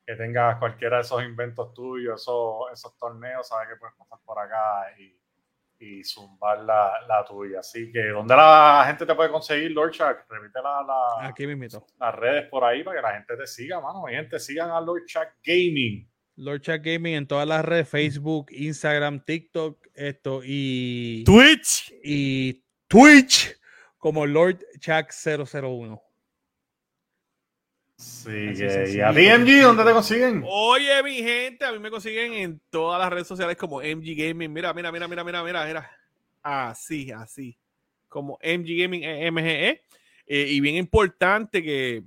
que 0.07 0.15
tengas 0.17 0.59
cualquiera 0.59 0.97
de 0.97 1.03
esos 1.03 1.23
inventos 1.23 1.73
tuyos, 1.73 2.21
esos, 2.21 2.71
esos 2.71 2.95
torneos, 2.99 3.49
sabes 3.49 3.69
que 3.71 3.77
puedes 3.77 3.95
pasar 3.97 4.19
por 4.27 4.39
acá 4.39 4.93
y, 4.99 5.19
y 5.85 6.05
zumbar 6.05 6.61
la, 6.61 6.93
la 7.07 7.25
tuya. 7.25 7.61
Así 7.61 7.91
que, 7.93 8.09
¿dónde 8.09 8.35
la 8.35 8.85
gente 8.87 9.05
te 9.07 9.15
puede 9.15 9.31
conseguir, 9.31 9.71
Lord 9.73 9.93
Chuck? 9.93 10.17
Repite 10.29 10.61
la, 10.63 10.83
la- 10.83 11.29
Aquí 11.29 11.45
las 11.99 12.15
redes 12.15 12.49
por 12.49 12.65
ahí 12.65 12.83
para 12.83 12.97
que 12.97 13.03
la 13.03 13.13
gente 13.15 13.37
te 13.37 13.47
siga, 13.47 13.81
mano. 13.81 14.05
Mi 14.07 14.13
gente, 14.15 14.39
sigan 14.39 14.71
a 14.71 14.81
Lord 14.81 15.05
Chuck 15.07 15.29
Gaming. 15.45 16.09
Lord 16.37 16.63
Chat 16.63 16.83
Gaming 16.83 17.15
en 17.15 17.27
todas 17.29 17.47
las 17.47 17.65
redes, 17.65 17.89
Facebook, 17.89 18.47
Instagram, 18.51 19.21
TikTok, 19.25 19.87
esto 19.95 20.41
y, 20.45 21.23
Twitch. 21.25 21.95
y 22.03 22.65
Twitch 22.89 23.57
como 23.99 24.27
Lord 24.27 24.59
Chuck 24.81 25.11
001. 25.13 26.03
Que, 27.97 28.91
y 28.93 29.01
a 29.01 29.13
DMG, 29.13 29.63
¿dónde 29.63 29.85
te 29.85 29.93
consiguen? 29.93 30.43
Oye, 30.47 31.03
mi 31.03 31.23
gente, 31.23 31.65
a 31.65 31.73
mí 31.73 31.79
me 31.79 31.91
consiguen 31.91 32.33
en 32.33 32.61
todas 32.71 32.99
las 32.99 33.11
redes 33.11 33.29
sociales 33.29 33.57
como 33.57 33.81
MG 33.81 34.17
Gaming. 34.17 34.53
Mira, 34.53 34.75
mira, 34.75 34.91
mira, 34.91 35.07
mira, 35.07 35.23
mira, 35.23 35.45
mira, 35.45 35.65
mira. 35.65 35.91
Así, 36.43 37.13
así. 37.13 37.57
Como 38.09 38.39
MG 38.43 38.83
Gaming, 38.83 39.05
MGE. 39.05 39.83
Eh, 40.27 40.47
y 40.49 40.61
bien 40.61 40.77
importante 40.77 41.63
que 41.63 42.03